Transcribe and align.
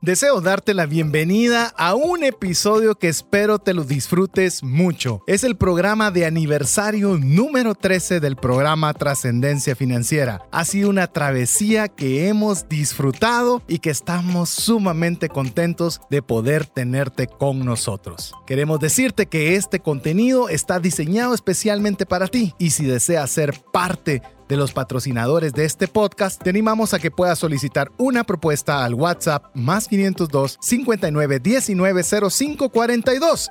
Deseo 0.00 0.40
darte 0.40 0.74
la 0.74 0.86
bienvenida 0.86 1.74
a 1.76 1.96
un 1.96 2.22
episodio 2.22 2.94
que 2.94 3.08
espero 3.08 3.58
te 3.58 3.74
lo 3.74 3.82
disfrutes 3.82 4.62
mucho. 4.62 5.24
Es 5.26 5.42
el 5.42 5.56
programa 5.56 6.12
de 6.12 6.24
aniversario 6.24 7.18
número 7.18 7.74
13 7.74 8.20
del 8.20 8.36
programa 8.36 8.94
Trascendencia 8.94 9.74
Financiera. 9.74 10.46
Ha 10.52 10.64
sido 10.64 10.90
una 10.90 11.08
travesía 11.08 11.88
que 11.88 12.28
hemos 12.28 12.68
disfrutado 12.68 13.60
y 13.66 13.80
que 13.80 13.90
estamos 13.90 14.50
sumamente 14.50 15.28
contentos 15.28 16.00
de 16.10 16.22
poder 16.22 16.64
tenerte 16.64 17.26
con 17.26 17.64
nosotros. 17.64 18.34
Queremos 18.46 18.78
decirte 18.78 19.26
que 19.26 19.56
este 19.56 19.80
contenido 19.80 20.48
está 20.48 20.78
diseñado 20.78 21.34
especialmente 21.34 22.06
para 22.06 22.28
ti 22.28 22.54
y 22.56 22.70
si 22.70 22.86
deseas 22.86 23.32
ser 23.32 23.60
parte 23.72 24.22
de 24.22 24.37
los 24.56 24.72
patrocinadores 24.72 25.52
de 25.52 25.64
este 25.64 25.88
podcast, 25.88 26.42
te 26.42 26.50
animamos 26.50 26.94
a 26.94 26.98
que 26.98 27.10
puedas 27.10 27.38
solicitar 27.38 27.92
una 27.98 28.24
propuesta 28.24 28.84
al 28.84 28.94
WhatsApp 28.94 29.44
más 29.54 29.88
502 29.88 30.58
59 30.60 31.40
19 31.40 32.02
05 32.30 32.68
42. 32.68 33.50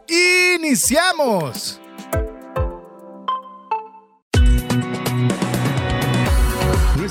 ¡Iniciamos! 0.57 1.79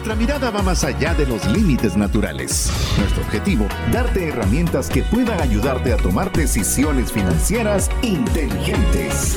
Nuestra 0.06 0.14
mirada 0.14 0.50
va 0.50 0.62
más 0.62 0.84
allá 0.84 1.14
de 1.14 1.27
los 1.27 1.45
límites 1.48 1.97
naturales. 1.97 2.70
Nuestro 2.97 3.25
objetivo, 3.25 3.66
darte 3.91 4.28
herramientas 4.28 4.89
que 4.89 5.03
puedan 5.03 5.41
ayudarte 5.41 5.92
a 5.92 5.97
tomar 5.97 6.30
decisiones 6.30 7.11
financieras 7.11 7.91
inteligentes. 8.03 9.37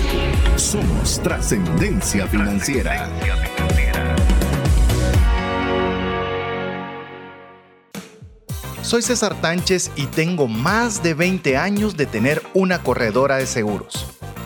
Somos 0.58 1.20
Trascendencia 1.24 2.28
Financiera. 2.28 3.10
Soy 8.82 9.02
César 9.02 9.40
Tánchez 9.42 9.92
y 9.96 10.06
tengo 10.08 10.48
más 10.48 11.04
de 11.04 11.14
20 11.14 11.58
años 11.58 11.98
de 11.98 12.06
tener 12.06 12.42
una 12.54 12.82
corredora 12.82 13.36
de 13.36 13.46
seguros. 13.46 14.06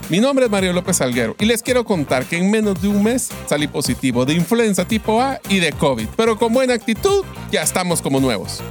Mi 0.10 0.20
nombre 0.20 0.46
es 0.46 0.52
Mario 0.52 0.74
López 0.74 1.00
Alguero 1.02 1.36
y 1.40 1.46
les 1.46 1.62
quiero 1.62 1.86
contar 1.86 2.26
que 2.26 2.38
en 2.38 2.52
menos 2.52 2.82
de 2.82 2.88
un 2.88 3.04
mes 3.04 3.30
salí 3.48 3.68
positivo 3.68 4.26
de 4.26 4.34
influenza 4.34 4.86
tipo 4.86 5.22
A 5.22 5.40
y 5.50 5.60
de 5.60 5.72
COVID, 5.72 6.08
pero 6.18 6.38
con 6.38 6.52
buena 6.52 6.74
actitud 6.74 7.24
ya 7.52 7.62
estamos 7.62 8.02
como 8.02 8.20
nuevos. 8.20 8.62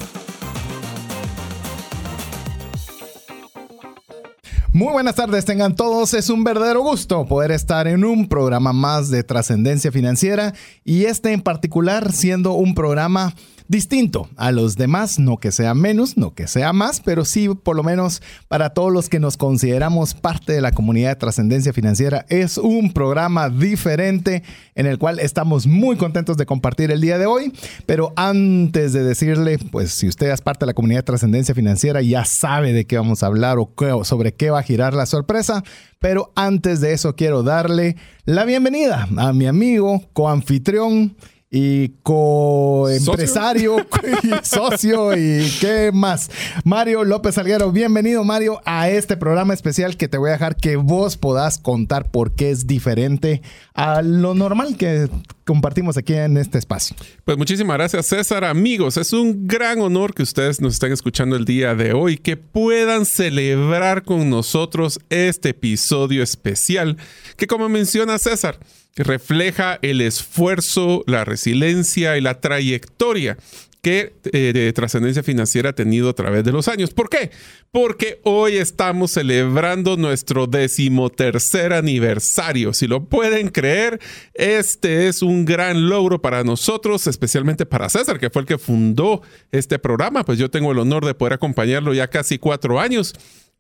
Muy 4.74 4.90
buenas 4.92 5.14
tardes, 5.14 5.44
tengan 5.44 5.76
todos. 5.76 6.14
Es 6.14 6.30
un 6.30 6.44
verdadero 6.44 6.80
gusto 6.80 7.26
poder 7.26 7.50
estar 7.50 7.86
en 7.86 8.04
un 8.04 8.26
programa 8.26 8.72
más 8.72 9.10
de 9.10 9.22
trascendencia 9.22 9.92
financiera 9.92 10.54
y 10.82 11.04
este 11.04 11.32
en 11.32 11.42
particular 11.42 12.10
siendo 12.12 12.52
un 12.52 12.74
programa 12.74 13.34
distinto 13.68 14.28
a 14.36 14.52
los 14.52 14.76
demás, 14.76 15.18
no 15.18 15.38
que 15.38 15.52
sea 15.52 15.74
menos, 15.74 16.16
no 16.16 16.34
que 16.34 16.46
sea 16.46 16.72
más, 16.72 17.00
pero 17.00 17.24
sí 17.24 17.48
por 17.48 17.76
lo 17.76 17.82
menos 17.82 18.22
para 18.48 18.70
todos 18.70 18.92
los 18.92 19.08
que 19.08 19.20
nos 19.20 19.36
consideramos 19.36 20.14
parte 20.14 20.52
de 20.52 20.60
la 20.60 20.72
comunidad 20.72 21.10
de 21.10 21.16
trascendencia 21.16 21.72
financiera, 21.72 22.26
es 22.28 22.58
un 22.58 22.92
programa 22.92 23.48
diferente 23.48 24.42
en 24.74 24.86
el 24.86 24.98
cual 24.98 25.18
estamos 25.18 25.66
muy 25.66 25.96
contentos 25.96 26.36
de 26.36 26.46
compartir 26.46 26.90
el 26.90 27.00
día 27.00 27.18
de 27.18 27.26
hoy, 27.26 27.52
pero 27.86 28.12
antes 28.16 28.92
de 28.92 29.02
decirle, 29.02 29.58
pues 29.58 29.92
si 29.92 30.08
usted 30.08 30.30
es 30.30 30.40
parte 30.40 30.64
de 30.64 30.68
la 30.68 30.74
comunidad 30.74 31.00
de 31.00 31.04
trascendencia 31.04 31.54
financiera, 31.54 32.02
ya 32.02 32.24
sabe 32.24 32.72
de 32.72 32.86
qué 32.86 32.96
vamos 32.96 33.22
a 33.22 33.26
hablar 33.26 33.58
o, 33.58 34.04
sobre 34.04 34.34
qué 34.34 34.50
va 34.50 34.60
a 34.60 34.62
girar 34.62 34.94
la 34.94 35.06
sorpresa, 35.06 35.62
pero 35.98 36.32
antes 36.34 36.80
de 36.80 36.92
eso 36.92 37.14
quiero 37.14 37.42
darle 37.42 37.96
la 38.24 38.44
bienvenida 38.44 39.08
a 39.16 39.32
mi 39.32 39.46
amigo, 39.46 40.02
coanfitrión, 40.12 41.16
y 41.54 41.90
coempresario 42.02 43.76
y 44.22 44.30
socio 44.42 45.14
y 45.14 45.52
qué 45.60 45.90
más. 45.92 46.30
Mario 46.64 47.04
López 47.04 47.36
Alguero, 47.36 47.70
bienvenido 47.70 48.24
Mario 48.24 48.62
a 48.64 48.88
este 48.88 49.18
programa 49.18 49.52
especial 49.52 49.98
que 49.98 50.08
te 50.08 50.16
voy 50.16 50.30
a 50.30 50.32
dejar 50.32 50.56
que 50.56 50.76
vos 50.76 51.18
podás 51.18 51.58
contar 51.58 52.10
por 52.10 52.34
qué 52.34 52.50
es 52.50 52.66
diferente 52.66 53.42
a 53.74 54.00
lo 54.00 54.32
normal 54.34 54.78
que 54.78 55.10
compartimos 55.44 55.98
aquí 55.98 56.14
en 56.14 56.38
este 56.38 56.56
espacio. 56.56 56.96
Pues 57.26 57.36
muchísimas 57.36 57.76
gracias 57.76 58.06
César. 58.06 58.44
Amigos, 58.46 58.96
es 58.96 59.12
un 59.12 59.46
gran 59.46 59.82
honor 59.82 60.14
que 60.14 60.22
ustedes 60.22 60.58
nos 60.62 60.72
estén 60.72 60.92
escuchando 60.92 61.36
el 61.36 61.44
día 61.44 61.74
de 61.74 61.92
hoy, 61.92 62.16
que 62.16 62.38
puedan 62.38 63.04
celebrar 63.04 64.04
con 64.04 64.30
nosotros 64.30 65.00
este 65.10 65.50
episodio 65.50 66.22
especial 66.22 66.96
que 67.36 67.46
como 67.46 67.68
menciona 67.68 68.18
César, 68.18 68.58
refleja 68.96 69.78
el 69.82 70.00
esfuerzo, 70.00 71.04
la 71.06 71.24
resiliencia 71.24 72.16
y 72.16 72.20
la 72.20 72.40
trayectoria 72.40 73.36
que 73.82 74.14
eh, 74.32 74.52
de 74.52 74.72
trascendencia 74.72 75.24
financiera 75.24 75.70
ha 75.70 75.72
tenido 75.72 76.08
a 76.08 76.12
través 76.12 76.44
de 76.44 76.52
los 76.52 76.68
años. 76.68 76.90
¿Por 76.90 77.10
qué? 77.10 77.32
Porque 77.72 78.20
hoy 78.22 78.56
estamos 78.56 79.10
celebrando 79.10 79.96
nuestro 79.96 80.46
decimotercer 80.46 81.72
aniversario. 81.72 82.72
Si 82.74 82.86
lo 82.86 83.04
pueden 83.06 83.48
creer, 83.48 83.98
este 84.34 85.08
es 85.08 85.20
un 85.20 85.44
gran 85.44 85.88
logro 85.88 86.22
para 86.22 86.44
nosotros, 86.44 87.08
especialmente 87.08 87.66
para 87.66 87.88
César, 87.88 88.20
que 88.20 88.30
fue 88.30 88.42
el 88.42 88.46
que 88.46 88.58
fundó 88.58 89.22
este 89.50 89.80
programa. 89.80 90.24
Pues 90.24 90.38
yo 90.38 90.48
tengo 90.48 90.70
el 90.70 90.78
honor 90.78 91.04
de 91.04 91.14
poder 91.14 91.32
acompañarlo 91.32 91.92
ya 91.92 92.06
casi 92.06 92.38
cuatro 92.38 92.78
años, 92.78 93.14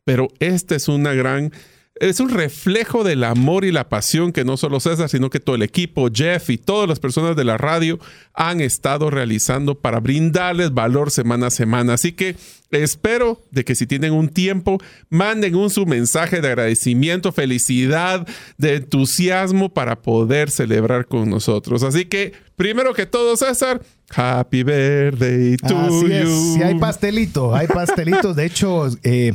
pero 0.04 0.28
este 0.38 0.76
es 0.76 0.86
una 0.86 1.14
gran 1.14 1.52
es 2.08 2.18
un 2.18 2.30
reflejo 2.30 3.04
del 3.04 3.22
amor 3.22 3.64
y 3.64 3.70
la 3.70 3.88
pasión 3.88 4.32
que 4.32 4.44
no 4.44 4.56
solo 4.56 4.80
César, 4.80 5.08
sino 5.08 5.30
que 5.30 5.38
todo 5.38 5.54
el 5.54 5.62
equipo, 5.62 6.08
Jeff 6.12 6.50
y 6.50 6.58
todas 6.58 6.88
las 6.88 6.98
personas 6.98 7.36
de 7.36 7.44
la 7.44 7.56
radio 7.56 8.00
han 8.34 8.60
estado 8.60 9.08
realizando 9.08 9.76
para 9.76 10.00
brindarles 10.00 10.74
valor 10.74 11.12
semana 11.12 11.46
a 11.46 11.50
semana. 11.50 11.94
Así 11.94 12.10
que 12.10 12.34
espero 12.72 13.40
de 13.50 13.64
que 13.64 13.74
si 13.74 13.86
tienen 13.86 14.12
un 14.12 14.28
tiempo, 14.28 14.78
manden 15.08 15.54
un 15.54 15.70
su 15.70 15.86
mensaje 15.86 16.40
de 16.40 16.48
agradecimiento, 16.48 17.32
felicidad, 17.32 18.26
de 18.58 18.76
entusiasmo 18.76 19.72
para 19.72 20.00
poder 20.02 20.50
celebrar 20.50 21.06
con 21.06 21.30
nosotros. 21.30 21.82
Así 21.82 22.06
que, 22.06 22.32
primero 22.56 22.94
que 22.94 23.06
todo, 23.06 23.36
César, 23.36 23.80
Happy 24.14 24.62
birthday 24.62 25.56
to 25.56 25.76
Así 25.78 26.00
you. 26.00 26.06
Es. 26.06 26.54
Sí, 26.54 26.62
hay 26.62 26.78
pastelito, 26.78 27.54
hay 27.54 27.66
pastelitos. 27.66 28.36
De 28.36 28.44
hecho, 28.44 28.88
eh, 29.02 29.32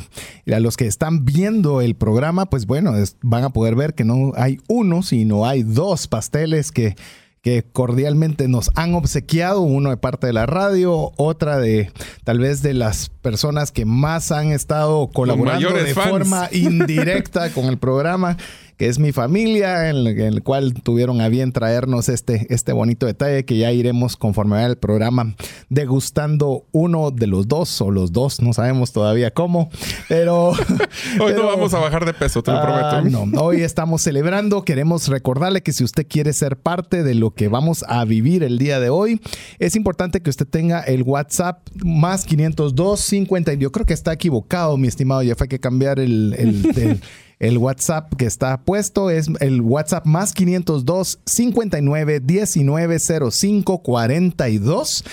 a 0.54 0.60
los 0.60 0.78
que 0.78 0.86
están 0.86 1.26
viendo 1.26 1.82
el 1.82 1.96
programa, 1.96 2.46
pues 2.48 2.68
bueno, 2.68 2.94
van 3.22 3.44
a 3.44 3.50
poder 3.50 3.76
ver 3.76 3.96
que 3.96 4.04
no 4.04 4.34
hay 4.36 4.60
uno, 4.68 5.02
sino 5.02 5.48
hay 5.48 5.64
dos 5.64 6.08
pasteles 6.08 6.72
que 6.72 6.96
que 7.42 7.64
cordialmente 7.64 8.48
nos 8.48 8.72
han 8.76 8.94
obsequiado, 8.94 9.62
uno 9.62 9.90
de 9.90 9.98
parte 9.98 10.28
de 10.28 10.34
la 10.34 10.46
radio, 10.46 11.12
otra 11.18 11.60
de 11.60 11.92
tal 12.24 12.40
vez 12.40 12.62
de 12.62 12.74
las 12.74 13.10
personas 13.10 13.72
que 13.72 13.86
más 13.86 14.32
han 14.32 14.52
estado 14.52 15.08
colaborando 15.08 15.72
de 15.74 15.94
forma 15.94 16.50
indirecta 16.52 17.52
con 17.52 17.66
el 17.66 17.78
programa 17.78 18.38
que 18.78 18.88
es 18.88 19.00
mi 19.00 19.12
familia, 19.12 19.90
en 19.90 20.06
el, 20.06 20.44
cual 20.44 20.74
tuvieron 20.76 21.20
a 21.20 21.30
bien 21.30 21.52
traernos 21.52 22.10
este, 22.10 22.46
este 22.54 22.74
bonito 22.74 23.08
detalle 23.08 23.44
que 23.44 23.58
ya 23.58 23.72
iremos 23.72 24.16
conforme 24.16 24.58
al 24.58 24.78
programa 24.78 25.36
degustando 25.70 26.66
uno 26.72 27.10
de 27.10 27.26
los 27.26 27.48
dos 27.48 27.82
o 27.82 27.90
los 27.90 28.12
dos, 28.12 28.40
no 28.42 28.54
sabemos 28.54 28.92
todavía 28.92 29.32
cómo, 29.32 29.70
pero... 30.08 30.50
hoy 31.20 31.34
no 31.34 31.46
vamos 31.48 31.74
a 31.74 31.80
bajar 31.80 32.06
de 32.06 32.14
peso, 32.14 32.44
te 32.44 32.52
lo 32.52 32.62
prometo. 32.62 33.26
No, 33.26 33.42
hoy 33.42 33.62
estamos 33.62 34.04
celebrando, 34.04 34.64
queremos 34.64 35.08
recordarle 35.08 35.64
que 35.64 35.74
si 35.74 35.84
usted 35.84 36.06
quiere 36.08 36.32
ser 36.34 36.58
parte 36.58 37.04
de 37.04 37.16
lo 37.16 37.32
que 37.32 37.48
vamos 37.48 37.84
a 37.88 38.06
vivir 38.06 38.44
el 38.44 38.60
día 38.60 38.80
de 38.80 38.90
hoy, 38.90 39.20
es 39.58 39.76
importante 39.76 40.22
que 40.22 40.30
usted 40.30 40.48
tenga 40.48 40.82
el 40.82 41.02
WhatsApp 41.02 41.68
más 41.84 42.26
502 42.26 43.00
50, 43.00 43.54
yo 43.56 43.72
creo 43.72 43.88
que 43.88 43.94
está 43.94 44.14
equivocado, 44.14 44.78
mi 44.78 44.88
estimado, 44.88 45.24
ya 45.24 45.36
fue 45.36 45.48
que 45.48 45.60
cambiar 45.60 46.00
el, 46.00 46.36
el 46.38 47.02
el 47.27 47.27
WhatsApp 47.40 48.14
que 48.16 48.26
está 48.26 48.58
puesto 48.62 49.10
es 49.10 49.30
el 49.40 49.62
WhatsApp 49.62 50.06
más 50.06 50.34
502 50.34 51.20
59 51.26 52.20
19 52.20 52.98
05 53.32 53.78
42 53.84 55.04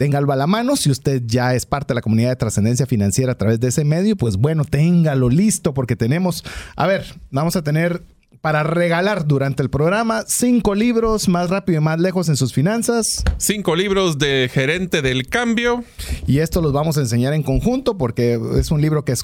téngalo 0.00 0.32
a 0.32 0.36
la 0.36 0.46
mano. 0.46 0.76
Si 0.76 0.90
usted 0.90 1.22
ya 1.26 1.54
es 1.54 1.66
parte 1.66 1.88
de 1.88 1.96
la 1.96 2.00
comunidad 2.00 2.30
de 2.30 2.36
trascendencia 2.36 2.86
financiera 2.86 3.32
a 3.32 3.34
través 3.34 3.60
de 3.60 3.68
ese 3.68 3.84
medio, 3.84 4.16
pues 4.16 4.38
bueno, 4.38 4.64
téngalo 4.64 5.28
listo 5.28 5.74
porque 5.74 5.94
tenemos, 5.94 6.42
a 6.74 6.86
ver, 6.86 7.04
vamos 7.30 7.54
a 7.54 7.62
tener 7.62 8.02
para 8.40 8.62
regalar 8.62 9.26
durante 9.26 9.62
el 9.62 9.68
programa 9.68 10.24
cinco 10.26 10.74
libros 10.74 11.28
más 11.28 11.50
rápido 11.50 11.80
y 11.80 11.84
más 11.84 12.00
lejos 12.00 12.28
en 12.28 12.36
sus 12.36 12.54
finanzas. 12.54 13.22
Cinco 13.36 13.76
libros 13.76 14.18
de 14.18 14.50
gerente 14.52 15.02
del 15.02 15.28
cambio. 15.28 15.84
Y 16.26 16.38
esto 16.38 16.62
los 16.62 16.72
vamos 16.72 16.96
a 16.96 17.00
enseñar 17.00 17.34
en 17.34 17.42
conjunto 17.42 17.98
porque 17.98 18.40
es 18.56 18.70
un 18.70 18.80
libro 18.80 19.04
que, 19.04 19.14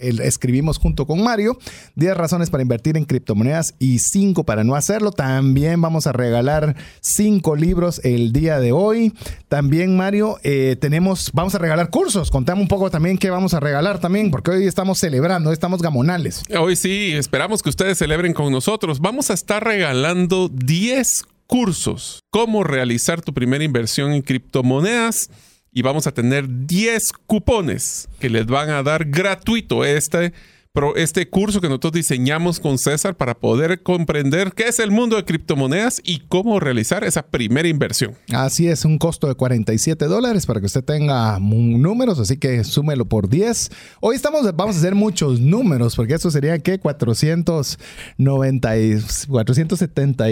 escribimos 0.00 0.78
junto 0.78 1.06
con 1.06 1.22
Mario. 1.22 1.56
Diez 1.94 2.16
razones 2.16 2.50
para 2.50 2.62
invertir 2.62 2.96
en 2.96 3.04
criptomonedas 3.04 3.74
y 3.78 4.00
cinco 4.00 4.44
para 4.44 4.64
no 4.64 4.74
hacerlo. 4.74 5.12
También 5.12 5.80
vamos 5.80 6.08
a 6.08 6.12
regalar 6.12 6.74
cinco 7.00 7.54
libros 7.54 8.00
el 8.02 8.32
día 8.32 8.58
de 8.58 8.72
hoy. 8.72 9.12
También 9.48 9.96
Mario, 9.96 10.38
eh, 10.42 10.76
tenemos, 10.80 11.30
vamos 11.32 11.54
a 11.54 11.58
regalar 11.58 11.90
cursos. 11.90 12.30
Contame 12.30 12.60
un 12.60 12.68
poco 12.68 12.90
también 12.90 13.18
qué 13.18 13.30
vamos 13.30 13.54
a 13.54 13.60
regalar 13.60 14.00
también 14.00 14.30
porque 14.32 14.50
hoy 14.50 14.66
estamos 14.66 14.98
celebrando, 14.98 15.50
hoy 15.50 15.54
estamos 15.54 15.80
gamonales. 15.80 16.42
Hoy 16.58 16.74
sí, 16.74 17.12
esperamos 17.12 17.62
que 17.62 17.68
ustedes 17.68 17.98
celebren 17.98 18.31
con 18.34 18.52
nosotros, 18.52 19.00
vamos 19.00 19.30
a 19.30 19.34
estar 19.34 19.64
regalando 19.64 20.48
10 20.48 21.24
cursos. 21.46 22.20
Cómo 22.30 22.64
realizar 22.64 23.20
tu 23.20 23.32
primera 23.34 23.64
inversión 23.64 24.12
en 24.12 24.22
criptomonedas 24.22 25.30
y 25.72 25.82
vamos 25.82 26.06
a 26.06 26.12
tener 26.12 26.46
10 26.66 27.12
cupones 27.26 28.08
que 28.20 28.30
les 28.30 28.46
van 28.46 28.70
a 28.70 28.82
dar 28.82 29.06
gratuito 29.06 29.84
este 29.84 30.32
pero 30.74 30.96
este 30.96 31.28
curso 31.28 31.60
que 31.60 31.68
nosotros 31.68 31.92
diseñamos 31.92 32.58
con 32.58 32.78
César 32.78 33.14
para 33.14 33.34
poder 33.34 33.82
comprender 33.82 34.52
qué 34.52 34.68
es 34.68 34.78
el 34.78 34.90
mundo 34.90 35.16
de 35.16 35.24
criptomonedas 35.26 36.00
y 36.02 36.20
cómo 36.20 36.58
realizar 36.60 37.04
esa 37.04 37.26
primera 37.26 37.68
inversión. 37.68 38.14
Así 38.32 38.68
es, 38.68 38.86
un 38.86 38.96
costo 38.96 39.28
de 39.28 39.34
47 39.34 40.06
dólares 40.06 40.46
para 40.46 40.60
que 40.60 40.66
usted 40.66 40.82
tenga 40.82 41.38
números, 41.38 42.18
así 42.18 42.38
que 42.38 42.64
súmelo 42.64 43.04
por 43.04 43.28
10. 43.28 43.70
Hoy 44.00 44.16
estamos, 44.16 44.44
vamos 44.56 44.76
a 44.76 44.78
hacer 44.78 44.94
muchos 44.94 45.40
números, 45.40 45.94
porque 45.94 46.14
eso 46.14 46.30
sería 46.30 46.58
que 46.58 46.78
490 46.78 48.78
y 48.78 48.98
470 49.28 50.24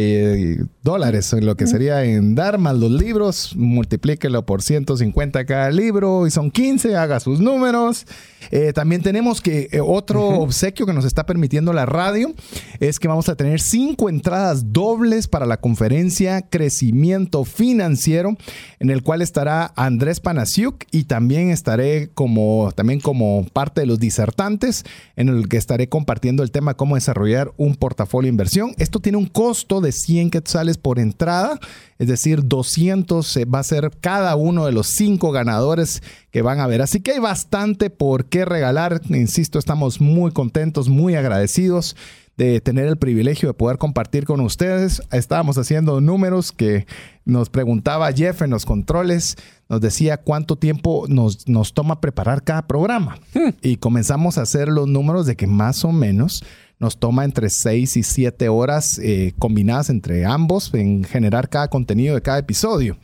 dólares, 0.82 1.34
lo 1.34 1.54
que 1.54 1.66
sería 1.66 2.02
en 2.04 2.34
dar 2.34 2.56
más 2.56 2.76
los 2.76 2.90
libros, 2.90 3.54
multiplíquelo 3.56 4.46
por 4.46 4.62
150 4.62 5.44
cada 5.44 5.70
libro 5.70 6.26
y 6.26 6.30
son 6.30 6.50
15, 6.50 6.96
haga 6.96 7.20
sus 7.20 7.40
números. 7.40 8.06
Eh, 8.50 8.72
también 8.72 9.02
tenemos 9.02 9.42
que 9.42 9.68
eh, 9.70 9.80
otro 9.84 10.29
obsequio 10.38 10.86
que 10.86 10.92
nos 10.92 11.04
está 11.04 11.26
permitiendo 11.26 11.72
la 11.72 11.86
radio 11.86 12.32
es 12.78 12.98
que 12.98 13.08
vamos 13.08 13.28
a 13.28 13.36
tener 13.36 13.60
cinco 13.60 14.08
entradas 14.08 14.72
dobles 14.72 15.28
para 15.28 15.46
la 15.46 15.58
conferencia 15.58 16.42
Crecimiento 16.42 17.44
Financiero, 17.44 18.36
en 18.78 18.90
el 18.90 19.02
cual 19.02 19.22
estará 19.22 19.72
Andrés 19.76 20.20
Panasiuk 20.20 20.84
y 20.90 21.04
también 21.04 21.50
estaré 21.50 22.10
como, 22.14 22.72
también 22.74 23.00
como 23.00 23.46
parte 23.52 23.82
de 23.82 23.86
los 23.86 23.98
disertantes, 23.98 24.84
en 25.16 25.28
el 25.28 25.48
que 25.48 25.56
estaré 25.56 25.88
compartiendo 25.88 26.42
el 26.42 26.50
tema 26.50 26.74
cómo 26.74 26.94
desarrollar 26.94 27.52
un 27.56 27.74
portafolio 27.74 28.26
de 28.26 28.32
inversión. 28.32 28.74
Esto 28.78 29.00
tiene 29.00 29.18
un 29.18 29.26
costo 29.26 29.80
de 29.80 29.92
100 29.92 30.30
quetzales 30.30 30.78
por 30.78 30.98
entrada 30.98 31.58
es 32.00 32.08
decir, 32.08 32.40
200 32.46 33.40
va 33.54 33.58
a 33.58 33.62
ser 33.62 33.90
cada 34.00 34.34
uno 34.34 34.64
de 34.64 34.72
los 34.72 34.86
cinco 34.86 35.32
ganadores 35.32 36.02
que 36.30 36.42
van 36.42 36.60
a 36.60 36.66
ver. 36.66 36.82
Así 36.82 37.00
que 37.00 37.12
hay 37.12 37.18
bastante 37.18 37.90
por 37.90 38.26
qué 38.26 38.44
regalar. 38.44 39.00
Insisto, 39.08 39.58
estamos 39.58 40.00
muy 40.00 40.30
contentos, 40.30 40.88
muy 40.88 41.14
agradecidos 41.14 41.96
de 42.36 42.60
tener 42.62 42.86
el 42.86 42.96
privilegio 42.96 43.50
de 43.50 43.54
poder 43.54 43.76
compartir 43.76 44.24
con 44.24 44.40
ustedes. 44.40 45.02
Estábamos 45.12 45.58
haciendo 45.58 46.00
números 46.00 46.52
que 46.52 46.86
nos 47.26 47.50
preguntaba 47.50 48.10
Jeff 48.12 48.40
en 48.40 48.50
los 48.50 48.64
controles, 48.64 49.36
nos 49.68 49.82
decía 49.82 50.16
cuánto 50.16 50.56
tiempo 50.56 51.04
nos, 51.06 51.46
nos 51.48 51.74
toma 51.74 52.00
preparar 52.00 52.42
cada 52.42 52.66
programa. 52.66 53.18
Hmm. 53.34 53.50
Y 53.60 53.76
comenzamos 53.76 54.38
a 54.38 54.42
hacer 54.42 54.68
los 54.68 54.88
números 54.88 55.26
de 55.26 55.36
que 55.36 55.46
más 55.46 55.84
o 55.84 55.92
menos 55.92 56.42
nos 56.78 56.98
toma 56.98 57.26
entre 57.26 57.50
6 57.50 57.98
y 57.98 58.02
7 58.02 58.48
horas 58.48 58.98
eh, 58.98 59.34
combinadas 59.38 59.90
entre 59.90 60.24
ambos 60.24 60.72
en 60.72 61.04
generar 61.04 61.50
cada 61.50 61.68
contenido 61.68 62.14
de 62.14 62.22
cada 62.22 62.38
episodio. 62.38 62.96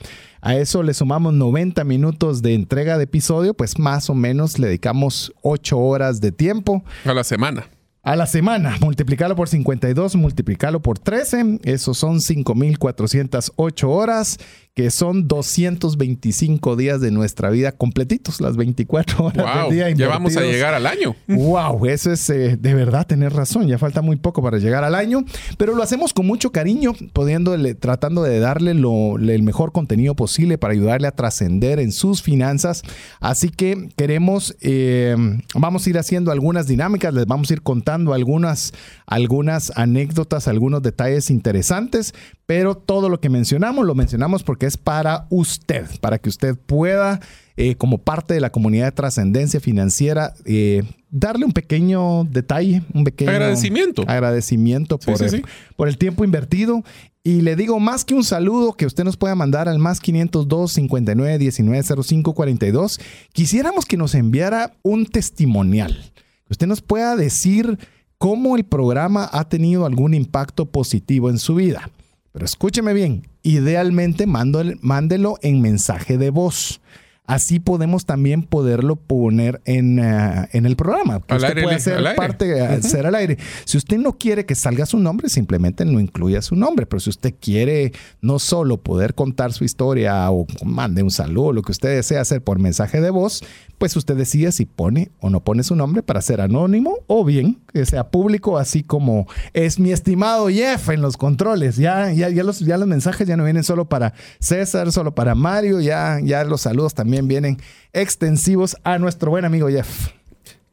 A 0.46 0.54
eso 0.54 0.84
le 0.84 0.94
sumamos 0.94 1.34
90 1.34 1.82
minutos 1.82 2.40
de 2.40 2.54
entrega 2.54 2.98
de 2.98 3.02
episodio, 3.02 3.52
pues 3.52 3.80
más 3.80 4.08
o 4.10 4.14
menos 4.14 4.60
le 4.60 4.68
dedicamos 4.68 5.32
8 5.42 5.76
horas 5.76 6.20
de 6.20 6.30
tiempo. 6.30 6.84
A 7.04 7.12
la 7.14 7.24
semana. 7.24 7.66
A 8.06 8.14
la 8.14 8.26
semana, 8.26 8.76
multiplicarlo 8.80 9.34
por 9.34 9.48
52, 9.48 10.14
multiplicarlo 10.14 10.80
por 10.80 10.96
13, 10.96 11.58
esos 11.64 11.98
son 11.98 12.18
5.408 12.20 13.88
horas 13.88 14.38
que 14.76 14.90
son 14.90 15.26
225 15.26 16.76
días 16.76 17.00
de 17.00 17.10
nuestra 17.10 17.48
vida 17.48 17.72
completitos, 17.72 18.42
las 18.42 18.58
24 18.58 19.24
horas 19.24 19.62
del 19.62 19.74
día. 19.74 19.90
Ya 19.90 20.08
vamos 20.08 20.36
a 20.36 20.42
llegar 20.42 20.74
al 20.74 20.86
año. 20.86 21.16
Wow, 21.28 21.86
eso 21.86 22.12
es 22.12 22.28
eh, 22.28 22.58
de 22.58 22.74
verdad 22.74 23.06
tener 23.06 23.32
razón. 23.32 23.66
Ya 23.68 23.78
falta 23.78 24.02
muy 24.02 24.16
poco 24.16 24.42
para 24.42 24.58
llegar 24.58 24.84
al 24.84 24.94
año, 24.94 25.24
pero 25.56 25.74
lo 25.74 25.82
hacemos 25.82 26.12
con 26.12 26.26
mucho 26.26 26.52
cariño, 26.52 26.92
pudiéndole, 27.14 27.74
tratando 27.74 28.22
de 28.22 28.38
darle 28.38 28.74
lo, 28.74 29.16
el 29.16 29.42
mejor 29.42 29.72
contenido 29.72 30.14
posible 30.14 30.58
para 30.58 30.74
ayudarle 30.74 31.08
a 31.08 31.12
trascender 31.12 31.80
en 31.80 31.90
sus 31.90 32.22
finanzas. 32.22 32.82
Así 33.18 33.48
que 33.48 33.88
queremos, 33.96 34.54
eh, 34.60 35.16
vamos 35.54 35.86
a 35.86 35.90
ir 35.90 35.96
haciendo 35.96 36.32
algunas 36.32 36.66
dinámicas, 36.66 37.14
les 37.14 37.24
vamos 37.24 37.50
a 37.50 37.54
ir 37.54 37.62
contando 37.62 37.95
algunas, 38.12 38.72
algunas 39.06 39.72
anécdotas, 39.76 40.48
algunos 40.48 40.82
detalles 40.82 41.30
interesantes, 41.30 42.14
pero 42.46 42.76
todo 42.76 43.08
lo 43.08 43.20
que 43.20 43.28
mencionamos 43.28 43.86
lo 43.86 43.94
mencionamos 43.94 44.42
porque 44.42 44.66
es 44.66 44.76
para 44.76 45.26
usted, 45.30 45.86
para 46.00 46.18
que 46.18 46.28
usted 46.28 46.56
pueda, 46.56 47.20
eh, 47.56 47.74
como 47.76 47.98
parte 47.98 48.34
de 48.34 48.40
la 48.40 48.50
comunidad 48.50 48.86
de 48.86 48.92
trascendencia 48.92 49.60
financiera, 49.60 50.34
eh, 50.44 50.82
darle 51.10 51.44
un 51.44 51.52
pequeño 51.52 52.24
detalle, 52.24 52.82
un 52.92 53.04
pequeño 53.04 53.30
agradecimiento, 53.30 54.02
agradecimiento 54.06 54.98
por, 54.98 55.22
el, 55.22 55.44
por 55.76 55.88
el 55.88 55.98
tiempo 55.98 56.24
invertido. 56.24 56.84
Y 57.24 57.40
le 57.40 57.56
digo 57.56 57.80
más 57.80 58.04
que 58.04 58.14
un 58.14 58.22
saludo 58.22 58.74
que 58.74 58.86
usted 58.86 59.02
nos 59.02 59.16
pueda 59.16 59.34
mandar 59.34 59.68
al 59.68 59.80
más 59.80 59.98
502 59.98 60.72
59 60.72 61.38
19 61.38 61.82
05 62.04 62.34
42. 62.34 63.00
Quisiéramos 63.32 63.84
que 63.84 63.96
nos 63.96 64.14
enviara 64.14 64.74
un 64.82 65.06
testimonial. 65.06 66.12
Que 66.46 66.52
usted 66.52 66.66
nos 66.66 66.80
pueda 66.80 67.16
decir 67.16 67.78
cómo 68.18 68.56
el 68.56 68.64
programa 68.64 69.28
ha 69.32 69.48
tenido 69.48 69.84
algún 69.84 70.14
impacto 70.14 70.66
positivo 70.66 71.28
en 71.28 71.38
su 71.38 71.54
vida. 71.54 71.90
Pero 72.32 72.44
escúcheme 72.44 72.92
bien, 72.92 73.26
idealmente 73.42 74.26
mándelo 74.26 75.38
en 75.42 75.60
mensaje 75.60 76.18
de 76.18 76.30
voz. 76.30 76.80
Así 77.26 77.58
podemos 77.58 78.06
también 78.06 78.42
poderlo 78.42 78.96
poner 78.96 79.60
en, 79.64 79.98
eh, 79.98 80.48
el 80.52 80.76
programa. 80.76 81.20
Que 81.20 81.34
usted 81.34 81.62
puede 81.62 81.80
ser 81.80 82.14
parte, 82.14 82.54
uh 82.54 82.82
ser 82.82 83.06
al 83.06 83.14
aire. 83.14 83.38
Si 83.64 83.76
usted 83.76 83.98
no 83.98 84.12
quiere 84.12 84.46
que 84.46 84.54
salga 84.54 84.86
su 84.86 84.98
nombre, 84.98 85.28
simplemente 85.28 85.84
no 85.84 85.98
incluya 85.98 86.40
su 86.42 86.54
nombre. 86.54 86.86
Pero 86.86 87.00
si 87.00 87.10
usted 87.10 87.34
quiere 87.40 87.92
no 88.20 88.38
solo 88.38 88.76
poder 88.78 89.14
contar 89.14 89.52
su 89.52 89.64
historia 89.64 90.30
o 90.30 90.46
mande 90.64 91.02
un 91.02 91.10
saludo, 91.10 91.52
lo 91.52 91.62
que 91.62 91.72
usted 91.72 91.96
desea 91.96 92.20
hacer 92.20 92.42
por 92.42 92.58
mensaje 92.58 93.00
de 93.00 93.10
voz, 93.10 93.42
pues 93.78 93.96
usted 93.96 94.16
decide 94.16 94.52
si 94.52 94.64
pone 94.64 95.10
o 95.20 95.30
no 95.30 95.42
pone 95.42 95.62
su 95.62 95.74
nombre 95.74 96.02
para 96.02 96.22
ser 96.22 96.40
anónimo 96.40 96.98
o 97.06 97.24
bien 97.24 97.58
que 97.72 97.84
sea 97.86 98.08
público, 98.10 98.58
así 98.58 98.82
como 98.82 99.26
es 99.52 99.78
mi 99.78 99.92
estimado 99.92 100.48
Jeff 100.48 100.88
en 100.90 101.02
los 101.02 101.16
controles. 101.16 101.76
Ya, 101.76 102.12
ya, 102.12 102.28
ya, 102.28 102.44
los, 102.44 102.60
ya 102.60 102.78
los 102.78 102.86
mensajes 102.86 103.26
ya 103.26 103.36
no 103.36 103.44
vienen 103.44 103.64
solo 103.64 103.88
para 103.88 104.14
César, 104.38 104.92
solo 104.92 105.14
para 105.14 105.34
Mario, 105.34 105.80
ya, 105.80 106.20
ya 106.22 106.44
los 106.44 106.62
saludos 106.62 106.94
también 106.94 107.15
vienen 107.22 107.58
extensivos 107.92 108.76
a 108.84 108.98
nuestro 108.98 109.30
buen 109.30 109.44
amigo 109.44 109.68
Jeff 109.68 110.08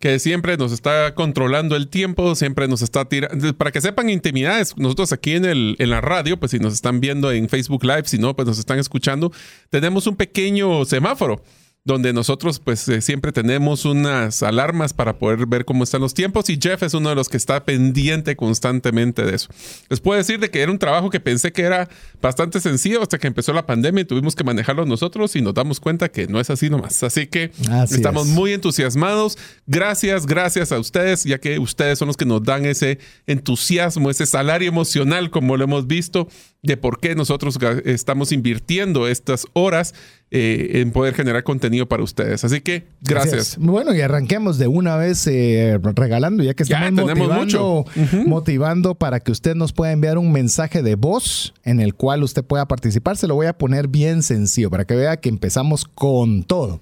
que 0.04 0.20
siempre 0.20 0.58
nos 0.58 0.74
está 0.74 1.16
controlando 1.16 1.78
el 1.78 1.88
tiempo, 1.88 2.36
siempre 2.36 2.68
nos 2.68 2.82
está 2.82 3.06
tirando. 3.06 3.54
Para 3.54 3.72
que 3.72 3.80
sepan 3.80 4.10
intimidades, 4.10 4.76
nosotros 4.76 5.14
aquí 5.14 5.32
en, 5.32 5.46
el, 5.46 5.78
en 5.80 5.90
la 5.90 6.02
radio, 6.02 6.38
pues 6.38 6.52
si 6.52 6.60
nos 6.60 6.74
están 6.74 7.00
viendo 7.00 7.32
en 7.32 7.48
Facebook 7.48 7.86
Live, 7.86 8.04
si 8.08 8.18
no, 8.18 8.36
pues 8.36 8.46
nos 8.46 8.60
están 8.60 8.80
escuchando, 8.80 9.32
tenemos 9.70 10.06
un 10.06 10.18
pequeño 10.18 10.84
semáforo 10.84 11.42
donde 11.86 12.14
nosotros 12.14 12.60
pues 12.60 12.88
eh, 12.88 13.02
siempre 13.02 13.34
tenemos 13.34 13.84
unas 13.84 14.42
alarmas 14.42 14.94
para 14.94 15.18
poder 15.18 15.46
ver 15.46 15.66
cómo 15.66 15.84
están 15.84 16.00
los 16.00 16.14
tiempos 16.14 16.50
y 16.50 16.58
Jeff 16.62 16.82
es 16.82 16.94
uno 16.94 17.10
de 17.10 17.16
los 17.16 17.28
que 17.28 17.36
está 17.36 17.66
pendiente 17.66 18.38
constantemente 18.38 19.26
de 19.26 19.36
eso. 19.36 19.50
Les 19.90 20.00
puedo 20.00 20.18
decir 20.18 20.40
de 20.40 20.50
que 20.50 20.62
era 20.62 20.72
un 20.72 20.80
trabajo 20.80 21.10
que 21.10 21.20
pensé 21.20 21.52
que 21.52 21.64
era 21.64 21.90
bastante 22.22 22.62
sencillo 22.62 23.02
hasta 23.02 23.18
que 23.18 23.28
empezó 23.28 23.52
la 23.52 23.66
pandemia 23.66 24.04
y 24.04 24.06
tuvimos 24.06 24.34
que 24.34 24.46
manejarlo 24.46 24.86
nosotros 24.86 25.36
y 25.36 25.42
nos 25.42 25.54
damos 25.54 25.82
cuenta 25.82 26.08
que 26.10 26.28
no 26.28 26.40
es 26.40 26.50
así 26.50 26.70
nomás. 26.70 27.04
Así 27.04 27.28
que 27.28 27.52
estamos 27.92 28.28
muy 28.28 28.54
entusiasmados. 28.54 29.38
Gracias, 29.68 30.26
gracias 30.26 30.72
a 30.72 30.80
ustedes, 30.80 31.26
ya 31.26 31.40
que 31.40 31.60
ustedes 31.60 32.00
son 32.00 32.08
los 32.08 32.16
que 32.16 32.26
nos 32.26 32.44
dan 32.44 32.66
ese 32.66 33.00
entusiasmo, 33.28 34.10
ese 34.10 34.26
salario 34.26 34.70
emocional 34.70 35.30
como 35.30 35.58
lo 35.58 35.66
hemos 35.66 35.86
visto 35.86 36.30
de 36.64 36.78
por 36.78 37.00
qué 37.00 37.14
nosotros 37.14 37.60
estamos 37.84 38.32
invirtiendo 38.32 39.08
estas 39.08 39.46
horas 39.52 39.94
eh, 40.32 40.82
en 40.82 40.92
poder 40.92 41.14
generar 41.14 41.44
contenido 41.44 41.88
para 41.88 42.04
ustedes. 42.04 42.46
Así 42.46 42.62
que 42.62 42.88
gracias. 43.02 43.58
Bueno, 43.60 43.94
y 43.94 44.00
arranquemos 44.00 44.58
de 44.58 44.68
una 44.68 44.96
vez 44.96 45.28
eh, 45.28 45.78
regalando, 45.84 46.42
ya 46.42 46.54
que 46.54 46.64
estamos 46.64 46.94
motivando, 46.94 47.86
motivando 48.26 48.96
para 48.96 49.20
que 49.20 49.34
usted 49.34 49.56
nos 49.56 49.74
pueda 49.74 49.92
enviar 49.92 50.18
un 50.18 50.32
mensaje 50.32 50.82
de 50.82 50.96
voz 50.96 51.54
en 51.64 51.82
el 51.82 51.96
cual 51.96 52.24
usted 52.24 52.46
pueda 52.46 52.66
participar. 52.66 53.18
Se 53.18 53.28
lo 53.28 53.36
voy 53.36 53.48
a 53.48 53.58
poner 53.58 53.90
bien 53.90 54.24
sencillo 54.24 54.70
para 54.70 54.86
que 54.86 54.96
vea 54.96 55.18
que 55.18 55.28
empezamos 55.28 55.84
con 55.84 56.44
todo. 56.44 56.80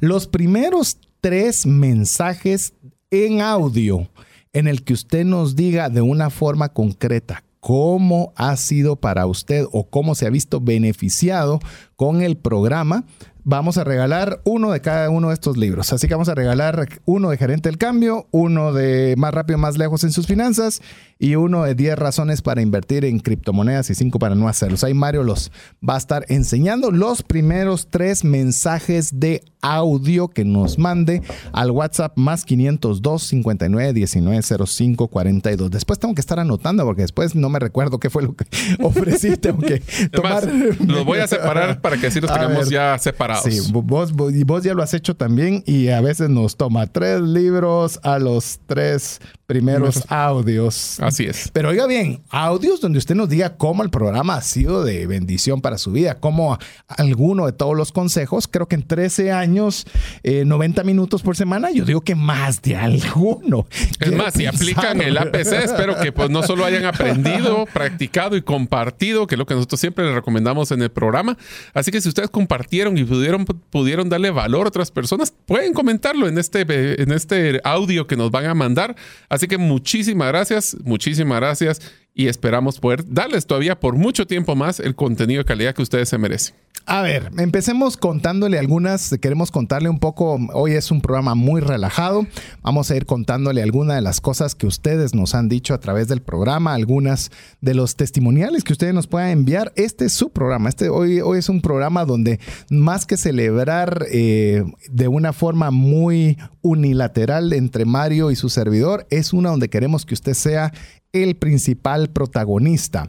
Los 0.00 0.26
primeros 0.26 0.98
tres 1.22 1.64
mensajes 1.64 2.74
en 3.10 3.40
audio 3.40 4.10
en 4.52 4.68
el 4.68 4.84
que 4.84 4.92
usted 4.92 5.24
nos 5.24 5.56
diga 5.56 5.88
de 5.88 6.02
una 6.02 6.28
forma 6.28 6.68
concreta 6.68 7.42
cómo 7.62 8.32
ha 8.34 8.56
sido 8.56 8.96
para 8.96 9.24
usted 9.26 9.66
o 9.70 9.88
cómo 9.88 10.16
se 10.16 10.26
ha 10.26 10.30
visto 10.30 10.60
beneficiado 10.60 11.60
con 11.94 12.20
el 12.20 12.36
programa, 12.36 13.04
vamos 13.44 13.78
a 13.78 13.84
regalar 13.84 14.40
uno 14.44 14.72
de 14.72 14.80
cada 14.80 15.10
uno 15.10 15.28
de 15.28 15.34
estos 15.34 15.56
libros. 15.56 15.92
Así 15.92 16.08
que 16.08 16.14
vamos 16.14 16.28
a 16.28 16.34
regalar 16.34 16.88
uno 17.04 17.30
de 17.30 17.36
Gerente 17.36 17.68
del 17.68 17.78
Cambio, 17.78 18.26
uno 18.32 18.72
de 18.72 19.14
Más 19.16 19.32
rápido, 19.32 19.58
más 19.58 19.78
lejos 19.78 20.02
en 20.02 20.10
sus 20.10 20.26
finanzas 20.26 20.82
y 21.22 21.36
uno 21.36 21.62
de 21.62 21.76
10 21.76 22.00
razones 22.00 22.42
para 22.42 22.62
invertir 22.62 23.04
en 23.04 23.20
criptomonedas 23.20 23.88
y 23.90 23.94
5 23.94 24.18
para 24.18 24.34
no 24.34 24.48
hacerlos. 24.48 24.82
Ahí 24.82 24.92
Mario 24.92 25.22
los 25.22 25.52
va 25.88 25.94
a 25.94 25.98
estar 25.98 26.24
enseñando 26.28 26.90
los 26.90 27.22
primeros 27.22 27.86
tres 27.88 28.24
mensajes 28.24 29.20
de 29.20 29.44
audio 29.62 30.26
que 30.26 30.44
nos 30.44 30.76
mande 30.76 31.22
al 31.52 31.70
WhatsApp 31.70 32.18
más 32.18 32.44
502 32.44 33.22
59 33.22 33.92
19 33.92 34.42
05 34.42 35.06
42. 35.06 35.70
Después 35.70 36.00
tengo 36.00 36.14
que 36.16 36.20
estar 36.20 36.40
anotando 36.40 36.84
porque 36.84 37.02
después 37.02 37.36
no 37.36 37.48
me 37.48 37.60
recuerdo 37.60 38.00
qué 38.00 38.10
fue 38.10 38.24
lo 38.24 38.34
que 38.34 38.44
ofrecí. 38.82 39.36
tengo 39.36 39.58
que 39.58 39.80
tomar. 40.10 40.44
los 40.52 41.04
voy 41.04 41.20
a 41.20 41.28
separar 41.28 41.80
para 41.80 41.96
que 41.98 42.08
así 42.08 42.20
los 42.20 42.32
tengamos 42.34 42.68
ya 42.68 42.98
separados. 42.98 43.44
Sí, 43.44 43.60
vos, 43.72 44.12
vos, 44.12 44.34
y 44.34 44.42
vos 44.42 44.64
ya 44.64 44.74
lo 44.74 44.82
has 44.82 44.92
hecho 44.92 45.14
también 45.14 45.62
y 45.66 45.88
a 45.88 46.00
veces 46.00 46.28
nos 46.28 46.56
toma 46.56 46.88
tres 46.88 47.20
libros 47.20 48.00
a 48.02 48.18
los 48.18 48.58
tres 48.66 49.20
primeros 49.46 50.02
audios. 50.08 50.98
Así 51.12 51.26
es. 51.26 51.50
Pero 51.52 51.68
oiga 51.68 51.86
bien, 51.86 52.22
audios 52.30 52.80
donde 52.80 52.98
usted 52.98 53.14
nos 53.14 53.28
diga 53.28 53.58
cómo 53.58 53.82
el 53.82 53.90
programa 53.90 54.36
ha 54.36 54.40
sido 54.40 54.82
de 54.82 55.06
bendición 55.06 55.60
para 55.60 55.76
su 55.76 55.92
vida, 55.92 56.20
cómo 56.20 56.56
alguno 56.88 57.44
de 57.44 57.52
todos 57.52 57.76
los 57.76 57.92
consejos, 57.92 58.48
creo 58.48 58.66
que 58.66 58.76
en 58.76 58.82
13 58.82 59.30
años, 59.30 59.86
eh, 60.22 60.46
90 60.46 60.84
minutos 60.84 61.20
por 61.20 61.36
semana, 61.36 61.70
yo 61.70 61.84
digo 61.84 62.00
que 62.00 62.14
más 62.14 62.62
de 62.62 62.76
alguno. 62.76 63.66
Es 64.00 64.10
más, 64.12 64.32
si 64.32 64.44
pensar. 64.44 64.54
aplican 64.54 65.02
el 65.02 65.18
APC, 65.18 65.52
espero 65.64 66.00
que 66.00 66.12
pues 66.12 66.30
no 66.30 66.42
solo 66.44 66.64
hayan 66.64 66.86
aprendido, 66.86 67.66
practicado 67.74 68.34
y 68.34 68.40
compartido, 68.40 69.26
que 69.26 69.34
es 69.34 69.38
lo 69.38 69.44
que 69.44 69.54
nosotros 69.54 69.78
siempre 69.78 70.06
les 70.06 70.14
recomendamos 70.14 70.70
en 70.70 70.80
el 70.80 70.90
programa. 70.90 71.36
Así 71.74 71.90
que 71.90 72.00
si 72.00 72.08
ustedes 72.08 72.30
compartieron 72.30 72.96
y 72.96 73.04
pudieron, 73.04 73.44
pudieron 73.44 74.08
darle 74.08 74.30
valor 74.30 74.64
a 74.64 74.68
otras 74.68 74.90
personas, 74.90 75.34
pueden 75.44 75.74
comentarlo 75.74 76.26
en 76.26 76.38
este, 76.38 77.02
en 77.02 77.12
este 77.12 77.60
audio 77.64 78.06
que 78.06 78.16
nos 78.16 78.30
van 78.30 78.46
a 78.46 78.54
mandar. 78.54 78.96
Así 79.28 79.46
que 79.46 79.58
muchísimas 79.58 80.28
gracias, 80.28 80.74
muchísimas 80.82 81.01
gracias 81.38 81.80
y 82.14 82.28
esperamos 82.28 82.78
poder 82.78 83.04
darles 83.06 83.46
todavía 83.46 83.78
por 83.78 83.96
mucho 83.96 84.26
tiempo 84.26 84.54
más 84.54 84.80
el 84.80 84.94
contenido 84.94 85.38
de 85.40 85.44
calidad 85.44 85.74
que 85.74 85.82
ustedes 85.82 86.08
se 86.08 86.18
merecen. 86.18 86.54
A 86.84 87.00
ver, 87.00 87.30
empecemos 87.38 87.96
contándole 87.96 88.58
algunas, 88.58 89.16
queremos 89.20 89.52
contarle 89.52 89.88
un 89.88 90.00
poco, 90.00 90.40
hoy 90.52 90.72
es 90.72 90.90
un 90.90 91.00
programa 91.00 91.36
muy 91.36 91.60
relajado, 91.60 92.26
vamos 92.60 92.90
a 92.90 92.96
ir 92.96 93.06
contándole 93.06 93.62
algunas 93.62 93.96
de 93.96 94.02
las 94.02 94.20
cosas 94.20 94.56
que 94.56 94.66
ustedes 94.66 95.14
nos 95.14 95.36
han 95.36 95.48
dicho 95.48 95.74
a 95.74 95.78
través 95.78 96.08
del 96.08 96.22
programa, 96.22 96.74
algunas 96.74 97.30
de 97.60 97.74
los 97.74 97.94
testimoniales 97.94 98.64
que 98.64 98.72
ustedes 98.72 98.94
nos 98.94 99.06
puedan 99.06 99.30
enviar. 99.30 99.72
Este 99.76 100.06
es 100.06 100.12
su 100.12 100.30
programa, 100.30 100.68
este 100.68 100.88
hoy, 100.88 101.20
hoy 101.20 101.38
es 101.38 101.48
un 101.48 101.60
programa 101.60 102.04
donde 102.04 102.40
más 102.68 103.06
que 103.06 103.16
celebrar 103.16 104.06
eh, 104.10 104.64
de 104.90 105.06
una 105.06 105.32
forma 105.32 105.70
muy 105.70 106.36
unilateral 106.62 107.52
entre 107.52 107.84
Mario 107.84 108.32
y 108.32 108.36
su 108.36 108.48
servidor, 108.48 109.06
es 109.10 109.32
una 109.32 109.50
donde 109.50 109.70
queremos 109.70 110.04
que 110.04 110.14
usted 110.14 110.34
sea 110.34 110.72
el 111.12 111.36
principal 111.36 112.01
protagonista 112.10 113.08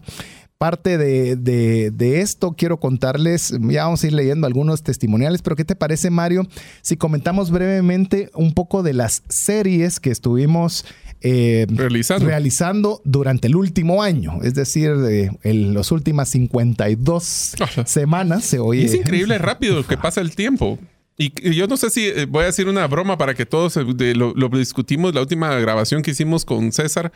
parte 0.63 0.97
de, 0.97 1.35
de, 1.35 1.91
de, 1.91 2.21
esto 2.21 2.53
quiero 2.57 2.79
contarles, 2.79 3.53
ya 3.63 3.83
vamos 3.83 4.01
a 4.01 4.07
ir 4.07 4.13
leyendo 4.13 4.47
algunos 4.47 4.81
testimoniales, 4.81 5.41
pero 5.41 5.57
¿qué 5.57 5.65
te 5.65 5.75
parece 5.75 6.09
Mario 6.09 6.47
si 6.81 6.95
comentamos 6.95 7.51
brevemente 7.51 8.29
un 8.33 8.53
poco 8.53 8.81
de 8.81 8.93
las 8.93 9.23
series 9.27 9.99
que 9.99 10.09
estuvimos 10.09 10.85
eh, 11.19 11.65
realizando. 11.69 12.25
realizando. 12.27 13.01
durante 13.03 13.47
el 13.47 13.57
último 13.57 14.03
año? 14.03 14.39
Es 14.41 14.53
decir, 14.53 14.95
de 14.95 15.37
en 15.43 15.73
las 15.73 15.91
últimas 15.91 16.29
52 16.29 17.55
semanas. 17.85 18.45
Se 18.45 18.59
oye. 18.59 18.85
Es 18.85 18.93
increíble 18.93 19.37
rápido 19.39 19.85
que 19.85 19.97
pasa 19.97 20.21
el 20.21 20.33
tiempo. 20.33 20.79
Y, 21.17 21.33
y, 21.45 21.55
yo 21.55 21.67
no 21.67 21.75
sé 21.75 21.89
si 21.89 22.05
eh, 22.05 22.25
voy 22.25 22.43
a 22.43 22.45
decir 22.45 22.69
una 22.69 22.87
broma 22.87 23.17
para 23.17 23.33
que 23.33 23.45
todos 23.45 23.75
eh, 23.75 23.83
de, 23.95 24.15
lo, 24.15 24.33
lo 24.33 24.47
discutimos, 24.47 25.13
la 25.13 25.19
última 25.19 25.53
grabación 25.59 26.03
que 26.03 26.11
hicimos 26.11 26.45
con 26.45 26.71
César 26.71 27.11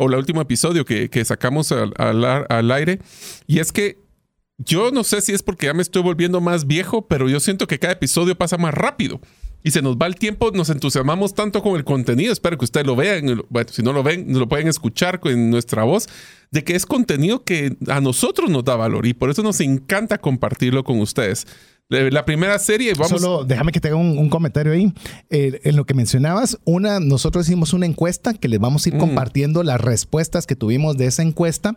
o 0.00 0.06
el 0.06 0.14
último 0.14 0.40
episodio 0.40 0.86
que, 0.86 1.24
sacamos 1.26 1.72
al, 1.72 2.70
aire. 2.72 3.00
Y 3.46 3.58
es 3.58 3.70
que 3.70 3.98
yo 4.56 4.90
no 4.90 5.04
sé 5.04 5.20
si 5.20 5.32
es 5.32 5.42
porque 5.42 5.66
ya 5.66 5.74
me 5.74 5.82
estoy 5.82 6.02
volviendo 6.02 6.40
más 6.40 6.66
viejo, 6.66 7.06
pero 7.06 7.28
yo 7.28 7.38
siento 7.38 7.66
que 7.66 7.78
cada 7.78 7.92
episodio 7.92 8.34
pasa 8.34 8.56
más 8.56 8.72
rápido. 8.72 9.20
Y 9.62 9.72
se 9.72 9.82
nos 9.82 9.98
va 9.98 10.06
el 10.06 10.14
tiempo, 10.14 10.52
nos 10.52 10.70
entusiasmamos 10.70 11.34
tanto 11.34 11.62
con 11.62 11.76
el 11.76 11.84
contenido. 11.84 12.32
Espero 12.32 12.56
que 12.56 12.64
ustedes 12.64 12.86
lo 12.86 12.96
vean. 12.96 13.42
Si 13.70 13.82
no 13.82 13.92
lo 13.92 14.02
ven, 14.02 14.38
lo 14.38 14.48
pueden 14.48 14.68
escuchar 14.68 15.20
con 15.20 15.50
nuestra 15.50 15.84
voz, 15.84 16.08
de 16.50 16.64
que 16.64 16.74
es 16.74 16.86
contenido 16.86 17.44
que 17.44 17.76
a 17.88 18.00
nosotros 18.00 18.48
nos 18.48 18.64
da 18.64 18.76
valor 18.76 19.04
y 19.06 19.12
por 19.12 19.28
eso 19.28 19.42
nos 19.42 19.60
encanta 19.60 20.16
compartirlo 20.16 20.82
con 20.82 20.98
ustedes 21.00 21.46
la 21.90 22.24
primera 22.24 22.58
serie. 22.58 22.92
Vamos. 22.94 23.20
Solo 23.20 23.44
déjame 23.44 23.72
que 23.72 23.80
te 23.80 23.88
haga 23.88 23.96
un, 23.96 24.16
un 24.16 24.28
comentario 24.28 24.72
ahí. 24.72 24.92
Eh, 25.28 25.60
en 25.64 25.76
lo 25.76 25.84
que 25.84 25.94
mencionabas, 25.94 26.58
una, 26.64 27.00
nosotros 27.00 27.46
hicimos 27.46 27.72
una 27.72 27.86
encuesta 27.86 28.34
que 28.34 28.48
les 28.48 28.60
vamos 28.60 28.86
a 28.86 28.88
ir 28.88 28.94
mm. 28.94 28.98
compartiendo 28.98 29.62
las 29.62 29.80
respuestas 29.80 30.46
que 30.46 30.56
tuvimos 30.56 30.96
de 30.96 31.06
esa 31.06 31.22
encuesta. 31.22 31.76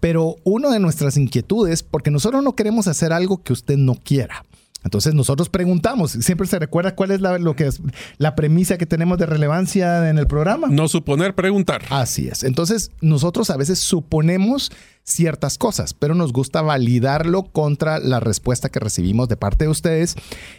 Pero 0.00 0.36
una 0.42 0.70
de 0.70 0.80
nuestras 0.80 1.16
inquietudes, 1.16 1.82
porque 1.82 2.10
nosotros 2.10 2.42
no 2.42 2.56
queremos 2.56 2.88
hacer 2.88 3.12
algo 3.12 3.42
que 3.42 3.52
usted 3.52 3.76
no 3.76 3.94
quiera. 3.94 4.44
Entonces 4.84 5.14
nosotros 5.14 5.48
preguntamos, 5.48 6.12
siempre 6.12 6.46
se 6.46 6.58
recuerda 6.58 6.94
cuál 6.94 7.10
es 7.12 7.20
la, 7.20 7.38
lo 7.38 7.56
que 7.56 7.66
es 7.66 7.80
la 8.18 8.34
premisa 8.34 8.78
que 8.78 8.86
tenemos 8.86 9.18
de 9.18 9.26
relevancia 9.26 10.08
en 10.08 10.18
el 10.18 10.26
programa. 10.26 10.68
No 10.68 10.88
suponer, 10.88 11.34
preguntar. 11.34 11.82
Así 11.90 12.28
es. 12.28 12.44
Entonces 12.44 12.90
nosotros 13.00 13.50
a 13.50 13.56
veces 13.56 13.78
suponemos 13.78 14.70
ciertas 15.04 15.58
cosas, 15.58 15.94
pero 15.94 16.14
nos 16.14 16.32
gusta 16.32 16.62
validarlo 16.62 17.44
contra 17.44 17.98
la 17.98 18.20
respuesta 18.20 18.68
que 18.68 18.80
recibimos 18.80 19.28
de 19.28 19.36
parte 19.36 19.64
de 19.64 19.70
ustedes. 19.70 20.14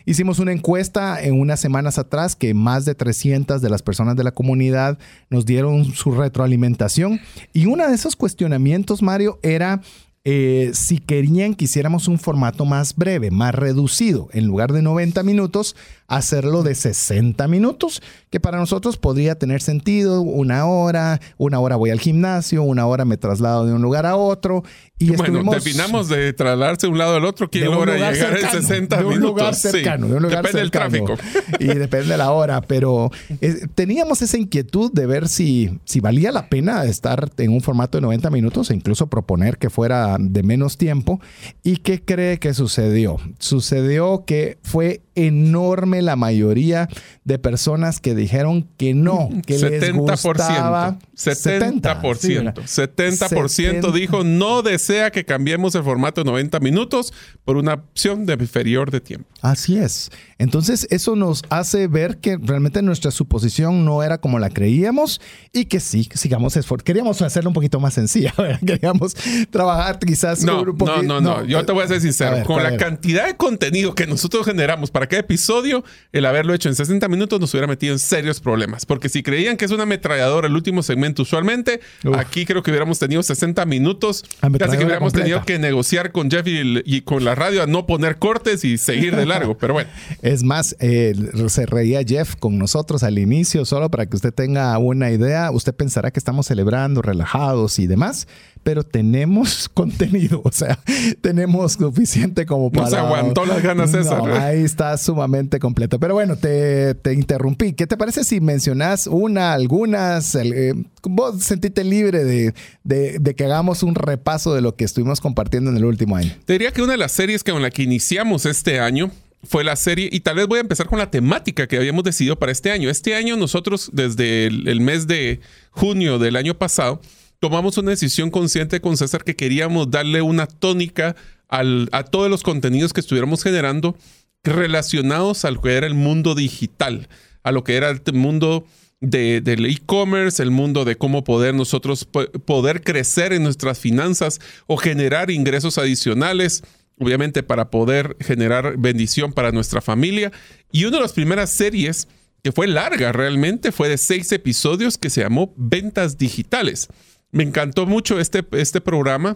Hicimos 0.06 0.40
una 0.40 0.52
encuesta 0.52 1.22
en 1.22 1.40
unas 1.40 1.60
semanas 1.60 1.98
atrás 1.98 2.36
que 2.36 2.54
más 2.54 2.86
de 2.86 2.96
300 2.96 3.62
de 3.62 3.70
las 3.70 3.82
personas 3.82 4.16
de 4.16 4.24
la 4.24 4.32
comunidad 4.32 4.98
nos 5.30 5.46
dieron 5.46 5.86
su 5.94 6.12
retroalimentación 6.12 7.22
y 7.54 7.66
uno 7.66 7.88
de 7.88 7.96
esos 7.96 8.16
cuestionamientos, 8.16 9.02
Mario, 9.02 9.40
era 9.44 9.82
eh, 10.26 10.72
si 10.74 11.00
querían 11.00 11.54
que 11.54 11.66
hiciéramos 11.66 12.08
un 12.08 12.18
formato 12.18 12.66
más 12.66 12.96
breve, 12.96 13.30
más 13.30 13.54
reducido, 13.54 14.30
en 14.32 14.46
lugar 14.46 14.72
de 14.72 14.82
90 14.82 15.22
minutos, 15.24 15.76
hacerlo 16.08 16.64
de 16.64 16.76
60 16.76 17.48
minutos, 17.48 18.02
que 18.30 18.40
para 18.40 18.58
nosotros 18.58 18.98
podría 18.98 19.36
tener 19.36 19.62
sentido, 19.62 20.22
una 20.22 20.66
hora, 20.66 21.20
una 21.38 21.60
hora 21.60 21.76
voy 21.76 21.90
al 21.90 22.00
gimnasio, 22.00 22.64
una 22.64 22.86
hora 22.86 23.06
me 23.06 23.18
traslado 23.18 23.66
de 23.66 23.74
un 23.74 23.82
lugar 23.82 24.06
a 24.06 24.16
otro. 24.16 24.64
Y 25.00 25.08
bueno, 25.10 25.24
estuvimos, 25.24 25.64
definamos 25.64 26.10
de 26.10 26.34
trasladarse 26.34 26.88
de 26.88 26.92
un 26.92 26.98
lado 26.98 27.16
al 27.16 27.26
otro, 27.26 27.50
¿quién 27.50 27.66
logra 27.66 27.96
llegar 27.96 28.16
cercano, 28.16 28.58
en 28.58 28.62
60 28.62 28.98
de 28.98 29.04
un 29.04 29.10
minutos? 29.10 29.30
Lugar 29.30 29.56
cercano, 29.56 30.06
sí. 30.06 30.12
de 30.12 30.18
un 30.18 30.24
lugar 30.24 30.44
depende 30.44 30.62
cercano. 30.62 30.94
del 30.94 31.06
tráfico. 31.06 31.60
Y 31.60 31.68
depende 31.68 32.10
de 32.10 32.18
la 32.18 32.32
hora, 32.32 32.62
pero 32.62 33.12
eh, 33.42 33.68
teníamos 33.76 34.22
esa 34.22 34.38
inquietud 34.38 34.92
de 34.92 35.06
ver 35.06 35.28
si, 35.28 35.80
si 35.86 36.00
valía 36.00 36.32
la 36.32 36.48
pena 36.48 36.86
estar 36.86 37.30
en 37.38 37.52
un 37.52 37.62
formato 37.62 37.98
de 37.98 38.02
90 38.02 38.30
minutos 38.30 38.70
e 38.70 38.76
incluso 38.76 39.08
proponer 39.08 39.58
que 39.58 39.70
fuera 39.70 40.18
de 40.20 40.44
menos 40.44 40.78
tiempo. 40.78 41.20
¿Y 41.64 41.78
qué 41.78 42.04
cree 42.04 42.40
que 42.40 42.54
sucedió? 42.54 43.18
Sucedió 43.40 44.24
que 44.26 44.58
fue 44.64 45.02
enorme 45.16 45.93
la 46.02 46.16
mayoría 46.16 46.90
de 47.24 47.40
personas 47.40 48.00
que 48.00 48.16
dijeron 48.16 48.68
que 48.78 48.94
no, 48.94 49.30
que 49.46 49.58
70%, 49.58 49.70
les 49.72 49.94
gustaba 49.94 50.98
70%, 51.16 51.82
70%, 51.82 52.54
70%, 52.54 53.48
70 53.48 53.92
dijo 53.92 54.24
no 54.24 54.62
desea 54.62 55.12
que 55.12 55.26
cambiemos 55.26 55.76
el 55.76 55.84
formato 55.84 56.24
de 56.24 56.32
90 56.32 56.60
minutos 56.60 57.14
por 57.46 57.58
una 57.58 57.74
opción 57.76 58.26
de 58.26 58.34
inferior 58.34 58.92
de 58.92 59.02
tiempo. 59.02 59.28
Así 59.42 59.78
es. 59.78 60.12
Entonces 60.38 60.88
eso 60.90 61.16
nos 61.16 61.44
hace 61.50 61.88
ver 61.88 62.18
que 62.18 62.38
realmente 62.38 62.82
nuestra 62.82 63.12
suposición 63.12 63.86
no 63.86 64.04
era 64.04 64.18
como 64.18 64.40
la 64.40 64.50
creíamos 64.50 65.22
y 65.52 65.66
que 65.66 65.80
sí, 65.80 66.10
sigamos 66.14 66.58
esforzando. 66.58 66.84
Queríamos 66.86 67.22
hacerlo 67.22 67.50
un 67.50 67.54
poquito 67.54 67.80
más 67.80 67.94
sencilla, 67.94 68.34
¿verdad? 68.38 68.60
queríamos 68.66 69.16
trabajar 69.50 70.00
quizás 70.00 70.44
no, 70.44 70.62
un 70.62 70.78
poquito. 70.78 71.04
No, 71.04 71.22
no, 71.22 71.40
no, 71.40 71.46
yo 71.46 71.66
te 71.66 71.72
voy 71.72 71.84
a 71.84 71.88
ser 71.88 72.02
sincero, 72.02 72.32
a 72.32 72.36
ver, 72.36 72.46
con 72.46 72.62
la 72.62 72.72
ver. 72.72 72.80
cantidad 72.80 73.26
de 73.28 73.38
contenido 73.38 73.96
que 73.96 74.08
nosotros 74.08 74.46
generamos 74.46 74.92
para 74.92 75.08
cada 75.08 75.22
episodio, 75.22 75.83
el 76.12 76.26
haberlo 76.26 76.54
hecho 76.54 76.70
en 76.70 76.76
60 76.76 77.08
minutos 77.08 77.40
nos 77.40 77.54
hubiera 77.54 77.68
metido 77.68 77.94
en 77.94 78.00
serios 78.00 78.40
problemas, 78.40 78.86
porque 78.86 79.10
si 79.10 79.24
creían 79.24 79.58
que 79.58 79.66
es 79.66 79.72
una 79.72 79.84
ametralladora 79.84 80.48
el 80.48 80.56
último 80.56 80.84
segmento 80.84 81.24
usualmente, 81.24 81.80
Uf. 82.04 82.18
aquí 82.18 82.46
creo 82.46 82.64
que 82.64 82.72
hubiéramos 82.72 83.00
tenido 83.00 83.24
60 83.24 83.66
minutos, 83.66 84.24
casi 84.40 84.78
que 84.78 84.84
hubiéramos 84.86 85.14
completa. 85.14 85.24
tenido 85.24 85.46
que 85.46 85.60
negociar 85.60 86.12
con 86.12 86.30
Jeff 86.30 86.48
y, 86.48 86.82
y, 86.86 87.02
con 87.02 87.24
la 87.24 87.36
radio 87.36 87.64
a 87.64 87.68
no 87.68 87.86
poner 87.86 88.18
cortes 88.18 88.64
y 88.64 88.78
seguir 88.78 89.16
de 89.16 89.26
largo, 89.26 89.58
pero 89.58 89.74
bueno. 89.74 89.90
Es 90.22 90.44
más, 90.44 90.76
eh, 90.80 91.14
se 91.48 91.66
reía 91.66 92.02
Jeff 92.06 92.36
con 92.36 92.58
nosotros 92.58 93.04
al 93.04 93.20
inicio, 93.20 93.66
solo 93.66 93.90
para 93.90 94.06
que 94.06 94.16
usted 94.16 94.34
tenga 94.34 94.78
una 94.78 95.12
idea, 95.12 95.52
usted 95.52 95.74
pensará 95.74 96.12
que 96.12 96.20
estamos 96.20 96.48
celebrando, 96.48 97.02
relajados 97.02 97.80
y 97.80 97.88
demás, 97.88 98.28
pero 98.64 98.84
tenemos 98.84 99.70
contenido, 99.74 100.42
o 100.44 100.52
sea, 100.52 100.80
tenemos 101.22 101.74
suficiente 101.74 102.46
como 102.46 102.72
para... 102.72 102.86
Nos 102.86 102.94
aguantó 102.94 103.46
las 103.46 103.62
ganas 103.62 103.92
César. 103.92 104.20
No, 104.20 104.34
ahí 104.34 104.64
está 104.64 104.98
sumamente 104.98 105.60
completo. 105.60 106.00
Pero 106.00 106.14
bueno, 106.14 106.36
te, 106.38 106.96
te, 106.96 107.14
interrumpí. 107.14 107.74
¿Qué 107.74 107.86
te 107.86 107.98
parece 107.98 108.24
si 108.24 108.40
mencionas 108.42 109.08
una, 109.08 109.54
algunas? 109.54 110.36
El, 110.36 110.54
eh, 110.54 110.74
vos 111.04 111.44
sentiste 111.44 111.84
libre 111.84 112.24
de, 112.24 112.54
de, 112.84 113.20
de, 113.20 113.36
que 113.36 113.46
hagamos 113.46 113.84
un 113.84 113.96
repaso 113.96 114.54
de 114.56 114.62
lo 114.62 114.76
que 114.76 114.86
estuvimos 114.86 115.22
compartiendo 115.22 115.70
en 115.70 115.78
el 115.78 115.86
último 115.86 116.16
año. 116.16 116.32
Te 116.46 116.54
diría 116.54 116.72
que 116.72 116.82
una 116.82 116.94
de 116.94 116.98
las 116.98 117.12
series 117.12 117.44
con 117.44 117.62
la 117.62 117.70
que 117.70 117.84
iniciamos 117.84 118.46
este 118.46 118.80
año 118.80 119.12
fue 119.44 119.66
la 119.66 119.76
serie, 119.76 120.08
y 120.10 120.22
tal 120.22 120.38
vez 120.38 120.48
voy 120.48 120.60
a 120.60 120.62
empezar 120.62 120.88
con 120.88 121.00
la 121.00 121.12
temática 121.12 121.68
que 121.68 121.76
habíamos 121.76 122.06
decidido 122.06 122.40
para 122.40 122.54
este 122.54 122.72
año. 122.72 122.90
Este 122.90 123.14
año 123.16 123.36
nosotros, 123.36 123.90
desde 123.92 124.46
el, 124.46 124.70
el 124.70 124.80
mes 124.80 125.06
de 125.06 125.42
junio 125.72 126.18
del 126.18 126.38
año 126.38 126.54
pasado, 126.54 127.02
tomamos 127.44 127.78
una 127.78 127.90
decisión 127.90 128.32
consciente 128.32 128.80
con 128.80 128.96
César 128.96 129.26
que 129.26 129.36
queríamos 129.36 129.92
darle 129.92 130.22
una 130.22 130.48
tónica 130.48 131.18
al, 131.50 131.90
a 131.92 132.06
todos 132.06 132.30
los 132.30 132.42
contenidos 132.42 132.94
que 132.94 133.02
estuviéramos 133.02 133.44
generando 133.44 133.98
relacionados 134.46 135.44
al 135.44 135.60
que 135.60 135.74
era 135.74 135.86
el 135.86 135.94
mundo 135.94 136.36
digital, 136.36 137.10
a 137.44 137.52
lo 137.52 137.66
que 137.66 137.76
era 137.76 137.90
el 137.90 138.02
mundo 138.14 138.66
de, 139.02 139.42
del 139.42 139.66
e-commerce, 139.66 140.42
el 140.42 140.52
mundo 140.52 140.86
de 140.86 140.96
cómo 140.96 141.26
poder 141.26 141.54
nosotros 141.54 142.06
poder 142.06 142.82
crecer 142.82 143.34
en 143.34 143.44
nuestras 143.44 143.78
finanzas 143.78 144.40
o 144.66 144.78
generar 144.78 145.30
ingresos 145.30 145.78
adicionales 145.78 146.64
obviamente 146.98 147.44
para 147.44 147.70
poder 147.70 148.16
generar 148.22 148.78
bendición 148.78 149.34
para 149.34 149.52
nuestra 149.52 149.82
familia. 149.82 150.32
Y 150.72 150.86
una 150.86 150.96
de 150.96 151.04
las 151.04 151.12
primeras 151.12 151.50
series 151.50 152.08
que 152.42 152.52
fue 152.52 152.68
larga 152.68 153.12
realmente, 153.14 153.72
fue 153.72 153.88
de 153.88 153.98
seis 153.98 154.32
episodios 154.34 154.98
que 154.98 155.10
se 155.10 155.22
llamó 155.22 155.54
Ventas 155.56 156.18
Digitales. 156.18 156.90
Me 157.34 157.44
encantó 157.44 157.86
mucho 157.86 158.20
este, 158.20 158.46
este 158.54 158.80
programa 158.80 159.36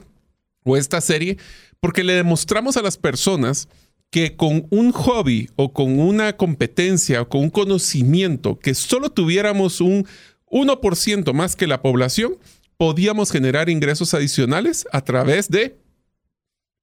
o 0.63 0.77
esta 0.77 1.01
serie 1.01 1.37
porque 1.79 2.03
le 2.03 2.13
demostramos 2.13 2.77
a 2.77 2.81
las 2.81 2.97
personas 2.97 3.67
que 4.09 4.35
con 4.37 4.67
un 4.69 4.91
hobby 4.93 5.49
o 5.55 5.73
con 5.73 5.99
una 5.99 6.37
competencia 6.37 7.23
o 7.23 7.29
con 7.29 7.41
un 7.41 7.49
conocimiento 7.49 8.57
que 8.59 8.73
solo 8.73 9.09
tuviéramos 9.09 9.81
un 9.81 10.07
1% 10.49 11.33
más 11.33 11.55
que 11.55 11.67
la 11.67 11.81
población, 11.81 12.37
podíamos 12.77 13.31
generar 13.31 13.69
ingresos 13.69 14.13
adicionales 14.13 14.87
a 14.91 15.01
través 15.01 15.49
de 15.49 15.77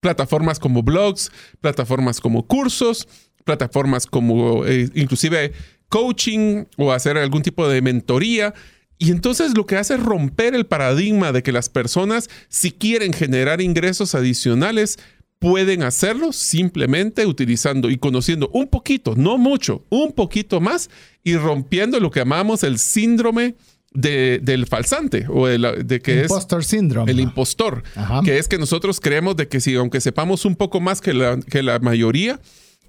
plataformas 0.00 0.58
como 0.58 0.82
blogs, 0.82 1.30
plataformas 1.60 2.20
como 2.20 2.46
cursos, 2.46 3.08
plataformas 3.44 4.06
como 4.06 4.66
eh, 4.66 4.90
inclusive 4.94 5.52
coaching 5.88 6.64
o 6.76 6.92
hacer 6.92 7.16
algún 7.16 7.42
tipo 7.42 7.68
de 7.68 7.80
mentoría. 7.80 8.52
Y 8.98 9.10
entonces 9.10 9.56
lo 9.56 9.66
que 9.66 9.76
hace 9.76 9.94
es 9.94 10.00
romper 10.00 10.54
el 10.54 10.66
paradigma 10.66 11.32
de 11.32 11.42
que 11.42 11.52
las 11.52 11.68
personas, 11.68 12.30
si 12.48 12.70
quieren 12.70 13.12
generar 13.12 13.60
ingresos 13.60 14.14
adicionales, 14.14 14.98
pueden 15.38 15.82
hacerlo 15.82 16.32
simplemente 16.32 17.26
utilizando 17.26 17.90
y 17.90 17.98
conociendo 17.98 18.48
un 18.54 18.66
poquito, 18.68 19.14
no 19.14 19.36
mucho, 19.36 19.84
un 19.90 20.12
poquito 20.12 20.60
más 20.60 20.88
y 21.22 21.36
rompiendo 21.36 22.00
lo 22.00 22.10
que 22.10 22.20
llamamos 22.20 22.62
el 22.62 22.78
síndrome 22.78 23.54
del 23.92 24.66
falsante 24.66 25.26
o 25.28 25.46
de, 25.46 26.00
que 26.02 26.22
Impostor 26.22 26.60
es 26.62 26.66
syndrome. 26.66 27.12
el 27.12 27.20
impostor, 27.20 27.84
que 28.24 28.38
es 28.38 28.48
que 28.48 28.58
nosotros 28.58 29.00
creemos 29.00 29.36
de 29.36 29.46
que 29.46 29.60
si 29.60 29.76
aunque 29.76 30.00
sepamos 30.00 30.44
un 30.44 30.56
poco 30.56 30.80
más 30.80 31.00
que 31.00 31.14
la, 31.14 31.38
que 31.38 31.62
la 31.62 31.78
mayoría, 31.78 32.40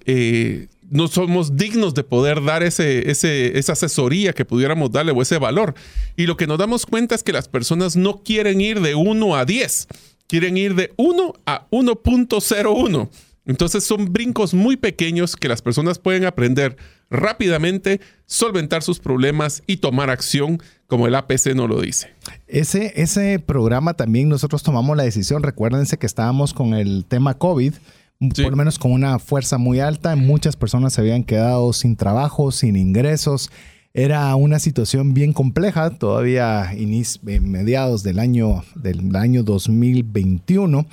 eh, 0.06 0.68
no 0.90 1.08
somos 1.08 1.56
dignos 1.56 1.94
de 1.94 2.04
poder 2.04 2.44
dar 2.44 2.64
ese, 2.64 3.10
esa 3.10 3.74
asesoría 3.74 4.34
que 4.34 4.46
pudiéramos 4.46 4.92
darle 4.92 5.12
o 5.12 5.22
ese 5.22 5.38
valor. 5.38 5.74
Y 6.16 6.26
lo 6.26 6.38
que 6.38 6.48
nos 6.48 6.58
damos 6.58 6.86
cuenta 6.86 7.16
es 7.16 7.24
que 7.24 7.34
las 7.34 7.48
personas 7.48 7.96
no 7.96 8.24
quieren 8.24 8.62
ir 8.62 8.82
de 8.82 8.96
1 8.96 9.36
a 9.36 9.46
10, 9.46 9.88
quieren 10.28 10.58
ir 10.58 10.76
de 10.76 10.94
1 10.98 11.34
a 11.46 11.68
1.01. 11.70 13.10
Entonces 13.48 13.84
son 13.84 14.12
brincos 14.12 14.54
muy 14.54 14.76
pequeños 14.76 15.36
que 15.36 15.48
las 15.48 15.62
personas 15.62 16.00
pueden 16.00 16.26
aprender 16.26 16.78
rápidamente, 17.12 18.02
solventar 18.26 18.82
sus 18.82 19.00
problemas 19.00 19.62
y 19.68 19.78
tomar 19.78 20.10
acción, 20.10 20.62
como 20.88 21.06
el 21.06 21.14
APC 21.14 21.54
no 21.56 21.68
lo 21.68 21.82
dice. 21.82 22.10
Ese, 22.48 22.94
ese 22.96 23.38
programa 23.40 23.94
también 23.94 24.30
nosotros 24.30 24.64
tomamos 24.64 24.98
la 24.98 25.04
decisión, 25.04 25.44
recuérdense 25.44 25.98
que 25.98 26.08
estábamos 26.08 26.56
con 26.56 26.74
el 26.74 27.06
tema 27.06 27.36
COVID 27.36 27.76
por 28.20 28.52
lo 28.52 28.56
menos 28.56 28.80
con 28.80 28.92
una 28.92 29.20
fuerza 29.20 29.58
muy 29.58 29.80
alta. 29.80 30.16
Muchas 30.16 30.56
personas 30.56 30.94
se 30.94 31.02
habían 31.02 31.24
quedado 31.24 31.74
sin 31.74 31.96
trabajo, 31.96 32.52
sin 32.52 32.76
ingresos. 32.76 33.50
Era 33.94 34.36
una 34.36 34.60
situación 34.60 35.14
bien 35.14 35.32
compleja, 35.32 35.90
todavía 35.92 36.72
en 36.74 37.52
mediados 37.52 38.04
del 38.04 38.20
año, 38.20 38.64
del 38.76 39.16
año 39.16 39.44
2021. 39.44 40.86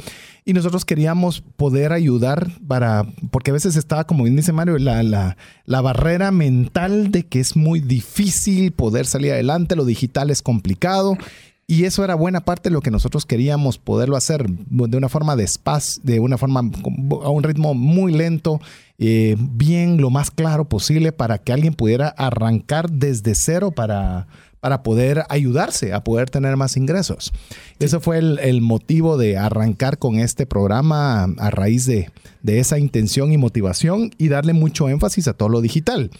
Y 0.44 0.52
nosotros 0.52 0.84
queríamos 0.84 1.40
poder 1.40 1.92
ayudar 1.92 2.50
para, 2.66 3.04
porque 3.30 3.50
a 3.50 3.54
veces 3.54 3.76
estaba, 3.76 4.04
como 4.04 4.24
bien 4.24 4.36
dice 4.36 4.52
Mario, 4.52 4.78
la, 4.78 5.02
la, 5.02 5.36
la 5.66 5.80
barrera 5.80 6.30
mental 6.30 7.10
de 7.10 7.24
que 7.24 7.40
es 7.40 7.56
muy 7.56 7.80
difícil 7.80 8.72
poder 8.72 9.06
salir 9.06 9.32
adelante, 9.32 9.76
lo 9.76 9.84
digital 9.84 10.30
es 10.30 10.42
complicado 10.42 11.16
y 11.66 11.84
eso 11.84 12.04
era 12.04 12.14
buena 12.14 12.44
parte 12.44 12.68
de 12.68 12.74
lo 12.74 12.80
que 12.80 12.90
nosotros 12.90 13.24
queríamos 13.24 13.78
poderlo 13.78 14.16
hacer 14.16 14.46
de 14.48 14.96
una 14.96 15.08
forma 15.08 15.36
despacio, 15.36 16.02
de 16.04 16.20
una 16.20 16.36
forma 16.36 16.60
a 16.60 17.30
un 17.30 17.42
ritmo 17.42 17.74
muy 17.74 18.12
lento, 18.12 18.60
eh, 18.98 19.36
bien 19.38 20.00
lo 20.00 20.10
más 20.10 20.30
claro 20.30 20.68
posible 20.68 21.12
para 21.12 21.38
que 21.38 21.52
alguien 21.52 21.74
pudiera 21.74 22.08
arrancar 22.08 22.90
desde 22.90 23.34
cero 23.34 23.70
para, 23.70 24.26
para 24.62 24.84
poder 24.84 25.24
ayudarse 25.28 25.92
a 25.92 26.04
poder 26.04 26.30
tener 26.30 26.56
más 26.56 26.76
ingresos. 26.76 27.32
Ese 27.80 27.98
fue 27.98 28.18
el, 28.18 28.60
motivo 28.60 29.16
de 29.16 29.36
arrancar 29.36 29.98
con 29.98 30.20
este 30.20 30.46
programa 30.46 31.24
a, 31.24 31.50
raíz 31.50 31.84
de, 31.84 32.12
esa 32.46 32.78
intención 32.78 33.32
y 33.32 33.38
motivación 33.38 34.12
y 34.18 34.28
darle 34.28 34.52
mucho 34.52 34.88
énfasis 34.88 35.26
a 35.26 35.32
todo 35.32 35.48
lo 35.48 35.62
digital. 35.62 36.12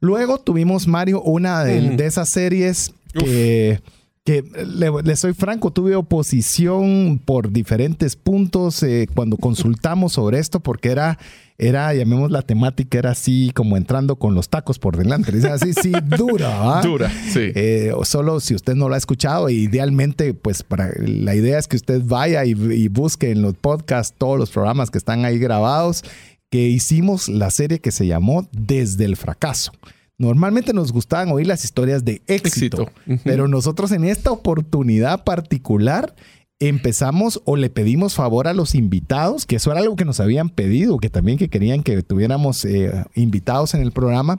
Luego 0.00 0.38
tuvimos, 0.38 0.88
Mario, 0.88 1.20
una 1.20 1.64
de, 1.64 2.06
esas 2.06 2.30
series 2.30 2.94
que 3.12 3.82
que 4.24 4.42
le, 4.42 5.16
soy 5.16 5.34
franco, 5.34 5.72
tuve 5.72 5.96
oposición 5.96 7.20
por 7.24 7.50
diferentes 7.50 8.14
puntos 8.14 8.82
eh, 8.84 9.08
cuando 9.12 9.36
consultamos 9.36 10.12
sobre 10.12 10.38
esto, 10.38 10.60
porque 10.60 10.90
era, 10.90 11.18
era, 11.58 11.92
llamemos 11.92 12.30
la 12.30 12.42
temática, 12.42 12.98
era 12.98 13.10
así 13.10 13.50
como 13.52 13.76
entrando 13.76 14.14
con 14.16 14.36
los 14.36 14.48
tacos 14.48 14.78
por 14.78 14.96
delante. 14.96 15.36
Era 15.36 15.54
así, 15.54 15.72
sí, 15.72 15.90
dura. 16.16 16.80
Dura, 16.84 17.10
sí. 17.10 17.50
Eh, 17.56 17.92
solo 18.04 18.38
si 18.38 18.54
usted 18.54 18.76
no 18.76 18.88
lo 18.88 18.94
ha 18.94 18.98
escuchado, 18.98 19.48
idealmente, 19.50 20.34
pues 20.34 20.62
para, 20.62 20.92
la 20.98 21.34
idea 21.34 21.58
es 21.58 21.66
que 21.66 21.74
usted 21.74 22.02
vaya 22.04 22.44
y, 22.44 22.50
y 22.50 22.86
busque 22.86 23.32
en 23.32 23.42
los 23.42 23.54
podcasts 23.54 24.14
todos 24.16 24.38
los 24.38 24.50
programas 24.50 24.92
que 24.92 24.98
están 24.98 25.24
ahí 25.24 25.40
grabados, 25.40 26.04
que 26.48 26.68
hicimos 26.68 27.28
la 27.28 27.50
serie 27.50 27.80
que 27.80 27.90
se 27.90 28.06
llamó 28.06 28.48
Desde 28.52 29.04
el 29.04 29.16
fracaso. 29.16 29.72
Normalmente 30.18 30.72
nos 30.72 30.92
gustaban 30.92 31.30
oír 31.32 31.46
las 31.46 31.64
historias 31.64 32.04
de 32.04 32.22
éxito, 32.26 32.88
pero 33.24 33.48
nosotros 33.48 33.92
en 33.92 34.04
esta 34.04 34.30
oportunidad 34.30 35.24
particular 35.24 36.14
empezamos 36.60 37.42
o 37.44 37.56
le 37.56 37.70
pedimos 37.70 38.14
favor 38.14 38.46
a 38.46 38.52
los 38.52 38.76
invitados, 38.76 39.46
que 39.46 39.56
eso 39.56 39.72
era 39.72 39.80
algo 39.80 39.96
que 39.96 40.04
nos 40.04 40.20
habían 40.20 40.48
pedido, 40.48 40.98
que 40.98 41.10
también 41.10 41.38
que 41.38 41.48
querían 41.48 41.82
que 41.82 42.02
tuviéramos 42.02 42.64
eh, 42.64 42.92
invitados 43.14 43.74
en 43.74 43.80
el 43.80 43.90
programa. 43.90 44.38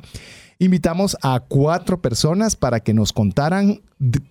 Invitamos 0.57 1.17
a 1.21 1.41
cuatro 1.41 2.01
personas 2.01 2.55
para 2.55 2.79
que 2.79 2.93
nos 2.93 3.11
contaran 3.11 3.81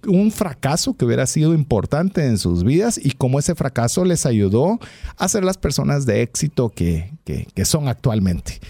un 0.07 0.31
fracaso 0.31 0.95
que 0.97 1.05
hubiera 1.05 1.27
sido 1.27 1.53
importante 1.53 2.25
en 2.25 2.39
sus 2.39 2.65
vidas 2.65 2.99
y 3.03 3.11
cómo 3.11 3.39
ese 3.39 3.55
fracaso 3.55 4.07
les 4.07 4.25
ayudó 4.25 4.79
a 5.19 5.29
ser 5.29 5.45
las 5.45 5.59
personas 5.59 6.07
de 6.07 6.23
éxito 6.23 6.71
que, 6.71 7.13
que 7.25 7.65
son 7.67 7.89
actualmente. 7.89 8.61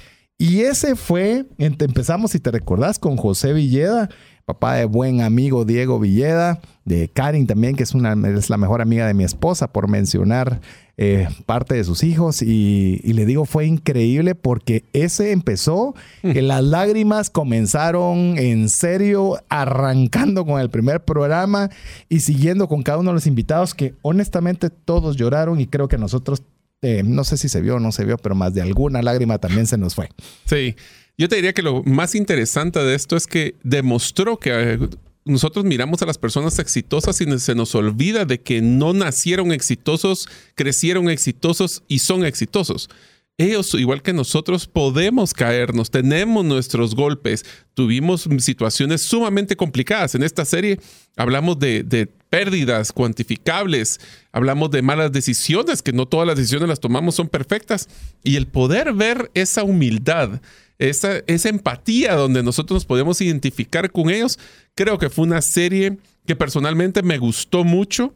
Y 0.43 0.63
ese 0.63 0.97
fue, 0.97 1.47
empezamos, 1.57 2.33
si 2.33 2.41
te 2.41 2.51
recordás, 2.51 2.99
con 2.99 3.17
José 3.17 3.53
Villeda, 3.53 4.09
papá 4.45 4.75
de 4.75 4.87
buen 4.87 5.21
amigo 5.21 5.65
Diego 5.65 6.01
Villeda, 6.01 6.61
de 6.85 7.09
Karin 7.09 7.47
también, 7.47 7.77
que 7.77 7.85
es, 7.85 7.95
una, 7.95 8.15
es 8.29 8.51
la 8.51 8.57
mejor 8.57 8.83
amiga 8.83 9.07
de 9.07 9.15
mi 9.15 9.23
esposa, 9.23 9.73
por 9.73 9.87
mencionar 9.87 10.61
eh, 10.97 11.29
parte 11.47 11.77
de 11.77 11.85
sus 11.85 12.03
hijos. 12.03 12.43
Y, 12.43 13.01
le 13.05 13.25
digo, 13.25 13.45
fue 13.45 13.67
increíble 13.67 14.35
porque 14.35 14.85
ese 14.93 15.31
empezó, 15.31 15.95
que 16.23 16.43
mm. 16.43 16.47
las 16.47 16.65
lágrimas 16.65 17.31
comenzaron 17.31 18.37
en 18.37 18.69
serio, 18.69 19.39
arrancando 19.49 20.45
con 20.45 20.61
el 20.61 20.71
primer 20.71 21.05
programa 21.05 21.71
y 22.09 22.19
siguiendo 22.19 22.67
con 22.67 22.83
cada 22.83 22.99
uno 22.99 23.11
de 23.11 23.15
los 23.15 23.29
invitados, 23.29 23.77
que 23.77 23.95
honestamente 24.03 24.71
todos 24.71 25.17
lloraron 25.17 25.61
y 25.61 25.69
creo 25.69 25.87
que 25.87 25.99
nosotros 25.99 26.43
eh, 26.83 27.03
no 27.05 27.25
sé 27.25 27.37
si 27.37 27.49
se 27.49 27.61
vio 27.61 27.77
o 27.77 27.81
no 27.81 27.92
se 27.92 28.05
vio, 28.05 28.18
pero 28.18 28.35
más 28.35 28.53
de 28.55 28.61
alguna 28.61 29.03
lágrima 29.03 29.38
también 29.38 29.66
se 29.66 29.79
nos 29.79 29.95
fue. 29.95 30.09
Sí, 30.45 30.77
yo 31.16 31.29
te 31.29 31.37
diría 31.37 31.53
que 31.53 31.62
lo 31.62 31.83
más 31.85 32.14
interesante 32.14 32.81
de 32.81 32.95
esto 32.95 33.16
es 33.16 33.27
que 33.27 33.57
demostró 33.62 34.38
que 34.38 34.51
eh, 34.53 34.79
nosotros 35.25 35.64
miramos 35.64 36.03
a 36.03 36.07
las 36.07 36.18
personas 36.18 36.59
exitosas 36.59 37.21
y 37.21 37.38
se 37.38 37.55
nos 37.55 37.75
olvida 37.75 38.25
de 38.25 38.40
que 38.40 38.61
no 38.61 38.92
nacieron 38.92 39.53
exitosos, 39.53 40.29
crecieron 40.57 41.09
exitosos 41.09 41.85
y 41.87 42.01
son 42.01 42.25
exitosos 42.25 42.90
ellos, 43.38 43.75
igual 43.75 44.03
que 44.03 44.12
nosotros, 44.12 44.66
podemos 44.66 45.33
caernos, 45.33 45.90
tenemos 45.90 46.45
nuestros 46.45 46.95
golpes, 46.95 47.45
tuvimos 47.75 48.29
situaciones 48.38 49.03
sumamente 49.03 49.57
complicadas. 49.57 50.14
En 50.14 50.23
esta 50.23 50.45
serie 50.45 50.79
hablamos 51.16 51.59
de, 51.59 52.09
pérdidas 52.29 52.92
cuantificables, 52.92 54.01
hablamos 54.33 54.71
de 54.71 54.83
malas 54.83 55.12
decisiones, 55.12 55.83
que 55.83 55.92
no 55.92 56.07
todas 56.07 56.27
las 56.27 56.37
decisiones 56.37 56.68
las 56.68 56.81
tomamos 56.81 57.14
son 57.14 57.29
perfectas, 57.29 57.88
y 58.23 58.37
el 58.37 58.47
poder 58.47 58.92
ver 58.92 59.31
esa 59.35 59.64
humildad, 59.64 60.40
esa, 60.79 61.18
esa 61.27 61.49
empatía 61.49 62.14
donde 62.14 62.42
nosotros 62.42 62.77
nos 62.77 62.85
podemos 62.87 63.21
identificar 63.21 63.90
con 63.90 64.11
ellos, 64.11 64.38
creo 64.75 64.99
que 64.99 65.11
fue 65.11 65.25
una 65.25 65.42
serie 65.42 65.99
que 66.27 66.37
personalmente 66.37 67.03
me 67.03 67.18
gustó 67.18 67.64
mucho 67.64 68.14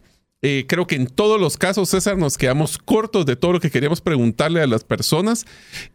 eh, 0.48 0.64
creo 0.64 0.86
que 0.86 0.94
en 0.94 1.08
todos 1.08 1.40
los 1.40 1.56
casos, 1.56 1.88
César, 1.88 2.16
nos 2.16 2.38
quedamos 2.38 2.78
cortos 2.78 3.26
de 3.26 3.34
todo 3.34 3.54
lo 3.54 3.58
que 3.58 3.68
queríamos 3.68 4.00
preguntarle 4.00 4.62
a 4.62 4.68
las 4.68 4.84
personas 4.84 5.44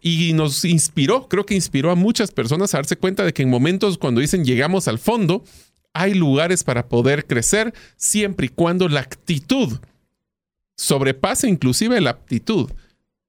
y 0.02 0.34
nos 0.34 0.66
inspiró, 0.66 1.30
creo 1.30 1.46
que 1.46 1.56
inspiró 1.56 1.90
a 1.90 1.96
muchas 1.96 2.32
personas 2.32 2.74
a 2.74 2.80
darse 2.80 2.98
cuenta 2.98 3.24
de 3.24 3.32
que 3.32 3.44
en 3.44 3.50
momentos 3.50 3.98
cuando 3.98 4.20
dicen 4.20 4.44
llegamos 4.44 4.90
al 4.90 5.00
fondo, 5.00 5.46
hay 5.94 6.16
lugares 6.16 6.66
para 6.66 6.90
poder 6.90 7.28
crecer 7.28 7.74
siempre 7.96 8.48
y 8.48 8.50
cuando 8.50 8.90
la 8.90 9.00
actitud 9.00 9.80
sobrepase 10.76 11.48
inclusive 11.48 12.02
la 12.02 12.10
aptitud. 12.10 12.70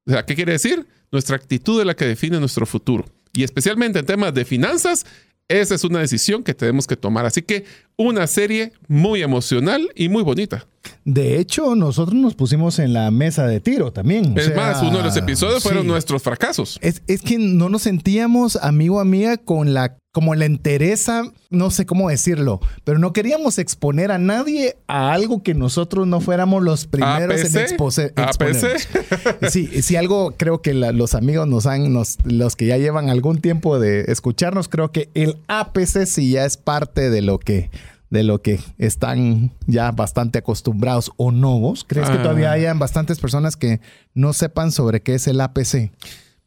O 0.04 0.10
sea, 0.10 0.26
¿qué 0.26 0.34
quiere 0.34 0.50
decir? 0.50 0.88
Nuestra 1.12 1.36
actitud 1.36 1.78
es 1.78 1.86
la 1.86 1.94
que 1.94 2.04
define 2.04 2.40
nuestro 2.40 2.66
futuro. 2.66 3.04
Y 3.32 3.44
especialmente 3.44 4.00
en 4.00 4.06
temas 4.06 4.34
de 4.34 4.44
finanzas, 4.44 5.06
esa 5.46 5.74
es 5.76 5.84
una 5.84 6.00
decisión 6.00 6.42
que 6.42 6.54
tenemos 6.54 6.88
que 6.88 6.96
tomar. 6.96 7.26
Así 7.26 7.42
que 7.42 7.64
una 7.96 8.26
serie 8.26 8.72
muy 8.88 9.22
emocional 9.22 9.88
y 9.94 10.08
muy 10.08 10.22
bonita. 10.22 10.66
De 11.04 11.38
hecho, 11.38 11.74
nosotros 11.74 12.14
nos 12.14 12.34
pusimos 12.34 12.78
en 12.78 12.92
la 12.92 13.10
mesa 13.10 13.46
de 13.46 13.60
tiro 13.60 13.92
también. 13.92 14.36
Es 14.36 14.54
más, 14.54 14.82
uno 14.82 14.98
de 14.98 15.04
los 15.04 15.16
episodios 15.16 15.62
fueron 15.62 15.86
nuestros 15.86 16.22
fracasos. 16.22 16.78
Es, 16.82 17.02
es, 17.06 17.22
que 17.22 17.38
no 17.38 17.68
nos 17.68 17.82
sentíamos 17.82 18.56
amigo 18.56 19.00
amiga 19.00 19.36
con 19.36 19.74
la 19.74 19.96
como 20.12 20.34
la 20.34 20.44
entereza, 20.44 21.24
no 21.48 21.70
sé 21.70 21.86
cómo 21.86 22.10
decirlo, 22.10 22.60
pero 22.84 22.98
no 22.98 23.14
queríamos 23.14 23.58
exponer 23.58 24.12
a 24.12 24.18
nadie 24.18 24.76
a 24.86 25.10
algo 25.14 25.42
que 25.42 25.54
nosotros 25.54 26.06
no 26.06 26.20
fuéramos 26.20 26.62
los 26.62 26.86
primeros 26.86 27.40
en 27.40 27.56
exponer. 27.56 28.12
Sí, 29.48 29.82
si 29.82 29.96
algo 29.96 30.34
creo 30.36 30.60
que 30.60 30.74
los 30.74 31.14
amigos 31.14 31.48
nos 31.48 31.64
han, 31.64 31.94
los 31.94 32.56
que 32.56 32.66
ya 32.66 32.76
llevan 32.76 33.08
algún 33.08 33.40
tiempo 33.40 33.78
de 33.78 34.02
escucharnos, 34.08 34.68
creo 34.68 34.92
que 34.92 35.08
el 35.14 35.38
APC 35.48 36.04
sí 36.04 36.30
ya 36.30 36.44
es 36.44 36.58
parte 36.58 37.08
de 37.08 37.22
lo 37.22 37.38
que 37.38 37.70
de 38.12 38.22
lo 38.22 38.42
que 38.42 38.60
están 38.76 39.52
ya 39.66 39.90
bastante 39.90 40.38
acostumbrados 40.38 41.10
o 41.16 41.32
no 41.32 41.72
¿Crees 41.86 42.10
que 42.10 42.18
todavía 42.18 42.50
ah. 42.50 42.54
hayan 42.54 42.78
bastantes 42.78 43.18
personas 43.18 43.56
que 43.56 43.80
no 44.12 44.34
sepan 44.34 44.70
sobre 44.70 45.00
qué 45.00 45.14
es 45.14 45.26
el 45.26 45.40
APC? 45.40 45.90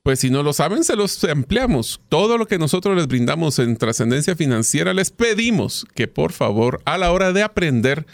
Pues 0.03 0.19
si 0.19 0.29
no 0.29 0.43
lo 0.43 0.53
saben, 0.53 0.83
se 0.83 0.95
los 0.95 1.23
empleamos. 1.23 2.01
Todo 2.07 2.37
lo 2.37 2.45
que 2.45 2.59
nosotros 2.59 2.95
les 2.95 3.07
brindamos 3.07 3.57
en 3.57 3.77
trascendencia 3.77 4.35
financiera, 4.35 4.93
les 4.93 5.09
pedimos 5.09 5.87
que 5.95 6.07
por 6.07 6.33
favor, 6.33 6.81
a 6.85 6.99
la 6.99 7.11
hora 7.11 7.33
de 7.33 7.41
aprender, 7.41 8.05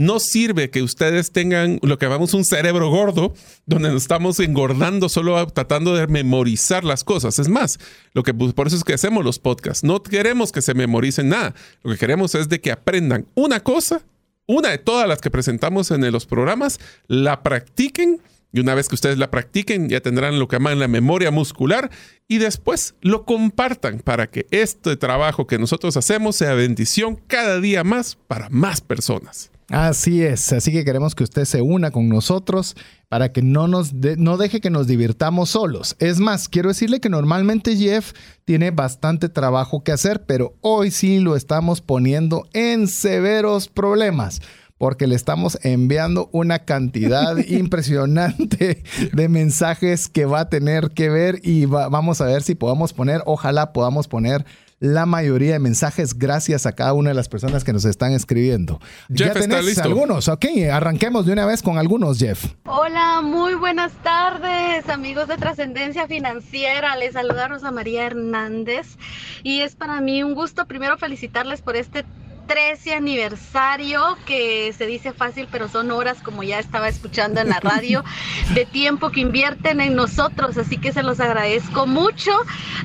no 0.00 0.18
sirve 0.18 0.70
que 0.70 0.82
ustedes 0.82 1.30
tengan 1.30 1.78
lo 1.82 1.98
que 1.98 2.06
llamamos 2.06 2.32
un 2.32 2.46
cerebro 2.46 2.88
gordo, 2.88 3.34
donde 3.66 3.90
nos 3.90 4.00
estamos 4.00 4.40
engordando 4.40 5.10
solo 5.10 5.46
tratando 5.48 5.94
de 5.94 6.06
memorizar 6.06 6.84
las 6.84 7.04
cosas. 7.04 7.38
Es 7.38 7.50
más, 7.50 7.78
lo 8.14 8.22
que 8.22 8.32
por 8.32 8.66
eso 8.66 8.76
es 8.76 8.82
que 8.82 8.94
hacemos 8.94 9.22
los 9.26 9.38
podcasts. 9.38 9.84
No 9.84 10.02
queremos 10.02 10.52
que 10.52 10.62
se 10.62 10.72
memoricen 10.72 11.28
nada. 11.28 11.54
Lo 11.82 11.92
que 11.92 11.98
queremos 11.98 12.34
es 12.34 12.48
de 12.48 12.62
que 12.62 12.72
aprendan 12.72 13.26
una 13.34 13.60
cosa, 13.60 14.00
una 14.46 14.70
de 14.70 14.78
todas 14.78 15.06
las 15.06 15.20
que 15.20 15.30
presentamos 15.30 15.90
en 15.90 16.10
los 16.10 16.24
programas, 16.24 16.80
la 17.06 17.42
practiquen 17.42 18.22
y 18.54 18.60
una 18.60 18.74
vez 18.74 18.88
que 18.88 18.94
ustedes 18.94 19.18
la 19.18 19.30
practiquen, 19.30 19.90
ya 19.90 20.00
tendrán 20.00 20.38
lo 20.38 20.48
que 20.48 20.56
llaman 20.56 20.78
la 20.78 20.88
memoria 20.88 21.30
muscular 21.30 21.90
y 22.26 22.38
después 22.38 22.94
lo 23.02 23.26
compartan 23.26 23.98
para 23.98 24.30
que 24.30 24.46
este 24.50 24.96
trabajo 24.96 25.46
que 25.46 25.58
nosotros 25.58 25.98
hacemos 25.98 26.36
sea 26.36 26.54
bendición 26.54 27.20
cada 27.26 27.60
día 27.60 27.84
más 27.84 28.16
para 28.28 28.48
más 28.48 28.80
personas. 28.80 29.50
Así 29.70 30.24
es, 30.24 30.52
así 30.52 30.72
que 30.72 30.84
queremos 30.84 31.14
que 31.14 31.22
usted 31.22 31.44
se 31.44 31.62
una 31.62 31.92
con 31.92 32.08
nosotros 32.08 32.74
para 33.08 33.30
que 33.30 33.40
no 33.40 33.68
nos 33.68 33.92
no 33.92 34.36
deje 34.36 34.60
que 34.60 34.68
nos 34.68 34.88
divirtamos 34.88 35.50
solos. 35.50 35.94
Es 36.00 36.18
más, 36.18 36.48
quiero 36.48 36.70
decirle 36.70 36.98
que 36.98 37.08
normalmente 37.08 37.76
Jeff 37.76 38.12
tiene 38.44 38.72
bastante 38.72 39.28
trabajo 39.28 39.84
que 39.84 39.92
hacer, 39.92 40.24
pero 40.26 40.56
hoy 40.60 40.90
sí 40.90 41.20
lo 41.20 41.36
estamos 41.36 41.80
poniendo 41.80 42.48
en 42.52 42.88
severos 42.88 43.68
problemas 43.68 44.42
porque 44.76 45.06
le 45.06 45.14
estamos 45.14 45.56
enviando 45.62 46.30
una 46.32 46.60
cantidad 46.60 47.36
impresionante 47.46 48.82
de 49.12 49.28
mensajes 49.28 50.08
que 50.08 50.24
va 50.24 50.40
a 50.40 50.48
tener 50.48 50.90
que 50.90 51.10
ver 51.10 51.38
y 51.44 51.66
vamos 51.66 52.20
a 52.20 52.24
ver 52.24 52.42
si 52.42 52.56
podamos 52.56 52.92
poner, 52.92 53.22
ojalá 53.24 53.72
podamos 53.72 54.08
poner 54.08 54.44
la 54.80 55.04
mayoría 55.04 55.52
de 55.52 55.58
mensajes 55.58 56.18
gracias 56.18 56.64
a 56.64 56.72
cada 56.72 56.94
una 56.94 57.10
de 57.10 57.14
las 57.14 57.28
personas 57.28 57.64
que 57.64 57.72
nos 57.74 57.84
están 57.84 58.12
escribiendo. 58.12 58.80
Jeff 59.08 59.28
ya 59.28 59.32
tenés 59.34 59.64
listo. 59.64 59.82
algunos, 59.82 60.28
ok, 60.28 60.46
arranquemos 60.72 61.26
de 61.26 61.34
una 61.34 61.44
vez 61.44 61.62
con 61.62 61.76
algunos, 61.76 62.18
Jeff. 62.18 62.46
Hola, 62.64 63.20
muy 63.20 63.54
buenas 63.54 63.92
tardes, 64.02 64.88
amigos 64.88 65.28
de 65.28 65.36
Trascendencia 65.36 66.08
Financiera. 66.08 66.96
Les 66.96 67.12
saluda 67.12 67.48
Rosa 67.48 67.70
María 67.70 68.06
Hernández 68.06 68.96
y 69.42 69.60
es 69.60 69.76
para 69.76 70.00
mí 70.00 70.22
un 70.22 70.34
gusto 70.34 70.66
primero 70.66 70.96
felicitarles 70.96 71.60
por 71.60 71.76
este 71.76 72.06
13 72.50 72.94
aniversario, 72.94 74.18
que 74.26 74.74
se 74.76 74.84
dice 74.84 75.12
fácil, 75.12 75.46
pero 75.52 75.68
son 75.68 75.92
horas, 75.92 76.20
como 76.20 76.42
ya 76.42 76.58
estaba 76.58 76.88
escuchando 76.88 77.40
en 77.40 77.48
la 77.48 77.60
radio, 77.60 78.02
de 78.54 78.66
tiempo 78.66 79.10
que 79.10 79.20
invierten 79.20 79.80
en 79.80 79.94
nosotros. 79.94 80.58
Así 80.58 80.76
que 80.76 80.92
se 80.92 81.04
los 81.04 81.20
agradezco 81.20 81.86
mucho 81.86 82.32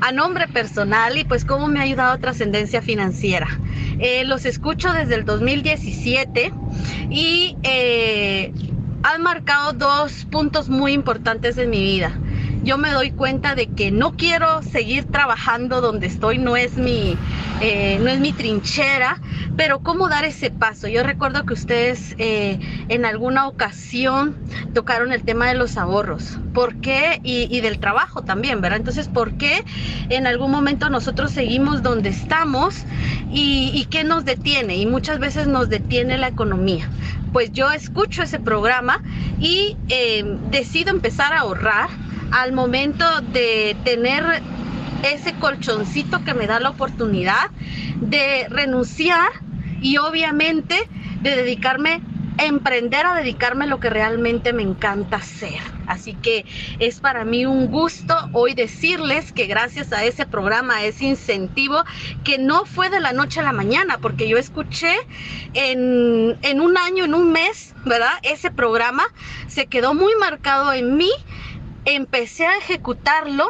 a 0.01 0.11
nombre 0.11 0.47
personal 0.47 1.17
y 1.17 1.23
pues 1.23 1.45
cómo 1.45 1.67
me 1.67 1.79
ha 1.79 1.81
ayudado 1.81 2.19
Trascendencia 2.19 2.83
Financiera. 2.83 3.47
Eh, 3.97 4.23
los 4.25 4.45
escucho 4.45 4.93
desde 4.93 5.15
el 5.15 5.25
2017 5.25 6.53
y 7.09 7.57
eh, 7.63 8.53
han 9.01 9.23
marcado 9.23 9.73
dos 9.73 10.27
puntos 10.29 10.69
muy 10.69 10.93
importantes 10.93 11.57
en 11.57 11.71
mi 11.71 11.83
vida 11.83 12.15
yo 12.65 12.79
me 12.79 12.91
doy 12.91 13.11
cuenta 13.11 13.53
de 13.53 13.67
que 13.67 13.91
no 13.91 14.13
quiero 14.13 14.63
seguir 14.63 15.05
trabajando 15.05 15.81
donde 15.81 16.07
estoy, 16.07 16.39
no 16.39 16.57
es 16.57 16.77
mi, 16.77 17.15
eh, 17.61 17.99
no 18.01 18.09
es 18.09 18.19
mi 18.19 18.33
trinchera, 18.33 19.21
pero 19.55 19.79
cómo 19.79 20.09
dar 20.09 20.25
ese 20.25 20.49
paso. 20.49 20.87
Yo 20.87 21.03
recuerdo 21.03 21.45
que 21.45 21.53
ustedes 21.53 22.15
eh, 22.17 22.59
en 22.89 23.05
alguna 23.05 23.47
ocasión 23.47 24.35
tocaron 24.73 25.13
el 25.13 25.23
tema 25.23 25.47
de 25.47 25.53
los 25.53 25.77
ahorros, 25.77 26.39
¿por 26.53 26.75
qué? 26.81 27.19
Y, 27.23 27.61
del 27.61 27.79
trabajo 27.79 28.23
también, 28.23 28.61
¿verdad? 28.61 28.79
Entonces, 28.79 29.07
¿por 29.07 29.37
qué 29.37 29.63
en 30.09 30.27
algún 30.27 30.51
momento 30.51 30.89
nosotros 30.89 31.31
seguimos 31.31 31.83
donde 31.83 32.09
estamos 32.09 32.83
y, 33.31 33.87
qué 33.91 34.03
nos 34.03 34.25
detiene? 34.25 34.77
Y 34.77 34.87
muchas 34.87 35.19
veces 35.19 35.47
nos 35.47 35.69
detiene 35.69 36.17
la 36.17 36.27
economía 36.27 36.89
pues 37.31 37.51
yo 37.51 37.69
escucho 37.69 38.23
ese 38.23 38.39
programa 38.39 39.01
y 39.41 39.75
eh, 39.89 40.23
decido 40.51 40.89
empezar 40.89 41.33
a 41.33 41.39
ahorrar 41.39 41.89
al 42.31 42.53
momento 42.53 43.05
de 43.21 43.75
tener 43.83 44.41
ese 45.03 45.33
colchoncito 45.33 46.23
que 46.23 46.33
me 46.33 46.47
da 46.47 46.59
la 46.59 46.69
oportunidad 46.69 47.49
de 48.01 48.47
renunciar 48.49 49.29
y 49.81 49.97
obviamente 49.97 50.75
de 51.21 51.35
dedicarme 51.35 52.01
a 52.37 52.45
emprender 52.45 53.05
a 53.05 53.15
dedicarme 53.15 53.65
a 53.65 53.67
lo 53.67 53.79
que 53.79 53.89
realmente 53.89 54.51
me 54.51 54.63
encanta 54.63 55.17
hacer. 55.17 55.59
Así 55.87 56.13
que 56.15 56.45
es 56.79 56.99
para 56.99 57.23
mí 57.23 57.45
un 57.45 57.67
gusto 57.67 58.15
hoy 58.33 58.53
decirles 58.53 59.31
que 59.31 59.45
gracias 59.45 59.93
a 59.93 60.03
ese 60.03 60.25
programa, 60.25 60.83
ese 60.83 61.05
incentivo, 61.05 61.83
que 62.23 62.37
no 62.37 62.65
fue 62.65 62.89
de 62.89 62.99
la 62.99 63.13
noche 63.13 63.39
a 63.39 63.43
la 63.43 63.53
mañana, 63.53 63.99
porque 63.99 64.27
yo 64.27 64.37
escuché 64.37 64.93
en, 65.53 66.37
en 66.41 66.61
un 66.61 66.77
año, 66.77 67.05
en 67.05 67.13
un 67.13 67.31
mes, 67.31 67.73
¿verdad? 67.85 68.13
Ese 68.23 68.51
programa 68.51 69.03
se 69.47 69.67
quedó 69.67 69.93
muy 69.93 70.13
marcado 70.19 70.73
en 70.73 70.97
mí 70.97 71.11
empecé 71.85 72.45
a 72.45 72.57
ejecutarlo 72.57 73.47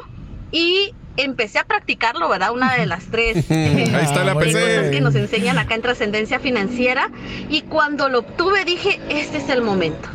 y 0.51 0.93
empecé 1.17 1.59
a 1.59 1.63
practicarlo, 1.63 2.29
¿verdad? 2.29 2.51
Una 2.51 2.75
de 2.75 2.85
las 2.85 3.05
tres 3.05 3.49
Ahí 3.51 3.89
está 4.03 4.23
la 4.23 4.33
cosas 4.33 4.91
que 4.91 5.01
nos 5.01 5.15
enseñan 5.15 5.57
acá 5.57 5.75
en 5.75 5.81
trascendencia 5.81 6.39
financiera. 6.39 7.09
Y 7.49 7.61
cuando 7.61 8.09
lo 8.09 8.19
obtuve 8.19 8.65
dije, 8.65 8.99
este 9.09 9.37
es 9.37 9.49
el 9.49 9.61
momento. 9.61 10.09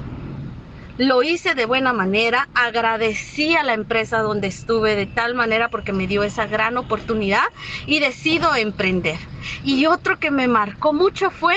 Lo 1.01 1.23
hice 1.23 1.55
de 1.55 1.65
buena 1.65 1.95
manera, 1.95 2.51
agradecí 2.53 3.57
a 3.57 3.63
la 3.63 3.73
empresa 3.73 4.19
donde 4.19 4.49
estuve 4.49 4.97
de 4.97 5.07
tal 5.07 5.35
manera 5.35 5.71
porque 5.71 5.95
me 5.95 6.07
dio 6.07 6.23
esa 6.25 6.45
gran 6.45 6.77
oportunidad 6.77 7.45
y 7.87 8.01
decido 8.01 8.55
emprender. 8.55 9.17
Y 9.65 9.87
otro 9.87 10.19
que 10.19 10.31
me 10.31 10.47
marcó 10.47 10.93
mucho 10.93 11.31
fue 11.31 11.55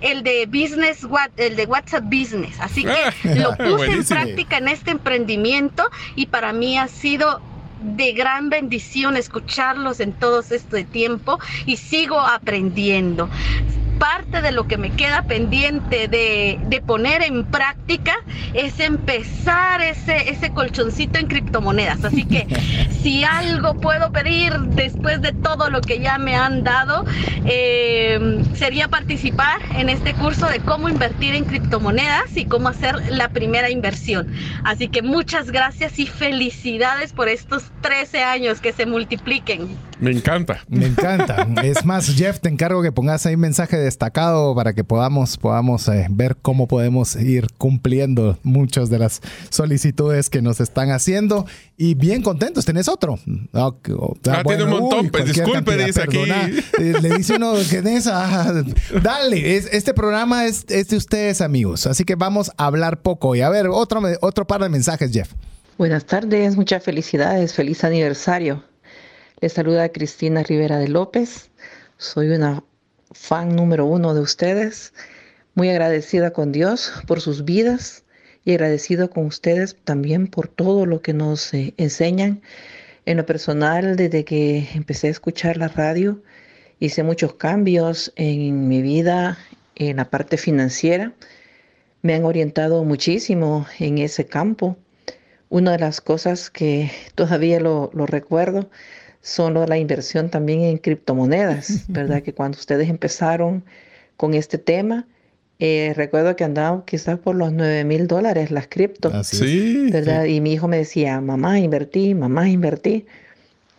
el 0.00 0.22
de 0.22 0.46
business, 0.46 1.04
el 1.36 1.56
de 1.56 1.66
WhatsApp 1.66 2.04
Business. 2.04 2.54
Así 2.60 2.84
que 2.84 2.92
ah, 2.92 3.12
lo 3.34 3.56
puse 3.56 3.90
en 3.90 4.04
práctica 4.04 4.58
en 4.58 4.68
este 4.68 4.92
emprendimiento 4.92 5.90
y 6.14 6.26
para 6.26 6.52
mí 6.52 6.78
ha 6.78 6.86
sido 6.86 7.42
de 7.82 8.12
gran 8.12 8.48
bendición 8.48 9.16
escucharlos 9.16 9.98
en 9.98 10.12
todo 10.12 10.38
este 10.48 10.84
tiempo 10.84 11.40
y 11.66 11.78
sigo 11.78 12.20
aprendiendo 12.20 13.28
parte 13.98 14.42
de 14.42 14.52
lo 14.52 14.66
que 14.66 14.76
me 14.76 14.90
queda 14.90 15.22
pendiente 15.22 16.08
de, 16.08 16.82
poner 16.86 17.22
en 17.22 17.44
práctica 17.46 18.14
es 18.52 18.78
empezar 18.78 19.80
ese, 19.80 20.28
ese 20.28 20.50
colchoncito 20.50 21.18
en 21.18 21.26
criptomonedas. 21.28 22.04
Así 22.04 22.24
que 22.24 22.46
si 23.02 23.24
algo 23.24 23.74
puedo 23.74 24.12
pedir 24.12 24.52
después 24.58 25.22
de 25.22 25.32
todo 25.32 25.70
lo 25.70 25.80
que 25.80 26.00
ya 26.00 26.18
me 26.18 26.36
han 26.36 26.64
dado, 26.64 27.04
eh, 27.46 28.42
sería 28.54 28.88
participar 28.88 29.60
en 29.76 29.88
este 29.88 30.14
curso 30.14 30.46
de 30.46 30.60
cómo 30.60 30.88
invertir 30.88 31.34
en 31.34 31.44
criptomonedas 31.44 32.36
y 32.36 32.44
cómo 32.44 32.68
hacer 32.68 32.96
la 33.10 33.28
primera 33.28 33.70
inversión. 33.70 34.32
Así 34.64 34.88
que 34.88 35.02
muchas 35.02 35.50
gracias 35.50 35.98
y 35.98 36.06
felicidades 36.06 37.12
por 37.12 37.28
estos 37.28 37.64
13 37.80 38.22
años 38.22 38.60
que 38.60 38.72
se 38.72 38.86
multipliquen. 38.86 39.76
Me 40.00 40.10
encanta. 40.10 40.64
Me 40.68 40.86
encanta. 40.86 41.46
es 41.62 41.84
más, 41.84 42.06
Jeff, 42.14 42.40
te 42.40 42.48
encargo 42.48 42.82
que 42.82 42.92
pongas 42.92 43.24
ahí 43.26 43.36
mensaje 43.36 43.76
destacado 43.76 44.54
para 44.54 44.72
que 44.72 44.84
podamos, 44.84 45.36
podamos 45.36 45.88
eh, 45.88 46.06
ver 46.10 46.36
cómo 46.40 46.66
podemos 46.66 47.16
ir 47.16 47.48
cumpliendo 47.58 48.38
muchas 48.42 48.90
de 48.90 48.98
las 48.98 49.20
solicitudes 49.50 50.30
que 50.30 50.42
nos 50.42 50.60
están 50.60 50.90
haciendo. 50.90 51.46
Y 51.76 51.94
bien 51.94 52.22
contentos, 52.22 52.64
tenés 52.64 52.88
otro. 52.88 53.18
Ah, 53.52 53.70
ah 54.30 54.42
tiene 54.46 54.64
un 54.64 54.70
montón, 54.70 55.10
pues, 55.10 55.26
disculpe, 55.26 55.76
dice 55.84 56.02
aquí. 56.02 56.18
Eh, 56.78 56.94
le 57.00 57.16
dice 57.16 57.36
uno 57.36 57.54
que 57.68 57.82
ah, 58.10 58.62
dale, 59.02 59.56
este 59.56 59.94
programa 59.94 60.46
es, 60.46 60.64
es, 60.68 60.88
de 60.88 60.96
ustedes, 60.96 61.40
amigos. 61.40 61.86
Así 61.86 62.04
que 62.04 62.14
vamos 62.14 62.50
a 62.56 62.66
hablar 62.66 63.02
poco. 63.02 63.34
Y 63.34 63.40
a 63.40 63.48
ver, 63.48 63.68
otro, 63.68 64.02
otro 64.20 64.46
par 64.46 64.62
de 64.62 64.68
mensajes, 64.68 65.12
Jeff. 65.12 65.32
Buenas 65.78 66.04
tardes, 66.04 66.56
muchas 66.56 66.84
felicidades, 66.84 67.52
feliz 67.54 67.82
aniversario. 67.82 68.62
Les 69.40 69.52
saluda 69.52 69.88
Cristina 69.88 70.42
Rivera 70.42 70.78
de 70.78 70.88
López. 70.88 71.50
Soy 71.98 72.28
una 72.28 72.62
fan 73.10 73.54
número 73.54 73.84
uno 73.84 74.14
de 74.14 74.20
ustedes. 74.20 74.94
Muy 75.54 75.68
agradecida 75.70 76.30
con 76.32 76.52
Dios 76.52 76.92
por 77.06 77.20
sus 77.20 77.44
vidas 77.44 78.04
y 78.44 78.52
agradecido 78.52 79.10
con 79.10 79.26
ustedes 79.26 79.76
también 79.84 80.28
por 80.28 80.48
todo 80.48 80.86
lo 80.86 81.02
que 81.02 81.12
nos 81.12 81.52
eh, 81.52 81.74
enseñan. 81.76 82.42
En 83.06 83.16
lo 83.16 83.26
personal, 83.26 83.96
desde 83.96 84.24
que 84.24 84.68
empecé 84.74 85.08
a 85.08 85.10
escuchar 85.10 85.56
la 85.56 85.68
radio, 85.68 86.22
hice 86.78 87.02
muchos 87.02 87.34
cambios 87.34 88.12
en 88.16 88.68
mi 88.68 88.82
vida, 88.82 89.36
en 89.74 89.96
la 89.96 90.10
parte 90.10 90.36
financiera. 90.36 91.12
Me 92.02 92.14
han 92.14 92.24
orientado 92.24 92.84
muchísimo 92.84 93.66
en 93.80 93.98
ese 93.98 94.26
campo. 94.26 94.76
Una 95.48 95.72
de 95.72 95.78
las 95.80 96.00
cosas 96.00 96.50
que 96.50 96.90
todavía 97.14 97.60
lo, 97.60 97.90
recuerdo 98.06 98.70
son 99.24 99.54
la 99.54 99.78
inversión 99.78 100.28
también 100.28 100.60
en 100.60 100.76
criptomonedas, 100.76 101.84
¿verdad? 101.88 102.22
que 102.22 102.34
cuando 102.34 102.58
ustedes 102.58 102.90
empezaron 102.90 103.64
con 104.18 104.34
este 104.34 104.58
tema, 104.58 105.06
eh, 105.58 105.94
recuerdo 105.96 106.36
que 106.36 106.44
andaba 106.44 106.84
quizás 106.84 107.18
por 107.18 107.34
los 107.34 107.50
9 107.50 107.84
mil 107.84 108.06
dólares 108.06 108.50
las 108.50 108.68
cripto, 108.68 109.10
¿verdad? 109.90 110.26
Y 110.26 110.42
mi 110.42 110.52
hijo 110.52 110.68
me 110.68 110.76
decía, 110.76 111.22
mamá, 111.22 111.58
invertí, 111.58 112.14
mamá, 112.14 112.50
invertí. 112.50 113.06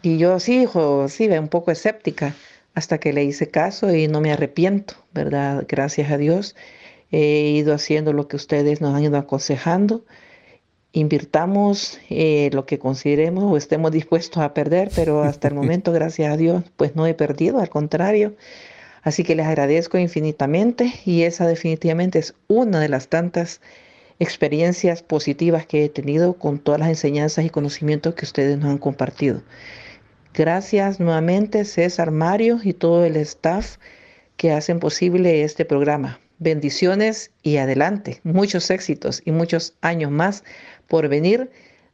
Y 0.01 0.17
yo, 0.17 0.39
sí, 0.39 0.63
hijo, 0.63 1.07
sí, 1.09 1.27
un 1.27 1.47
poco 1.47 1.69
escéptica, 1.69 2.33
hasta 2.73 2.97
que 2.97 3.13
le 3.13 3.23
hice 3.23 3.47
caso 3.49 3.93
y 3.93 4.07
no 4.07 4.21
me 4.21 4.31
arrepiento, 4.31 4.95
¿verdad? 5.13 5.63
Gracias 5.67 6.11
a 6.11 6.17
Dios. 6.17 6.55
He 7.11 7.51
ido 7.51 7.75
haciendo 7.75 8.13
lo 8.13 8.27
que 8.27 8.35
ustedes 8.35 8.81
nos 8.81 8.95
han 8.95 9.03
ido 9.03 9.17
aconsejando 9.17 10.05
invirtamos 10.95 11.99
eh, 12.09 12.49
lo 12.53 12.65
que 12.65 12.79
consideremos 12.79 13.43
o 13.43 13.57
estemos 13.57 13.91
dispuestos 13.91 14.41
a 14.41 14.53
perder, 14.53 14.89
pero 14.95 15.23
hasta 15.23 15.49
el 15.49 15.53
momento, 15.61 15.91
gracias 15.91 16.33
a 16.33 16.37
Dios, 16.37 16.63
pues 16.77 16.95
no 16.95 17.05
he 17.05 17.13
perdido, 17.13 17.59
al 17.59 17.69
contrario. 17.69 18.35
Así 19.03 19.23
que 19.23 19.35
les 19.35 19.45
agradezco 19.45 19.99
infinitamente 19.99 20.91
y 21.05 21.23
esa 21.23 21.45
definitivamente 21.47 22.17
es 22.17 22.33
una 22.47 22.79
de 22.79 22.89
las 22.89 23.07
tantas 23.09 23.61
experiencias 24.19 25.03
positivas 25.03 25.67
que 25.67 25.85
he 25.85 25.89
tenido 25.89 26.35
con 26.35 26.59
todas 26.59 26.79
las 26.79 26.89
enseñanzas 26.89 27.45
y 27.45 27.49
conocimientos 27.49 28.15
que 28.15 28.25
ustedes 28.25 28.57
nos 28.57 28.69
han 28.69 28.77
compartido. 28.77 29.43
Gracias 30.33 30.99
nuevamente 30.99 31.65
César 31.65 32.11
Mario 32.11 32.59
y 32.63 32.73
todo 32.73 33.05
el 33.05 33.17
staff 33.17 33.77
que 34.37 34.53
hacen 34.53 34.79
posible 34.79 35.43
este 35.43 35.65
programa. 35.65 36.19
Bendiciones 36.39 37.31
y 37.43 37.57
adelante. 37.57 38.19
Muchos 38.23 38.69
éxitos 38.69 39.21
y 39.23 39.31
muchos 39.31 39.75
años 39.81 40.11
más 40.11 40.43
por 40.87 41.07
venir 41.07 41.49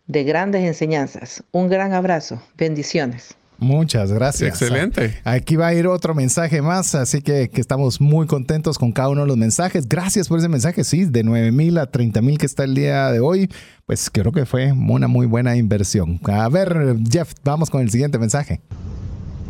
de 0.08 0.24
grandes 0.24 0.64
enseñanzas. 0.64 1.44
Un 1.52 1.70
gran 1.70 1.94
abrazo. 1.94 2.42
Bendiciones. 2.58 3.36
Muchas 3.62 4.12
gracias. 4.12 4.50
Excelente. 4.50 5.20
Aquí 5.24 5.56
va 5.56 5.68
a 5.68 5.74
ir 5.76 5.86
otro 5.86 6.16
mensaje 6.16 6.64
más, 6.64 6.96
así 6.96 7.22
que, 7.22 7.48
estamos 7.54 8.02
muy 8.02 8.26
contentos 8.26 8.80
con 8.80 8.92
cada 8.92 9.10
uno 9.10 9.22
de 9.22 9.28
los 9.28 9.38
mensajes. 9.38 9.88
Gracias 9.88 10.28
por 10.28 10.40
ese 10.40 10.50
mensaje, 10.50 10.84
sí, 10.84 11.06
de 11.06 11.24
9 11.24 11.52
mil 11.52 11.78
a 11.78 11.86
30 11.86 12.24
mil 12.24 12.40
que 12.40 12.48
está 12.48 12.64
el 12.64 12.74
día 12.74 13.12
de 13.12 13.20
hoy. 13.20 13.52
Pues 13.86 14.10
creo 14.10 14.32
que 14.32 14.48
fue 14.48 14.72
una 14.72 15.08
muy 15.08 15.28
buena 15.28 15.56
inversión. 15.58 16.20
A 16.24 16.50
ver, 16.50 16.96
Jeff, 17.08 17.34
vamos 17.44 17.70
con 17.70 17.82
el 17.82 17.92
siguiente 17.92 18.18
mensaje. 18.18 18.62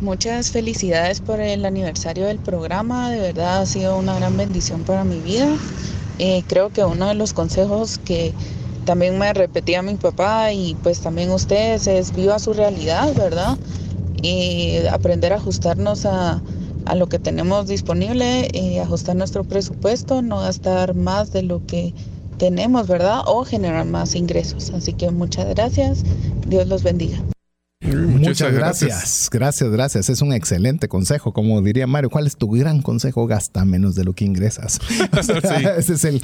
Muchas 0.02 0.52
felicidades 0.52 1.22
por 1.22 1.40
el 1.40 1.64
aniversario 1.64 2.26
del 2.26 2.40
programa, 2.40 3.12
de 3.12 3.20
verdad 3.22 3.62
ha 3.62 3.66
sido 3.66 3.98
una 3.98 4.18
gran 4.18 4.36
bendición 4.36 4.82
para 4.82 5.06
mi 5.06 5.22
vida. 5.22 5.48
Eh, 6.20 6.44
creo 6.48 6.70
que 6.70 6.84
uno 6.84 7.08
de 7.08 7.14
los 7.14 7.32
consejos 7.32 7.98
que 8.04 8.34
también 8.86 9.18
me 9.18 9.34
repetía 9.34 9.82
mi 9.82 9.96
papá 9.96 10.52
y 10.52 10.76
pues 10.84 11.02
también 11.02 11.32
ustedes 11.32 11.88
es 11.88 12.16
viva 12.16 12.40
su 12.40 12.54
realidad, 12.54 13.14
¿verdad? 13.16 13.58
Y 14.22 14.78
aprender 14.92 15.34
a 15.34 15.38
ajustarnos 15.38 16.06
a, 16.06 16.42
lo 16.96 17.08
que 17.08 17.20
tenemos 17.20 17.68
disponible, 17.68 18.50
y 18.54 18.80
ajustar 18.80 19.16
nuestro 19.16 19.44
presupuesto, 19.46 20.22
no 20.22 20.40
gastar 20.40 20.94
más 20.94 21.32
de 21.32 21.44
lo 21.44 21.66
que 21.66 21.94
tenemos, 22.38 22.88
¿verdad? 22.88 23.22
O 23.28 23.46
generar 23.46 23.86
más 23.86 24.16
ingresos. 24.16 24.72
Así 24.72 24.94
que 24.94 25.10
muchas 25.10 25.48
gracias. 25.48 26.04
Dios 26.48 26.68
los 26.68 26.84
bendiga. 26.84 27.18
Muchas 27.82 28.54
gracias. 28.54 29.30
gracias. 29.32 29.70
gracias, 29.72 30.10
Es 30.10 30.22
un 30.22 30.34
excelente 30.34 30.88
consejo. 30.88 31.34
Como 31.34 31.62
diría 31.62 31.88
Mario, 31.88 32.10
¿cuál 32.12 32.28
es 32.28 32.38
tu 32.38 32.50
gran 32.50 32.82
consejo? 32.82 33.26
Gasta 33.26 33.66
menos 33.66 33.96
de 33.96 34.04
lo 34.04 34.14
que 34.14 34.26
ingresas. 34.26 34.80
ese 35.78 35.94
es 35.94 36.04
el, 36.06 36.22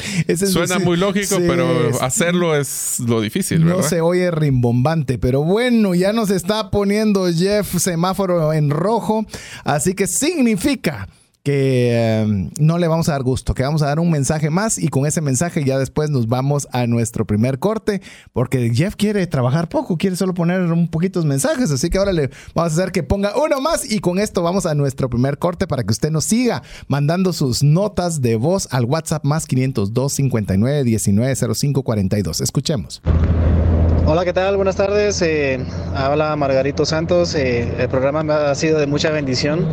Suena 0.48 0.78
muy 0.80 0.98
lógico, 0.98 1.38
pero 1.40 2.02
hacerlo 2.02 2.56
es 2.56 3.00
lo 3.00 3.22
difícil, 3.22 3.64
¿verdad? 3.64 3.82
No 3.82 3.88
se 3.88 4.02
oye 4.02 4.30
rimbombante, 4.30 5.18
pero 5.18 5.44
bueno, 5.44 5.96
ya 5.96 6.14
nos 6.14 6.30
está 6.30 6.70
poniendo 6.70 7.28
Jeff 7.34 7.78
semáforo 7.80 8.54
en 8.54 8.70
rojo. 8.70 9.26
Así 9.64 9.96
que 9.96 10.06
significa 10.06 11.08
que 11.48 12.20
em, 12.20 12.50
no 12.60 12.78
le 12.78 12.90
vamos 12.90 13.08
a 13.08 13.14
dar 13.14 13.24
gusto, 13.24 13.54
que 13.54 13.64
vamos 13.64 13.82
a 13.82 13.86
dar 13.86 14.02
un 14.02 14.12
mensaje 14.12 14.50
más 14.50 14.78
y 14.78 14.90
con 14.90 15.06
ese 15.06 15.22
mensaje 15.22 15.64
ya 15.64 15.80
después 15.80 16.10
nos 16.10 16.28
vamos 16.28 16.68
a 16.74 16.88
nuestro 16.88 17.24
primer 17.24 17.58
corte, 17.58 18.02
porque 18.34 18.70
Jeff 18.74 18.98
quiere 18.98 19.26
trabajar 19.28 19.70
poco, 19.70 19.96
quiere 19.98 20.18
solo 20.18 20.34
poner 20.34 20.60
un 20.64 20.90
poquitos 20.90 21.24
mensajes, 21.24 21.72
así 21.72 21.90
que 21.90 22.00
ahora 22.00 22.12
le 22.12 22.32
vamos 22.54 22.74
a 22.74 22.82
hacer 22.82 22.92
que 22.92 23.02
ponga 23.02 23.32
uno 23.38 23.62
más 23.62 23.90
y 23.90 24.00
con 24.00 24.20
esto 24.20 24.44
vamos 24.44 24.66
a 24.66 24.76
nuestro 24.76 25.10
primer 25.10 25.38
corte 25.38 25.68
para 25.68 25.86
que 25.86 25.92
usted 25.94 26.12
nos 26.12 26.26
siga 26.26 26.64
mandando 26.90 27.32
sus 27.32 27.64
notas 27.64 28.20
de 28.20 28.36
voz 28.36 28.68
al 28.72 28.84
WhatsApp 28.84 29.24
más 29.24 29.46
502 29.46 30.12
59 30.12 30.84
19 30.84 31.56
05 31.56 31.82
42. 31.82 32.42
Escuchemos. 32.42 33.02
Hola, 34.10 34.24
¿qué 34.24 34.32
tal? 34.32 34.56
Buenas 34.56 34.78
tardes. 34.78 35.22
Eh, 35.22 35.60
habla 35.94 36.34
Margarito 36.38 36.86
Santos. 36.86 37.36
Eh, 37.36 37.70
el 37.78 37.90
programa 37.90 38.24
me 38.24 38.32
ha 38.32 38.56
sido 38.56 38.80
de 38.80 38.88
mucha 38.88 39.12
bendición 39.12 39.66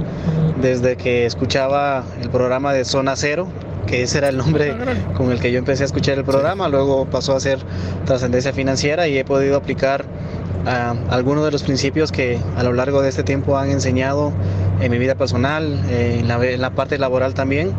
desde 0.60 0.96
que 0.96 1.24
escuchaba 1.24 2.02
el 2.20 2.30
programa 2.30 2.72
de 2.72 2.84
Zona 2.84 3.14
Cero, 3.14 3.46
que 3.86 4.02
ese 4.02 4.18
era 4.18 4.30
el 4.30 4.36
nombre 4.36 4.74
con 5.16 5.30
el 5.30 5.38
que 5.38 5.52
yo 5.52 5.60
empecé 5.60 5.84
a 5.84 5.86
escuchar 5.86 6.18
el 6.18 6.24
programa. 6.24 6.68
Luego 6.68 7.06
pasó 7.06 7.36
a 7.36 7.38
ser 7.38 7.60
Trascendencia 8.06 8.52
Financiera 8.52 9.06
y 9.06 9.16
he 9.16 9.24
podido 9.24 9.56
aplicar 9.56 10.04
ah, 10.66 10.96
algunos 11.10 11.44
de 11.44 11.52
los 11.52 11.62
principios 11.62 12.10
que 12.10 12.40
a 12.56 12.64
lo 12.64 12.72
largo 12.72 13.02
de 13.02 13.10
este 13.10 13.22
tiempo 13.22 13.56
han 13.56 13.70
enseñado 13.70 14.32
en 14.80 14.90
mi 14.90 14.98
vida 14.98 15.14
personal, 15.14 15.80
eh, 15.88 16.18
en, 16.18 16.60
la, 16.60 16.70
parte 16.70 16.98
laboral 16.98 17.34
también. 17.34 17.70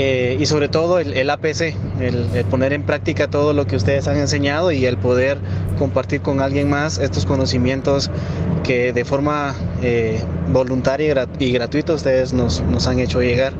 Eh, 0.00 0.36
y 0.38 0.46
sobre 0.46 0.68
todo 0.68 1.00
el, 1.00 1.28
APC, 1.28 1.74
el, 2.00 2.44
poner 2.48 2.72
en 2.72 2.84
práctica 2.84 3.26
todo 3.26 3.52
lo 3.52 3.66
que 3.66 3.74
ustedes 3.74 4.06
han 4.06 4.16
enseñado 4.16 4.70
y 4.70 4.86
el 4.86 4.96
poder 4.96 5.38
compartir 5.76 6.20
con 6.20 6.40
alguien 6.40 6.70
más 6.70 6.98
estos 6.98 7.26
conocimientos 7.26 8.08
que 8.62 8.92
de 8.92 9.04
forma 9.04 9.56
eh, 9.82 10.22
voluntaria 10.52 11.26
y, 11.40 11.50
gratuita 11.50 11.94
ustedes 11.94 12.32
nos, 12.32 12.60
nos 12.60 12.86
han 12.86 13.00
hecho 13.00 13.20
llegar. 13.22 13.52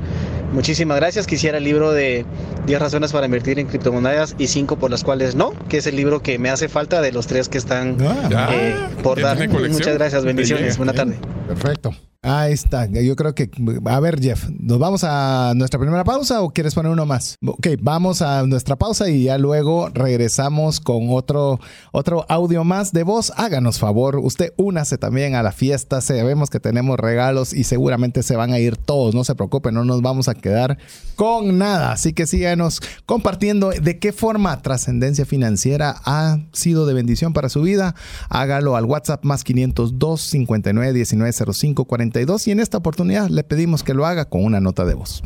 Muchísimas 0.52 0.96
gracias. 0.98 1.26
Quisiera 1.26 1.58
el 1.58 1.64
libro 1.64 1.90
de 1.90 2.24
10 2.66 2.80
razones 2.80 3.12
para 3.12 3.26
invertir 3.26 3.58
en 3.58 3.66
criptomonedas 3.66 4.36
y 4.38 4.46
5 4.46 4.76
por 4.76 4.92
las 4.92 5.02
cuales 5.02 5.34
no, 5.34 5.52
que 5.68 5.78
es 5.78 5.88
el 5.88 5.96
libro 5.96 6.22
que 6.22 6.38
me 6.38 6.50
hace 6.50 6.68
falta 6.68 7.02
de 7.02 7.10
los 7.10 7.26
tres 7.26 7.48
que 7.48 7.58
están 7.58 7.96
ah. 8.00 8.48
eh, 8.52 8.76
por 9.02 9.20
dar. 9.20 9.36
Muchas 9.48 9.94
gracias. 9.94 10.24
Bendiciones. 10.24 10.76
Buena 10.76 10.92
tarde. 10.92 11.16
Perfecto. 11.48 11.92
Ahí 12.28 12.52
está. 12.52 12.84
Yo 12.84 13.16
creo 13.16 13.34
que. 13.34 13.50
A 13.86 14.00
ver, 14.00 14.20
Jeff, 14.20 14.50
¿nos 14.50 14.78
vamos 14.78 15.02
a 15.02 15.54
nuestra 15.56 15.80
primera 15.80 16.04
pausa 16.04 16.42
o 16.42 16.50
quieres 16.50 16.74
poner 16.74 16.92
uno 16.92 17.06
más? 17.06 17.36
Ok, 17.46 17.68
vamos 17.80 18.20
a 18.20 18.42
nuestra 18.42 18.76
pausa 18.76 19.08
y 19.08 19.24
ya 19.24 19.38
luego 19.38 19.88
regresamos 19.88 20.78
con 20.78 21.06
otro, 21.08 21.58
otro 21.90 22.26
audio 22.28 22.64
más 22.64 22.92
de 22.92 23.02
voz. 23.02 23.32
Háganos 23.36 23.78
favor, 23.78 24.16
usted 24.16 24.52
únase 24.58 24.98
también 24.98 25.36
a 25.36 25.42
la 25.42 25.52
fiesta. 25.52 26.02
Sabemos 26.02 26.50
que 26.50 26.60
tenemos 26.60 27.00
regalos 27.00 27.54
y 27.54 27.64
seguramente 27.64 28.22
se 28.22 28.36
van 28.36 28.52
a 28.52 28.58
ir 28.58 28.76
todos. 28.76 29.14
No 29.14 29.24
se 29.24 29.34
preocupe, 29.34 29.72
no 29.72 29.86
nos 29.86 30.02
vamos 30.02 30.28
a 30.28 30.34
quedar 30.34 30.76
con 31.16 31.56
nada. 31.56 31.92
Así 31.92 32.12
que 32.12 32.26
síganos 32.26 32.82
compartiendo 33.06 33.70
de 33.70 33.98
qué 33.98 34.12
forma 34.12 34.60
trascendencia 34.60 35.24
financiera 35.24 35.96
ha 36.04 36.40
sido 36.52 36.84
de 36.84 36.92
bendición 36.92 37.32
para 37.32 37.48
su 37.48 37.62
vida. 37.62 37.94
Hágalo 38.28 38.76
al 38.76 38.84
WhatsApp 38.84 39.24
más 39.24 39.44
502 39.44 40.20
59 40.20 40.92
19 40.92 41.32
05 41.32 41.84
40 41.86 42.17
y 42.46 42.50
en 42.50 42.60
esta 42.60 42.78
oportunidad 42.78 43.28
le 43.28 43.44
pedimos 43.44 43.84
que 43.84 43.94
lo 43.94 44.04
haga 44.04 44.24
con 44.28 44.44
una 44.44 44.60
nota 44.60 44.84
de 44.84 44.94
voz. 44.94 45.22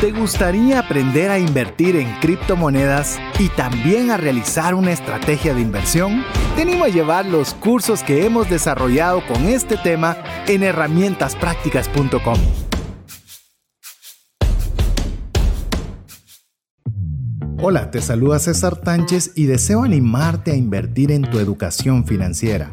¿Te 0.00 0.10
gustaría 0.10 0.80
aprender 0.80 1.30
a 1.30 1.38
invertir 1.38 1.96
en 1.96 2.08
criptomonedas 2.20 3.18
y 3.38 3.48
también 3.48 4.10
a 4.10 4.16
realizar 4.16 4.74
una 4.74 4.92
estrategia 4.92 5.54
de 5.54 5.60
inversión? 5.60 6.24
Te 6.56 6.62
animo 6.62 6.84
a 6.84 6.88
llevar 6.88 7.26
los 7.26 7.54
cursos 7.54 8.02
que 8.02 8.26
hemos 8.26 8.50
desarrollado 8.50 9.24
con 9.26 9.44
este 9.44 9.76
tema 9.76 10.16
en 10.46 10.62
herramientasprácticas.com. 10.62 12.38
Hola, 17.60 17.92
te 17.92 18.00
saluda 18.00 18.40
César 18.40 18.76
Tánchez 18.76 19.32
y 19.36 19.46
deseo 19.46 19.84
animarte 19.84 20.50
a 20.50 20.56
invertir 20.56 21.12
en 21.12 21.22
tu 21.22 21.38
educación 21.38 22.04
financiera 22.06 22.72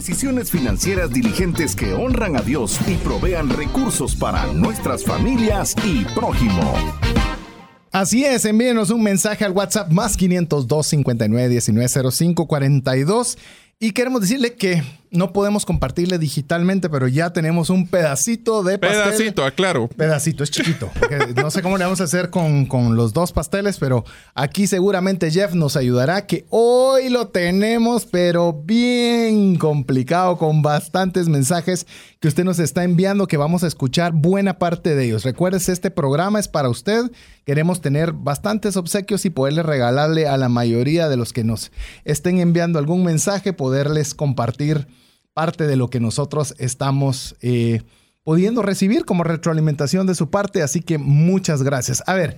Decisiones 0.00 0.50
financieras 0.50 1.10
diligentes 1.10 1.76
que 1.76 1.92
honran 1.92 2.34
a 2.34 2.40
Dios 2.40 2.78
y 2.88 2.94
provean 2.94 3.50
recursos 3.50 4.16
para 4.16 4.46
nuestras 4.46 5.04
familias 5.04 5.76
y 5.84 6.06
prójimo. 6.14 6.72
Así 7.92 8.24
es, 8.24 8.46
envíenos 8.46 8.88
un 8.88 9.02
mensaje 9.02 9.44
al 9.44 9.52
WhatsApp 9.52 9.92
más 9.92 10.16
502 10.16 10.86
59 10.86 11.48
19 11.50 12.10
05 12.12 12.46
42 12.46 13.36
y 13.78 13.92
queremos 13.92 14.22
decirle 14.22 14.54
que 14.54 14.82
no 15.10 15.32
podemos 15.32 15.66
compartirle 15.66 16.18
digitalmente, 16.18 16.88
pero 16.88 17.08
ya 17.08 17.32
tenemos 17.32 17.68
un 17.68 17.88
pedacito 17.88 18.62
de 18.62 18.78
pastel. 18.78 19.02
Pedacito, 19.02 19.44
aclaro. 19.44 19.88
Pedacito, 19.88 20.44
es 20.44 20.50
chiquito. 20.50 20.90
no 21.36 21.50
sé 21.50 21.62
cómo 21.62 21.78
le 21.78 21.84
vamos 21.84 22.00
a 22.00 22.04
hacer 22.04 22.30
con, 22.30 22.66
con, 22.66 22.96
los 22.96 23.12
dos 23.12 23.32
pasteles, 23.32 23.78
pero 23.78 24.04
aquí 24.34 24.66
seguramente 24.66 25.30
Jeff 25.30 25.54
nos 25.54 25.76
ayudará, 25.76 26.26
que 26.26 26.46
hoy 26.50 27.08
lo 27.08 27.28
tenemos, 27.28 28.06
pero 28.06 28.52
bien 28.52 29.56
complicado, 29.56 30.38
con 30.38 30.62
bastantes 30.62 31.28
mensajes 31.28 31.86
que 32.20 32.28
usted 32.28 32.44
nos 32.44 32.58
está 32.58 32.84
enviando, 32.84 33.26
que 33.26 33.36
vamos 33.36 33.64
a 33.64 33.66
escuchar 33.66 34.12
buena 34.12 34.58
parte 34.58 34.94
de 34.94 35.06
ellos. 35.06 35.24
Recuérdese, 35.24 35.72
este 35.72 35.90
programa 35.90 36.38
es 36.38 36.48
para 36.48 36.68
usted. 36.68 37.10
Queremos 37.44 37.80
tener 37.80 38.12
bastantes 38.12 38.76
obsequios 38.76 39.24
y 39.24 39.30
poderle 39.30 39.62
regalarle 39.64 40.28
a 40.28 40.36
la 40.36 40.48
mayoría 40.48 41.08
de 41.08 41.16
los 41.16 41.32
que 41.32 41.42
nos 41.42 41.72
estén 42.04 42.38
enviando 42.38 42.78
algún 42.78 43.02
mensaje, 43.02 43.52
poderles 43.52 44.14
compartir 44.14 44.86
parte 45.34 45.66
de 45.66 45.76
lo 45.76 45.88
que 45.88 46.00
nosotros 46.00 46.54
estamos 46.58 47.36
eh, 47.40 47.82
pudiendo 48.24 48.62
recibir 48.62 49.04
como 49.04 49.24
retroalimentación 49.24 50.06
de 50.06 50.14
su 50.14 50.30
parte. 50.30 50.62
Así 50.62 50.80
que 50.80 50.98
muchas 50.98 51.62
gracias. 51.62 52.02
A 52.06 52.14
ver, 52.14 52.36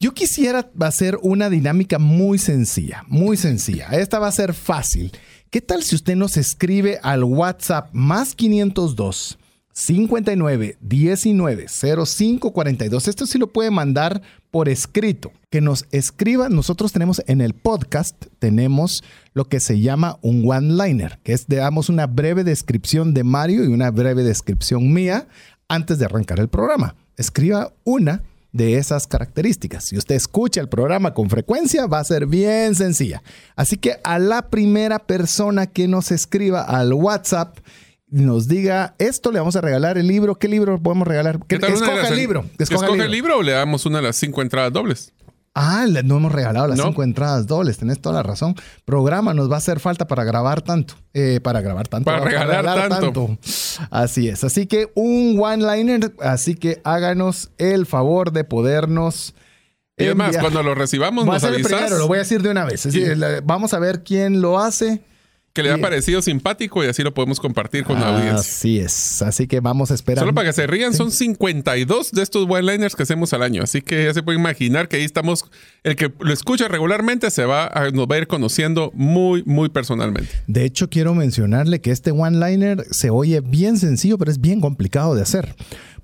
yo 0.00 0.14
quisiera 0.14 0.70
hacer 0.80 1.18
una 1.22 1.50
dinámica 1.50 1.98
muy 1.98 2.38
sencilla, 2.38 3.04
muy 3.08 3.36
sencilla. 3.36 3.88
Esta 3.88 4.18
va 4.18 4.28
a 4.28 4.32
ser 4.32 4.54
fácil. 4.54 5.12
¿Qué 5.50 5.60
tal 5.60 5.82
si 5.82 5.96
usted 5.96 6.14
nos 6.14 6.36
escribe 6.36 7.00
al 7.02 7.24
WhatsApp 7.24 7.90
más 7.92 8.34
502? 8.34 9.38
59 9.78 10.76
19 10.80 11.66
05 11.68 12.52
42. 12.52 13.06
Esto 13.06 13.26
sí 13.26 13.38
lo 13.38 13.52
puede 13.52 13.70
mandar 13.70 14.22
por 14.50 14.68
escrito. 14.68 15.30
Que 15.50 15.60
nos 15.60 15.86
escriba. 15.92 16.48
Nosotros 16.48 16.92
tenemos 16.92 17.22
en 17.28 17.40
el 17.40 17.54
podcast, 17.54 18.26
tenemos 18.40 19.04
lo 19.34 19.44
que 19.44 19.60
se 19.60 19.80
llama 19.80 20.18
un 20.20 20.42
one-liner, 20.50 21.20
que 21.22 21.32
es, 21.32 21.46
damos 21.46 21.88
una 21.88 22.08
breve 22.08 22.42
descripción 22.42 23.14
de 23.14 23.22
Mario 23.22 23.64
y 23.64 23.68
una 23.68 23.92
breve 23.92 24.24
descripción 24.24 24.92
mía 24.92 25.28
antes 25.68 26.00
de 26.00 26.06
arrancar 26.06 26.40
el 26.40 26.48
programa. 26.48 26.96
Escriba 27.16 27.72
una 27.84 28.24
de 28.50 28.78
esas 28.78 29.06
características. 29.06 29.84
Si 29.84 29.96
usted 29.96 30.16
escucha 30.16 30.60
el 30.60 30.68
programa 30.68 31.14
con 31.14 31.30
frecuencia, 31.30 31.86
va 31.86 32.00
a 32.00 32.04
ser 32.04 32.26
bien 32.26 32.74
sencilla. 32.74 33.22
Así 33.54 33.76
que 33.76 34.00
a 34.02 34.18
la 34.18 34.50
primera 34.50 34.98
persona 34.98 35.68
que 35.68 35.86
nos 35.86 36.10
escriba 36.10 36.62
al 36.62 36.92
WhatsApp, 36.92 37.58
nos 38.10 38.48
diga 38.48 38.94
esto, 38.98 39.30
le 39.32 39.38
vamos 39.38 39.56
a 39.56 39.60
regalar 39.60 39.98
el 39.98 40.06
libro. 40.06 40.36
¿Qué 40.36 40.48
libro 40.48 40.80
podemos 40.80 41.06
regalar? 41.06 41.38
¿Qué 41.46 41.58
tal 41.58 41.72
escoge 41.72 41.96
las- 41.96 42.10
el 42.10 42.16
libro. 42.16 42.44
¿Escoge, 42.58 42.84
Escoge 42.86 43.04
el 43.04 43.10
libro 43.10 43.38
o 43.38 43.42
le 43.42 43.52
damos 43.52 43.84
una 43.86 43.98
de 43.98 44.04
las 44.04 44.16
cinco 44.16 44.42
entradas 44.42 44.72
dobles? 44.72 45.12
Ah, 45.60 45.86
no 46.04 46.18
hemos 46.18 46.30
regalado 46.30 46.68
las 46.68 46.78
No. 46.78 46.84
cinco 46.84 47.02
entradas 47.02 47.48
dobles, 47.48 47.78
tenés 47.78 48.00
toda 48.00 48.14
la 48.16 48.22
razón. 48.22 48.54
Programa 48.84 49.34
nos 49.34 49.50
va 49.50 49.56
a 49.56 49.58
hacer 49.58 49.80
falta 49.80 50.06
para 50.06 50.22
grabar 50.22 50.62
tanto. 50.62 50.94
Eh, 51.14 51.40
para 51.42 51.60
grabar 51.60 51.88
tanto. 51.88 52.04
Para 52.04 52.20
regalar 52.24 52.88
tanto. 52.88 53.36
Así 53.90 54.28
es. 54.28 54.44
Así 54.44 54.66
que 54.66 54.92
un 54.94 55.36
one-liner. 55.40 56.14
Así 56.20 56.54
que 56.54 56.80
háganos 56.84 57.50
el 57.58 57.86
favor 57.86 58.30
de 58.30 58.44
podernos. 58.44 59.34
Y 59.96 60.04
además, 60.04 60.28
enviar. 60.28 60.42
cuando 60.44 60.62
lo 60.62 60.76
recibamos, 60.76 61.26
nos 61.26 61.42
avisas 61.42 61.72
primero, 61.72 61.98
lo 61.98 62.06
voy 62.06 62.16
a 62.16 62.20
decir 62.20 62.40
de 62.40 62.50
una 62.50 62.64
vez. 62.64 62.86
Es 62.86 63.18
la- 63.18 63.40
vamos 63.42 63.74
a 63.74 63.80
ver 63.80 64.04
quién 64.04 64.40
lo 64.40 64.60
hace. 64.60 65.02
Que 65.52 65.62
le 65.62 65.72
ha 65.72 65.78
parecido 65.78 66.22
simpático 66.22 66.84
y 66.84 66.86
así 66.86 67.02
lo 67.02 67.12
podemos 67.12 67.40
compartir 67.40 67.84
con 67.84 68.00
la 68.00 68.08
audiencia. 68.08 68.38
Así 68.38 68.78
es. 68.78 69.22
Así 69.22 69.46
que 69.46 69.60
vamos 69.60 69.90
a 69.90 69.94
esperar. 69.94 70.22
Solo 70.22 70.34
para 70.34 70.48
que 70.48 70.52
se 70.52 70.66
rían, 70.66 70.94
son 70.94 71.10
52 71.10 72.12
de 72.12 72.22
estos 72.22 72.46
one-liners 72.48 72.94
que 72.94 73.02
hacemos 73.02 73.32
al 73.32 73.42
año. 73.42 73.62
Así 73.62 73.82
que 73.82 74.04
ya 74.04 74.14
se 74.14 74.22
puede 74.22 74.38
imaginar 74.38 74.88
que 74.88 74.96
ahí 74.96 75.04
estamos. 75.04 75.44
El 75.82 75.96
que 75.96 76.12
lo 76.20 76.32
escucha 76.32 76.68
regularmente 76.68 77.30
se 77.30 77.44
va 77.44 77.66
a, 77.66 77.90
nos 77.90 78.06
va 78.06 78.16
a 78.16 78.18
ir 78.18 78.26
conociendo 78.28 78.92
muy, 78.94 79.42
muy 79.46 79.68
personalmente. 79.68 80.30
De 80.46 80.64
hecho, 80.64 80.88
quiero 80.88 81.14
mencionarle 81.14 81.80
que 81.80 81.90
este 81.90 82.12
one-liner 82.12 82.84
se 82.90 83.10
oye 83.10 83.40
bien 83.40 83.78
sencillo, 83.78 84.18
pero 84.18 84.30
es 84.30 84.40
bien 84.40 84.60
complicado 84.60 85.14
de 85.14 85.22
hacer. 85.22 85.56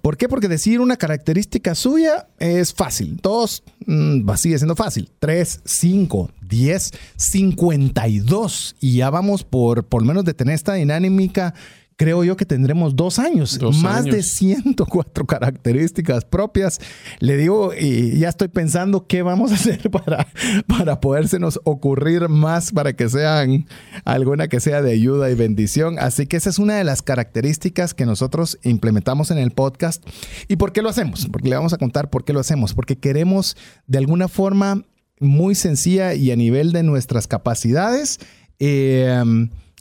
¿Por 0.05 0.19
qué? 0.19 0.29
Porque 0.29 0.49
decir 0.49 0.81
una 0.81 0.99
característica 0.99 1.75
suya 1.75 2.29
es 2.39 2.75
fácil. 2.75 3.19
Dos, 3.23 3.63
mm, 3.87 4.29
va- 4.29 4.37
sigue 4.37 4.59
siendo 4.59 4.77
fácil. 4.77 5.11
Tres, 5.19 5.63
cinco, 5.65 6.31
diez, 6.47 6.91
cincuenta 7.17 8.07
y 8.07 8.19
dos. 8.19 8.77
Y 8.81 8.97
ya 8.97 9.09
vamos 9.09 9.45
por, 9.45 9.87
por 9.87 10.05
menos 10.05 10.27
de 10.27 10.35
tener 10.35 10.57
esta 10.57 10.75
dinámica. 10.75 11.55
Creo 11.97 12.25
yo 12.25 12.37
que 12.37 12.45
tendremos 12.45 12.97
dos 12.97 13.21
años, 13.21 13.57
Dos 13.59 13.79
más 13.83 13.99
años. 14.03 14.17
de 14.17 14.23
104 14.25 15.27
características 15.29 16.25
propias. 16.25 16.81
Le 17.21 17.37
digo, 17.37 17.73
y 17.73 18.19
ya 18.19 18.29
estoy 18.29 18.49
pensando 18.49 19.07
qué 19.07 19.23
vamos 19.23 19.53
a 19.53 19.55
hacer 19.57 19.91
para, 19.91 20.27
para 20.67 21.01
podérsenos 21.01 21.61
ocurrir 21.65 22.29
más 22.29 22.73
para 22.73 22.95
que 22.95 23.09
sean 23.09 23.67
alguna 24.05 24.49
que 24.49 24.59
sea 24.59 24.83
de 24.83 24.93
ayuda 24.93 25.31
y 25.31 25.35
bendición. 25.37 25.99
Así 26.01 26.27
que 26.27 26.37
esa 26.37 26.51
es 26.51 26.59
una 26.59 26.75
de 26.77 26.85
las 26.85 27.03
características 27.03 27.95
que 27.95 28.07
nosotros 28.07 28.59
implementamos 28.65 29.31
en 29.31 29.39
el 29.39 29.53
podcast. 29.53 30.05
¿Y 30.49 30.57
por 30.57 30.73
qué 30.73 30.83
lo 30.83 30.89
hacemos? 30.89 31.29
Porque 31.31 31.49
le 31.49 31.57
vamos 31.57 31.73
a 31.75 31.79
contar 31.79 32.11
por 32.11 32.25
qué 32.25 32.33
lo 32.33 32.41
hacemos. 32.41 32.75
Porque 32.75 32.97
queremos 32.99 33.57
de 33.87 33.99
alguna 33.99 34.27
forma 34.27 34.83
muy 35.21 35.55
sencilla 35.55 36.15
y 36.15 36.33
a 36.33 36.37
nivel 36.37 36.73
de 36.73 36.83
nuestras 36.83 37.29
capacidades. 37.29 38.19
eh, 38.59 39.23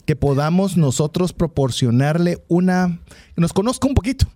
que 0.04 0.16
podamos 0.16 0.76
nosotros 0.76 1.32
proporcionarle 1.32 2.42
una, 2.48 3.00
que 3.34 3.40
nos 3.40 3.52
conozca 3.52 3.86
un 3.88 3.94
poquito. 3.94 4.26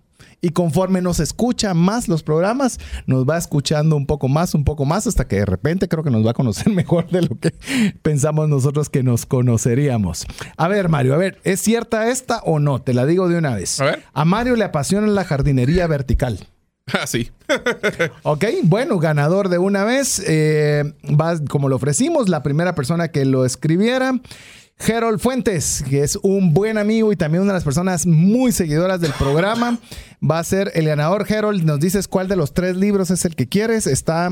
Y 0.41 0.51
conforme 0.51 1.01
nos 1.01 1.19
escucha 1.19 1.73
más 1.73 2.07
los 2.07 2.23
programas, 2.23 2.79
nos 3.07 3.25
va 3.25 3.37
escuchando 3.37 3.97
un 3.97 4.05
poco 4.05 4.29
más, 4.29 4.55
un 4.55 4.63
poco 4.63 4.85
más, 4.85 5.05
hasta 5.05 5.27
que 5.27 5.35
de 5.35 5.45
repente 5.45 5.89
creo 5.89 6.01
que 6.01 6.11
nos 6.11 6.25
va 6.25 6.31
a 6.31 6.33
conocer 6.33 6.69
mejor 6.73 7.09
de 7.09 7.23
lo 7.23 7.37
que 7.37 7.53
pensamos 8.01 8.47
nosotros 8.47 8.89
que 8.89 9.03
nos 9.03 9.25
conoceríamos. 9.25 10.25
A 10.55 10.69
ver, 10.69 10.87
Mario, 10.87 11.13
a 11.13 11.17
ver, 11.17 11.39
¿es 11.43 11.59
cierta 11.59 12.09
esta 12.09 12.39
o 12.45 12.59
no? 12.59 12.81
Te 12.81 12.93
la 12.93 13.05
digo 13.05 13.27
de 13.27 13.37
una 13.37 13.53
vez. 13.53 13.81
A 13.81 13.85
ver. 13.85 14.03
A 14.13 14.23
Mario 14.23 14.55
le 14.55 14.63
apasiona 14.63 15.07
la 15.07 15.25
jardinería 15.25 15.87
vertical. 15.87 16.39
Ah, 16.91 17.05
sí. 17.05 17.29
Ok, 18.23 18.45
bueno, 18.63 18.97
ganador 18.97 19.49
de 19.49 19.59
una 19.59 19.83
vez. 19.83 20.23
eh, 20.25 20.83
va, 21.05 21.37
como 21.47 21.69
lo 21.69 21.75
ofrecimos, 21.75 22.29
la 22.29 22.41
primera 22.41 22.73
persona 22.73 23.09
que 23.09 23.25
lo 23.25 23.45
escribiera. 23.45 24.13
Harold 24.79 25.19
Fuentes, 25.19 25.83
que 25.89 26.03
es 26.03 26.17
un 26.21 26.53
buen 26.53 26.77
amigo 26.77 27.11
y 27.11 27.17
también 27.17 27.43
una 27.43 27.51
de 27.51 27.57
las 27.57 27.65
personas 27.65 28.05
muy 28.07 28.53
seguidoras 28.53 29.01
del 29.01 29.11
programa, 29.11 29.77
va 30.23 30.39
a 30.39 30.43
ser 30.43 30.71
el 30.73 30.85
ganador. 30.85 31.25
Harold, 31.31 31.63
nos 31.63 31.81
dices 31.81 32.07
cuál 32.07 32.29
de 32.29 32.37
los 32.37 32.53
tres 32.53 32.77
libros 32.77 33.11
es 33.11 33.25
el 33.25 33.35
que 33.35 33.49
quieres. 33.49 33.87
Está 33.87 34.29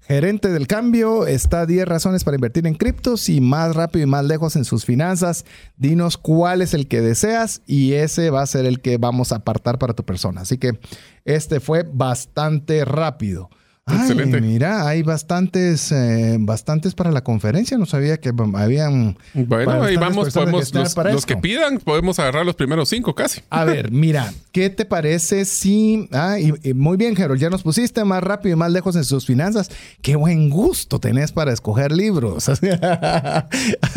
Gerente 0.00 0.48
del 0.48 0.66
Cambio, 0.66 1.26
está 1.26 1.66
10 1.66 1.86
razones 1.86 2.24
para 2.24 2.36
invertir 2.36 2.66
en 2.66 2.74
criptos 2.74 3.28
y 3.28 3.42
más 3.42 3.76
rápido 3.76 4.04
y 4.04 4.08
más 4.08 4.24
lejos 4.24 4.56
en 4.56 4.64
sus 4.64 4.86
finanzas. 4.86 5.44
Dinos 5.76 6.16
cuál 6.16 6.62
es 6.62 6.72
el 6.72 6.88
que 6.88 7.02
deseas 7.02 7.60
y 7.66 7.92
ese 7.92 8.30
va 8.30 8.42
a 8.42 8.46
ser 8.46 8.64
el 8.64 8.80
que 8.80 8.96
vamos 8.96 9.32
a 9.32 9.36
apartar 9.36 9.78
para 9.78 9.92
tu 9.92 10.04
persona. 10.04 10.40
Así 10.40 10.56
que 10.56 10.80
este 11.26 11.60
fue 11.60 11.82
bastante 11.82 12.86
rápido. 12.86 13.50
Ay, 13.90 14.00
Excelente. 14.00 14.40
mira, 14.40 14.86
hay 14.88 15.02
bastantes, 15.02 15.90
eh, 15.92 16.36
bastantes 16.40 16.94
para 16.94 17.10
la 17.10 17.22
conferencia. 17.22 17.76
No 17.78 17.86
sabía 17.86 18.18
que 18.18 18.32
habían. 18.54 19.16
Bueno, 19.34 19.82
ahí 19.82 19.96
vamos, 19.96 20.32
podemos, 20.32 20.72
los, 20.74 21.26
que 21.26 21.36
pidan, 21.36 21.78
podemos 21.78 22.18
agarrar 22.18 22.44
los 22.46 22.54
primeros 22.54 22.88
cinco 22.88 23.14
casi. 23.14 23.40
A 23.50 23.64
ver, 23.64 23.90
mira, 23.92 24.32
¿qué 24.52 24.70
te 24.70 24.84
parece 24.84 25.44
si... 25.44 26.08
Ah, 26.12 26.38
y- 26.38 26.52
y 26.62 26.74
muy 26.74 26.96
bien, 26.96 27.20
Harold, 27.20 27.40
ya 27.40 27.50
nos 27.50 27.62
pusiste 27.62 28.04
más 28.04 28.22
rápido 28.22 28.54
y 28.54 28.58
más 28.58 28.70
lejos 28.70 28.96
en 28.96 29.04
sus 29.04 29.26
finanzas. 29.26 29.70
Qué 30.02 30.16
buen 30.16 30.50
gusto 30.50 30.98
tenés 30.98 31.32
para 31.32 31.52
escoger 31.52 31.92
libros. 31.92 32.48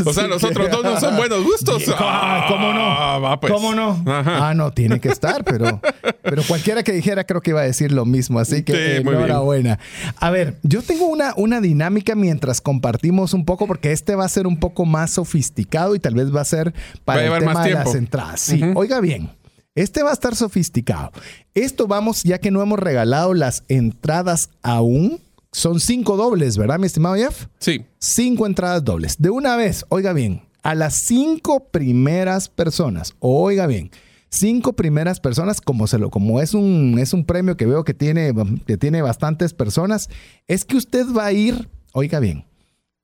O 0.06 0.14
sea, 0.14 0.28
los 0.28 0.44
otros 0.44 0.70
dos 0.72 0.84
no 0.84 1.00
son 1.00 1.16
buenos 1.18 1.44
gustos. 1.44 1.84
Ah, 1.98 2.46
¿Cómo 2.50 2.74
no? 2.74 2.82
Ah, 2.82 3.20
va, 3.20 3.40
pues. 3.40 3.52
¿Cómo 3.54 3.74
no? 3.74 4.02
Ajá. 4.06 4.50
Ah, 4.50 4.54
no, 4.54 4.72
tiene 4.72 5.00
que 5.00 5.10
estar, 5.10 5.44
pero, 5.44 5.82
pero 6.22 6.44
cualquiera 6.48 6.84
que 6.84 6.92
dijera 6.92 7.24
creo 7.24 7.42
que 7.42 7.52
iba 7.52 7.62
a 7.62 7.66
decir 7.66 7.92
lo 7.92 8.06
mismo, 8.06 8.40
así 8.40 8.64
que 8.64 8.74
Sí, 8.74 9.08
enhorabuena. 9.08 9.80
A 10.18 10.30
ver, 10.30 10.60
yo 10.64 10.82
tengo 10.82 11.08
una, 11.08 11.34
una 11.38 11.62
dinámica 11.62 12.16
mientras 12.16 12.62
compartimos 12.62 13.34
un 13.34 13.46
poco, 13.46 13.68
porque 13.68 13.92
este 13.92 14.16
va 14.16 14.26
a 14.26 14.30
ser 14.30 14.48
un 14.48 14.60
poco 14.60 14.86
más 14.86 15.12
sofisticado 15.12 15.96
y 15.96 16.00
tal 16.00 16.16
vez 16.16 16.34
va 16.34 16.42
a 16.42 16.46
ser 16.46 16.70
a 16.70 17.00
para 17.04 17.26
el 17.26 17.40
tema 17.40 17.54
más 17.54 17.66
de 17.66 17.72
las 17.72 17.96
entradas. 17.96 18.42
Sí, 18.42 18.62
oiga 18.76 19.00
bien. 19.00 19.30
Este 19.76 20.04
va 20.04 20.12
a 20.12 20.14
estar 20.14 20.36
sofisticado. 20.36 21.12
Esto 21.56 21.88
vamos, 21.88 22.24
ya 22.24 22.38
que 22.38 22.52
no 22.52 22.62
hemos 22.62 22.78
regalado 22.78 23.34
las 23.34 23.64
entradas 23.68 24.50
aún. 24.62 25.20
Son 25.52 25.80
cinco 25.80 26.16
dobles, 26.18 26.58
¿verdad, 26.58 26.80
mi 26.80 26.88
estimado 26.88 27.16
Jeff? 27.16 27.46
Sí. 27.60 27.86
cinco 28.00 28.46
entradas 28.46 28.84
dobles. 28.84 29.18
De 29.20 29.30
una 29.30 29.56
vez, 29.56 29.86
oiga 29.90 30.14
bien, 30.14 30.42
a 30.64 30.76
las 30.76 30.96
cinco 31.06 31.68
primeras 31.70 32.50
personas, 32.50 33.14
oiga 33.20 33.68
bien, 33.68 33.92
cinco 34.34 34.74
primeras 34.74 35.20
personas, 35.20 35.62
como, 35.62 35.88
se 35.88 36.00
lo, 36.00 36.10
como 36.10 36.42
es, 36.42 36.54
un, 36.54 36.98
es 37.00 37.14
un 37.14 37.26
premio 37.26 37.56
que 37.56 37.66
veo 37.66 37.84
que 37.84 37.94
tiene, 37.94 38.34
que 38.66 38.78
tiene 38.78 39.02
bastantes 39.02 39.54
personas, 39.54 40.10
es 40.48 40.66
que 40.66 40.78
usted 40.78 41.06
va 41.16 41.28
a 41.28 41.34
ir, 41.34 41.70
oiga 41.94 42.20
bien, 42.20 42.46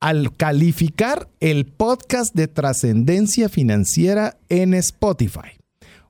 al 0.00 0.34
calificar 0.36 1.28
el 1.40 1.66
podcast 1.66 2.34
de 2.34 2.48
trascendencia 2.48 3.48
financiera 3.48 4.38
en 4.48 4.74
Spotify. 4.74 5.59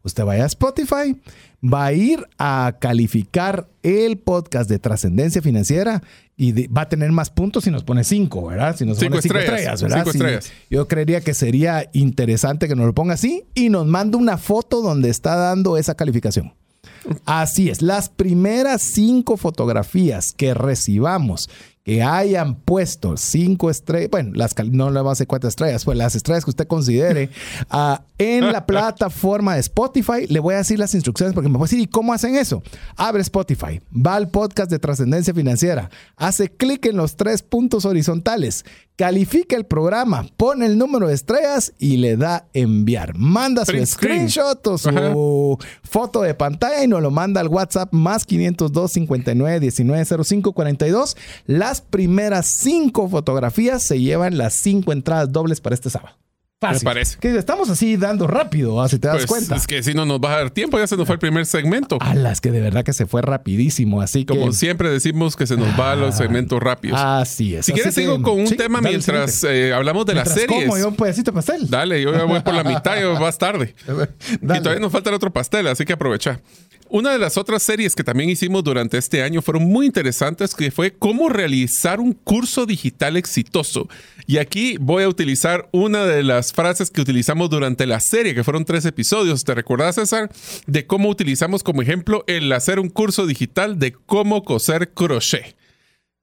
Usted 0.02 0.24
vaya 0.24 0.44
a 0.44 0.46
Spotify, 0.46 1.20
va 1.62 1.84
a 1.86 1.92
ir 1.92 2.26
a 2.38 2.76
calificar 2.80 3.68
el 3.82 4.16
podcast 4.18 4.68
de 4.70 4.78
trascendencia 4.78 5.42
financiera 5.42 6.02
y 6.36 6.52
de- 6.52 6.68
va 6.68 6.82
a 6.82 6.88
tener 6.88 7.12
más 7.12 7.28
puntos 7.28 7.64
si 7.64 7.70
nos 7.70 7.84
pone 7.84 8.02
cinco, 8.02 8.46
¿verdad? 8.46 8.74
Si 8.76 8.86
nos 8.86 8.98
Cinco 8.98 9.10
pone 9.10 9.22
cinco 9.22 9.38
estrellas, 9.38 9.58
estrellas, 9.74 9.82
¿verdad? 9.82 9.96
cinco 9.98 10.10
estrellas. 10.10 10.52
yo 10.70 10.88
creería 10.88 11.20
que 11.20 11.34
sería 11.34 11.90
interesante 11.92 12.66
que 12.66 12.74
nos 12.76 12.86
lo 12.86 12.94
ponga 12.94 13.14
así 13.14 13.44
y 13.54 13.68
nos 13.68 13.86
manda 13.86 14.16
una 14.16 14.38
foto 14.38 14.80
donde 14.80 15.10
está 15.10 15.36
dando 15.36 15.76
esa 15.76 15.94
calificación. 15.94 16.54
Así 17.26 17.68
es, 17.68 17.82
las 17.82 18.08
primeras 18.08 18.80
cinco 18.82 19.36
fotografías 19.36 20.32
que 20.32 20.54
recibamos 20.54 21.50
que 21.90 22.04
hayan 22.04 22.54
puesto 22.54 23.16
cinco 23.16 23.68
estrellas, 23.68 24.10
bueno, 24.12 24.30
las, 24.34 24.54
no 24.64 24.90
le 24.90 25.00
vamos 25.00 25.10
a 25.10 25.12
hacer 25.14 25.26
cuatro 25.26 25.48
estrellas, 25.48 25.84
pues 25.84 25.98
las 25.98 26.14
estrellas 26.14 26.44
que 26.44 26.50
usted 26.50 26.68
considere 26.68 27.30
ah, 27.68 28.02
en 28.16 28.52
la 28.52 28.64
plataforma 28.64 29.54
de 29.54 29.60
Spotify, 29.60 30.28
le 30.28 30.38
voy 30.38 30.54
a 30.54 30.58
decir 30.58 30.78
las 30.78 30.94
instrucciones 30.94 31.34
porque 31.34 31.48
me 31.48 31.58
puede 31.58 31.68
decir, 31.68 31.80
¿y 31.80 31.88
cómo 31.88 32.12
hacen 32.12 32.36
eso? 32.36 32.62
Abre 32.94 33.22
Spotify, 33.22 33.80
va 33.90 34.14
al 34.14 34.28
podcast 34.28 34.70
de 34.70 34.78
trascendencia 34.78 35.34
financiera, 35.34 35.90
hace 36.16 36.48
clic 36.48 36.86
en 36.86 36.96
los 36.96 37.16
tres 37.16 37.42
puntos 37.42 37.84
horizontales, 37.84 38.64
califica 39.00 39.56
el 39.56 39.64
programa, 39.64 40.26
pone 40.36 40.66
el 40.66 40.76
número 40.76 41.08
de 41.08 41.14
estrellas 41.14 41.72
y 41.78 41.96
le 41.96 42.18
da 42.18 42.44
enviar. 42.52 43.16
Manda 43.16 43.64
su 43.64 43.72
Print 43.72 43.86
screenshot 43.86 44.66
o 44.66 44.76
su 44.76 44.90
Ajá. 44.90 45.14
foto 45.82 46.20
de 46.20 46.34
pantalla 46.34 46.84
y 46.84 46.86
nos 46.86 47.00
lo 47.00 47.10
manda 47.10 47.40
al 47.40 47.48
WhatsApp 47.48 47.94
más 47.94 48.26
502 48.26 48.92
59 48.92 49.58
19 49.58 50.04
05 50.22 50.52
42. 50.52 51.16
Las 51.46 51.79
primeras 51.80 52.46
cinco 52.46 53.08
fotografías 53.08 53.82
se 53.82 54.00
llevan 54.00 54.38
las 54.38 54.54
cinco 54.54 54.92
entradas 54.92 55.30
dobles 55.32 55.60
para 55.60 55.74
este 55.74 55.90
sábado. 55.90 56.16
Fácil. 56.62 56.80
Me 56.80 56.90
parece. 56.90 57.18
Que 57.18 57.34
estamos 57.38 57.70
así 57.70 57.96
dando 57.96 58.26
rápido, 58.26 58.82
ah, 58.82 58.88
si 58.90 58.98
te 58.98 59.08
das 59.08 59.16
Pues 59.16 59.26
cuenta. 59.28 59.56
es 59.56 59.66
que 59.66 59.82
si 59.82 59.94
no 59.94 60.04
nos 60.04 60.20
va 60.20 60.34
a 60.34 60.36
dar 60.36 60.50
tiempo, 60.50 60.78
ya 60.78 60.86
se 60.86 60.94
nos 60.94 61.06
fue 61.06 61.14
el 61.14 61.18
primer 61.18 61.46
segmento. 61.46 61.96
A 62.02 62.14
las 62.14 62.42
que 62.42 62.50
de 62.50 62.60
verdad 62.60 62.84
que 62.84 62.92
se 62.92 63.06
fue 63.06 63.22
rapidísimo, 63.22 64.02
así 64.02 64.26
que... 64.26 64.36
Como 64.38 64.52
siempre 64.52 64.90
decimos 64.90 65.36
que 65.36 65.46
se 65.46 65.56
nos 65.56 65.68
va 65.80 65.92
a 65.92 65.96
los 65.96 66.14
segmentos 66.18 66.60
rápidos. 66.62 67.00
Así 67.00 67.54
es. 67.54 67.64
si 67.64 67.72
Así 67.72 67.80
quieres, 67.80 67.94
que- 67.94 68.00
sigo 68.02 68.20
con 68.20 68.40
un 68.40 68.46
sí, 68.46 68.56
tema 68.56 68.78
dale, 68.82 68.90
mientras 68.90 69.42
eh, 69.44 69.72
hablamos 69.72 70.04
de 70.04 70.12
las 70.16 70.26
Mientras 70.26 70.46
series. 70.50 70.68
como 70.68 70.78
yo 70.78 70.88
un 70.88 70.96
pedacito 70.96 71.30
de 71.30 71.34
pastel. 71.34 71.70
Dale, 71.70 72.02
yo 72.02 72.12
ya 72.12 72.24
voy 72.24 72.40
por 72.40 72.52
la 72.52 72.62
mitad, 72.64 73.00
yo 73.00 73.14
vas 73.18 73.38
tarde. 73.38 73.74
Y 74.42 74.46
todavía 74.46 74.80
nos 74.80 74.92
falta 74.92 75.08
el 75.08 75.14
otro 75.16 75.32
pastel, 75.32 75.66
así 75.66 75.86
que 75.86 75.94
aprovecha. 75.94 76.42
Una 76.92 77.12
de 77.12 77.20
las 77.20 77.38
otras 77.38 77.62
series 77.62 77.94
que 77.94 78.02
también 78.02 78.30
hicimos 78.30 78.64
durante 78.64 78.98
este 78.98 79.22
año 79.22 79.42
fueron 79.42 79.62
muy 79.62 79.86
interesantes, 79.86 80.56
que 80.56 80.72
fue 80.72 80.92
cómo 80.92 81.28
realizar 81.28 82.00
un 82.00 82.14
curso 82.14 82.66
digital 82.66 83.16
exitoso. 83.16 83.88
Y 84.26 84.38
aquí 84.38 84.76
voy 84.80 85.04
a 85.04 85.08
utilizar 85.08 85.68
una 85.70 86.04
de 86.04 86.24
las 86.24 86.52
frases 86.52 86.90
que 86.90 87.00
utilizamos 87.00 87.48
durante 87.48 87.86
la 87.86 88.00
serie, 88.00 88.34
que 88.34 88.42
fueron 88.42 88.64
tres 88.64 88.84
episodios. 88.86 89.44
¿Te 89.44 89.54
recordás, 89.54 89.94
César? 89.94 90.32
De 90.66 90.88
cómo 90.88 91.08
utilizamos 91.10 91.62
como 91.62 91.80
ejemplo 91.80 92.24
el 92.26 92.50
hacer 92.52 92.80
un 92.80 92.88
curso 92.88 93.24
digital 93.24 93.78
de 93.78 93.92
cómo 93.92 94.42
coser 94.42 94.92
crochet. 94.92 95.59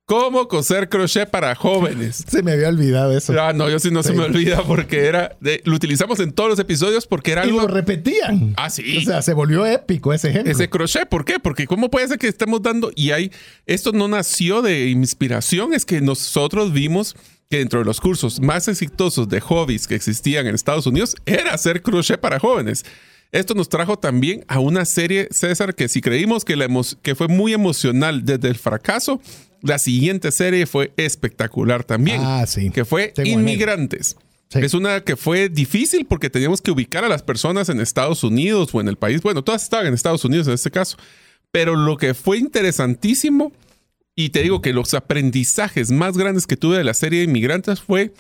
Cómo 0.08 0.48
coser 0.48 0.88
crochet 0.88 1.30
para 1.30 1.54
jóvenes. 1.54 2.24
Se 2.30 2.42
me 2.42 2.54
había 2.54 2.70
olvidado 2.70 3.12
eso. 3.12 3.34
Ah, 3.38 3.52
no, 3.52 3.70
yo 3.70 3.78
sí 3.78 3.92
no 3.92 4.04
se 4.04 4.14
me 4.14 4.24
olvida 4.24 4.64
porque 4.64 5.06
era. 5.06 5.36
de- 5.42 5.62
lo 5.66 5.76
utilizamos 5.76 6.22
en 6.22 6.32
todos 6.32 6.50
los 6.50 6.60
episodios 6.60 7.06
porque 7.06 7.34
era 7.34 7.42
y 7.46 7.50
algo. 7.50 7.64
lo 7.64 7.68
repetían. 7.68 8.54
Ah, 8.56 8.70
sí. 8.70 9.00
O 9.00 9.02
sea, 9.02 9.22
se 9.22 9.34
volvió 9.34 9.66
épico 9.66 10.14
ese 10.14 10.30
ejemplo. 10.30 10.50
Ese 10.50 10.70
crochet, 10.70 11.10
¿por 11.10 11.26
qué? 11.26 11.42
Porque 11.42 11.68
¿cómo 11.68 11.92
puede 11.92 12.08
ser 12.08 12.18
que 12.20 12.30
estemos 12.30 12.62
dando? 12.62 12.90
Y 12.96 13.12
hay. 13.12 13.34
Esto 13.66 13.92
no 13.92 14.08
nació 14.08 14.62
de 14.62 14.88
inspiración, 14.88 15.74
es 15.74 15.84
que 15.84 16.00
nosotros 16.00 16.72
vimos 16.72 17.14
que 17.50 17.58
dentro 17.58 17.80
de 17.80 17.86
los 17.86 18.00
cursos 18.00 18.40
más 18.40 18.70
exitosos 18.70 19.28
de 19.28 19.42
hobbies 19.42 19.88
que 19.88 19.96
existían 19.96 20.48
en 20.48 20.56
Estados 20.56 20.86
Unidos 20.88 21.18
era 21.26 21.54
hacer 21.54 21.82
crochet 21.82 22.18
para 22.22 22.40
jóvenes. 22.40 22.86
Esto 23.34 23.56
nos 23.56 23.68
trajo 23.68 24.00
también 24.00 24.46
a 24.48 24.60
una 24.60 24.86
serie, 24.86 25.28
César, 25.32 25.76
que 25.76 25.90
si 25.90 26.00
creímos 26.00 26.46
que, 26.46 26.56
la 26.56 26.68
que 27.02 27.14
fue 27.14 27.28
muy 27.28 27.54
emocional 27.54 28.24
desde 28.24 28.48
el 28.48 28.56
fracaso, 28.56 29.20
la 29.62 29.80
siguiente 29.80 30.32
serie 30.32 30.66
fue 30.66 30.94
espectacular 30.98 31.84
también. 31.84 32.22
Ah, 32.24 32.46
sí. 32.48 32.70
Que 32.70 32.86
fue 32.86 33.10
Tengo. 33.10 33.40
Inmigrantes. 33.40 34.16
Sí. 34.50 34.60
Es 34.60 34.74
una 34.74 35.02
que 35.02 35.16
fue 35.18 35.50
difícil 35.50 36.06
porque 36.06 36.30
teníamos 36.30 36.62
que 36.62 36.72
ubicar 36.72 37.04
a 37.04 37.10
las 37.10 37.22
personas 37.22 37.70
en 37.70 37.82
Estados 37.82 38.24
Unidos 38.24 38.70
o 38.74 38.80
en 38.80 38.88
el 38.88 38.96
país. 38.96 39.22
Bueno, 39.22 39.44
todas 39.44 39.64
estaban 39.64 39.88
en 39.88 39.94
Estados 39.94 40.24
Unidos 40.24 40.48
en 40.48 40.54
este 40.54 40.72
caso. 40.72 40.98
Pero 41.52 41.76
lo 41.76 41.98
que 41.98 42.14
fue 42.14 42.38
interesantísimo, 42.38 43.52
y 44.16 44.30
te 44.30 44.42
digo 44.44 44.62
que 44.62 44.74
los 44.74 44.94
aprendizajes 44.94 45.92
más 45.92 46.18
grandes 46.18 46.48
que 46.48 46.58
tuve 46.58 46.78
de 46.78 46.84
la 46.84 46.94
serie 46.94 47.20
de 47.20 47.26
inmigrantes 47.26 47.82
fue 47.82 48.14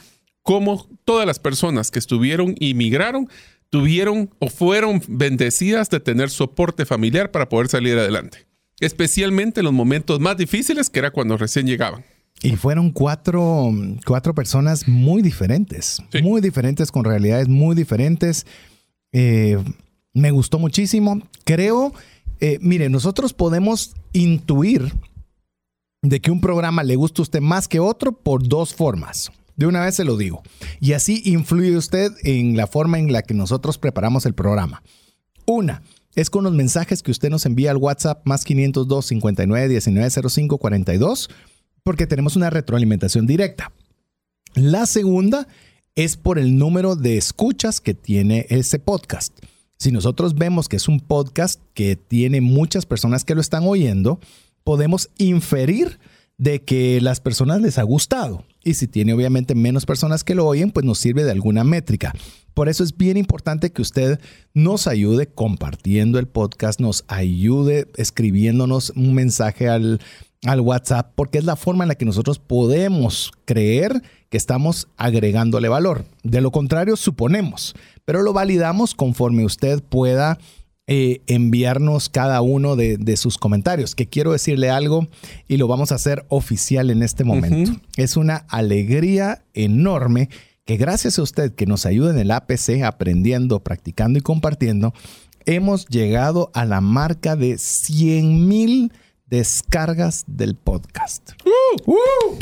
cómo 0.43 0.87
todas 1.05 1.25
las 1.25 1.39
personas 1.39 1.91
que 1.91 1.99
estuvieron 1.99 2.55
y 2.59 2.73
migraron 2.73 3.29
tuvieron 3.69 4.29
o 4.39 4.47
fueron 4.49 5.01
bendecidas 5.07 5.89
de 5.89 5.99
tener 5.99 6.29
soporte 6.29 6.85
familiar 6.85 7.31
para 7.31 7.49
poder 7.49 7.67
salir 7.67 7.97
adelante. 7.97 8.46
Especialmente 8.79 9.61
en 9.61 9.65
los 9.65 9.73
momentos 9.73 10.19
más 10.19 10.37
difíciles, 10.37 10.89
que 10.89 10.99
era 10.99 11.11
cuando 11.11 11.37
recién 11.37 11.65
llegaban. 11.65 12.03
Y 12.43 12.55
fueron 12.55 12.91
cuatro, 12.91 13.71
cuatro 14.05 14.35
personas 14.35 14.87
muy 14.87 15.21
diferentes, 15.23 16.01
Sí. 16.11 16.21
muy 16.21 16.39
diferentes, 16.41 16.91
con 16.91 17.03
realidades 17.03 17.47
muy 17.47 17.75
diferentes. 17.75 18.45
Eh, 19.11 19.57
me 20.13 20.29
gustó 20.31 20.59
muchísimo. 20.59 21.19
Creo, 21.45 21.93
eh, 22.39 22.59
mire, 22.61 22.89
nosotros 22.89 23.33
podemos 23.33 23.95
intuir 24.13 24.93
de 26.03 26.19
que 26.19 26.29
un 26.29 26.39
programa 26.39 26.83
le 26.83 26.95
gusta 26.95 27.21
a 27.21 27.23
usted 27.23 27.41
más 27.41 27.67
que 27.67 27.79
otro 27.79 28.11
por 28.11 28.47
dos 28.47 28.75
formas. 28.75 29.31
De 29.55 29.65
una 29.65 29.81
vez 29.83 29.95
se 29.95 30.03
lo 30.05 30.15
digo. 30.17 30.43
Y 30.79 30.93
así 30.93 31.23
influye 31.25 31.75
usted 31.75 32.11
en 32.23 32.55
la 32.55 32.67
forma 32.67 32.99
en 32.99 33.11
la 33.11 33.23
que 33.23 33.33
nosotros 33.33 33.79
preparamos 33.79 34.27
el 34.27 34.35
programa. 34.35 34.83
Una 35.47 35.81
es 36.17 36.31
con 36.31 36.43
los 36.43 36.53
mensajes 36.53 37.03
que 37.03 37.11
usted 37.11 37.29
nos 37.29 37.45
envía 37.45 37.69
al 37.69 37.77
WhatsApp 37.77 38.25
más 38.25 38.43
502 38.43 39.05
59 39.05 39.69
19 39.69 40.09
05 40.29 40.57
42 40.57 41.29
porque 41.83 42.07
tenemos 42.07 42.35
una 42.35 42.49
retroalimentación 42.49 43.27
directa. 43.27 43.71
La 44.55 44.87
segunda 44.87 45.47
es 45.95 46.17
por 46.17 46.39
el 46.39 46.57
número 46.57 46.95
de 46.95 47.17
escuchas 47.17 47.79
que 47.79 47.93
tiene 47.93 48.47
ese 48.49 48.79
podcast. 48.79 49.37
Si 49.77 49.91
nosotros 49.91 50.33
vemos 50.33 50.67
que 50.67 50.77
es 50.77 50.87
un 50.87 50.99
podcast 50.99 51.61
que 51.75 51.95
tiene 51.95 52.41
muchas 52.41 52.87
personas 52.87 53.23
que 53.23 53.35
lo 53.35 53.41
están 53.41 53.63
oyendo, 53.65 54.19
podemos 54.63 55.11
inferir 55.19 55.99
de 56.39 56.63
que 56.63 56.99
las 56.99 57.19
personas 57.19 57.61
les 57.61 57.77
ha 57.77 57.83
gustado. 57.83 58.43
Y 58.63 58.73
si 58.73 58.87
tiene 58.87 59.13
obviamente 59.13 59.53
menos 59.53 59.85
personas 59.85 60.23
que 60.23 60.33
lo 60.33 60.47
oyen, 60.47 60.71
pues 60.71 60.83
nos 60.83 60.97
sirve 60.97 61.23
de 61.23 61.31
alguna 61.31 61.63
métrica. 61.63 62.11
Por 62.57 62.69
eso 62.69 62.83
es 62.83 62.97
bien 62.97 63.17
importante 63.17 63.71
que 63.71 63.83
usted 63.83 64.19
nos 64.55 64.87
ayude 64.87 65.27
compartiendo 65.27 66.17
el 66.17 66.27
podcast, 66.27 66.79
nos 66.79 67.05
ayude 67.07 67.85
escribiéndonos 67.97 68.93
un 68.95 69.13
mensaje 69.13 69.69
al, 69.69 70.01
al 70.43 70.61
WhatsApp, 70.61 71.11
porque 71.13 71.37
es 71.37 71.43
la 71.43 71.55
forma 71.55 71.83
en 71.83 71.89
la 71.89 71.93
que 71.93 72.05
nosotros 72.05 72.39
podemos 72.39 73.31
creer 73.45 74.01
que 74.29 74.37
estamos 74.37 74.87
agregándole 74.97 75.69
valor. 75.69 76.05
De 76.23 76.41
lo 76.41 76.49
contrario, 76.49 76.95
suponemos, 76.95 77.75
pero 78.05 78.23
lo 78.23 78.33
validamos 78.33 78.95
conforme 78.95 79.45
usted 79.45 79.83
pueda 79.83 80.39
eh, 80.87 81.21
enviarnos 81.27 82.09
cada 82.09 82.41
uno 82.41 82.75
de, 82.75 82.97
de 82.97 83.17
sus 83.17 83.37
comentarios, 83.37 83.93
que 83.93 84.07
quiero 84.09 84.31
decirle 84.31 84.71
algo 84.71 85.05
y 85.47 85.57
lo 85.57 85.67
vamos 85.67 85.91
a 85.91 85.95
hacer 85.95 86.25
oficial 86.29 86.89
en 86.89 87.03
este 87.03 87.23
momento. 87.23 87.79
Es 87.97 88.17
una 88.17 88.47
alegría 88.49 89.43
enorme 89.53 90.29
que 90.67 90.75
gracias 90.75 91.17
a 91.17 91.21
usted 91.21 91.55
que 91.55 91.65
nos 91.65 91.85
ayuda 91.85 92.11
en 92.11 92.19
el 92.19 92.29
APC 92.29 92.83
aprendiendo, 92.83 93.61
practicando 93.61 94.19
y 94.19 94.21
compartiendo, 94.21 94.93
hemos 95.45 95.87
llegado 95.87 96.51
a 96.53 96.65
la 96.65 96.81
marca 96.81 97.37
de 97.37 97.57
100 97.57 98.49
mil 98.49 98.91
descargas 99.27 100.25
del 100.27 100.55
podcast. 100.55 101.31
¡Uh! 101.85 102.35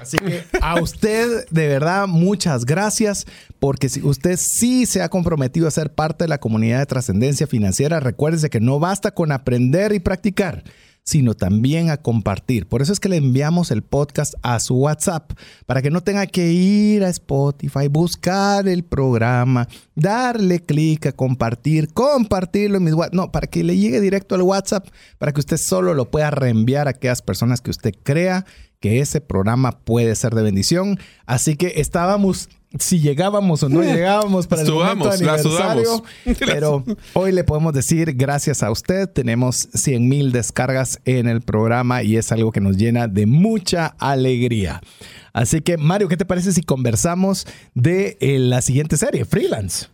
Así 0.00 0.18
que 0.18 0.42
a 0.60 0.82
usted, 0.82 1.46
de 1.50 1.68
verdad, 1.68 2.08
muchas 2.08 2.64
gracias, 2.64 3.26
porque 3.60 3.88
si 3.88 4.02
usted 4.02 4.36
sí 4.36 4.84
se 4.84 5.00
ha 5.00 5.08
comprometido 5.08 5.68
a 5.68 5.70
ser 5.70 5.94
parte 5.94 6.24
de 6.24 6.28
la 6.28 6.40
comunidad 6.40 6.80
de 6.80 6.86
trascendencia 6.86 7.46
financiera, 7.46 8.00
recuérdese 8.00 8.50
que 8.50 8.58
no 8.58 8.80
basta 8.80 9.12
con 9.12 9.30
aprender 9.30 9.92
y 9.92 10.00
practicar, 10.00 10.64
sino 11.04 11.34
también 11.34 11.90
a 11.90 11.98
compartir. 11.98 12.66
Por 12.66 12.82
eso 12.82 12.92
es 12.92 12.98
que 12.98 13.08
le 13.08 13.16
enviamos 13.16 13.70
el 13.70 13.82
podcast 13.82 14.34
a 14.42 14.58
su 14.58 14.74
WhatsApp, 14.74 15.32
para 15.66 15.82
que 15.82 15.90
no 15.90 16.02
tenga 16.02 16.26
que 16.26 16.52
ir 16.52 17.04
a 17.04 17.10
Spotify, 17.10 17.88
buscar 17.88 18.66
el 18.66 18.84
programa, 18.84 19.68
darle 19.94 20.60
clic 20.60 21.06
a 21.06 21.12
compartir, 21.12 21.92
compartirlo 21.92 22.78
en 22.78 22.84
mis 22.84 22.94
WhatsApp. 22.94 23.14
No, 23.14 23.30
para 23.30 23.46
que 23.46 23.62
le 23.62 23.76
llegue 23.76 24.00
directo 24.00 24.34
al 24.34 24.42
WhatsApp, 24.42 24.88
para 25.18 25.32
que 25.32 25.40
usted 25.40 25.58
solo 25.58 25.94
lo 25.94 26.10
pueda 26.10 26.30
reenviar 26.30 26.86
a 26.86 26.90
aquellas 26.90 27.22
personas 27.22 27.60
que 27.60 27.70
usted 27.70 27.92
crea 28.02 28.46
que 28.80 29.00
ese 29.00 29.20
programa 29.20 29.78
puede 29.78 30.14
ser 30.14 30.34
de 30.34 30.42
bendición. 30.42 30.98
Así 31.26 31.56
que 31.56 31.74
estábamos 31.76 32.50
si 32.78 33.00
llegábamos 33.00 33.62
o 33.62 33.68
no 33.68 33.82
llegábamos 33.82 34.46
para 34.46 34.62
el 34.62 34.72
momento 34.72 35.10
aniversario. 35.10 36.04
Pero 36.38 36.84
hoy 37.12 37.32
le 37.32 37.44
podemos 37.44 37.72
decir, 37.72 38.14
gracias 38.14 38.62
a 38.62 38.70
usted, 38.70 39.08
tenemos 39.08 39.68
100 39.74 40.08
mil 40.08 40.32
descargas 40.32 41.00
en 41.04 41.28
el 41.28 41.40
programa 41.40 42.02
y 42.02 42.16
es 42.16 42.32
algo 42.32 42.52
que 42.52 42.60
nos 42.60 42.76
llena 42.76 43.08
de 43.08 43.26
mucha 43.26 43.94
alegría. 43.98 44.80
Así 45.32 45.60
que, 45.60 45.76
Mario, 45.76 46.08
¿qué 46.08 46.16
te 46.16 46.24
parece 46.24 46.52
si 46.52 46.62
conversamos 46.62 47.46
de 47.74 48.16
eh, 48.20 48.38
la 48.38 48.62
siguiente 48.62 48.96
serie, 48.96 49.24
Freelance? 49.24 49.86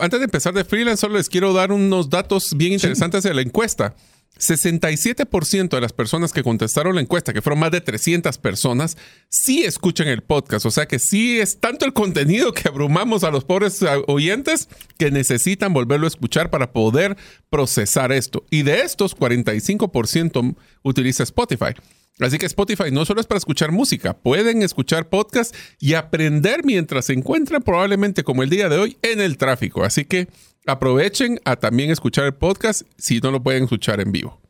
antes 0.00 0.20
de 0.20 0.24
empezar 0.24 0.54
de 0.54 0.64
Freelance, 0.64 1.02
solo 1.02 1.16
les 1.16 1.28
quiero 1.28 1.52
dar 1.52 1.70
unos 1.70 2.08
datos 2.08 2.54
bien 2.56 2.72
interesantes 2.72 3.22
de 3.22 3.34
la 3.34 3.42
encuesta. 3.42 3.94
67% 4.38 5.68
de 5.68 5.80
las 5.80 5.92
personas 5.92 6.32
que 6.32 6.42
contestaron 6.42 6.94
la 6.94 7.00
encuesta, 7.00 7.32
que 7.32 7.42
fueron 7.42 7.60
más 7.60 7.70
de 7.70 7.80
300 7.80 8.36
personas, 8.38 8.96
sí 9.28 9.64
escuchan 9.64 10.08
el 10.08 10.22
podcast. 10.22 10.66
O 10.66 10.70
sea 10.70 10.86
que 10.86 10.98
sí 10.98 11.40
es 11.40 11.58
tanto 11.58 11.84
el 11.84 11.92
contenido 11.92 12.52
que 12.52 12.68
abrumamos 12.68 13.24
a 13.24 13.30
los 13.30 13.44
pobres 13.44 13.84
oyentes 14.06 14.68
que 14.98 15.10
necesitan 15.10 15.72
volverlo 15.72 16.06
a 16.06 16.08
escuchar 16.08 16.50
para 16.50 16.72
poder 16.72 17.16
procesar 17.50 18.12
esto. 18.12 18.44
Y 18.50 18.62
de 18.62 18.82
estos, 18.82 19.16
45% 19.16 20.56
utiliza 20.82 21.22
Spotify. 21.22 21.74
Así 22.18 22.38
que 22.38 22.46
Spotify 22.46 22.90
no 22.90 23.04
solo 23.04 23.20
es 23.20 23.26
para 23.26 23.38
escuchar 23.38 23.72
música, 23.72 24.16
pueden 24.16 24.62
escuchar 24.62 25.08
podcast 25.08 25.54
y 25.78 25.94
aprender 25.94 26.64
mientras 26.64 27.06
se 27.06 27.12
encuentran 27.12 27.62
probablemente 27.62 28.24
como 28.24 28.42
el 28.42 28.48
día 28.48 28.70
de 28.70 28.78
hoy 28.78 28.96
en 29.02 29.20
el 29.20 29.36
tráfico. 29.36 29.84
Así 29.84 30.06
que 30.06 30.28
aprovechen 30.66 31.40
a 31.44 31.56
también 31.56 31.90
escuchar 31.90 32.24
el 32.24 32.34
podcast 32.34 32.82
si 32.96 33.20
no 33.20 33.30
lo 33.30 33.42
pueden 33.42 33.64
escuchar 33.64 34.00
en 34.00 34.12
vivo. 34.12 34.40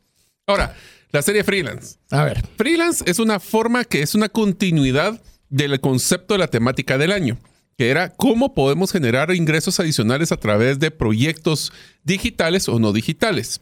Ahora, 0.45 0.77
la 1.11 1.21
serie 1.21 1.43
Freelance. 1.43 1.97
A 2.09 2.23
ver. 2.23 2.41
Freelance 2.57 3.03
es 3.05 3.19
una 3.19 3.39
forma 3.41 3.83
que 3.83 4.01
es 4.01 4.15
una 4.15 4.29
continuidad 4.29 5.21
del 5.49 5.79
concepto 5.81 6.35
de 6.35 6.39
la 6.39 6.47
temática 6.47 6.97
del 6.97 7.11
año, 7.11 7.37
que 7.77 7.89
era 7.89 8.13
cómo 8.13 8.53
podemos 8.53 8.93
generar 8.93 9.35
ingresos 9.35 9.79
adicionales 9.81 10.31
a 10.31 10.37
través 10.37 10.79
de 10.79 10.89
proyectos 10.89 11.73
digitales 12.03 12.69
o 12.69 12.79
no 12.79 12.93
digitales. 12.93 13.59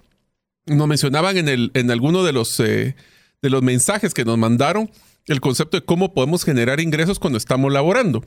Nos 0.67 0.87
mencionaban 0.87 1.37
en, 1.37 1.49
el, 1.49 1.71
en 1.73 1.89
alguno 1.89 2.23
de 2.23 2.33
los... 2.33 2.59
Eh, 2.59 2.95
de 3.45 3.51
los 3.51 3.61
mensajes 3.61 4.13
que 4.13 4.25
nos 4.25 4.37
mandaron 4.37 4.89
el 5.27 5.39
concepto 5.39 5.77
de 5.77 5.85
cómo 5.85 6.13
podemos 6.13 6.43
generar 6.43 6.79
ingresos 6.79 7.19
cuando 7.19 7.37
estamos 7.37 7.71
laborando. 7.71 8.23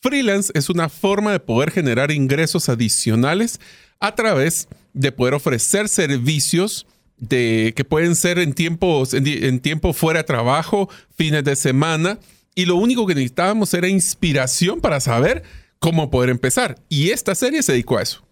Freelance 0.00 0.52
es 0.54 0.70
una 0.70 0.88
forma 0.88 1.32
de 1.32 1.40
poder 1.40 1.70
generar 1.70 2.10
ingresos 2.10 2.68
adicionales 2.68 3.60
a 3.98 4.14
través 4.14 4.68
de 4.92 5.10
poder 5.10 5.34
ofrecer 5.34 5.88
servicios 5.88 6.86
de, 7.16 7.72
que 7.74 7.84
pueden 7.84 8.14
ser 8.14 8.38
en, 8.38 8.52
tiempos, 8.52 9.12
en, 9.14 9.60
tiempo 9.60 9.92
fuera 9.92 10.20
de 10.20 10.24
trabajo, 10.24 10.88
fines 11.16 11.42
de 11.44 11.56
semana, 11.56 12.18
y 12.54 12.66
lo 12.66 12.76
único 12.76 13.06
que 13.06 13.14
necesitábamos 13.14 13.72
era 13.74 13.88
inspiración 13.88 14.80
para 14.80 15.00
saber 15.00 15.42
cómo 15.78 16.10
poder 16.10 16.30
empezar. 16.30 16.78
Y 16.88 17.10
esta 17.10 17.34
serie 17.34 17.62
se 17.62 17.72
dedicó 17.72 17.98
a 17.98 18.02
eso. 18.02 18.22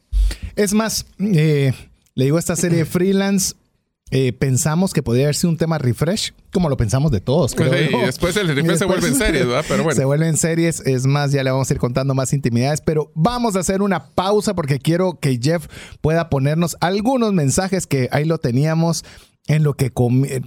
Es 0.54 0.72
más, 0.72 1.06
eh, 1.18 1.72
le 2.14 2.24
digo 2.24 2.36
a 2.36 2.40
esta 2.40 2.56
serie 2.56 2.84
freelance 2.84 3.54
eh, 4.12 4.32
pensamos 4.32 4.92
que 4.92 5.02
podría 5.02 5.24
haber 5.24 5.34
sido 5.34 5.50
un 5.50 5.56
tema 5.56 5.78
refresh, 5.78 6.32
como 6.52 6.68
lo 6.68 6.76
pensamos 6.76 7.10
de 7.10 7.20
todos. 7.20 7.54
Creo 7.54 7.74
y 8.02 8.06
después 8.06 8.36
el 8.36 8.48
refresh 8.48 8.78
se 8.78 8.84
vuelve 8.84 9.08
en 9.08 9.16
series, 9.16 9.46
¿verdad? 9.46 9.64
Pero 9.66 9.82
bueno. 9.82 9.96
Se 10.00 10.04
vuelve 10.04 10.28
en 10.28 10.36
series, 10.36 10.80
es 10.86 11.06
más, 11.06 11.32
ya 11.32 11.42
le 11.42 11.50
vamos 11.50 11.68
a 11.70 11.74
ir 11.74 11.80
contando 11.80 12.14
más 12.14 12.32
intimidades, 12.32 12.80
pero 12.80 13.10
vamos 13.14 13.56
a 13.56 13.60
hacer 13.60 13.82
una 13.82 14.10
pausa 14.10 14.54
porque 14.54 14.78
quiero 14.78 15.18
que 15.18 15.38
Jeff 15.42 15.66
pueda 16.00 16.30
ponernos 16.30 16.76
algunos 16.80 17.32
mensajes 17.32 17.86
que 17.86 18.08
ahí 18.12 18.24
lo 18.24 18.38
teníamos 18.38 19.04
en 19.48 19.62
lo 19.62 19.74
que, 19.74 19.92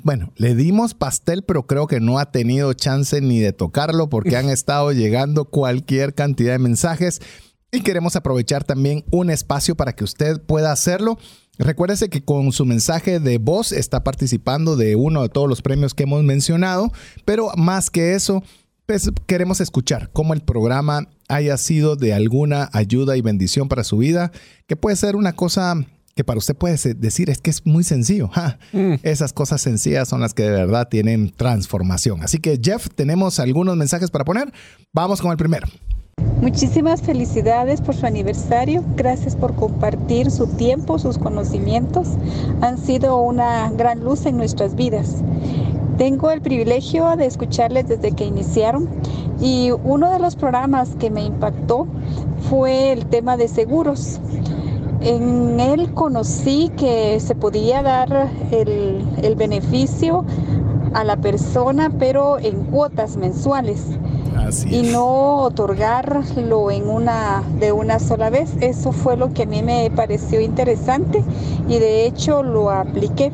bueno, 0.04 0.34
le 0.36 0.56
dimos 0.56 0.94
pastel, 0.94 1.44
pero 1.44 1.68
creo 1.68 1.88
que 1.88 2.00
no 2.00 2.20
ha 2.20 2.32
tenido 2.32 2.74
chance 2.74 3.20
ni 3.22 3.40
de 3.40 3.54
tocarlo 3.54 4.10
porque 4.10 4.38
han 4.38 4.50
estado 4.50 4.92
llegando 4.92 5.46
cualquier 5.46 6.14
cantidad 6.14 6.54
de 6.54 6.60
mensajes 6.60 7.22
y 7.72 7.82
queremos 7.82 8.16
aprovechar 8.16 8.64
también 8.64 9.06
un 9.12 9.30
espacio 9.30 9.76
para 9.76 9.94
que 9.94 10.04
usted 10.04 10.42
pueda 10.42 10.72
hacerlo. 10.72 11.18
Recuérdese 11.60 12.10
que 12.10 12.22
con 12.22 12.52
su 12.54 12.66
mensaje 12.66 13.20
de 13.20 13.38
voz 13.38 13.74
está 13.74 14.04
participando 14.04 14.78
de 14.78 14.96
uno 14.96 15.22
de 15.22 15.30
todos 15.30 15.50
los 15.50 15.62
premios 15.62 15.94
que 15.94 16.04
hemos 16.04 16.24
mencionado, 16.24 16.92
pero 17.26 17.52
más 17.58 17.90
que 17.90 18.16
eso, 18.16 18.42
pues 18.86 19.12
queremos 19.28 19.60
escuchar 19.60 20.10
cómo 20.14 20.34
el 20.34 20.42
programa 20.42 21.10
haya 21.28 21.58
sido 21.58 21.98
de 21.98 22.14
alguna 22.14 22.70
ayuda 22.72 23.18
y 23.18 23.22
bendición 23.22 23.68
para 23.68 23.84
su 23.84 23.98
vida, 23.98 24.32
que 24.68 24.78
puede 24.78 24.96
ser 24.96 25.18
una 25.18 25.34
cosa 25.34 25.76
que 26.16 26.24
para 26.24 26.38
usted 26.38 26.56
puede 26.56 26.78
decir 26.96 27.30
es 27.30 27.40
que 27.40 27.50
es 27.50 27.66
muy 27.66 27.84
sencillo. 27.84 28.30
Mm. 28.72 28.96
Esas 29.04 29.32
cosas 29.32 29.62
sencillas 29.62 30.08
son 30.08 30.22
las 30.22 30.34
que 30.34 30.44
de 30.44 30.52
verdad 30.52 30.88
tienen 30.90 31.30
transformación. 31.30 32.24
Así 32.24 32.40
que 32.40 32.60
Jeff, 32.62 32.88
tenemos 32.96 33.40
algunos 33.40 33.76
mensajes 33.78 34.12
para 34.12 34.26
poner. 34.26 34.52
Vamos 34.94 35.22
con 35.22 35.32
el 35.32 35.38
primero. 35.38 35.68
Muchísimas 36.42 37.02
felicidades 37.02 37.82
por 37.82 37.96
su 37.96 38.06
aniversario. 38.06 38.82
Gracias 38.96 39.36
por 39.36 39.56
compartir 39.56 40.32
su 40.32 40.48
tiempo, 40.48 40.98
sus 40.98 41.18
conocimientos. 41.18 42.08
Han 42.62 42.78
sido 42.78 43.22
una 43.22 43.70
gran 43.72 44.00
luz 44.00 44.26
en 44.26 44.38
nuestras 44.38 44.76
vidas. 44.76 45.18
Tengo 45.98 46.32
el 46.32 46.40
privilegio 46.40 47.18
de 47.18 47.26
escucharles 47.26 47.90
desde 47.90 48.14
que 48.14 48.24
iniciaron 48.24 48.88
y 49.42 49.72
uno 49.84 50.12
de 50.12 50.20
los 50.20 50.38
programas 50.38 50.96
que 50.98 51.10
me 51.10 51.26
impactó 51.26 51.88
fue 52.50 52.94
el 52.94 53.06
tema 53.08 53.36
de 53.36 53.50
seguros. 53.50 54.22
En 55.02 55.60
él 55.60 55.94
conocí 55.94 56.72
que 56.78 57.20
se 57.20 57.36
podía 57.36 57.84
dar 57.84 58.30
el, 58.52 59.06
el 59.22 59.36
beneficio 59.36 60.24
a 60.94 61.04
la 61.04 61.18
persona, 61.18 61.92
pero 62.00 62.40
en 62.40 62.64
cuotas 62.64 63.18
mensuales 63.18 64.00
y 64.70 64.82
no 64.84 65.44
otorgarlo 65.44 66.72
en 66.72 66.90
una 66.90 67.44
de 67.60 67.72
una 67.72 68.00
sola 68.00 68.30
vez. 68.30 68.52
Eso 68.62 68.92
fue 68.92 69.18
lo 69.18 69.34
que 69.34 69.44
a 69.44 69.46
mí 69.46 69.62
me 69.62 69.92
pareció 69.96 70.42
interesante 70.42 71.24
y 71.68 71.80
de 71.80 72.06
hecho 72.06 72.44
lo 72.44 72.70
apliqué. 72.70 73.32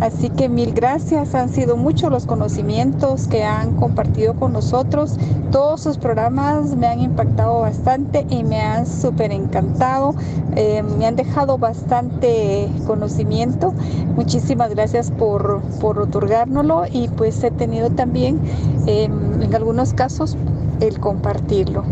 Así 0.00 0.28
que 0.28 0.48
mil 0.48 0.72
gracias, 0.72 1.34
han 1.34 1.48
sido 1.48 1.76
muchos 1.76 2.10
los 2.10 2.26
conocimientos 2.26 3.28
que 3.28 3.44
han 3.44 3.76
compartido 3.76 4.34
con 4.34 4.52
nosotros. 4.52 5.16
Todos 5.52 5.82
sus 5.82 5.98
programas 5.98 6.76
me 6.76 6.88
han 6.88 7.00
impactado 7.00 7.60
bastante 7.60 8.26
y 8.28 8.42
me 8.42 8.60
han 8.60 8.86
súper 8.86 9.30
encantado. 9.30 10.14
Eh, 10.56 10.82
me 10.98 11.06
han 11.06 11.16
dejado 11.16 11.58
bastante 11.58 12.68
conocimiento. 12.86 13.72
Muchísimas 14.16 14.70
gracias 14.70 15.10
por, 15.12 15.62
por 15.80 15.98
otorgárnoslo 16.00 16.84
y 16.90 17.08
pues 17.08 17.42
he 17.44 17.52
tenido 17.52 17.88
también 17.90 18.40
em, 18.86 19.42
en 19.42 19.54
algunos 19.54 19.94
casos 19.94 20.36
el 20.80 20.98
compartirlo. 20.98 21.84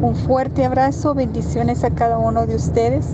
Un 0.00 0.14
fuerte 0.14 0.64
abrazo, 0.64 1.14
bendiciones 1.14 1.84
a 1.84 1.90
cada 1.90 2.18
uno 2.18 2.46
de 2.46 2.56
ustedes 2.56 3.06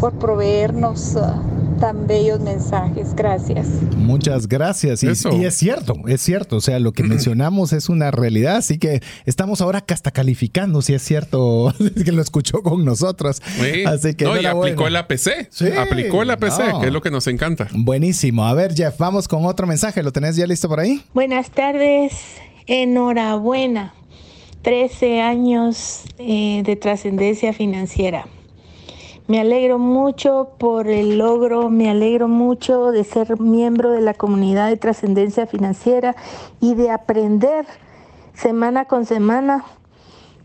por 0.00 0.12
proveernos. 0.14 1.14
Uh, 1.16 1.54
tan 1.84 2.06
bellos 2.06 2.40
mensajes. 2.40 3.14
Gracias. 3.14 3.66
Muchas 3.96 4.48
gracias. 4.48 5.02
Y, 5.02 5.08
es 5.08 5.54
cierto, 5.54 5.94
es 6.06 6.20
cierto. 6.22 6.56
O 6.56 6.60
sea, 6.60 6.78
lo 6.78 6.92
que 6.92 7.02
mencionamos 7.02 7.72
es 7.72 7.88
una 7.88 8.10
realidad. 8.10 8.56
Así 8.56 8.78
que 8.78 9.02
estamos 9.26 9.60
ahora 9.60 9.84
hasta 9.86 10.10
calificando 10.10 10.82
si 10.82 10.94
es 10.94 11.02
cierto 11.02 11.72
que 12.04 12.12
lo 12.12 12.22
escuchó 12.22 12.62
con 12.62 12.84
nosotros. 12.84 13.42
Así 13.86 14.14
que 14.14 14.24
no, 14.24 14.40
y 14.40 14.46
aplicó 14.46 14.86
el 14.86 14.96
APC. 14.96 15.48
Sí, 15.50 15.66
aplicó 15.76 16.22
el 16.22 16.30
APC, 16.30 16.80
que 16.80 16.86
es 16.86 16.92
lo 16.92 17.02
que 17.02 17.10
nos 17.10 17.26
encanta. 17.26 17.68
Buenísimo. 17.72 18.46
A 18.46 18.54
ver, 18.54 18.74
Jeff, 18.74 18.96
vamos 18.98 19.28
con 19.28 19.44
otro 19.44 19.66
mensaje. 19.66 20.02
¿Lo 20.02 20.12
tenés 20.12 20.36
ya 20.36 20.46
listo 20.46 20.68
por 20.68 20.80
ahí? 20.80 21.02
Buenas 21.12 21.50
tardes. 21.50 22.12
Enhorabuena. 22.66 23.94
13 24.62 25.20
años 25.20 26.04
eh, 26.16 26.62
de 26.64 26.76
trascendencia 26.76 27.52
financiera. 27.52 28.26
Me 29.26 29.38
alegro 29.38 29.78
mucho 29.78 30.52
por 30.58 30.88
el 30.88 31.18
logro, 31.18 31.68
me 31.68 31.90
alegro 31.90 32.28
mucho 32.28 32.90
de 32.90 33.04
ser 33.04 33.38
miembro 33.38 33.90
de 33.90 34.00
la 34.00 34.14
comunidad 34.14 34.70
de 34.70 34.78
trascendencia 34.78 35.46
financiera 35.46 36.16
y 36.62 36.74
de 36.74 36.90
aprender 36.90 37.66
semana 38.32 38.86
con 38.86 39.04
semana 39.04 39.66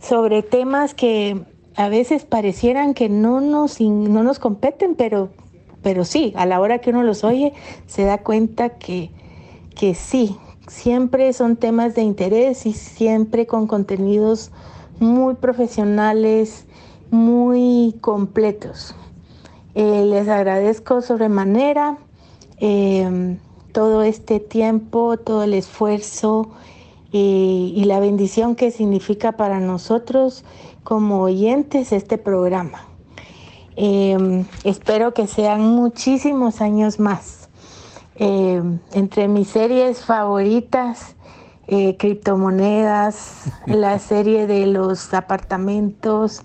sobre 0.02 0.44
temas 0.44 0.94
que 0.94 1.42
a 1.78 1.88
veces 1.88 2.26
parecieran 2.26 2.94
que 2.94 3.08
no 3.08 3.40
nos, 3.40 3.80
no 3.80 4.24
nos 4.24 4.40
competen, 4.40 4.96
pero, 4.96 5.30
pero 5.82 6.04
sí, 6.04 6.34
a 6.36 6.46
la 6.46 6.60
hora 6.60 6.80
que 6.80 6.90
uno 6.90 7.04
los 7.04 7.24
oye, 7.24 7.54
se 7.88 8.04
da 8.04 8.18
cuenta 8.18 8.78
que, 8.78 9.12
que 9.76 9.96
sí, 9.96 10.36
siempre 10.70 11.34
son 11.34 11.56
temas 11.58 11.96
de 11.96 12.04
interés 12.04 12.66
y 12.66 12.74
siempre 12.74 13.48
con 13.48 13.68
contenidos 13.68 14.52
muy 15.00 15.36
profesionales, 15.36 16.66
muy 17.12 17.96
completos. 18.02 18.96
Eh, 19.76 20.06
les 20.06 20.28
agradezco 20.28 21.02
sobremanera 21.02 21.98
eh, 22.60 23.38
todo 23.72 24.04
este 24.04 24.40
tiempo, 24.40 25.18
todo 25.18 25.44
el 25.44 25.54
esfuerzo 25.54 26.50
eh, 27.14 27.72
y 27.76 27.84
la 27.86 28.00
bendición 28.00 28.56
que 28.56 28.72
significa 28.72 29.34
para 29.34 29.60
nosotros 29.60 30.44
como 30.84 31.22
oyentes 31.22 31.92
este 31.92 32.18
programa. 32.18 32.86
espero 34.66 35.14
que 35.14 35.26
sean 35.26 35.62
muchísimos 35.62 36.60
años 36.60 37.00
más. 37.00 37.39
Entre 38.20 39.28
mis 39.30 39.48
series 39.48 40.04
favoritas 40.04 41.16
eh, 41.72 41.98
criptomonedas, 41.98 43.44
la 43.68 44.00
serie 44.00 44.48
de 44.48 44.66
los 44.66 45.14
apartamentos, 45.14 46.42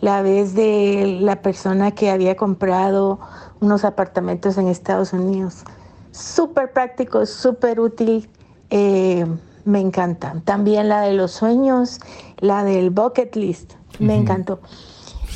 la 0.00 0.22
vez 0.22 0.54
de 0.54 1.18
la 1.20 1.42
persona 1.42 1.90
que 1.90 2.10
había 2.10 2.36
comprado 2.36 3.20
unos 3.60 3.84
apartamentos 3.84 4.56
en 4.56 4.68
Estados 4.68 5.12
Unidos. 5.12 5.64
Súper 6.10 6.72
práctico, 6.72 7.26
súper 7.26 7.80
útil. 7.80 8.30
Eh, 8.70 9.26
me 9.64 9.80
encanta. 9.80 10.34
También 10.44 10.88
la 10.88 11.02
de 11.02 11.12
los 11.12 11.32
sueños, 11.32 12.00
la 12.38 12.64
del 12.64 12.88
bucket 12.90 13.36
list, 13.36 13.74
me 13.98 14.16
encantó. 14.16 14.60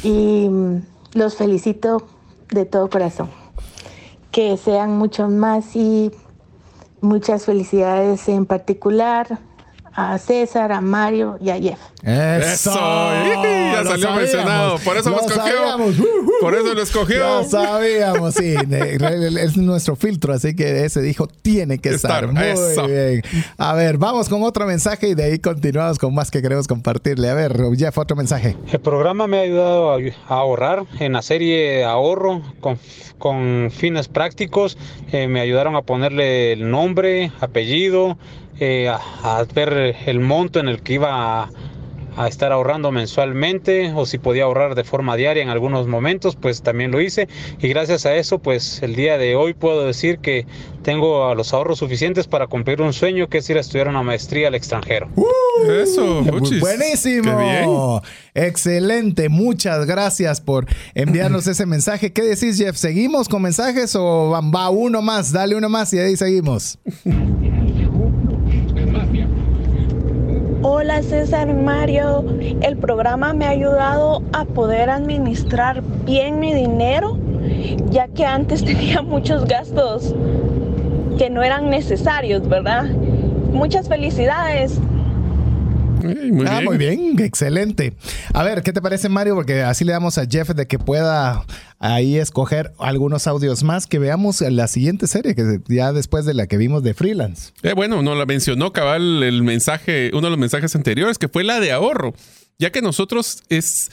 Y 0.02 0.48
mm, 0.48 0.80
los 1.12 1.36
felicito 1.36 2.06
de 2.48 2.64
todo 2.64 2.88
corazón. 2.88 3.28
Que 4.36 4.58
sean 4.58 4.98
muchos 4.98 5.30
más 5.30 5.74
y 5.74 6.12
muchas 7.00 7.46
felicidades 7.46 8.28
en 8.28 8.44
particular 8.44 9.38
a 9.96 10.18
César, 10.18 10.72
a 10.72 10.82
Mario 10.82 11.38
y 11.40 11.48
a 11.48 11.58
Jeff. 11.58 11.78
Eso, 12.02 12.70
ya 12.70 13.82
salió 13.82 14.12
mencionado. 14.12 14.78
Por 14.78 14.98
eso 14.98 15.08
lo, 15.08 15.20
escogió. 15.20 15.54
Por 16.40 16.54
eso 16.54 16.74
lo 16.74 16.82
escogió. 16.82 17.42
Ya 17.42 17.48
sabíamos, 17.48 18.34
sí. 18.34 18.54
es 18.70 19.56
nuestro 19.56 19.96
filtro, 19.96 20.34
así 20.34 20.54
que 20.54 20.84
ese 20.84 21.00
dijo 21.00 21.26
tiene 21.26 21.78
que 21.78 21.88
estar. 21.88 22.30
Muy 22.30 22.42
bien. 22.42 23.22
A 23.56 23.74
ver, 23.74 23.96
vamos 23.96 24.28
con 24.28 24.42
otro 24.42 24.66
mensaje 24.66 25.08
y 25.08 25.14
de 25.14 25.24
ahí 25.24 25.38
continuamos 25.38 25.98
con 25.98 26.14
más 26.14 26.30
que 26.30 26.42
queremos 26.42 26.68
compartirle. 26.68 27.30
A 27.30 27.34
ver, 27.34 27.56
Jeff, 27.76 27.96
otro 27.96 28.16
mensaje. 28.16 28.54
El 28.70 28.80
programa 28.80 29.26
me 29.26 29.38
ha 29.38 29.42
ayudado 29.42 29.96
a 29.96 30.00
ahorrar 30.28 30.84
en 31.00 31.14
la 31.14 31.22
serie 31.22 31.84
Ahorro 31.84 32.42
con, 32.60 32.78
con 33.16 33.70
fines 33.74 34.08
prácticos. 34.08 34.76
Eh, 35.10 35.26
me 35.26 35.40
ayudaron 35.40 35.74
a 35.74 35.82
ponerle 35.82 36.52
el 36.52 36.70
nombre, 36.70 37.32
apellido 37.40 38.18
eh, 38.60 38.88
a, 38.88 39.44
ver 39.54 39.96
el 40.06 40.20
monto 40.20 40.60
en 40.60 40.68
el 40.68 40.82
que 40.82 40.94
iba 40.94 41.42
a, 41.42 41.50
a, 42.16 42.28
estar 42.28 42.52
ahorrando 42.52 42.90
mensualmente 42.92 43.92
o 43.94 44.06
si 44.06 44.18
podía 44.18 44.44
ahorrar 44.44 44.74
de 44.74 44.84
forma 44.84 45.16
diaria 45.16 45.42
en 45.42 45.48
algunos 45.48 45.86
momentos, 45.86 46.36
pues 46.36 46.62
también 46.62 46.90
lo 46.90 47.00
hice 47.00 47.28
y 47.60 47.68
gracias 47.68 48.06
a 48.06 48.14
eso 48.14 48.38
pues 48.38 48.82
el 48.82 48.96
día 48.96 49.18
de 49.18 49.36
hoy 49.36 49.54
puedo 49.54 49.86
decir 49.86 50.18
que 50.18 50.46
tengo 50.82 51.34
los 51.34 51.52
ahorros 51.52 51.78
suficientes 51.78 52.26
para 52.26 52.46
cumplir 52.46 52.80
un 52.80 52.92
sueño 52.92 53.28
que 53.28 53.38
es 53.38 53.50
ir 53.50 53.56
a 53.56 53.60
estudiar 53.60 53.88
una 53.88 54.02
maestría 54.02 54.48
al 54.48 54.54
extranjero. 54.54 55.08
¡Uh! 55.16 55.26
eso, 55.64 56.22
buenísimo. 56.60 58.02
Excelente, 58.34 59.28
muchas 59.28 59.86
gracias 59.86 60.40
por 60.40 60.66
enviarnos 60.94 61.46
ese 61.48 61.66
mensaje. 61.66 62.12
¿Qué 62.12 62.22
decís, 62.22 62.58
Jeff? 62.58 62.76
¿Seguimos 62.76 63.28
con 63.28 63.42
mensajes 63.42 63.94
o 63.96 64.30
va 64.54 64.70
uno 64.70 65.02
más? 65.02 65.32
Dale 65.32 65.56
uno 65.56 65.68
más 65.68 65.92
y 65.92 65.98
ahí 65.98 66.16
seguimos. 66.16 66.78
Hola 70.78 71.02
César 71.02 71.54
Mario, 71.54 72.22
el 72.60 72.76
programa 72.76 73.32
me 73.32 73.46
ha 73.46 73.48
ayudado 73.48 74.22
a 74.34 74.44
poder 74.44 74.90
administrar 74.90 75.82
bien 76.04 76.38
mi 76.38 76.52
dinero, 76.52 77.18
ya 77.88 78.08
que 78.08 78.26
antes 78.26 78.62
tenía 78.64 79.00
muchos 79.00 79.46
gastos 79.46 80.14
que 81.16 81.30
no 81.30 81.42
eran 81.42 81.70
necesarios, 81.70 82.46
¿verdad? 82.46 82.90
Muchas 83.52 83.88
felicidades 83.88 84.78
muy, 86.02 86.46
ah, 86.46 86.60
bien. 86.60 86.64
muy 86.64 86.76
bien, 86.76 87.20
excelente. 87.20 87.94
A 88.32 88.42
ver, 88.42 88.62
¿qué 88.62 88.72
te 88.72 88.82
parece, 88.82 89.08
Mario? 89.08 89.34
Porque 89.34 89.62
así 89.62 89.84
le 89.84 89.92
damos 89.92 90.18
a 90.18 90.26
Jeff 90.26 90.50
de 90.50 90.66
que 90.66 90.78
pueda 90.78 91.44
ahí 91.78 92.18
escoger 92.18 92.72
algunos 92.78 93.26
audios 93.26 93.62
más 93.62 93.86
que 93.86 93.98
veamos 93.98 94.42
en 94.42 94.56
la 94.56 94.68
siguiente 94.68 95.06
serie, 95.06 95.34
que 95.34 95.60
ya 95.68 95.92
después 95.92 96.24
de 96.24 96.34
la 96.34 96.46
que 96.46 96.56
vimos 96.56 96.82
de 96.82 96.94
freelance. 96.94 97.52
Eh, 97.62 97.72
bueno, 97.74 98.02
nos 98.02 98.16
la 98.16 98.26
mencionó 98.26 98.72
cabal 98.72 99.22
el 99.22 99.42
mensaje, 99.42 100.10
uno 100.12 100.22
de 100.22 100.30
los 100.30 100.38
mensajes 100.38 100.74
anteriores, 100.74 101.18
que 101.18 101.28
fue 101.28 101.44
la 101.44 101.60
de 101.60 101.72
ahorro, 101.72 102.14
ya 102.58 102.70
que 102.70 102.82
nosotros 102.82 103.42
es 103.48 103.90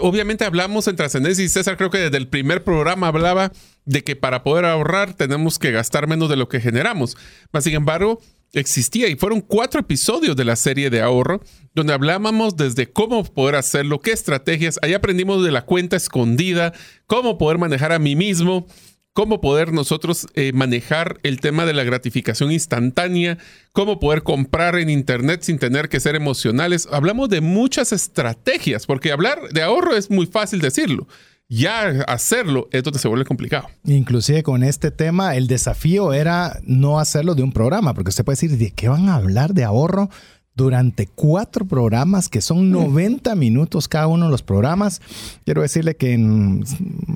obviamente 0.00 0.44
hablamos 0.44 0.86
en 0.88 0.96
trascendencia 0.96 1.44
y 1.44 1.48
César 1.48 1.76
creo 1.76 1.90
que 1.90 1.98
desde 1.98 2.18
el 2.18 2.28
primer 2.28 2.62
programa 2.64 3.08
hablaba 3.08 3.50
de 3.84 4.04
que 4.04 4.14
para 4.14 4.42
poder 4.42 4.64
ahorrar 4.64 5.14
tenemos 5.14 5.58
que 5.58 5.72
gastar 5.72 6.06
menos 6.06 6.28
de 6.28 6.36
lo 6.36 6.48
que 6.48 6.60
generamos. 6.60 7.16
Mas, 7.52 7.64
sin 7.64 7.74
embargo, 7.74 8.20
existía 8.52 9.08
y 9.08 9.16
fueron 9.16 9.40
cuatro 9.40 9.80
episodios 9.80 10.36
de 10.36 10.44
la 10.44 10.56
serie 10.56 10.90
de 10.90 11.00
ahorro 11.00 11.42
donde 11.74 11.92
hablábamos 11.92 12.56
desde 12.56 12.90
cómo 12.90 13.24
poder 13.24 13.54
hacerlo, 13.54 14.00
qué 14.00 14.12
estrategias. 14.12 14.78
Ahí 14.82 14.94
aprendimos 14.94 15.44
de 15.44 15.52
la 15.52 15.64
cuenta 15.64 15.96
escondida, 15.96 16.72
cómo 17.06 17.38
poder 17.38 17.58
manejar 17.58 17.92
a 17.92 17.98
mí 17.98 18.16
mismo, 18.16 18.66
cómo 19.12 19.40
poder 19.40 19.72
nosotros 19.72 20.26
eh, 20.34 20.52
manejar 20.52 21.20
el 21.22 21.40
tema 21.40 21.66
de 21.66 21.74
la 21.74 21.84
gratificación 21.84 22.52
instantánea, 22.52 23.38
cómo 23.72 24.00
poder 24.00 24.22
comprar 24.22 24.76
en 24.76 24.90
Internet 24.90 25.42
sin 25.42 25.58
tener 25.58 25.88
que 25.88 26.00
ser 26.00 26.14
emocionales. 26.14 26.88
Hablamos 26.90 27.28
de 27.28 27.40
muchas 27.40 27.92
estrategias, 27.92 28.86
porque 28.86 29.12
hablar 29.12 29.40
de 29.52 29.62
ahorro 29.62 29.96
es 29.96 30.10
muy 30.10 30.26
fácil 30.26 30.60
decirlo 30.60 31.06
ya 31.50 32.04
hacerlo 32.06 32.68
es 32.70 32.84
donde 32.84 33.00
se 33.00 33.08
vuelve 33.08 33.24
complicado. 33.24 33.68
Inclusive 33.84 34.42
con 34.42 34.62
este 34.62 34.90
tema, 34.90 35.34
el 35.34 35.48
desafío 35.48 36.12
era 36.12 36.60
no 36.62 37.00
hacerlo 37.00 37.34
de 37.34 37.42
un 37.42 37.52
programa, 37.52 37.92
porque 37.92 38.10
usted 38.10 38.24
puede 38.24 38.36
decir, 38.36 38.56
¿de 38.56 38.70
qué 38.70 38.88
van 38.88 39.08
a 39.08 39.16
hablar 39.16 39.52
de 39.52 39.64
ahorro? 39.64 40.08
Durante 40.54 41.06
cuatro 41.06 41.64
programas 41.64 42.28
que 42.28 42.40
son 42.40 42.70
90 42.70 43.34
minutos 43.34 43.88
cada 43.88 44.08
uno 44.08 44.26
de 44.26 44.30
los 44.30 44.42
programas. 44.42 45.00
Quiero 45.44 45.62
decirle 45.62 45.96
que 45.96 46.18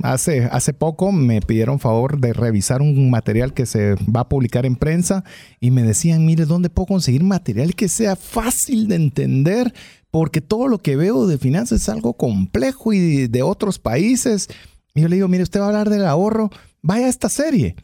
hace, 0.02 0.44
hace 0.44 0.72
poco 0.72 1.12
me 1.12 1.40
pidieron 1.40 1.78
favor 1.78 2.18
de 2.20 2.32
revisar 2.32 2.80
un 2.80 3.10
material 3.10 3.52
que 3.52 3.66
se 3.66 3.94
va 3.94 4.20
a 4.20 4.28
publicar 4.28 4.64
en 4.66 4.76
prensa 4.76 5.24
y 5.60 5.70
me 5.70 5.82
decían, 5.82 6.24
mire, 6.24 6.46
¿dónde 6.46 6.70
puedo 6.70 6.86
conseguir 6.86 7.22
material 7.22 7.74
que 7.74 7.88
sea 7.88 8.16
fácil 8.16 8.88
de 8.88 8.96
entender? 8.96 9.74
porque 10.14 10.40
todo 10.40 10.68
lo 10.68 10.78
que 10.78 10.94
veo 10.94 11.26
de 11.26 11.38
finanzas 11.38 11.82
es 11.82 11.88
algo 11.88 12.14
complejo 12.14 12.92
y 12.92 13.26
de, 13.26 13.42
otros 13.42 13.80
países. 13.80 14.48
Y 14.94 15.00
yo 15.00 15.08
le 15.08 15.16
digo, 15.16 15.26
mire, 15.26 15.42
usted 15.42 15.58
va 15.58 15.64
a 15.64 15.68
hablar 15.70 15.90
del 15.90 16.06
ahorro, 16.06 16.50
vaya 16.82 17.06
a 17.06 17.08
esta 17.08 17.28
serie. 17.28 17.74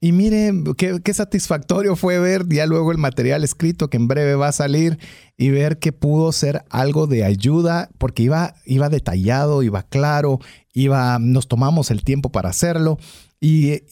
Y 0.00 0.12
mire, 0.12 0.52
qué, 0.76 1.00
qué, 1.02 1.12
satisfactorio 1.12 1.96
fue 1.96 2.20
ver 2.20 2.46
ya 2.48 2.66
luego 2.66 2.92
el 2.92 2.98
material 2.98 3.42
escrito 3.42 3.90
que 3.90 3.96
en 3.96 4.06
breve 4.06 4.36
va 4.36 4.48
a 4.48 4.52
salir 4.52 4.98
y 5.36 5.50
ver 5.50 5.78
que 5.78 5.92
pudo 5.92 6.30
ser 6.30 6.64
algo 6.70 7.08
de 7.08 7.24
ayuda 7.24 7.90
porque 7.98 8.22
iba, 8.22 8.54
iba 8.64 8.88
detallado, 8.88 9.64
iba 9.64 9.82
claro, 9.82 10.38
iba, 10.72 11.18
nos 11.18 11.48
tomamos 11.48 11.90
el 11.90 12.04
tiempo 12.04 12.30
para 12.30 12.50
hacerlo. 12.50 12.98
Y, 13.40 13.82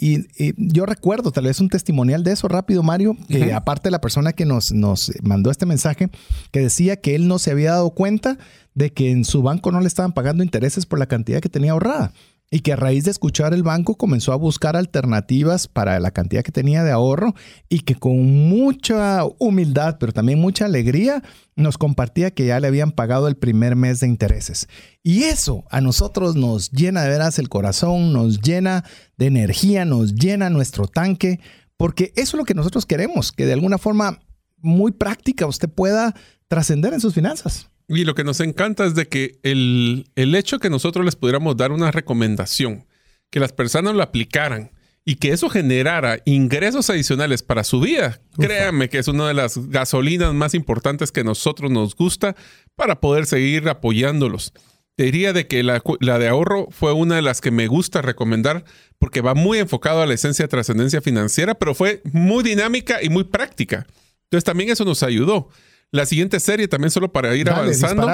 yo 0.56 0.86
recuerdo, 0.86 1.30
tal 1.30 1.44
vez 1.44 1.60
un 1.60 1.68
testimonial 1.68 2.24
de 2.24 2.32
eso 2.32 2.48
rápido, 2.48 2.82
Mario, 2.82 3.16
que 3.28 3.52
aparte 3.52 3.90
la 3.92 4.00
persona 4.00 4.32
que 4.32 4.44
nos, 4.44 4.72
nos 4.72 5.12
mandó 5.22 5.50
este 5.50 5.66
mensaje, 5.66 6.08
que 6.50 6.60
decía 6.60 6.96
que 6.96 7.14
él 7.14 7.28
no 7.28 7.38
se 7.38 7.52
había 7.52 7.72
dado 7.72 7.90
cuenta 7.90 8.38
de 8.74 8.92
que 8.92 9.10
en 9.10 9.24
su 9.24 9.42
banco 9.42 9.70
no 9.70 9.80
le 9.80 9.86
estaban 9.86 10.12
pagando 10.12 10.42
intereses 10.42 10.84
por 10.84 10.98
la 10.98 11.06
cantidad 11.06 11.40
que 11.40 11.48
tenía 11.48 11.72
ahorrada 11.72 12.12
y 12.50 12.60
que 12.60 12.72
a 12.72 12.76
raíz 12.76 13.04
de 13.04 13.10
escuchar 13.10 13.54
el 13.54 13.62
banco 13.62 13.96
comenzó 13.96 14.32
a 14.32 14.36
buscar 14.36 14.76
alternativas 14.76 15.66
para 15.66 15.98
la 15.98 16.12
cantidad 16.12 16.42
que 16.42 16.52
tenía 16.52 16.84
de 16.84 16.92
ahorro 16.92 17.34
y 17.68 17.80
que 17.80 17.96
con 17.96 18.48
mucha 18.48 19.24
humildad, 19.38 19.96
pero 19.98 20.12
también 20.12 20.40
mucha 20.40 20.66
alegría, 20.66 21.22
nos 21.56 21.76
compartía 21.76 22.30
que 22.30 22.46
ya 22.46 22.60
le 22.60 22.68
habían 22.68 22.92
pagado 22.92 23.26
el 23.26 23.36
primer 23.36 23.74
mes 23.74 24.00
de 24.00 24.06
intereses. 24.06 24.68
Y 25.02 25.24
eso 25.24 25.64
a 25.70 25.80
nosotros 25.80 26.36
nos 26.36 26.70
llena 26.70 27.02
de 27.02 27.10
veras 27.10 27.38
el 27.38 27.48
corazón, 27.48 28.12
nos 28.12 28.40
llena 28.40 28.84
de 29.16 29.26
energía, 29.26 29.84
nos 29.84 30.14
llena 30.14 30.48
nuestro 30.50 30.86
tanque, 30.86 31.40
porque 31.76 32.12
eso 32.14 32.36
es 32.36 32.38
lo 32.38 32.44
que 32.44 32.54
nosotros 32.54 32.86
queremos, 32.86 33.32
que 33.32 33.46
de 33.46 33.54
alguna 33.54 33.78
forma 33.78 34.20
muy 34.58 34.92
práctica 34.92 35.46
usted 35.46 35.68
pueda 35.68 36.14
trascender 36.48 36.94
en 36.94 37.00
sus 37.00 37.14
finanzas. 37.14 37.70
Y 37.88 38.04
lo 38.04 38.14
que 38.14 38.24
nos 38.24 38.40
encanta 38.40 38.84
es 38.84 38.94
de 38.94 39.06
que 39.06 39.38
el, 39.42 40.08
el 40.16 40.34
hecho 40.34 40.58
que 40.58 40.70
nosotros 40.70 41.04
les 41.04 41.16
pudiéramos 41.16 41.56
dar 41.56 41.70
una 41.70 41.90
recomendación, 41.90 42.86
que 43.30 43.40
las 43.40 43.52
personas 43.52 43.94
lo 43.94 44.02
aplicaran 44.02 44.72
y 45.04 45.16
que 45.16 45.30
eso 45.30 45.48
generara 45.48 46.18
ingresos 46.24 46.90
adicionales 46.90 47.44
para 47.44 47.62
su 47.62 47.78
vida, 47.78 48.20
créanme 48.36 48.88
que 48.88 48.98
es 48.98 49.06
una 49.06 49.28
de 49.28 49.34
las 49.34 49.56
gasolinas 49.68 50.34
más 50.34 50.52
importantes 50.54 51.12
que 51.12 51.20
a 51.20 51.24
nosotros 51.24 51.70
nos 51.70 51.94
gusta 51.94 52.34
para 52.74 53.00
poder 53.00 53.26
seguir 53.26 53.68
apoyándolos. 53.68 54.52
Te 54.96 55.04
diría 55.04 55.32
de 55.32 55.46
que 55.46 55.62
la, 55.62 55.80
la, 56.00 56.18
de 56.18 56.26
ahorro 56.26 56.66
fue 56.70 56.92
una 56.92 57.16
de 57.16 57.22
las 57.22 57.40
que 57.40 57.52
me 57.52 57.68
gusta 57.68 58.02
recomendar 58.02 58.64
porque 58.98 59.20
va 59.20 59.34
muy 59.34 59.58
enfocado 59.58 60.02
a 60.02 60.06
la 60.06 60.14
esencia 60.14 60.44
de 60.44 60.48
trascendencia 60.48 61.00
financiera, 61.00 61.54
pero 61.54 61.74
fue 61.74 62.02
muy 62.12 62.42
dinámica 62.42 63.00
y 63.00 63.08
muy 63.08 63.24
práctica. 63.24 63.86
Entonces 64.24 64.44
también 64.44 64.70
eso 64.70 64.84
nos 64.84 65.04
ayudó. 65.04 65.50
La 65.92 66.04
siguiente 66.06 66.40
serie, 66.40 66.68
también 66.68 66.90
solo 66.90 67.12
para 67.12 67.34
ir 67.36 67.48
avanzando, 67.48 68.08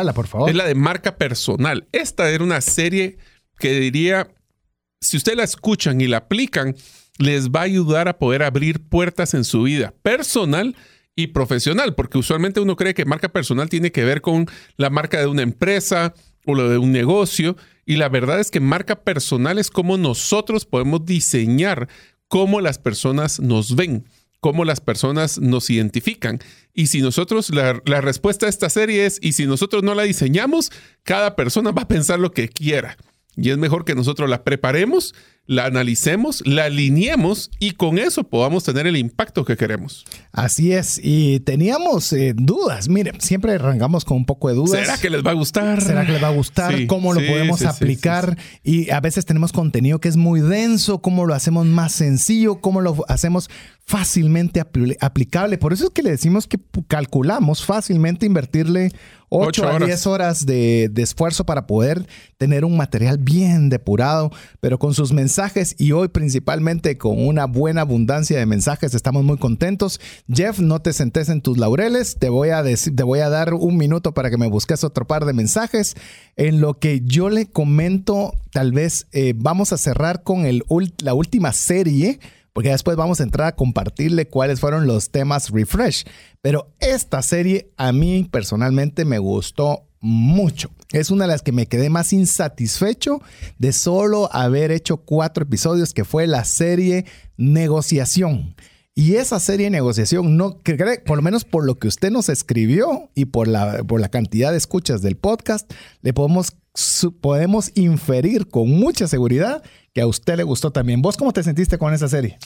es 0.46 0.54
la 0.54 0.66
de 0.66 0.74
marca 0.74 1.16
personal. 1.16 1.88
Esta 1.92 2.30
era 2.30 2.44
una 2.44 2.60
serie 2.60 3.16
que 3.58 3.72
diría, 3.80 4.28
si 5.00 5.16
ustedes 5.16 5.38
la 5.38 5.44
escuchan 5.44 6.00
y 6.00 6.06
la 6.06 6.18
aplican, 6.18 6.76
les 7.18 7.50
va 7.50 7.60
a 7.60 7.64
ayudar 7.64 8.08
a 8.08 8.18
poder 8.18 8.42
abrir 8.42 8.80
puertas 8.80 9.34
en 9.34 9.44
su 9.44 9.62
vida 9.62 9.94
personal 10.02 10.76
y 11.14 11.28
profesional, 11.28 11.94
porque 11.94 12.18
usualmente 12.18 12.60
uno 12.60 12.76
cree 12.76 12.94
que 12.94 13.04
marca 13.04 13.28
personal 13.28 13.68
tiene 13.68 13.92
que 13.92 14.04
ver 14.04 14.20
con 14.20 14.46
la 14.76 14.90
marca 14.90 15.20
de 15.20 15.26
una 15.26 15.42
empresa 15.42 16.14
o 16.46 16.54
lo 16.54 16.68
de 16.68 16.78
un 16.78 16.92
negocio, 16.92 17.56
y 17.84 17.96
la 17.96 18.08
verdad 18.08 18.40
es 18.40 18.50
que 18.50 18.60
marca 18.60 19.02
personal 19.02 19.58
es 19.58 19.70
como 19.70 19.96
nosotros 19.96 20.66
podemos 20.66 21.04
diseñar 21.04 21.88
cómo 22.28 22.60
las 22.60 22.78
personas 22.78 23.40
nos 23.40 23.76
ven 23.76 24.06
cómo 24.42 24.64
las 24.64 24.80
personas 24.80 25.38
nos 25.38 25.70
identifican. 25.70 26.40
Y 26.74 26.88
si 26.88 27.00
nosotros, 27.00 27.50
la, 27.50 27.72
respuesta 28.00 28.46
a 28.46 28.48
esta 28.48 28.68
serie 28.68 29.06
es, 29.06 29.20
y 29.22 29.32
si 29.32 29.46
nosotros 29.46 29.84
no 29.84 29.94
la 29.94 30.02
diseñamos, 30.02 30.72
cada 31.04 31.36
persona 31.36 31.70
va 31.70 31.82
a 31.82 31.88
pensar 31.88 32.18
lo 32.18 32.32
que 32.32 32.48
quiera. 32.48 32.96
Y 33.36 33.50
es 33.50 33.56
mejor 33.56 33.84
que 33.86 33.94
nosotros 33.94 34.28
la 34.28 34.44
preparemos, 34.44 35.14
la 35.46 35.64
analicemos, 35.64 36.42
la 36.46 36.64
alineemos 36.64 37.50
y 37.58 37.72
con 37.72 37.98
eso 37.98 38.24
podamos 38.24 38.62
tener 38.62 38.86
el 38.86 38.96
impacto 38.96 39.44
que 39.44 39.56
queremos. 39.56 40.04
Así 40.32 40.72
es, 40.72 41.00
y 41.02 41.40
teníamos 41.40 42.12
eh, 42.12 42.34
dudas. 42.36 42.88
Miren, 42.88 43.20
siempre 43.22 43.54
arrancamos 43.54 44.04
con 44.04 44.18
un 44.18 44.26
poco 44.26 44.48
de 44.48 44.54
dudas. 44.54 44.80
¿Será 44.80 44.98
que 44.98 45.08
les 45.08 45.24
va 45.24 45.30
a 45.30 45.34
gustar? 45.34 45.80
¿Será 45.80 46.04
que 46.04 46.12
les 46.12 46.22
va 46.22 46.28
a 46.28 46.32
gustar? 46.32 46.86
¿Cómo 46.86 47.14
lo 47.14 47.20
podemos 47.20 47.62
aplicar? 47.62 48.36
Y 48.62 48.90
a 48.90 49.00
veces 49.00 49.24
tenemos 49.24 49.52
contenido 49.52 49.98
que 49.98 50.08
es 50.08 50.16
muy 50.16 50.40
denso, 50.40 51.00
¿cómo 51.00 51.24
lo 51.24 51.34
hacemos 51.34 51.64
más 51.64 51.92
sencillo? 51.92 52.60
¿Cómo 52.60 52.82
lo 52.82 53.04
hacemos 53.08 53.48
fácilmente 53.86 54.60
aplicable? 55.00 55.56
Por 55.56 55.72
eso 55.72 55.84
es 55.84 55.90
que 55.90 56.02
le 56.02 56.10
decimos 56.10 56.46
que 56.46 56.58
calculamos 56.86 57.64
fácilmente 57.64 58.26
invertirle 58.26 58.92
8 59.34 59.66
a 59.66 59.78
10 59.78 60.06
horas 60.06 60.44
de, 60.44 60.90
de, 60.92 61.02
esfuerzo 61.02 61.44
para 61.44 61.66
poder 61.66 62.06
tener 62.36 62.64
un 62.64 62.76
material 62.76 63.16
bien 63.18 63.70
depurado, 63.70 64.30
pero 64.60 64.78
con 64.78 64.92
sus 64.92 65.12
mensajes 65.12 65.74
y 65.78 65.92
hoy 65.92 66.08
principalmente 66.08 66.98
con 66.98 67.24
una 67.26 67.46
buena 67.46 67.80
abundancia 67.80 68.38
de 68.38 68.46
mensajes. 68.46 68.94
Estamos 68.94 69.24
muy 69.24 69.38
contentos. 69.38 70.00
Jeff, 70.28 70.58
no 70.58 70.82
te 70.82 70.92
sentes 70.92 71.30
en 71.30 71.40
tus 71.40 71.56
laureles. 71.56 72.16
Te 72.18 72.28
voy 72.28 72.50
a 72.50 72.62
decir, 72.62 72.94
te 72.94 73.02
voy 73.02 73.20
a 73.20 73.30
dar 73.30 73.54
un 73.54 73.76
minuto 73.76 74.12
para 74.12 74.28
que 74.28 74.36
me 74.36 74.48
busques 74.48 74.84
otro 74.84 75.06
par 75.06 75.24
de 75.24 75.32
mensajes. 75.32 75.94
En 76.36 76.60
lo 76.60 76.78
que 76.78 77.00
yo 77.02 77.30
le 77.30 77.46
comento, 77.46 78.34
tal 78.50 78.72
vez 78.72 79.06
eh, 79.12 79.32
vamos 79.36 79.72
a 79.72 79.78
cerrar 79.78 80.22
con 80.22 80.44
el, 80.44 80.62
la 81.02 81.14
última 81.14 81.52
serie 81.52 82.20
porque 82.52 82.70
después 82.70 82.96
vamos 82.96 83.20
a 83.20 83.22
entrar 83.22 83.48
a 83.48 83.56
compartirle 83.56 84.28
cuáles 84.28 84.60
fueron 84.60 84.86
los 84.86 85.10
temas 85.10 85.50
refresh. 85.50 86.04
Pero 86.40 86.72
esta 86.80 87.22
serie 87.22 87.70
a 87.76 87.92
mí 87.92 88.28
personalmente 88.30 89.04
me 89.04 89.18
gustó 89.18 89.86
mucho. 90.00 90.70
Es 90.92 91.10
una 91.10 91.24
de 91.24 91.28
las 91.28 91.42
que 91.42 91.52
me 91.52 91.66
quedé 91.66 91.88
más 91.88 92.12
insatisfecho 92.12 93.22
de 93.58 93.72
solo 93.72 94.28
haber 94.32 94.70
hecho 94.70 94.98
cuatro 94.98 95.44
episodios, 95.44 95.94
que 95.94 96.04
fue 96.04 96.26
la 96.26 96.44
serie 96.44 97.06
Negociación. 97.36 98.54
Y 98.94 99.14
esa 99.14 99.40
serie 99.40 99.66
de 99.66 99.70
negociación, 99.70 100.36
no, 100.36 100.58
por 101.06 101.16
lo 101.16 101.22
menos 101.22 101.44
por 101.44 101.64
lo 101.64 101.78
que 101.78 101.88
usted 101.88 102.10
nos 102.10 102.28
escribió 102.28 103.10
y 103.14 103.24
por 103.24 103.48
la, 103.48 103.82
por 103.84 104.00
la 104.00 104.10
cantidad 104.10 104.50
de 104.50 104.58
escuchas 104.58 105.00
del 105.00 105.16
podcast, 105.16 105.72
le 106.02 106.12
podemos, 106.12 106.52
podemos 107.22 107.72
inferir 107.74 108.48
con 108.48 108.68
mucha 108.68 109.08
seguridad 109.08 109.62
que 109.94 110.02
a 110.02 110.06
usted 110.06 110.36
le 110.36 110.42
gustó 110.42 110.72
también. 110.72 111.00
¿Vos 111.00 111.16
cómo 111.16 111.32
te 111.32 111.42
sentiste 111.42 111.78
con 111.78 111.94
esa 111.94 112.06
serie? 112.06 112.38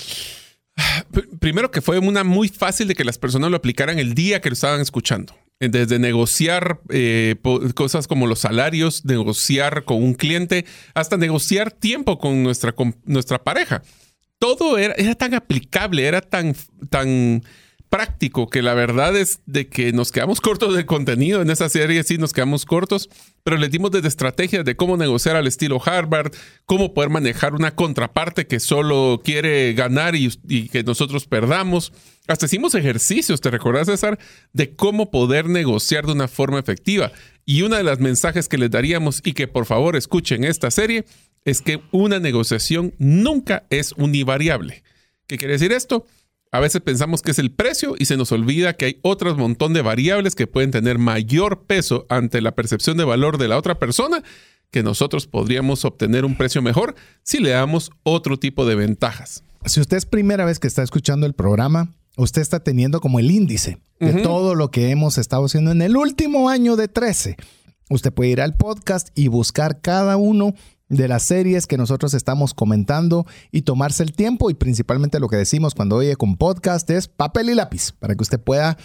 Primero 1.40 1.72
que 1.72 1.80
fue 1.80 1.98
una 1.98 2.22
muy 2.22 2.48
fácil 2.48 2.86
de 2.86 2.94
que 2.94 3.04
las 3.04 3.18
personas 3.18 3.50
lo 3.50 3.56
aplicaran 3.56 3.98
el 3.98 4.14
día 4.14 4.40
que 4.40 4.50
lo 4.50 4.54
estaban 4.54 4.80
escuchando. 4.80 5.34
Desde 5.58 5.98
negociar 5.98 6.80
eh, 6.90 7.36
cosas 7.74 8.06
como 8.06 8.26
los 8.26 8.40
salarios, 8.40 9.04
negociar 9.04 9.84
con 9.84 10.02
un 10.02 10.14
cliente, 10.14 10.64
hasta 10.94 11.16
negociar 11.16 11.72
tiempo 11.72 12.18
con 12.18 12.42
nuestra, 12.42 12.72
con 12.72 12.94
nuestra 13.04 13.42
pareja. 13.42 13.82
Todo 14.38 14.78
era, 14.78 14.94
era 14.94 15.14
tan 15.14 15.34
aplicable, 15.34 16.06
era 16.06 16.20
tan, 16.20 16.54
tan 16.90 17.42
práctico 17.88 18.48
que 18.48 18.62
la 18.62 18.74
verdad 18.74 19.16
es 19.16 19.40
de 19.46 19.68
que 19.68 19.92
nos 19.92 20.12
quedamos 20.12 20.40
cortos 20.40 20.76
de 20.76 20.86
contenido 20.86 21.40
en 21.40 21.50
esa 21.50 21.68
serie, 21.68 22.02
sí 22.02 22.18
nos 22.18 22.32
quedamos 22.32 22.64
cortos, 22.64 23.08
pero 23.42 23.56
le 23.56 23.68
dimos 23.68 23.90
desde 23.90 24.08
estrategias 24.08 24.64
de 24.64 24.76
cómo 24.76 24.96
negociar 24.96 25.36
al 25.36 25.46
estilo 25.46 25.80
Harvard, 25.84 26.32
cómo 26.64 26.94
poder 26.94 27.10
manejar 27.10 27.54
una 27.54 27.74
contraparte 27.74 28.46
que 28.46 28.60
solo 28.60 29.20
quiere 29.24 29.72
ganar 29.74 30.14
y, 30.16 30.30
que 30.68 30.82
nosotros 30.82 31.26
perdamos. 31.26 31.92
Hasta 32.26 32.46
hicimos 32.46 32.74
ejercicios, 32.74 33.40
¿te 33.40 33.50
recuerdas 33.50 33.86
César? 33.86 34.18
De 34.52 34.74
cómo 34.74 35.10
poder 35.10 35.48
negociar 35.48 36.06
de 36.06 36.12
una 36.12 36.28
forma 36.28 36.58
efectiva. 36.58 37.12
Y 37.44 37.62
una 37.62 37.76
de 37.76 37.84
las 37.84 38.00
mensajes 38.00 38.48
que 38.48 38.58
les 38.58 38.70
daríamos 38.70 39.22
y 39.24 39.32
que 39.32 39.46
por 39.46 39.66
favor 39.66 39.94
escuchen 39.94 40.42
esta 40.42 40.72
serie 40.72 41.04
es 41.46 41.62
que 41.62 41.80
una 41.92 42.18
negociación 42.18 42.92
nunca 42.98 43.64
es 43.70 43.92
univariable. 43.92 44.82
¿Qué 45.26 45.38
quiere 45.38 45.54
decir 45.54 45.72
esto? 45.72 46.04
A 46.52 46.60
veces 46.60 46.82
pensamos 46.82 47.22
que 47.22 47.30
es 47.30 47.38
el 47.38 47.52
precio 47.52 47.94
y 47.98 48.06
se 48.06 48.16
nos 48.16 48.32
olvida 48.32 48.74
que 48.74 48.84
hay 48.84 48.98
otro 49.02 49.34
montón 49.36 49.72
de 49.72 49.80
variables 49.80 50.34
que 50.34 50.46
pueden 50.46 50.72
tener 50.72 50.98
mayor 50.98 51.62
peso 51.62 52.04
ante 52.08 52.40
la 52.40 52.54
percepción 52.54 52.96
de 52.96 53.04
valor 53.04 53.38
de 53.38 53.48
la 53.48 53.56
otra 53.56 53.78
persona 53.78 54.22
que 54.70 54.82
nosotros 54.82 55.28
podríamos 55.28 55.84
obtener 55.84 56.24
un 56.24 56.36
precio 56.36 56.62
mejor 56.62 56.96
si 57.22 57.38
le 57.38 57.50
damos 57.50 57.92
otro 58.02 58.38
tipo 58.38 58.66
de 58.66 58.74
ventajas. 58.74 59.44
Si 59.64 59.80
usted 59.80 59.96
es 59.96 60.06
primera 60.06 60.44
vez 60.44 60.58
que 60.58 60.66
está 60.66 60.82
escuchando 60.82 61.26
el 61.26 61.34
programa, 61.34 61.92
usted 62.16 62.42
está 62.42 62.60
teniendo 62.60 63.00
como 63.00 63.20
el 63.20 63.30
índice 63.30 63.78
de 64.00 64.14
todo 64.14 64.56
lo 64.56 64.70
que 64.72 64.90
hemos 64.90 65.16
estado 65.16 65.44
haciendo 65.44 65.70
en 65.70 65.80
el 65.80 65.96
último 65.96 66.48
año 66.48 66.74
de 66.74 66.88
13. 66.88 67.36
Usted 67.88 68.12
puede 68.12 68.30
ir 68.30 68.40
al 68.40 68.56
podcast 68.56 69.08
y 69.14 69.28
buscar 69.28 69.80
cada 69.80 70.16
uno 70.16 70.54
de 70.88 71.08
las 71.08 71.24
series 71.24 71.66
que 71.66 71.76
nosotros 71.76 72.14
estamos 72.14 72.54
comentando 72.54 73.26
y 73.50 73.62
tomarse 73.62 74.02
el 74.02 74.12
tiempo 74.12 74.50
y 74.50 74.54
principalmente 74.54 75.20
lo 75.20 75.28
que 75.28 75.36
decimos 75.36 75.74
cuando 75.74 75.96
oye 75.96 76.16
con 76.16 76.36
podcast 76.36 76.88
es 76.90 77.08
papel 77.08 77.50
y 77.50 77.54
lápiz 77.54 77.92
para 77.98 78.14
que 78.14 78.22
usted 78.22 78.40
pueda 78.40 78.76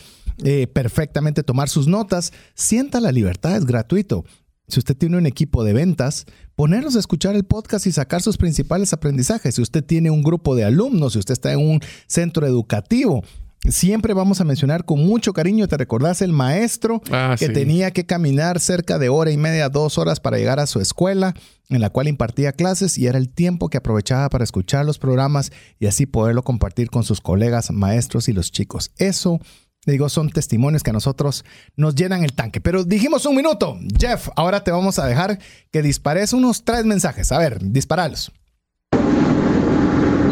eh, 0.43 0.67
perfectamente 0.67 1.43
tomar 1.43 1.69
sus 1.69 1.87
notas. 1.87 2.33
Sienta 2.55 2.99
la 2.99 3.11
libertad, 3.11 3.55
es 3.55 3.65
gratuito. 3.65 4.23
Si 4.67 4.79
usted 4.79 4.95
tiene 4.95 5.17
un 5.17 5.25
equipo 5.25 5.63
de 5.65 5.73
ventas, 5.73 6.25
ponerlos 6.55 6.95
a 6.95 6.99
escuchar 6.99 7.35
el 7.35 7.43
podcast 7.43 7.85
y 7.87 7.91
sacar 7.91 8.21
sus 8.21 8.37
principales 8.37 8.93
aprendizajes. 8.93 9.55
Si 9.55 9.61
usted 9.61 9.83
tiene 9.83 10.09
un 10.09 10.23
grupo 10.23 10.55
de 10.55 10.63
alumnos, 10.63 11.13
si 11.13 11.19
usted 11.19 11.33
está 11.33 11.51
en 11.51 11.59
un 11.59 11.81
centro 12.07 12.47
educativo, 12.47 13.21
Siempre 13.69 14.15
vamos 14.15 14.41
a 14.41 14.43
mencionar 14.43 14.85
con 14.85 15.05
mucho 15.05 15.33
cariño, 15.33 15.67
¿te 15.67 15.77
recordás 15.77 16.23
el 16.23 16.33
maestro 16.33 16.99
ah, 17.11 17.35
que 17.37 17.47
tenía 17.47 17.91
que 17.91 18.07
caminar 18.07 18.59
cerca 18.59 18.97
de 18.97 19.09
hora 19.09 19.29
y 19.29 19.37
media, 19.37 19.69
dos 19.69 19.99
horas 19.99 20.19
para 20.19 20.37
llegar 20.37 20.59
a 20.59 20.65
su 20.65 20.79
escuela 20.79 21.35
en 21.69 21.79
la 21.79 21.91
cual 21.91 22.07
impartía 22.07 22.53
clases 22.53 22.97
y 22.97 23.05
era 23.05 23.19
el 23.19 23.31
tiempo 23.31 23.69
que 23.69 23.77
aprovechaba 23.77 24.29
para 24.29 24.43
escuchar 24.43 24.83
los 24.83 24.97
programas 24.97 25.51
y 25.77 25.85
así 25.85 26.07
poderlo 26.07 26.41
compartir 26.41 26.89
con 26.89 27.03
sus 27.03 27.21
colegas, 27.21 27.69
maestros 27.69 28.29
y 28.29 28.33
los 28.33 28.51
chicos? 28.51 28.91
Eso, 28.97 29.39
digo, 29.85 30.09
son 30.09 30.31
testimonios 30.31 30.81
que 30.81 30.89
a 30.89 30.93
nosotros 30.93 31.45
nos 31.75 31.93
llenan 31.93 32.23
el 32.23 32.33
tanque. 32.33 32.61
Pero 32.61 32.83
dijimos 32.83 33.27
un 33.27 33.35
minuto. 33.35 33.77
Jeff, 33.95 34.29
ahora 34.35 34.63
te 34.63 34.71
vamos 34.71 34.97
a 34.97 35.05
dejar 35.05 35.37
que 35.71 35.83
dispares 35.83 36.33
unos 36.33 36.65
tres 36.65 36.83
mensajes. 36.85 37.31
A 37.31 37.37
ver, 37.37 37.59
disparalos. 37.61 38.31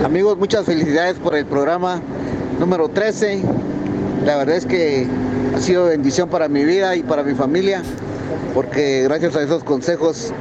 Amigos, 0.03 0.37
muchas 0.37 0.65
felicidades 0.65 1.19
por 1.19 1.35
el 1.35 1.45
programa 1.45 2.01
número 2.59 2.89
13. 2.89 3.41
La 4.25 4.37
verdad 4.37 4.57
es 4.57 4.65
que 4.65 5.07
ha 5.55 5.59
sido 5.59 5.85
bendición 5.85 6.29
para 6.29 6.47
mi 6.49 6.63
vida 6.63 6.95
y 6.95 7.03
para 7.03 7.23
mi 7.23 7.33
familia, 7.33 7.81
porque 8.53 9.03
gracias 9.03 9.35
a 9.35 9.41
esos 9.41 9.63
consejos 9.63 10.33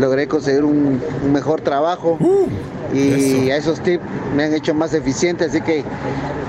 logré 0.00 0.26
conseguir 0.26 0.64
un, 0.64 1.00
mejor 1.32 1.60
trabajo 1.60 2.18
uh, 2.20 2.94
y 2.94 3.50
a 3.50 3.56
esos 3.56 3.80
tips 3.80 4.04
me 4.36 4.44
han 4.44 4.54
hecho 4.54 4.74
más 4.74 4.92
eficiente, 4.92 5.44
así 5.44 5.60
que 5.60 5.84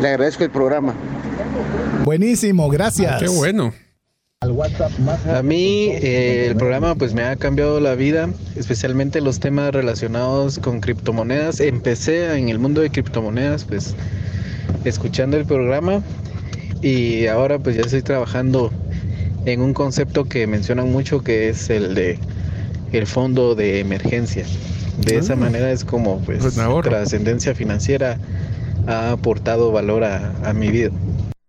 le 0.01 0.07
agradezco 0.07 0.43
el 0.43 0.49
programa. 0.49 0.93
Buenísimo, 2.03 2.70
gracias. 2.70 3.22
qué 3.22 3.30
bueno. 3.30 3.74
A 5.34 5.41
mí 5.41 5.88
eh, 5.91 6.47
el 6.49 6.57
programa 6.57 6.95
pues 6.95 7.14
me 7.14 7.24
ha 7.24 7.38
cambiado 7.38 7.80
la 7.80 7.95
vida, 7.95 8.28
especialmente 8.57 9.22
los 9.22 9.39
temas 9.39 9.72
relacionados 9.72 10.59
con 10.59 10.82
criptomonedas. 10.82 11.61
Empecé 11.61 12.38
en 12.38 12.49
el 12.49 12.59
mundo 12.59 12.82
de 12.82 12.89
criptomonedas 12.89 13.64
pues 13.64 13.95
escuchando 14.86 15.38
el 15.38 15.45
programa 15.45 16.01
y 16.81 17.27
ahora 17.27 17.59
pues 17.59 17.75
ya 17.75 17.84
estoy 17.84 18.01
trabajando 18.01 18.71
en 19.45 19.61
un 19.61 19.73
concepto 19.73 20.25
que 20.25 20.47
mencionan 20.47 20.91
mucho 20.91 21.21
que 21.23 21.49
es 21.49 21.69
el 21.69 21.95
de 21.95 22.19
el 22.91 23.07
fondo 23.07 23.55
de 23.55 23.79
emergencia. 23.79 24.45
De 25.05 25.17
esa 25.17 25.34
ah. 25.34 25.38
manera 25.38 25.71
es 25.71 25.84
como 25.84 26.19
pues, 26.19 26.39
pues 26.39 26.55
trascendencia 26.84 27.55
financiera 27.55 28.19
ha 28.86 29.11
aportado 29.11 29.71
valor 29.71 30.03
a 30.03 30.53
mi 30.53 30.69
vida. 30.69 30.91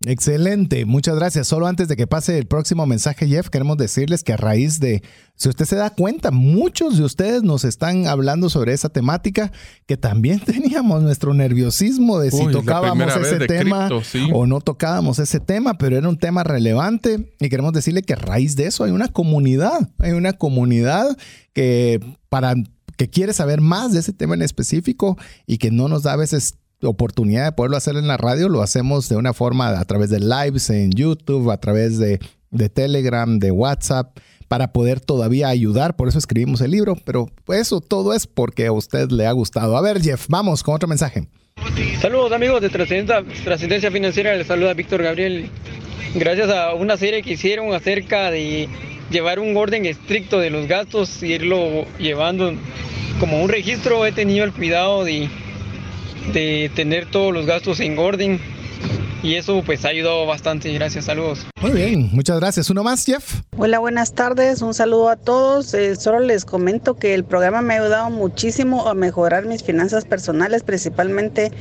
Excelente, 0.07 0.85
muchas 0.85 1.17
gracias. 1.17 1.49
Solo 1.49 1.67
antes 1.67 1.89
de 1.89 1.97
que 1.97 2.07
pase 2.07 2.37
el 2.37 2.47
próximo 2.47 2.87
mensaje, 2.87 3.27
Jeff, 3.27 3.49
queremos 3.49 3.77
decirles 3.77 4.23
que 4.23 4.35
a 4.35 4.37
raíz 4.37 4.79
de, 4.81 5.03
si 5.35 5.49
usted 5.49 5.65
se 5.65 5.77
da 5.77 5.91
cuenta, 5.91 6.31
muchos 6.31 6.99
de 6.99 7.05
ustedes 7.05 7.43
nos 7.43 7.65
están 7.65 8.07
hablando 8.07 8.51
sobre 8.51 8.73
esa 8.73 8.91
temática, 8.91 9.51
que 9.87 9.97
también 9.97 10.41
teníamos 10.45 11.03
nuestro 11.03 11.33
nerviosismo 11.33 12.19
de 12.19 12.31
si 12.31 12.47
tocábamos 12.49 13.17
ese 13.17 13.47
tema 13.47 13.89
o 14.33 14.47
no 14.47 14.61
tocábamos 14.61 15.19
ese 15.19 15.41
tema, 15.41 15.79
pero 15.79 15.97
era 15.97 16.09
un 16.09 16.19
tema 16.19 16.45
relevante 16.45 17.35
y 17.41 17.49
queremos 17.49 17.73
decirle 17.73 18.03
que 18.03 18.13
a 18.13 18.17
raíz 18.17 18.57
de 18.57 18.67
eso 18.67 18.85
hay 18.85 18.91
una 18.91 19.09
comunidad, 19.09 19.91
hay 19.99 20.13
una 20.13 20.35
comunidad 20.35 21.17
que 21.53 22.01
para 22.29 22.55
que 22.97 23.09
quiere 23.09 23.33
saber 23.33 23.61
más 23.61 23.93
de 23.93 24.01
ese 24.01 24.13
tema 24.13 24.35
en 24.35 24.43
específico 24.43 25.19
y 25.47 25.59
que 25.59 25.71
no 25.71 25.89
nos 25.89 26.05
da 26.05 26.13
a 26.13 26.17
veces 26.17 26.55
oportunidad 26.83 27.47
de 27.47 27.53
poderlo 27.53 27.77
hacer 27.77 27.97
en 27.97 28.07
la 28.07 28.17
radio, 28.17 28.49
lo 28.49 28.63
hacemos 28.63 29.09
de 29.09 29.17
una 29.17 29.33
forma 29.33 29.69
a 29.69 29.85
través 29.85 30.11
de 30.11 30.21
lives 30.21 30.71
en 30.71 30.91
YouTube, 30.91 31.51
a 31.51 31.59
través 31.59 31.99
de, 31.99 32.19
Telegram, 32.73 33.39
de 33.39 33.51
WhatsApp, 33.51 34.17
para 34.49 34.73
poder 34.73 35.01
todavía 35.01 35.49
ayudar. 35.49 35.97
Por 35.97 36.09
eso 36.09 36.19
escribimos 36.19 36.61
el 36.61 36.71
libro, 36.71 36.97
pero 37.05 37.29
eso 37.49 37.81
todo 37.81 38.15
es 38.15 38.27
porque 38.27 38.67
a 38.67 38.73
usted 38.73 39.11
le 39.11 39.27
ha 39.27 39.33
gustado. 39.33 39.77
A 39.77 39.81
ver, 39.81 40.01
Jeff, 40.01 40.27
vamos 40.29 40.63
con 40.63 40.75
otro 40.75 40.89
mensaje. 40.89 41.27
Saludos 42.01 42.33
amigos 42.33 42.61
de 42.61 42.69
Trascendencia, 42.69 43.91
Financiera, 43.91 44.35
les 44.35 44.47
saluda 44.47 44.75
Víctor 44.75 45.03
Gabriel. 45.03 45.49
Gracias 46.15 46.51
a 46.51 46.75
una 46.75 46.97
serie 46.97 47.23
que 47.23 47.33
hicieron 47.33 47.73
acerca 47.75 48.31
de 48.31 48.69
llevar 49.11 49.39
un 49.39 49.57
orden 49.57 49.87
estricto 49.87 50.39
de 50.39 50.51
los 50.51 50.67
gastos 50.67 51.23
y 51.23 51.33
irlo 51.33 51.85
llevando 51.99 52.53
como 53.21 53.43
un 53.43 53.49
registro, 53.49 54.05
he 54.07 54.13
tenido 54.13 54.45
el 54.45 54.53
cuidado 54.53 55.05
de, 55.05 55.29
de 56.33 56.71
tener 56.75 57.07
todos 57.11 57.33
los 57.33 57.47
gastos 57.47 57.81
en 57.81 57.99
orden 57.99 58.41
y 59.25 59.37
eso 59.37 59.63
pues 59.65 59.87
ha 59.87 59.89
ayudado 59.89 60.27
bastante. 60.27 60.71
Gracias, 60.75 61.07
saludos. 61.07 61.47
Muy 61.63 61.73
bien, 61.73 62.11
muchas 62.13 62.39
gracias. 62.39 62.69
Uno 62.69 62.85
más, 62.85 63.07
Jeff. 63.07 63.41
Hola, 63.57 63.79
buenas 63.79 64.13
tardes. 64.13 64.61
Un 64.61 64.75
saludo 64.75 65.09
a 65.09 65.17
todos. 65.17 65.73
Eh, 65.73 65.97
solo 65.97 66.21
les 66.21 66.45
comento 66.45 66.95
que 66.95 67.15
el 67.15 67.25
programa 67.25 67.63
me 67.63 67.75
ha 67.75 67.81
ayudado 67.81 68.11
muchísimo 68.11 68.87
a 68.87 68.93
mejorar 68.93 69.47
mis 69.47 69.63
finanzas 69.63 70.05
personales, 70.05 70.63
principalmente 70.63 71.53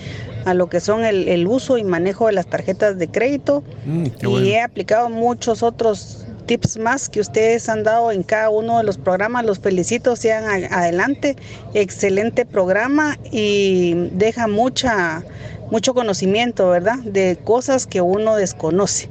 a 0.44 0.54
lo 0.54 0.68
que 0.68 0.82
son 0.82 1.06
el, 1.06 1.48
uso 1.48 1.78
y 1.78 1.86
manejo 1.86 2.28
de 2.28 2.34
las 2.34 2.48
tarjetas 2.48 2.98
de 2.98 3.08
crédito. 3.08 3.64
Mm, 3.86 4.08
y 4.28 4.50
he 4.50 4.62
aplicado 4.62 5.10
muchos 5.10 5.64
otros 5.64 6.23
tips 6.46 6.78
más 6.78 7.10
que 7.10 7.20
ustedes 7.20 7.70
han 7.70 7.84
dado 7.84 8.12
en 8.12 8.24
cada 8.24 8.50
uno 8.50 8.78
de 8.78 8.84
los 8.84 8.98
programas. 8.98 9.46
Los 9.46 9.60
felicito, 9.60 10.16
sean 10.16 10.46
adelante. 10.72 11.36
Excelente 11.74 12.46
programa 12.46 13.18
y 13.32 14.10
deja 14.12 14.48
mucha 14.48 15.24
mucho 15.72 15.94
conocimiento, 15.94 16.70
¿verdad? 16.70 17.00
De 17.00 17.38
cosas 17.44 17.88
que 17.88 18.02
uno 18.02 18.36
desconoce. 18.36 19.10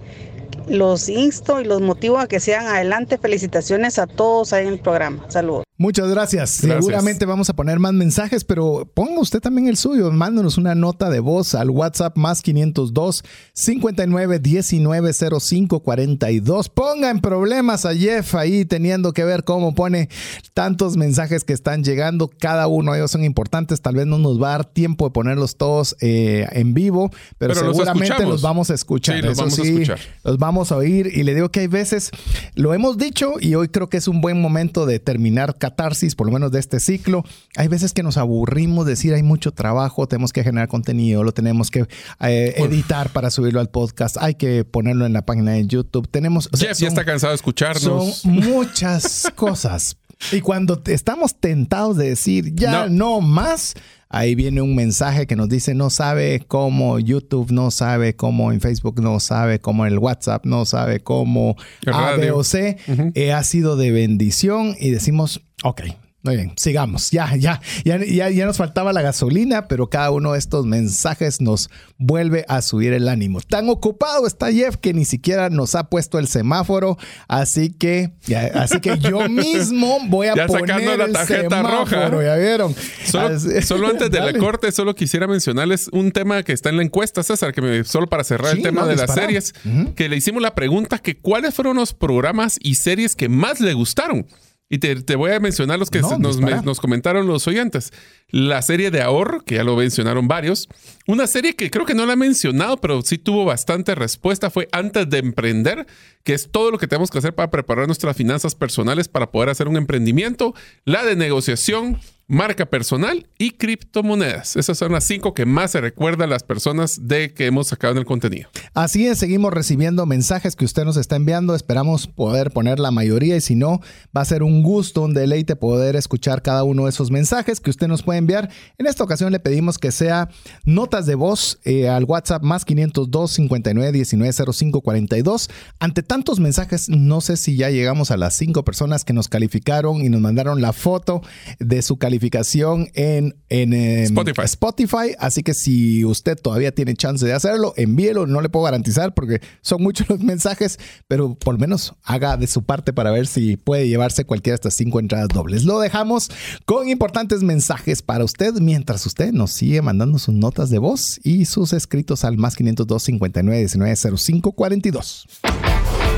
Los 0.68 1.08
insto 1.08 1.60
y 1.60 1.64
los 1.64 1.80
motivo 1.80 2.18
a 2.18 2.28
que 2.28 2.38
sean 2.38 2.66
adelante. 2.66 3.18
Felicitaciones 3.18 3.98
a 3.98 4.06
todos 4.06 4.52
ahí 4.52 4.66
en 4.66 4.74
el 4.74 4.78
programa. 4.78 5.24
Saludos. 5.28 5.64
Muchas 5.78 6.08
gracias. 6.10 6.50
Seguramente 6.50 7.24
vamos 7.24 7.48
a 7.48 7.56
poner 7.56 7.78
más 7.78 7.94
mensajes, 7.94 8.44
pero 8.44 8.88
ponga 8.92 9.20
usted 9.20 9.40
también 9.40 9.68
el 9.68 9.78
suyo. 9.78 10.12
Mándanos 10.12 10.58
una 10.58 10.74
nota 10.74 11.08
de 11.08 11.18
voz 11.18 11.54
al 11.54 11.70
WhatsApp 11.70 12.16
más 12.16 12.42
502 12.42 13.24
59 13.54 14.38
19 14.38 15.12
05 15.40 15.80
42. 15.80 16.68
Ponga 16.68 17.10
en 17.10 17.20
problemas 17.20 17.86
a 17.86 17.94
Jeff 17.94 18.34
ahí 18.34 18.66
teniendo 18.66 19.12
que 19.12 19.24
ver 19.24 19.44
cómo 19.44 19.74
pone 19.74 20.10
tantos 20.52 20.98
mensajes 20.98 21.42
que 21.42 21.54
están 21.54 21.82
llegando. 21.82 22.28
Cada 22.28 22.66
uno 22.66 22.92
de 22.92 22.98
ellos 22.98 23.10
son 23.10 23.24
importantes. 23.24 23.80
Tal 23.80 23.96
vez 23.96 24.06
no 24.06 24.18
nos 24.18 24.40
va 24.40 24.48
a 24.48 24.58
dar 24.58 24.64
tiempo 24.66 25.06
de 25.06 25.12
ponerlos 25.12 25.56
todos 25.56 25.96
eh, 26.00 26.46
en 26.52 26.74
vivo, 26.74 27.10
pero, 27.38 27.54
seguramente 27.54 28.24
los, 28.24 28.42
vamos 28.42 28.70
a 28.70 28.74
escuchar. 28.74 29.24
los 29.24 29.38
vamos 29.38 29.58
a 29.58 29.62
escuchar. 29.62 29.98
Los 30.22 30.36
vamos 30.36 30.70
a 30.70 30.76
oír 30.76 31.10
y 31.12 31.22
le 31.22 31.34
digo 31.34 31.48
que 31.48 31.60
hay 31.60 31.66
veces, 31.66 32.10
lo 32.54 32.74
hemos 32.74 32.98
dicho 32.98 33.34
y 33.40 33.54
hoy 33.54 33.68
creo 33.68 33.88
que 33.88 33.96
es 33.96 34.06
un 34.06 34.20
buen 34.20 34.40
momento 34.40 34.84
de 34.84 34.98
terminar 34.98 35.56
catarsis, 35.62 36.16
por 36.16 36.26
lo 36.26 36.32
menos 36.32 36.50
de 36.50 36.58
este 36.58 36.80
ciclo. 36.80 37.24
Hay 37.54 37.68
veces 37.68 37.92
que 37.92 38.02
nos 38.02 38.16
aburrimos, 38.16 38.84
decir 38.84 39.14
hay 39.14 39.22
mucho 39.22 39.52
trabajo, 39.52 40.08
tenemos 40.08 40.32
que 40.32 40.42
generar 40.42 40.66
contenido, 40.66 41.22
lo 41.22 41.30
tenemos 41.30 41.70
que 41.70 41.86
eh, 42.18 42.54
editar 42.56 43.10
para 43.10 43.30
subirlo 43.30 43.60
al 43.60 43.70
podcast, 43.70 44.16
hay 44.18 44.34
que 44.34 44.64
ponerlo 44.64 45.06
en 45.06 45.12
la 45.12 45.22
página 45.22 45.52
de 45.52 45.64
YouTube. 45.64 46.08
Tenemos. 46.08 46.50
ya 46.50 46.70
está 46.72 47.04
cansado 47.04 47.30
de 47.30 47.36
escucharnos. 47.36 48.16
Son 48.16 48.32
muchas 48.32 49.30
cosas. 49.36 49.96
Y 50.32 50.40
cuando 50.40 50.82
estamos 50.86 51.36
tentados 51.36 51.96
de 51.96 52.08
decir 52.08 52.54
ya 52.56 52.88
no 52.88 53.20
más, 53.20 53.74
ahí 54.12 54.34
viene 54.34 54.62
un 54.62 54.76
mensaje 54.76 55.26
que 55.26 55.34
nos 55.34 55.48
dice 55.48 55.74
no 55.74 55.90
sabe 55.90 56.44
cómo 56.46 56.98
YouTube 57.00 57.50
no 57.50 57.70
sabe 57.70 58.14
cómo 58.14 58.52
en 58.52 58.60
Facebook 58.60 59.00
no 59.00 59.18
sabe 59.18 59.58
cómo 59.58 59.86
el 59.86 59.98
WhatsApp 59.98 60.44
no 60.44 60.64
sabe 60.64 61.00
cómo 61.00 61.56
A, 61.86 62.12
B 62.12 62.30
o 62.30 62.44
C 62.44 62.76
eh, 63.14 63.32
ha 63.32 63.42
sido 63.42 63.76
de 63.76 63.90
bendición 63.90 64.76
y 64.78 64.90
decimos 64.90 65.42
ok 65.64 65.82
muy 66.22 66.36
bien, 66.36 66.52
sigamos. 66.56 67.10
Ya, 67.10 67.34
ya, 67.34 67.60
ya, 67.84 68.30
ya, 68.30 68.46
nos 68.46 68.56
faltaba 68.56 68.92
la 68.92 69.02
gasolina, 69.02 69.66
pero 69.66 69.90
cada 69.90 70.12
uno 70.12 70.34
de 70.34 70.38
estos 70.38 70.64
mensajes 70.64 71.40
nos 71.40 71.68
vuelve 71.98 72.44
a 72.48 72.62
subir 72.62 72.92
el 72.92 73.08
ánimo. 73.08 73.40
Tan 73.40 73.68
ocupado 73.68 74.28
está 74.28 74.52
Jeff 74.52 74.76
que 74.76 74.94
ni 74.94 75.04
siquiera 75.04 75.50
nos 75.50 75.74
ha 75.74 75.90
puesto 75.90 76.20
el 76.20 76.28
semáforo, 76.28 76.96
así 77.26 77.70
que, 77.70 78.12
así 78.54 78.78
que 78.80 78.98
yo 78.98 79.28
mismo 79.28 79.98
voy 80.06 80.28
a 80.28 80.46
poner 80.46 80.96
la 80.96 81.08
tarjeta 81.10 81.60
el 81.60 81.66
roja. 81.66 82.10
Ya 82.22 82.36
vieron. 82.36 82.74
Solo, 83.04 83.88
antes 83.88 84.10
de 84.10 84.20
la 84.20 84.32
corte, 84.38 84.70
solo 84.70 84.94
quisiera 84.94 85.26
mencionarles 85.26 85.88
un 85.92 86.12
tema 86.12 86.44
que 86.44 86.52
está 86.52 86.68
en 86.68 86.76
la 86.76 86.84
encuesta, 86.84 87.24
César, 87.24 87.52
que 87.52 87.60
me, 87.60 87.82
solo 87.82 88.06
para 88.08 88.22
cerrar 88.22 88.56
el 88.56 88.62
tema 88.62 88.86
de 88.86 88.94
las 88.94 89.12
series, 89.12 89.54
que 89.96 90.08
le 90.08 90.16
hicimos 90.16 90.40
la 90.40 90.54
pregunta 90.54 90.98
que 90.98 91.16
cuáles 91.16 91.52
fueron 91.52 91.76
los 91.78 91.94
programas 91.94 92.58
y 92.60 92.76
series 92.76 93.16
que 93.16 93.28
más 93.28 93.60
le 93.60 93.72
gustaron. 93.72 94.24
Y 94.72 94.78
te, 94.78 95.16
voy 95.16 95.32
a 95.32 95.38
mencionar 95.38 95.78
los 95.78 95.90
que 95.90 96.00
nos, 96.00 96.80
comentaron 96.80 97.26
los 97.26 97.46
oyentes. 97.46 97.92
La 98.32 98.62
serie 98.62 98.90
de 98.90 99.02
ahorro, 99.02 99.44
que 99.44 99.56
ya 99.56 99.62
lo 99.62 99.76
mencionaron 99.76 100.26
varios. 100.26 100.66
Una 101.06 101.26
serie 101.26 101.54
que 101.54 101.70
creo 101.70 101.84
que 101.84 101.94
no 101.94 102.06
la 102.06 102.14
he 102.14 102.16
mencionado, 102.16 102.78
pero 102.78 103.02
sí 103.02 103.18
tuvo 103.18 103.44
bastante 103.44 103.94
respuesta, 103.94 104.48
fue 104.50 104.68
Antes 104.72 105.10
de 105.10 105.18
Emprender, 105.18 105.86
que 106.24 106.32
es 106.32 106.50
todo 106.50 106.70
lo 106.70 106.78
que 106.78 106.86
tenemos 106.86 107.10
que 107.10 107.18
hacer 107.18 107.34
para 107.34 107.50
preparar 107.50 107.86
nuestras 107.86 108.16
finanzas 108.16 108.54
personales 108.54 109.06
para 109.06 109.30
poder 109.30 109.50
hacer 109.50 109.68
un 109.68 109.76
emprendimiento. 109.76 110.54
La 110.86 111.04
de 111.04 111.14
negociación, 111.14 112.00
marca 112.32 112.64
personal 112.66 113.26
y 113.36 113.50
criptomonedas. 113.50 114.56
Esas 114.56 114.78
son 114.78 114.92
las 114.92 115.04
cinco 115.04 115.34
que 115.34 115.44
más 115.44 115.72
se 115.72 115.82
recuerdan 115.82 116.30
las 116.30 116.42
personas 116.42 117.06
de 117.06 117.34
que 117.34 117.44
hemos 117.44 117.68
sacado 117.68 117.92
en 117.92 117.98
el 117.98 118.04
contenido. 118.06 118.48
Así 118.72 119.06
es, 119.06 119.18
seguimos 119.18 119.52
recibiendo 119.52 120.06
mensajes 120.06 120.56
que 120.56 120.64
usted 120.64 120.84
nos 120.84 120.96
está 120.96 121.16
enviando. 121.16 121.54
Esperamos 121.54 122.06
poder 122.06 122.50
poner 122.50 122.78
la 122.78 122.90
mayoría 122.90 123.36
y 123.36 123.42
si 123.42 123.54
no, 123.54 123.80
va 124.16 124.22
a 124.22 124.24
ser 124.24 124.42
un 124.42 124.62
gusto, 124.62 125.02
un 125.02 125.12
deleite 125.12 125.56
poder 125.56 125.94
escuchar 125.94 126.40
cada 126.40 126.64
uno 126.64 126.84
de 126.84 126.90
esos 126.90 127.10
mensajes 127.10 127.60
que 127.60 127.68
usted 127.68 127.86
nos 127.86 128.02
puede 128.02 128.18
enviar. 128.22 128.50
En 128.78 128.86
esta 128.86 129.04
ocasión 129.04 129.32
le 129.32 129.40
pedimos 129.40 129.78
que 129.78 129.92
sea 129.92 130.28
notas 130.64 131.06
de 131.06 131.14
voz 131.14 131.58
eh, 131.64 131.88
al 131.88 132.04
WhatsApp 132.04 132.42
más 132.42 132.64
502 132.64 133.30
59 133.30 133.92
19 133.92 134.32
05 134.52 134.80
42. 134.80 135.50
Ante 135.78 136.02
tantos 136.02 136.40
mensajes, 136.40 136.88
no 136.88 137.20
sé 137.20 137.36
si 137.36 137.56
ya 137.56 137.70
llegamos 137.70 138.10
a 138.10 138.16
las 138.16 138.36
cinco 138.36 138.64
personas 138.64 139.04
que 139.04 139.12
nos 139.12 139.28
calificaron 139.28 140.02
y 140.02 140.08
nos 140.08 140.20
mandaron 140.20 140.60
la 140.60 140.72
foto 140.72 141.22
de 141.58 141.82
su 141.82 141.98
calificación 141.98 142.88
en, 142.94 143.36
en, 143.48 143.72
Spotify. 143.74 144.42
Spotify. 144.44 145.14
Así 145.18 145.42
que 145.42 145.54
si 145.54 146.04
usted 146.04 146.38
todavía 146.38 146.72
tiene 146.72 146.94
chance 146.94 147.24
de 147.24 147.32
hacerlo, 147.32 147.74
envíelo. 147.76 148.26
No 148.26 148.40
le 148.40 148.48
puedo 148.48 148.64
garantizar 148.64 149.14
porque 149.14 149.40
son 149.60 149.82
muchos 149.82 150.08
los 150.10 150.20
mensajes, 150.20 150.78
pero 151.08 151.34
por 151.34 151.54
lo 151.54 151.60
menos 151.60 151.94
haga 152.02 152.36
de 152.36 152.46
su 152.46 152.62
parte 152.64 152.92
para 152.92 153.10
ver 153.10 153.26
si 153.26 153.56
puede 153.56 153.88
llevarse 153.88 154.24
cualquiera 154.24 154.54
de 154.54 154.56
estas 154.56 154.74
cinco 154.74 155.00
entradas 155.00 155.28
dobles. 155.28 155.64
Lo 155.64 155.80
dejamos 155.80 156.30
con 156.64 156.88
importantes 156.88 157.42
mensajes 157.42 158.02
para 158.02 158.11
usted 158.20 158.52
mientras 158.60 159.06
usted 159.06 159.32
nos 159.32 159.52
sigue 159.52 159.80
mandando 159.80 160.18
sus 160.18 160.34
notas 160.34 160.68
de 160.68 160.78
voz 160.78 161.18
y 161.22 161.46
sus 161.46 161.72
escritos 161.72 162.24
al 162.24 162.36
más 162.36 162.56
502 162.56 163.02
59 163.02 163.58
19 163.58 163.96
05 163.96 164.52
42. 164.52 165.26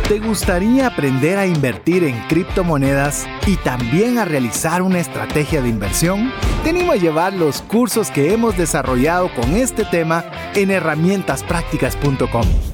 ¿Te 0.08 0.18
gustaría 0.18 0.86
aprender 0.86 1.38
a 1.38 1.46
invertir 1.46 2.04
en 2.04 2.20
criptomonedas 2.28 3.24
y 3.46 3.56
también 3.56 4.18
a 4.18 4.26
realizar 4.26 4.82
una 4.82 4.98
estrategia 4.98 5.62
de 5.62 5.70
inversión? 5.70 6.30
Te 6.62 6.70
animo 6.70 6.92
a 6.92 6.96
llevar 6.96 7.32
los 7.32 7.62
cursos 7.62 8.10
que 8.10 8.34
hemos 8.34 8.58
desarrollado 8.58 9.30
con 9.34 9.56
este 9.56 9.86
tema 9.86 10.26
en 10.54 10.70
herramientasprácticas.com. 10.70 12.73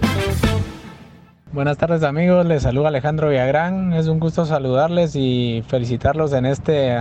Buenas 1.53 1.77
tardes 1.77 2.03
amigos, 2.03 2.45
les 2.45 2.63
saluda 2.63 2.87
Alejandro 2.87 3.27
Villagrán. 3.27 3.91
Es 3.91 4.07
un 4.07 4.21
gusto 4.21 4.45
saludarles 4.45 5.17
y 5.17 5.65
felicitarlos 5.67 6.31
en 6.31 6.45
este 6.45 6.95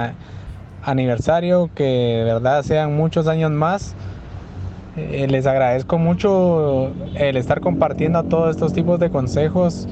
aniversario, 0.83 1.71
que 1.73 1.85
de 1.85 2.25
verdad 2.25 2.65
sean 2.65 2.97
muchos 2.97 3.29
años 3.29 3.53
más. 3.53 3.95
Eh, 4.97 5.29
les 5.31 5.47
agradezco 5.47 5.99
mucho 5.99 6.91
el 7.15 7.37
estar 7.37 7.61
compartiendo 7.61 8.25
todos 8.25 8.51
estos 8.51 8.73
tipos 8.73 8.99
de 8.99 9.09
consejos 9.09 9.87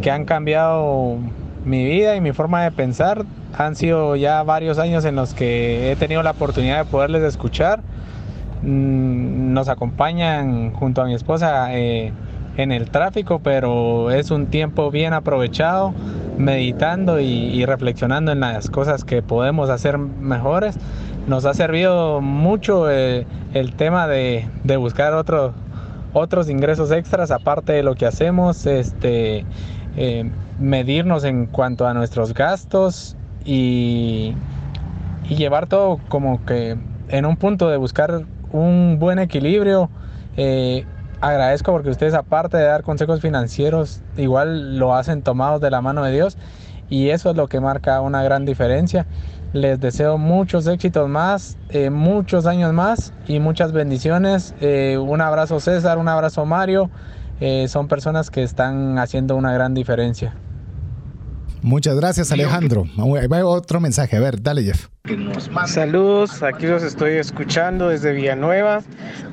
que 0.00 0.12
han 0.12 0.24
cambiado 0.24 1.16
mi 1.64 1.84
vida 1.84 2.14
y 2.14 2.20
mi 2.20 2.30
forma 2.30 2.62
de 2.62 2.70
pensar. 2.70 3.24
Han 3.58 3.74
sido 3.74 4.14
ya 4.14 4.44
varios 4.44 4.78
años 4.78 5.04
en 5.04 5.16
los 5.16 5.34
que 5.34 5.90
he 5.90 5.96
tenido 5.96 6.22
la 6.22 6.30
oportunidad 6.30 6.84
de 6.84 6.88
poderles 6.88 7.24
escuchar. 7.24 7.80
Mm, 8.62 9.52
nos 9.52 9.68
acompañan 9.68 10.74
junto 10.74 11.02
a 11.02 11.06
mi 11.06 11.14
esposa 11.14 11.76
eh, 11.76 12.12
en 12.56 12.72
el 12.72 12.90
tráfico, 12.90 13.40
pero 13.42 14.10
es 14.10 14.30
un 14.30 14.46
tiempo 14.46 14.90
bien 14.90 15.12
aprovechado 15.12 15.94
meditando 16.36 17.20
y, 17.20 17.64
reflexionando 17.66 18.32
en 18.32 18.40
las 18.40 18.70
cosas 18.70 19.04
que 19.04 19.22
podemos 19.22 19.70
hacer 19.70 19.98
mejores. 19.98 20.76
Nos 21.26 21.44
ha 21.44 21.54
servido 21.54 22.20
mucho 22.20 22.90
eh, 22.90 23.26
el, 23.52 23.74
tema 23.74 24.08
de, 24.08 24.48
buscar 24.78 25.12
otros 26.12 26.50
ingresos 26.50 26.90
extras 26.90 27.30
aparte 27.30 27.72
de 27.72 27.82
lo 27.82 27.94
que 27.94 28.06
hacemos, 28.06 28.66
este, 28.66 29.44
eh, 29.96 30.30
medirnos 30.58 31.24
en 31.24 31.46
cuanto 31.46 31.86
a 31.86 31.94
nuestros 31.94 32.32
gastos 32.32 33.16
y, 33.44 34.34
y 35.28 35.34
llevar 35.34 35.66
todo 35.66 36.00
como 36.08 36.44
que 36.44 36.76
en 37.08 37.26
un 37.26 37.36
punto 37.36 37.68
de 37.68 37.76
buscar 37.76 38.24
un 38.52 38.98
buen 38.98 39.18
equilibrio. 39.18 39.90
Eh, 40.36 40.84
agradezco 41.20 41.72
porque 41.72 41.90
ustedes 41.90 42.14
aparte 42.14 42.56
de 42.56 42.64
dar 42.64 42.82
consejos 42.82 43.20
financieros, 43.20 44.00
igual 44.16 44.78
lo 44.78 44.94
hacen 44.94 45.22
tomados 45.22 45.60
de 45.60 45.70
la 45.70 45.80
mano 45.80 46.02
de 46.04 46.12
Dios 46.12 46.36
y 46.88 47.10
eso 47.10 47.30
es 47.30 47.36
lo 47.36 47.48
que 47.48 47.60
marca 47.60 48.00
una 48.00 48.22
gran 48.22 48.44
diferencia. 48.44 49.06
Les 49.52 49.80
deseo 49.80 50.16
muchos 50.16 50.66
éxitos 50.66 51.08
más, 51.08 51.58
eh, 51.70 51.90
muchos 51.90 52.46
años 52.46 52.72
más 52.72 53.12
y 53.26 53.40
muchas 53.40 53.72
bendiciones. 53.72 54.54
Eh, 54.60 54.96
un 54.98 55.20
abrazo 55.20 55.60
César, 55.60 55.98
un 55.98 56.08
abrazo 56.08 56.44
Mario. 56.46 56.90
son 57.68 57.88
personas 57.88 58.30
que 58.30 58.42
están 58.42 58.98
haciendo 58.98 59.34
una 59.34 59.52
gran 59.54 59.72
diferencia. 59.72 60.34
Muchas 61.62 61.96
gracias, 61.96 62.32
Alejandro. 62.32 62.84
Hay 63.18 63.42
otro 63.42 63.80
mensaje. 63.80 64.16
A 64.16 64.20
ver, 64.20 64.42
dale, 64.42 64.62
Jeff. 64.62 64.88
Saludos, 65.66 66.42
aquí 66.42 66.66
los 66.66 66.82
estoy 66.82 67.16
escuchando 67.16 67.88
desde 67.88 68.12
Villanueva. 68.12 68.82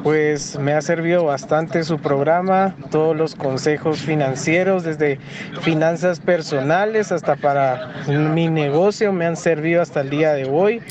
Pues 0.04 0.58
me 0.60 0.74
ha 0.74 0.82
servido 0.82 1.26
bastante 1.26 1.84
su 1.84 2.00
programa, 2.00 2.76
todos 2.92 3.16
los 3.16 3.36
consejos 3.36 4.00
financieros, 4.00 4.84
desde 4.84 5.20
finanzas 5.62 6.20
personales 6.20 7.12
hasta 7.12 7.36
para 7.36 7.92
mi 8.08 8.48
negocio, 8.48 9.12
me 9.12 9.26
han 9.26 9.36
servido 9.36 9.82
hasta 9.82 10.02
el 10.02 10.10
día 10.10 10.34
de 10.34 10.46
hoy. 10.50 10.82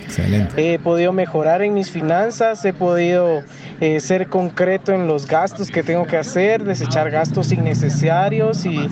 He 0.57 0.78
podido 0.78 1.12
mejorar 1.12 1.62
en 1.62 1.74
mis 1.74 1.91
finanzas, 1.91 2.64
he 2.64 2.72
podido 2.72 3.43
eh, 3.80 4.01
ser 4.01 4.28
concreto 4.28 4.93
en 4.93 5.07
los 5.07 5.26
gastos 5.26 5.70
que 5.70 5.82
tengo 5.82 6.07
que 6.07 6.16
hacer, 6.16 6.64
desechar 6.64 7.11
gastos 7.11 7.53
innecesarios 7.53 8.64
y, 8.64 8.89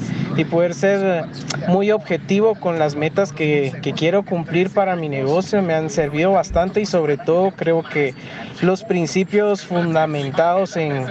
poder 0.50 0.74
ser 0.74 1.24
muy 1.68 1.90
objetivo 1.90 2.54
con 2.54 2.78
las 2.78 2.94
metas 2.94 3.32
que, 3.32 3.72
quiero 3.96 4.24
cumplir 4.24 4.68
para 4.70 4.94
mi 4.94 5.08
negocio. 5.08 5.62
Me 5.62 5.74
han 5.74 5.83
servido 5.90 6.32
bastante 6.32 6.80
y 6.80 6.86
sobre 6.86 7.16
todo 7.16 7.52
creo 7.52 7.82
que 7.82 8.14
los 8.62 8.82
principios 8.84 9.64
fundamentados 9.64 10.76
en, 10.76 11.06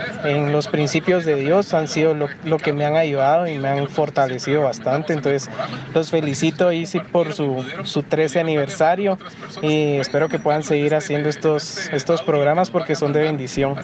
los 0.52 0.68
principios 0.68 1.26
de 1.26 1.36
Dios 1.36 1.74
han 1.74 1.88
sido 1.88 2.14
lo, 2.14 2.58
que 2.58 2.74
me 2.74 2.86
han 2.86 2.96
ayudado 2.96 3.48
y 3.48 3.58
me 3.58 3.70
han 3.70 3.88
fortalecido 3.88 4.62
bastante. 4.62 5.14
Entonces 5.14 5.50
los 5.94 6.10
felicito 6.10 6.68
ahí 6.68 6.86
por 7.12 7.34
su, 7.34 7.64
su 7.84 8.04
13 8.04 8.40
aniversario 8.40 9.18
y 9.62 9.98
espero 9.98 10.30
que 10.30 10.40
puedan 10.40 10.64
seguir 10.64 10.96
haciendo 10.96 11.30
estos, 11.30 11.90
estos 11.92 12.22
programas 12.22 12.70
porque 12.70 12.96
son 12.96 13.14
de 13.14 13.22
bendición. 13.22 13.76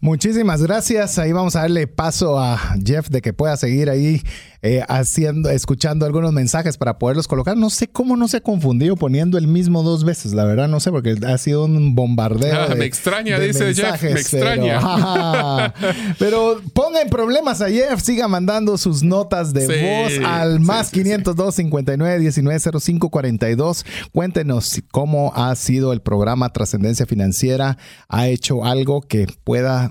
Muchísimas 0.00 0.60
gracias. 0.62 1.18
Ahí 1.20 1.30
vamos 1.30 1.54
a 1.54 1.60
darle 1.60 1.86
paso 1.86 2.36
a 2.36 2.58
Jeff 2.84 3.08
de 3.08 3.22
que 3.22 3.32
pueda 3.32 3.56
seguir 3.56 3.88
ahí 3.88 4.20
eh, 4.64 4.84
haciendo, 4.88 5.50
escuchando 5.50 6.06
algunos 6.06 6.32
mensajes 6.32 6.76
para 6.76 6.98
poderlos 6.98 7.26
colocar. 7.26 7.56
No 7.56 7.68
sé 7.68 7.88
cómo 7.88 8.16
no 8.16 8.28
se 8.28 8.36
ha 8.36 8.40
confundido 8.40 8.94
poniendo 8.96 9.36
el 9.36 9.48
mismo 9.48 9.82
dos 9.82 10.04
veces, 10.04 10.32
la 10.34 10.44
verdad, 10.44 10.68
no 10.68 10.78
sé, 10.78 10.92
porque 10.92 11.16
ha 11.26 11.36
sido 11.38 11.64
un 11.64 11.96
bombardeo. 11.96 12.54
Ah, 12.54 12.74
me 12.76 12.84
extraña, 12.84 13.40
dice 13.40 13.74
Jeff, 13.74 14.02
me 14.02 14.12
extraña. 14.12 14.80
Pero, 16.18 16.60
ponga 16.72 17.02
en 17.02 17.10
problemas 17.10 17.60
a 17.60 17.68
Jeff, 17.68 18.00
siga 18.00 18.28
mandando 18.28 18.78
sus 18.78 19.02
notas 19.02 19.52
de 19.52 19.66
voz 19.66 20.24
al 20.24 20.60
más 20.60 20.90
502 20.90 21.54
59 21.56 22.18
19 22.20 22.60
05 22.80 23.10
42. 23.10 23.84
Cuéntenos 24.12 24.80
cómo 24.92 25.32
ha 25.34 25.54
sido 25.56 25.92
el 25.92 26.02
programa 26.02 26.52
Trascendencia 26.52 27.04
Financiera. 27.04 27.78
¿Ha 28.08 28.28
hecho 28.28 28.64
algo 28.64 29.00
que 29.00 29.26
pueda 29.42 29.90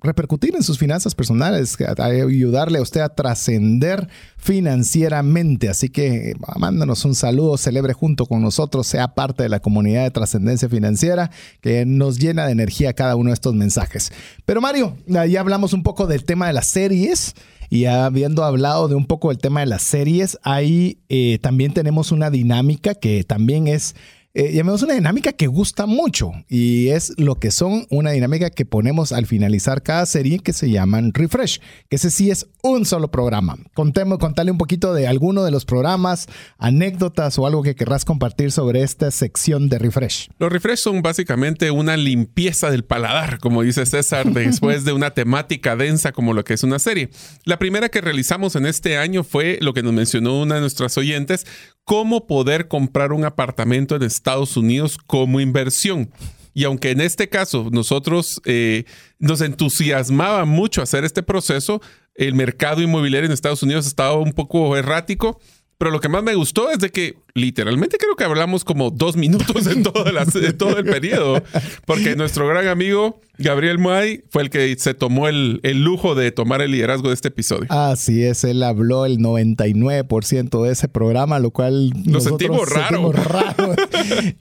repercutir 0.00 0.54
en 0.54 0.62
sus 0.62 0.78
finanzas 0.78 1.14
personales, 1.14 1.76
ayudarle 1.98 2.78
a 2.78 2.82
usted 2.82 3.00
a 3.00 3.08
trascender 3.08 4.08
financieramente. 4.36 5.68
Así 5.68 5.88
que 5.88 6.34
mándanos 6.56 7.04
un 7.04 7.14
saludo, 7.14 7.56
celebre 7.56 7.92
junto 7.92 8.26
con 8.26 8.40
nosotros, 8.40 8.86
sea 8.86 9.14
parte 9.14 9.42
de 9.42 9.48
la 9.48 9.60
comunidad 9.60 10.04
de 10.04 10.10
trascendencia 10.10 10.68
financiera 10.68 11.30
que 11.60 11.84
nos 11.84 12.18
llena 12.18 12.46
de 12.46 12.52
energía 12.52 12.92
cada 12.92 13.16
uno 13.16 13.30
de 13.30 13.34
estos 13.34 13.54
mensajes. 13.54 14.12
Pero 14.46 14.60
Mario, 14.60 14.96
ya 15.06 15.40
hablamos 15.40 15.72
un 15.72 15.82
poco 15.82 16.06
del 16.06 16.24
tema 16.24 16.46
de 16.46 16.52
las 16.52 16.68
series. 16.68 17.34
Y 17.70 17.84
habiendo 17.84 18.44
hablado 18.44 18.88
de 18.88 18.94
un 18.94 19.04
poco 19.04 19.28
del 19.28 19.36
tema 19.36 19.60
de 19.60 19.66
las 19.66 19.82
series, 19.82 20.38
ahí 20.42 21.00
eh, 21.10 21.38
también 21.42 21.74
tenemos 21.74 22.12
una 22.12 22.30
dinámica 22.30 22.94
que 22.94 23.24
también 23.24 23.68
es 23.68 23.94
eh, 24.38 24.52
llamemos 24.52 24.84
una 24.84 24.94
dinámica 24.94 25.32
que 25.32 25.48
gusta 25.48 25.86
mucho 25.86 26.30
y 26.48 26.90
es 26.90 27.12
lo 27.16 27.40
que 27.40 27.50
son 27.50 27.88
una 27.90 28.12
dinámica 28.12 28.50
que 28.50 28.64
ponemos 28.64 29.10
al 29.10 29.26
finalizar 29.26 29.82
cada 29.82 30.06
serie 30.06 30.38
que 30.38 30.52
se 30.52 30.70
llaman 30.70 31.12
Refresh, 31.12 31.60
que 31.88 31.96
ese 31.96 32.08
sí 32.08 32.30
es 32.30 32.46
un 32.62 32.84
solo 32.84 33.10
programa. 33.10 33.56
Contemos, 33.74 34.18
contale 34.18 34.52
un 34.52 34.58
poquito 34.58 34.94
de 34.94 35.08
alguno 35.08 35.42
de 35.42 35.50
los 35.50 35.64
programas, 35.64 36.28
anécdotas 36.56 37.36
o 37.36 37.48
algo 37.48 37.64
que 37.64 37.74
querrás 37.74 38.04
compartir 38.04 38.52
sobre 38.52 38.82
esta 38.82 39.10
sección 39.10 39.68
de 39.68 39.80
Refresh. 39.80 40.28
Los 40.38 40.52
Refresh 40.52 40.78
son 40.78 41.02
básicamente 41.02 41.72
una 41.72 41.96
limpieza 41.96 42.70
del 42.70 42.84
paladar, 42.84 43.40
como 43.40 43.62
dice 43.62 43.86
César, 43.86 44.24
después 44.32 44.84
de 44.84 44.92
una 44.92 45.10
temática 45.14 45.74
densa 45.74 46.12
como 46.12 46.32
lo 46.32 46.44
que 46.44 46.54
es 46.54 46.62
una 46.62 46.78
serie. 46.78 47.10
La 47.42 47.58
primera 47.58 47.88
que 47.88 48.00
realizamos 48.00 48.54
en 48.54 48.66
este 48.66 48.98
año 48.98 49.24
fue 49.24 49.58
lo 49.60 49.74
que 49.74 49.82
nos 49.82 49.94
mencionó 49.94 50.40
una 50.40 50.54
de 50.54 50.60
nuestras 50.60 50.96
oyentes, 50.96 51.44
cómo 51.88 52.26
poder 52.26 52.68
comprar 52.68 53.14
un 53.14 53.24
apartamento 53.24 53.96
en 53.96 54.02
Estados 54.02 54.58
Unidos 54.58 54.98
como 55.06 55.40
inversión. 55.40 56.10
Y 56.52 56.64
aunque 56.64 56.90
en 56.90 57.00
este 57.00 57.30
caso 57.30 57.70
nosotros 57.72 58.42
eh, 58.44 58.84
nos 59.18 59.40
entusiasmaba 59.40 60.44
mucho 60.44 60.82
hacer 60.82 61.06
este 61.06 61.22
proceso, 61.22 61.80
el 62.14 62.34
mercado 62.34 62.82
inmobiliario 62.82 63.24
en 63.24 63.32
Estados 63.32 63.62
Unidos 63.62 63.86
estaba 63.86 64.18
un 64.18 64.34
poco 64.34 64.76
errático. 64.76 65.40
Pero 65.78 65.90
lo 65.90 66.00
que 66.00 66.10
más 66.10 66.22
me 66.22 66.34
gustó 66.34 66.70
es 66.70 66.78
de 66.78 66.90
que 66.90 67.16
literalmente 67.40 67.96
creo 67.98 68.16
que 68.16 68.24
hablamos 68.24 68.64
como 68.64 68.90
dos 68.90 69.16
minutos 69.16 69.66
en 69.66 69.82
todo, 69.82 70.04
todo 70.56 70.78
el 70.78 70.84
periodo, 70.84 71.42
porque 71.86 72.16
nuestro 72.16 72.46
gran 72.48 72.68
amigo 72.68 73.20
Gabriel 73.38 73.78
May 73.78 74.24
fue 74.30 74.42
el 74.42 74.50
que 74.50 74.74
se 74.78 74.94
tomó 74.94 75.28
el, 75.28 75.60
lujo 75.62 76.16
de 76.16 76.32
tomar 76.32 76.60
el 76.60 76.72
liderazgo 76.72 77.08
de 77.08 77.14
este 77.14 77.28
episodio. 77.28 77.66
Así 77.68 78.24
es, 78.24 78.42
él 78.42 78.64
habló 78.64 79.06
el 79.06 79.18
99% 79.18 80.64
de 80.64 80.72
ese 80.72 80.88
programa, 80.88 81.38
lo 81.38 81.52
cual 81.52 81.92
nos 82.04 82.24
sentimos 82.24 82.68
raro. 82.68 83.12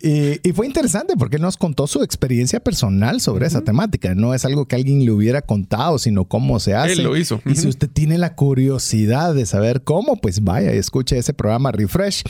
y, 0.02 0.52
fue 0.52 0.66
interesante 0.66 1.14
porque 1.16 1.36
él 1.36 1.44
nos 1.44 1.58
contó 1.58 1.86
su 1.86 2.02
experiencia 2.02 2.60
personal 2.60 3.22
sobre 3.22 3.46
esa 3.46 3.62
temática. 3.62 4.16
No 4.16 4.34
es 4.34 4.46
algo 4.46 4.66
que 4.66 4.76
alguien 4.76 5.06
le 5.06 5.12
hubiera 5.12 5.44
contado, 5.44 6.00
sino 6.00 6.26
cómo 6.26 6.60
se 6.60 6.74
hace. 6.74 6.94
Él 6.94 7.04
lo 7.04 7.16
hizo. 7.16 7.40
Y 7.46 7.56
si 7.56 7.68
usted 7.68 7.88
tiene 7.88 8.18
la 8.18 8.34
curiosidad 8.34 9.36
de 9.36 9.46
saber 9.46 9.84
cómo, 9.84 10.18
pues 10.18 10.44
vaya 10.44 10.74
y 10.74 10.78
escuche 10.78 11.20
ese 11.20 11.34
programa 11.34 11.72
Refresh. 11.72 12.24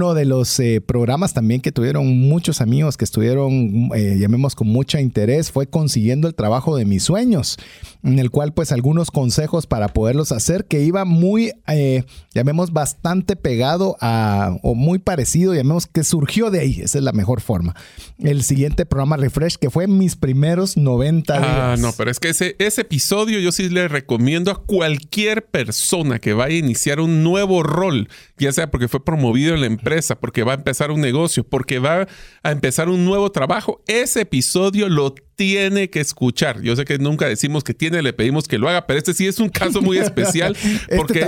Uno 0.00 0.14
de 0.14 0.24
los 0.24 0.58
eh, 0.60 0.80
programas 0.80 1.34
también 1.34 1.60
que 1.60 1.72
tuvieron 1.72 2.20
muchos 2.20 2.62
amigos 2.62 2.96
que 2.96 3.04
estuvieron, 3.04 3.90
eh, 3.94 4.16
llamemos 4.18 4.54
con 4.54 4.66
mucho 4.66 4.98
interés, 4.98 5.50
fue 5.50 5.66
conseguir 5.66 6.00
siguiendo 6.00 6.26
el 6.26 6.34
trabajo 6.34 6.74
de 6.74 6.86
mis 6.86 7.02
sueños, 7.02 7.58
en 8.02 8.18
el 8.18 8.30
cual 8.30 8.52
pues 8.52 8.72
algunos 8.72 9.10
consejos 9.10 9.66
para 9.66 9.88
poderlos 9.88 10.32
hacer 10.32 10.66
que 10.66 10.82
iba 10.82 11.04
muy, 11.04 11.52
eh, 11.66 12.04
llamemos 12.32 12.72
bastante 12.72 13.36
pegado 13.36 13.96
a, 14.00 14.56
o 14.62 14.74
muy 14.74 14.98
parecido, 14.98 15.54
llamemos 15.54 15.86
que 15.86 16.04
surgió 16.04 16.50
de 16.50 16.60
ahí, 16.60 16.80
esa 16.80 16.98
es 16.98 17.04
la 17.04 17.12
mejor 17.12 17.40
forma. 17.40 17.74
El 18.18 18.42
siguiente 18.42 18.86
programa 18.86 19.16
Refresh, 19.16 19.56
que 19.56 19.70
fue 19.70 19.86
mis 19.86 20.16
primeros 20.16 20.76
90 20.76 21.34
ah, 21.34 21.38
días. 21.38 21.52
Ah, 21.52 21.76
no, 21.78 21.92
pero 21.96 22.10
es 22.10 22.18
que 22.18 22.30
ese, 22.30 22.56
ese 22.58 22.82
episodio 22.82 23.38
yo 23.38 23.52
sí 23.52 23.68
le 23.68 23.88
recomiendo 23.88 24.50
a 24.50 24.62
cualquier 24.62 25.46
persona 25.46 26.18
que 26.18 26.32
vaya 26.32 26.54
a 26.54 26.58
iniciar 26.58 27.00
un 27.00 27.22
nuevo 27.22 27.62
rol, 27.62 28.08
ya 28.38 28.52
sea 28.52 28.70
porque 28.70 28.88
fue 28.88 29.04
promovido 29.04 29.54
en 29.54 29.60
la 29.60 29.66
empresa, 29.66 30.18
porque 30.18 30.42
va 30.42 30.52
a 30.52 30.56
empezar 30.56 30.90
un 30.90 31.00
negocio, 31.00 31.44
porque 31.44 31.78
va 31.78 32.06
a 32.42 32.50
empezar 32.50 32.88
un 32.88 33.04
nuevo 33.04 33.30
trabajo, 33.30 33.82
ese 33.86 34.22
episodio 34.22 34.88
lo 34.88 35.14
tiene 35.40 35.88
que 35.88 36.00
escuchar. 36.00 36.60
Yo 36.60 36.76
sé 36.76 36.84
que 36.84 36.98
nunca 36.98 37.26
decimos 37.26 37.64
que 37.64 37.72
tiene, 37.72 38.02
le 38.02 38.12
pedimos 38.12 38.46
que 38.46 38.58
lo 38.58 38.68
haga, 38.68 38.86
pero 38.86 38.98
este 38.98 39.14
sí 39.14 39.26
es 39.26 39.38
un 39.38 39.48
caso 39.48 39.80
muy 39.80 39.96
especial 39.98 40.54
este 40.54 40.96
porque 40.98 41.20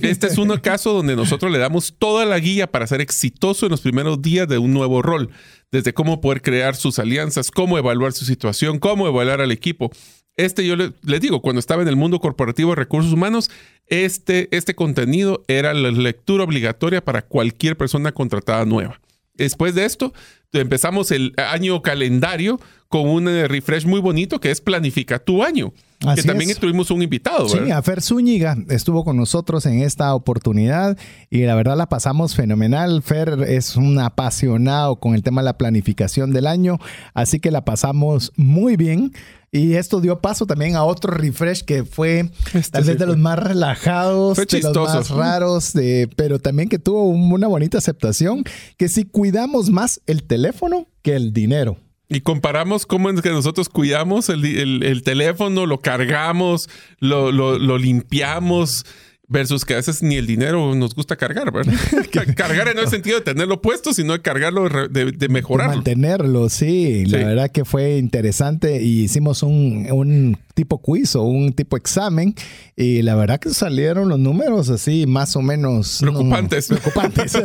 este, 0.00 0.28
es 0.28 0.38
un 0.38 0.56
caso 0.58 0.92
donde 0.92 1.16
nosotros 1.16 1.50
le 1.50 1.58
damos 1.58 1.96
toda 1.98 2.24
la 2.24 2.38
guía 2.38 2.70
para 2.70 2.86
ser 2.86 3.00
exitoso 3.00 3.66
en 3.66 3.72
los 3.72 3.80
primeros 3.80 4.22
días 4.22 4.46
de 4.46 4.58
un 4.58 4.72
nuevo 4.72 5.02
rol, 5.02 5.30
desde 5.72 5.92
cómo 5.92 6.20
poder 6.20 6.40
crear 6.40 6.76
sus 6.76 7.00
alianzas, 7.00 7.50
cómo 7.50 7.76
evaluar 7.78 8.12
su 8.12 8.24
situación, 8.24 8.78
cómo 8.78 9.08
evaluar 9.08 9.40
al 9.40 9.50
equipo. 9.50 9.90
Este 10.36 10.64
yo 10.64 10.76
le, 10.76 10.92
les 11.02 11.20
digo, 11.20 11.42
cuando 11.42 11.58
estaba 11.58 11.82
en 11.82 11.88
el 11.88 11.96
mundo 11.96 12.20
corporativo 12.20 12.70
de 12.70 12.76
recursos 12.76 13.12
humanos, 13.12 13.50
este, 13.88 14.46
este 14.56 14.76
contenido 14.76 15.42
era 15.48 15.74
la 15.74 15.90
lectura 15.90 16.44
obligatoria 16.44 17.04
para 17.04 17.22
cualquier 17.22 17.76
persona 17.76 18.12
contratada 18.12 18.64
nueva. 18.64 19.00
Después 19.34 19.74
de 19.74 19.84
esto, 19.84 20.12
empezamos 20.52 21.10
el 21.10 21.34
año 21.36 21.82
calendario 21.82 22.60
con 22.88 23.08
un 23.08 23.28
eh, 23.28 23.46
refresh 23.46 23.86
muy 23.86 24.00
bonito 24.00 24.40
que 24.40 24.50
es 24.50 24.60
Planifica 24.60 25.18
tu 25.18 25.42
año. 25.42 25.72
que 26.14 26.22
también 26.22 26.54
tuvimos 26.58 26.90
un 26.90 27.02
invitado. 27.02 27.48
Sí, 27.48 27.70
a 27.70 27.82
Fer 27.82 28.00
Zúñiga 28.00 28.56
estuvo 28.68 29.04
con 29.04 29.16
nosotros 29.16 29.66
en 29.66 29.82
esta 29.82 30.14
oportunidad 30.14 30.96
y 31.28 31.42
la 31.42 31.54
verdad 31.54 31.76
la 31.76 31.88
pasamos 31.88 32.34
fenomenal. 32.34 33.02
Fer 33.02 33.44
es 33.46 33.76
un 33.76 33.98
apasionado 33.98 34.96
con 34.96 35.14
el 35.14 35.22
tema 35.22 35.42
de 35.42 35.46
la 35.46 35.58
planificación 35.58 36.32
del 36.32 36.46
año, 36.46 36.78
así 37.14 37.40
que 37.40 37.50
la 37.50 37.64
pasamos 37.64 38.32
muy 38.36 38.76
bien. 38.76 39.12
Y 39.50 39.74
esto 39.74 40.02
dio 40.02 40.20
paso 40.20 40.44
también 40.44 40.76
a 40.76 40.84
otro 40.84 41.10
refresh 41.10 41.64
que 41.64 41.82
fue 41.84 42.30
este 42.52 42.70
tal 42.70 42.84
vez 42.84 42.98
de 42.98 43.06
los 43.06 43.16
más 43.16 43.38
relajados, 43.38 44.36
de 44.36 44.60
los 44.60 44.76
más 44.76 45.08
raros, 45.08 45.72
pero 46.16 46.38
también 46.38 46.68
que 46.68 46.78
tuvo 46.78 47.04
una 47.04 47.48
bonita 47.48 47.78
aceptación, 47.78 48.44
que 48.76 48.88
si 48.88 49.04
cuidamos 49.04 49.70
más 49.70 50.02
el 50.06 50.24
teléfono 50.24 50.86
que 51.00 51.16
el 51.16 51.32
dinero. 51.32 51.78
Y 52.08 52.22
comparamos 52.22 52.86
cómo 52.86 53.10
es 53.10 53.20
que 53.20 53.30
nosotros 53.30 53.68
cuidamos 53.68 54.30
el, 54.30 55.02
teléfono, 55.04 55.66
lo 55.66 55.80
cargamos, 55.80 56.70
lo, 57.00 57.32
lo 57.32 57.78
limpiamos 57.78 58.86
Versus 59.30 59.66
que 59.66 59.74
a 59.74 59.76
veces 59.76 60.02
ni 60.02 60.16
el 60.16 60.26
dinero 60.26 60.74
nos 60.74 60.94
gusta 60.94 61.16
cargar, 61.16 61.52
¿verdad? 61.52 61.74
cargar 62.36 62.68
en 62.68 62.78
el 62.78 62.88
sentido 62.88 63.18
de 63.18 63.24
tenerlo 63.24 63.60
puesto, 63.60 63.92
sino 63.92 64.14
de 64.14 64.22
cargarlo, 64.22 64.68
de, 64.88 65.12
de 65.12 65.28
mejorarlo. 65.28 65.74
mantenerlo, 65.74 66.48
sí. 66.48 67.04
La 67.06 67.18
verdad 67.18 67.50
que 67.50 67.66
fue 67.66 67.98
interesante 67.98 68.82
y 68.82 69.02
hicimos 69.02 69.42
un, 69.42 69.86
un 69.90 70.38
tipo 70.54 70.80
quiz 70.80 71.14
o 71.14 71.22
un 71.24 71.52
tipo 71.52 71.76
examen 71.76 72.34
y 72.74 73.02
la 73.02 73.14
verdad 73.14 73.38
que 73.38 73.50
salieron 73.50 74.08
los 74.08 74.18
números 74.18 74.70
así 74.70 75.06
más 75.06 75.36
o 75.36 75.42
menos 75.42 75.98
preocupantes. 76.00 76.66
preocupantes. 76.68 77.36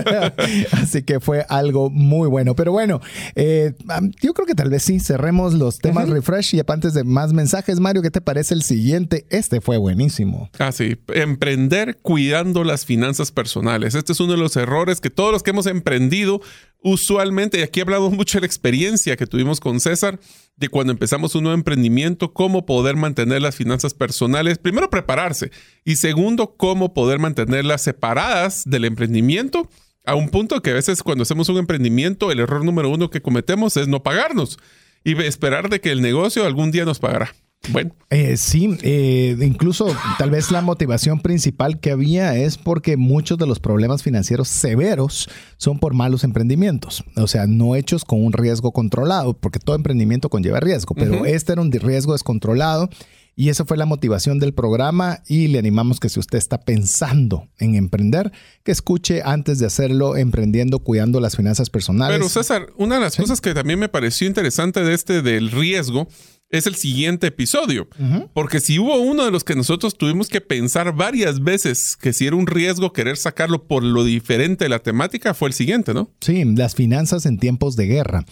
así 0.71 1.03
que 1.03 1.19
fue 1.19 1.45
algo 1.49 1.89
muy 1.89 2.29
bueno. 2.29 2.55
Pero 2.55 2.71
bueno, 2.71 3.01
eh, 3.35 3.73
yo 4.21 4.33
creo 4.33 4.47
que 4.47 4.55
tal 4.55 4.69
vez 4.69 4.83
sí 4.83 5.01
cerremos 5.01 5.53
los 5.53 5.79
temas 5.79 6.07
refresh 6.09 6.55
y 6.55 6.61
antes 6.65 6.93
de 6.93 7.03
más 7.03 7.33
mensajes, 7.33 7.79
Mario, 7.81 8.01
¿qué 8.01 8.09
te 8.09 8.21
parece 8.21 8.53
el 8.53 8.63
siguiente? 8.63 9.25
Este 9.29 9.59
fue 9.59 9.77
buenísimo. 9.77 10.49
Ah, 10.57 10.71
sí. 10.71 10.95
Emprender 11.13 11.72
cuidando 12.01 12.63
las 12.63 12.85
finanzas 12.85 13.31
personales. 13.31 13.95
Este 13.95 14.11
es 14.11 14.19
uno 14.19 14.33
de 14.33 14.37
los 14.37 14.55
errores 14.55 15.01
que 15.01 15.09
todos 15.09 15.31
los 15.31 15.43
que 15.43 15.51
hemos 15.51 15.65
emprendido 15.65 16.41
usualmente, 16.81 17.59
y 17.59 17.63
aquí 17.63 17.81
hablamos 17.81 18.11
mucho 18.11 18.37
de 18.37 18.41
la 18.41 18.47
experiencia 18.47 19.15
que 19.15 19.27
tuvimos 19.27 19.59
con 19.59 19.79
César, 19.79 20.19
de 20.55 20.69
cuando 20.69 20.91
empezamos 20.91 21.35
un 21.35 21.43
nuevo 21.43 21.55
emprendimiento, 21.55 22.33
cómo 22.33 22.65
poder 22.65 22.95
mantener 22.95 23.41
las 23.41 23.55
finanzas 23.55 23.93
personales, 23.93 24.57
primero 24.57 24.89
prepararse 24.89 25.51
y 25.83 25.95
segundo, 25.95 26.55
cómo 26.57 26.93
poder 26.93 27.19
mantenerlas 27.19 27.81
separadas 27.81 28.63
del 28.65 28.85
emprendimiento, 28.85 29.69
a 30.05 30.15
un 30.15 30.29
punto 30.29 30.61
que 30.61 30.71
a 30.71 30.73
veces 30.73 31.01
cuando 31.01 31.23
hacemos 31.23 31.49
un 31.49 31.57
emprendimiento, 31.57 32.31
el 32.31 32.39
error 32.39 32.65
número 32.65 32.89
uno 32.89 33.09
que 33.09 33.21
cometemos 33.21 33.77
es 33.77 33.87
no 33.87 34.03
pagarnos 34.03 34.59
y 35.03 35.19
esperar 35.23 35.69
de 35.69 35.79
que 35.79 35.91
el 35.91 36.01
negocio 36.01 36.45
algún 36.45 36.71
día 36.71 36.85
nos 36.85 36.99
pagará. 36.99 37.33
Bueno. 37.71 37.95
Eh, 38.09 38.37
sí, 38.37 38.77
eh, 38.81 39.37
incluso 39.41 39.87
tal 40.17 40.29
vez 40.29 40.51
la 40.51 40.61
motivación 40.61 41.19
principal 41.19 41.79
que 41.79 41.91
había 41.91 42.35
es 42.35 42.57
porque 42.57 42.97
muchos 42.97 43.37
de 43.37 43.47
los 43.47 43.59
problemas 43.59 44.03
financieros 44.03 44.49
severos 44.49 45.29
son 45.57 45.79
por 45.79 45.93
malos 45.93 46.23
emprendimientos, 46.23 47.03
o 47.15 47.27
sea, 47.27 47.47
no 47.47 47.75
hechos 47.75 48.05
con 48.05 48.23
un 48.23 48.33
riesgo 48.33 48.71
controlado, 48.71 49.33
porque 49.33 49.59
todo 49.59 49.75
emprendimiento 49.75 50.29
conlleva 50.29 50.59
riesgo, 50.59 50.93
pero 50.93 51.25
este 51.25 51.53
era 51.53 51.61
un 51.61 51.71
riesgo 51.71 52.13
descontrolado. 52.13 52.89
Y 53.35 53.49
esa 53.49 53.65
fue 53.65 53.77
la 53.77 53.87
motivación 53.87 54.37
del 54.37 54.53
programa 54.53 55.23
y 55.27 55.47
le 55.47 55.57
animamos 55.57 55.99
que 55.99 56.07
si 56.07 56.19
usted 56.19 56.37
está 56.37 56.59
pensando 56.59 57.47
en 57.57 57.73
emprender, 57.73 58.31
que 58.63 58.71
escuche 58.71 59.23
antes 59.25 59.57
de 59.57 59.65
hacerlo, 59.65 60.17
emprendiendo, 60.17 60.79
cuidando 60.79 61.19
las 61.19 61.35
finanzas 61.35 61.71
personales. 61.71 62.15
Pero 62.15 62.29
César, 62.29 62.67
una 62.77 62.95
de 62.95 63.01
las 63.01 63.15
cosas 63.15 63.41
que 63.41 63.55
también 63.55 63.79
me 63.79 63.89
pareció 63.89 64.27
interesante 64.27 64.83
de 64.83 64.93
este 64.93 65.23
del 65.23 65.49
riesgo 65.49 66.07
es 66.53 66.67
el 66.67 66.75
siguiente 66.75 67.27
episodio. 67.27 67.87
Porque 68.33 68.59
si 68.59 68.77
hubo 68.77 68.95
uno 68.97 69.25
de 69.25 69.31
los 69.31 69.43
que 69.43 69.55
nosotros 69.55 69.97
tuvimos 69.97 70.29
que 70.29 70.39
pensar 70.39 70.95
varias 70.95 71.43
veces 71.43 71.97
que 71.99 72.13
si 72.13 72.27
era 72.27 72.35
un 72.35 72.45
riesgo 72.45 72.93
querer 72.93 73.17
sacarlo 73.17 73.63
por 73.63 73.83
lo 73.83 74.03
diferente 74.03 74.65
de 74.65 74.69
la 74.69 74.77
temática, 74.77 75.33
fue 75.33 75.47
el 75.47 75.53
siguiente, 75.55 75.95
¿no? 75.95 76.11
Sí, 76.21 76.45
las 76.45 76.75
finanzas 76.75 77.25
en 77.25 77.39
tiempos 77.39 77.75
de 77.75 77.87
guerra. 77.87 78.25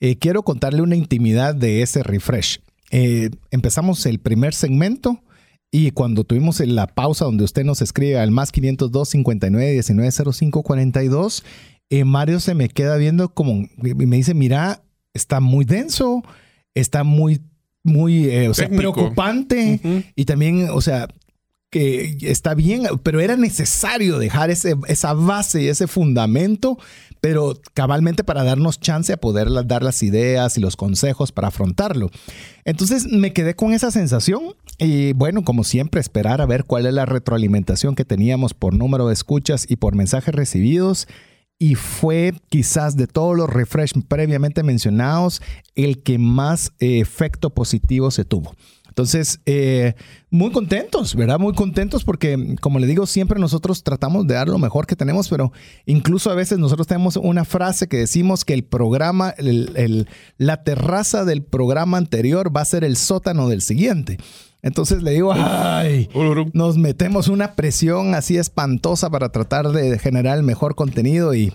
Eh, 0.00 0.16
quiero 0.16 0.42
contarle 0.42 0.80
una 0.80 0.96
intimidad 0.96 1.54
de 1.54 1.82
ese 1.82 2.02
refresh. 2.02 2.60
Eh, 2.90 3.28
empezamos 3.50 4.06
el 4.06 4.20
primer 4.20 4.54
segmento. 4.54 5.22
Y 5.70 5.90
cuando 5.90 6.24
tuvimos 6.24 6.60
la 6.60 6.86
pausa 6.86 7.26
donde 7.26 7.44
usted 7.44 7.64
nos 7.64 7.82
escribe 7.82 8.18
al 8.18 8.30
más 8.30 8.52
502 8.52 9.10
59 9.10 9.72
19 9.72 10.10
05 10.32 10.62
42, 10.62 11.44
Mario 12.06 12.40
se 12.40 12.54
me 12.54 12.70
queda 12.70 12.96
viendo 12.96 13.34
como 13.34 13.68
me 13.76 14.16
dice, 14.16 14.32
mira, 14.32 14.82
está 15.12 15.40
muy 15.40 15.66
denso, 15.66 16.22
está 16.74 17.04
muy 17.04 17.42
muy 17.86 18.26
eh, 18.26 18.50
preocupante 18.76 19.80
y 20.14 20.24
también, 20.24 20.68
o 20.70 20.80
sea, 20.80 21.08
que 21.70 22.16
está 22.22 22.54
bien, 22.54 22.84
pero 23.02 23.20
era 23.20 23.36
necesario 23.36 24.18
dejar 24.18 24.50
ese, 24.50 24.76
esa 24.88 25.14
base 25.14 25.62
y 25.62 25.68
ese 25.68 25.86
fundamento, 25.86 26.78
pero 27.20 27.60
cabalmente 27.74 28.24
para 28.24 28.44
darnos 28.44 28.78
chance 28.78 29.12
a 29.12 29.16
poder 29.16 29.48
dar 29.66 29.82
las 29.82 30.02
ideas 30.02 30.56
y 30.56 30.60
los 30.60 30.76
consejos 30.76 31.32
para 31.32 31.48
afrontarlo. 31.48 32.10
Entonces 32.64 33.06
me 33.06 33.32
quedé 33.32 33.54
con 33.54 33.72
esa 33.72 33.90
sensación 33.90 34.54
y 34.78 35.12
bueno, 35.14 35.42
como 35.42 35.64
siempre, 35.64 36.00
esperar 36.00 36.40
a 36.40 36.46
ver 36.46 36.64
cuál 36.64 36.86
es 36.86 36.94
la 36.94 37.06
retroalimentación 37.06 37.94
que 37.94 38.04
teníamos 38.04 38.54
por 38.54 38.74
número 38.74 39.08
de 39.08 39.14
escuchas 39.14 39.66
y 39.68 39.76
por 39.76 39.94
mensajes 39.94 40.34
recibidos 40.34 41.08
y 41.58 41.74
fue 41.74 42.34
quizás 42.48 42.96
de 42.96 43.06
todos 43.06 43.36
los 43.36 43.48
refresh 43.48 43.92
previamente 44.08 44.62
mencionados 44.62 45.40
el 45.74 46.02
que 46.02 46.18
más 46.18 46.72
eh, 46.80 47.00
efecto 47.00 47.50
positivo 47.50 48.10
se 48.10 48.24
tuvo. 48.24 48.54
Entonces, 48.96 49.40
eh, 49.44 49.92
muy 50.30 50.50
contentos, 50.52 51.14
¿verdad? 51.14 51.38
Muy 51.38 51.52
contentos 51.52 52.02
porque, 52.02 52.56
como 52.62 52.78
le 52.78 52.86
digo, 52.86 53.04
siempre 53.04 53.38
nosotros 53.38 53.82
tratamos 53.82 54.26
de 54.26 54.32
dar 54.32 54.48
lo 54.48 54.58
mejor 54.58 54.86
que 54.86 54.96
tenemos, 54.96 55.28
pero 55.28 55.52
incluso 55.84 56.30
a 56.30 56.34
veces 56.34 56.58
nosotros 56.58 56.86
tenemos 56.86 57.18
una 57.18 57.44
frase 57.44 57.88
que 57.88 57.98
decimos 57.98 58.46
que 58.46 58.54
el 58.54 58.64
programa, 58.64 59.34
la 60.38 60.62
terraza 60.64 61.26
del 61.26 61.42
programa 61.42 61.98
anterior 61.98 62.56
va 62.56 62.62
a 62.62 62.64
ser 62.64 62.84
el 62.84 62.96
sótano 62.96 63.50
del 63.50 63.60
siguiente. 63.60 64.16
Entonces 64.62 65.02
le 65.02 65.10
digo, 65.10 65.34
ay, 65.34 66.08
nos 66.54 66.78
metemos 66.78 67.28
una 67.28 67.54
presión 67.54 68.14
así 68.14 68.38
espantosa 68.38 69.10
para 69.10 69.28
tratar 69.28 69.72
de 69.72 69.98
generar 69.98 70.38
el 70.38 70.42
mejor 70.42 70.74
contenido 70.74 71.34
y, 71.34 71.52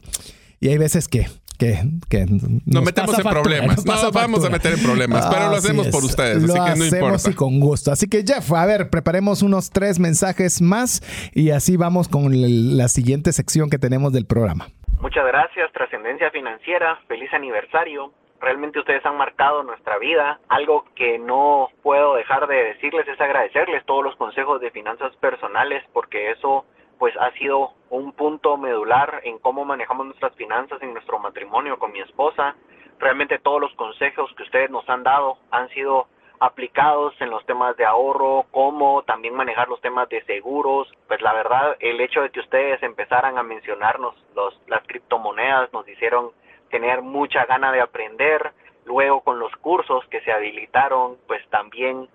hay 0.62 0.78
veces 0.78 1.08
que, 1.08 1.26
que, 1.62 1.78
que 2.10 2.26
nos, 2.26 2.84
metemos 2.84 3.20
en 3.20 3.30
problemas. 3.30 3.86
No, 3.86 4.12
vamos 4.12 4.44
a 4.44 4.50
meter 4.50 4.74
en 4.74 4.84
problemas, 4.84 5.28
pero 5.28 5.50
lo 5.52 5.58
hacemos 5.58 5.90
por 5.90 6.04
ustedes, 6.04 6.42
lo 6.42 6.56
así 6.56 6.74
que 6.74 6.80
no 6.80 6.86
hacemos 6.86 7.28
y 7.28 7.36
con 7.36 7.60
gusto. 7.60 7.92
Así 7.92 8.10
que 8.10 8.24
Jeff, 8.26 8.52
a 8.52 8.66
ver, 8.66 8.90
preparemos 8.90 9.44
unos 9.44 9.70
tres 9.70 10.00
mensajes 10.00 10.60
más 10.60 11.02
y 11.36 11.52
así 11.52 11.78
vamos 11.78 12.08
con 12.08 12.32
la 12.34 12.88
siguiente 12.88 13.32
sección 13.32 13.70
que 13.70 13.78
tenemos 13.78 14.12
del 14.12 14.26
programa. 14.26 14.70
Muchas 15.02 15.24
gracias, 15.28 15.72
Trascendencia 15.72 16.32
Financiera. 16.32 17.00
Feliz 17.08 17.32
aniversario 17.32 18.12
realmente 18.40 18.80
ustedes 18.80 19.06
han 19.06 19.18
marcado 19.18 19.62
nuestra 19.62 20.00
vida. 20.00 20.40
Algo 20.50 20.86
que 20.96 21.20
no 21.20 21.70
puedo 21.84 22.16
dejar 22.16 22.48
de 22.48 22.56
decirles 22.74 23.08
es 23.08 23.22
agradecerles 23.22 23.86
todos 23.86 24.04
los 24.04 24.16
consejos 24.16 24.60
de 24.62 24.72
finanzas 24.72 25.16
personales 25.18 25.84
porque 25.94 26.32
eso 26.32 26.66
pues 26.98 27.14
ha 27.20 27.32
sido 27.34 27.74
un 27.92 28.14
punto 28.14 28.58
medular 28.58 29.22
en 29.26 29.38
cómo 29.40 29.66
manejamos 29.66 30.06
nuestras 30.06 30.34
finanzas 30.36 30.82
en 30.82 30.94
nuestro 30.94 31.20
matrimonio 31.20 31.78
con 31.78 31.92
mi 31.92 32.00
esposa. 32.00 32.56
Realmente 33.00 33.38
todos 33.40 33.60
los 33.60 33.74
consejos 33.76 34.34
que 34.36 34.44
ustedes 34.44 34.70
nos 34.72 34.88
han 34.90 35.04
dado 35.04 35.38
han 35.52 35.68
sido 35.70 36.08
aplicados 36.40 37.14
en 37.20 37.30
los 37.30 37.46
temas 37.46 37.76
de 37.76 37.86
ahorro, 37.86 38.46
cómo 38.52 39.04
también 39.04 39.36
manejar 39.36 39.68
los 39.68 39.82
temas 39.82 40.08
de 40.08 40.24
seguros. 40.24 40.88
Pues 41.08 41.22
la 41.22 41.34
verdad, 41.34 41.76
el 41.82 42.00
hecho 42.00 42.22
de 42.22 42.30
que 42.30 42.40
ustedes 42.40 42.82
empezaran 42.82 43.38
a 43.38 43.44
mencionarnos 43.44 44.16
los, 44.36 44.58
las 44.68 44.88
criptomonedas 44.88 45.72
nos 45.74 45.88
hicieron 45.88 46.32
tener 46.70 47.02
mucha 47.02 47.46
gana 47.46 47.74
de 47.74 47.82
aprender. 47.82 48.54
Luego 48.86 49.20
con 49.22 49.38
los 49.38 49.54
cursos 49.58 50.06
que 50.08 50.22
se 50.22 50.32
habilitaron, 50.32 51.18
pues 51.28 51.46
también 51.50 52.08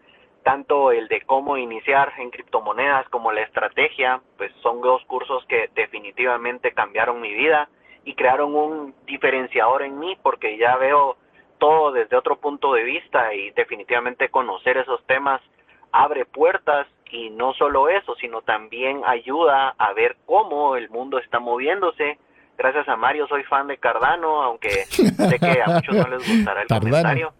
tanto 0.47 0.93
el 0.93 1.09
de 1.09 1.23
cómo 1.23 1.57
iniciar 1.57 2.13
en 2.19 2.31
criptomonedas 2.31 3.09
como 3.09 3.33
la 3.33 3.43
estrategia, 3.43 4.21
pues 4.37 4.53
son 4.63 4.81
dos 4.81 5.03
cursos 5.07 5.45
que 5.49 5.71
definitivamente 5.75 6.71
cambiaron 6.71 7.21
mi 7.21 7.35
vida 7.35 7.69
y 8.05 8.15
crearon 8.15 8.55
un 8.55 8.95
diferenciador 9.07 9.83
en 9.83 9.99
mí 9.99 10.17
porque 10.23 10.57
ya 10.57 10.77
veo 10.77 11.17
todo 11.59 11.91
desde 11.91 12.17
otro 12.17 12.37
punto 12.37 12.75
de 12.75 12.85
vista 12.85 13.35
y 13.35 13.51
definitivamente 13.51 14.29
conocer 14.29 14.77
esos 14.77 15.05
temas 15.07 15.43
abre 15.91 16.25
puertas 16.27 16.87
y 17.11 17.31
no 17.31 17.53
solo 17.55 17.89
eso, 17.89 18.15
sino 18.15 18.43
también 18.43 19.03
ayuda 19.05 19.75
a 19.77 19.93
ver 19.95 20.17
cómo 20.27 20.77
el 20.77 20.89
mundo 20.91 21.19
está 21.19 21.41
moviéndose 21.41 22.19
Gracias 22.59 22.89
a 22.89 22.97
Mario 22.97 23.27
soy 23.29 23.43
fan 23.45 23.67
de 23.67 23.77
Cardano, 23.77 24.43
aunque 24.43 24.71
sé 24.71 25.39
que 25.39 25.61
a 25.61 25.67
muchos 25.67 25.95
no 25.95 26.09
les 26.09 26.27
gustará 26.27 26.63
el 26.63 26.69
comentario. 26.81 27.35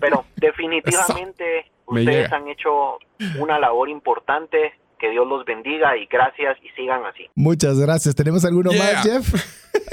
Pero 0.00 0.24
definitivamente 0.36 1.66
ustedes 1.86 2.32
han 2.32 2.48
hecho 2.48 2.98
una 3.38 3.58
labor 3.58 3.88
importante. 3.88 4.74
Que 4.96 5.10
Dios 5.10 5.26
los 5.26 5.44
bendiga 5.44 5.98
y 5.98 6.06
gracias 6.06 6.56
y 6.62 6.68
sigan 6.80 7.04
así. 7.04 7.28
Muchas 7.34 7.78
gracias. 7.78 8.14
¿Tenemos 8.14 8.44
alguno 8.44 8.72
más, 8.72 9.02
Jeff? 9.02 9.34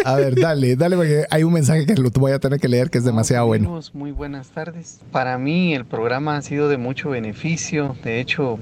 A 0.06 0.16
ver, 0.16 0.36
dale, 0.40 0.76
dale, 0.76 0.96
porque 0.96 1.26
hay 1.30 1.44
un 1.44 1.54
mensaje 1.54 1.86
que 1.86 1.96
lo 1.96 2.10
voy 2.12 2.32
a 2.32 2.40
tener 2.40 2.60
que 2.60 2.68
leer 2.68 2.90
que 2.90 2.98
es 2.98 3.04
demasiado 3.04 3.48
bueno. 3.48 3.80
Muy 3.94 4.12
buenas 4.12 4.50
tardes. 4.52 5.02
Para 5.12 5.38
mí 5.38 5.74
el 5.74 5.86
programa 5.86 6.38
ha 6.38 6.42
sido 6.42 6.70
de 6.70 6.78
mucho 6.78 7.10
beneficio. 7.10 7.96
De 8.04 8.20
hecho, 8.20 8.60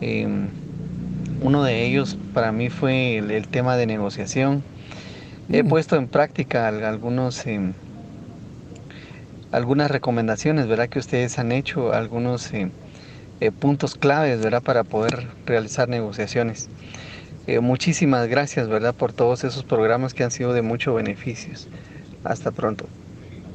em, 0.00 0.48
uno 1.42 1.62
de 1.62 1.86
ellos 1.86 2.16
para 2.32 2.52
mí 2.52 2.70
fue 2.70 3.18
el, 3.18 3.48
tema 3.48 3.76
de 3.76 3.86
negociación. 3.86 4.62
He 5.50 5.62
mm. 5.62 5.68
puesto 5.68 5.96
en 5.96 6.08
práctica 6.08 6.68
algunos, 6.68 7.46
em, 7.46 7.74
algunas 9.50 9.90
recomendaciones, 9.90 10.66
¿verdad? 10.68 10.88
Que 10.88 10.98
ustedes 11.00 11.38
han 11.38 11.52
hecho, 11.52 11.92
algunos 11.92 12.52
em, 12.54 12.74
eh, 13.40 13.52
puntos 13.52 13.94
claves, 13.96 14.40
¿verdad? 14.42 14.62
Para 14.62 14.84
poder 14.84 15.36
realizar 15.46 15.88
negociaciones. 15.88 16.70
Eh, 17.46 17.60
muchísimas 17.60 18.28
gracias, 18.28 18.68
¿verdad? 18.68 18.94
Por 18.96 19.12
todos 19.14 19.44
esos 19.44 19.64
programas 19.64 20.14
que 20.14 20.24
han 20.24 20.30
sido 20.32 20.52
de 20.54 20.62
mucho 20.62 20.94
beneficios. 20.94 21.70
Hasta 22.22 22.52
pronto. 22.52 22.90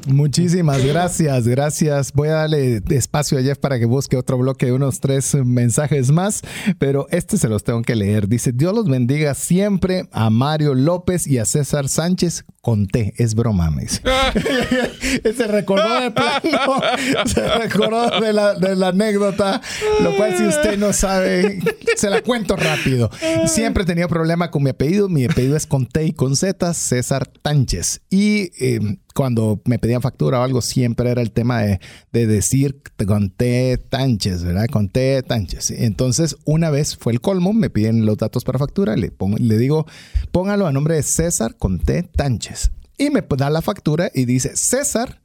Muchísimas 0.08 0.84
gracias, 0.84 1.48
gracias. 1.48 2.12
Voy 2.14 2.30
a 2.30 2.34
darle 2.34 2.82
espacio 2.90 3.38
a 3.38 3.42
Jeff 3.42 3.58
para 3.58 3.80
que 3.80 3.86
busque 3.86 4.18
otro 4.18 4.38
bloque 4.38 4.66
de 4.66 4.74
unos 4.74 5.00
tres 5.00 5.36
mensajes 5.36 6.12
más, 6.12 6.42
pero 6.80 7.08
este 7.12 7.38
se 7.38 7.48
los 7.48 7.64
tengo 7.64 7.82
que 7.82 7.96
leer. 7.96 8.28
Dice, 8.28 8.52
Dios 8.52 8.74
los 8.74 8.88
bendiga 8.88 9.34
siempre 9.34 10.08
a 10.12 10.30
Mario 10.30 10.74
López 10.74 11.28
y 11.28 11.38
a 11.38 11.46
César 11.46 11.88
Sánchez. 11.88 12.46
Conté, 12.62 13.14
es 13.18 13.34
broma, 13.34 13.72
me 13.72 13.88
se 13.88 15.48
recordó 15.48 16.00
de 16.00 16.12
plano, 16.12 16.82
se 17.26 17.48
recordó 17.58 18.20
de 18.20 18.34
la, 18.34 18.54
de 18.54 18.76
la 18.76 18.90
anécdota, 18.90 19.62
lo 20.02 20.16
cual 20.16 20.38
si 20.38 20.44
usted 20.44 20.78
no 20.78 20.94
sabe, 20.94 21.60
se 21.96 22.10
la 22.12 22.22
cuento 22.22 22.56
rápido. 22.56 23.10
Siempre 23.48 23.82
he 23.84 23.86
tenido 23.88 24.08
problema 24.08 24.52
con 24.52 24.62
mi 24.62 24.70
apellido, 24.70 25.10
mi 25.10 25.26
apellido 25.26 25.58
es 25.58 25.66
Conté 25.66 26.06
y 26.06 26.14
con 26.14 26.36
Z, 26.36 26.74
César 26.76 27.28
Tánchez. 27.42 28.02
Y 28.12 28.52
eh, 28.60 29.00
cuando 29.14 29.62
me 29.66 29.80
pedían 29.80 30.02
factura 30.02 30.40
o 30.40 30.44
algo, 30.44 30.62
siempre 30.62 31.10
era 31.10 31.22
el 31.22 31.32
tema 31.32 31.62
de, 31.62 31.80
decir 32.12 32.82
conté 33.06 33.78
tanches, 33.78 34.44
¿verdad? 34.44 34.68
Conté 34.72 35.22
tanches. 35.24 35.72
Entonces, 35.72 36.38
una 36.46 36.70
vez 36.70 36.96
fue 36.96 37.14
el 37.14 37.22
colmo, 37.22 37.54
me 37.54 37.70
piden 37.70 38.06
los 38.06 38.18
datos 38.18 38.44
para 38.44 38.60
factura, 38.60 38.96
le, 38.96 39.12
pongo, 39.12 39.38
le 39.38 39.58
digo, 39.58 39.86
póngalo 40.32 40.68
a 40.68 40.72
nombre 40.72 40.96
de 40.96 41.04
César 41.04 41.56
Conté 41.58 42.04
Tanches. 42.04 42.72
Y 42.98 43.10
me 43.10 43.22
da 43.22 43.50
la 43.50 43.62
factura 43.62 44.12
y 44.14 44.26
dice 44.26 44.56
César 44.56 45.22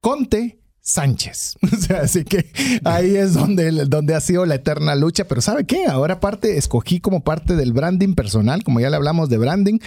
Conté 0.00 0.59
Sánchez. 0.92 1.56
así 2.02 2.24
que 2.24 2.50
ahí 2.84 3.16
es 3.16 3.34
donde, 3.34 3.70
donde 3.86 4.14
ha 4.14 4.20
sido 4.20 4.46
la 4.46 4.56
eterna 4.56 4.94
lucha. 4.94 5.24
Pero 5.26 5.40
¿sabe 5.40 5.64
qué? 5.64 5.86
Ahora 5.86 6.14
aparte 6.14 6.56
escogí 6.56 7.00
como 7.00 7.22
parte 7.22 7.56
del 7.56 7.72
branding 7.72 8.14
personal, 8.14 8.64
como 8.64 8.80
ya 8.80 8.90
le 8.90 8.96
hablamos 8.96 9.28
de 9.28 9.38
branding, 9.38 9.78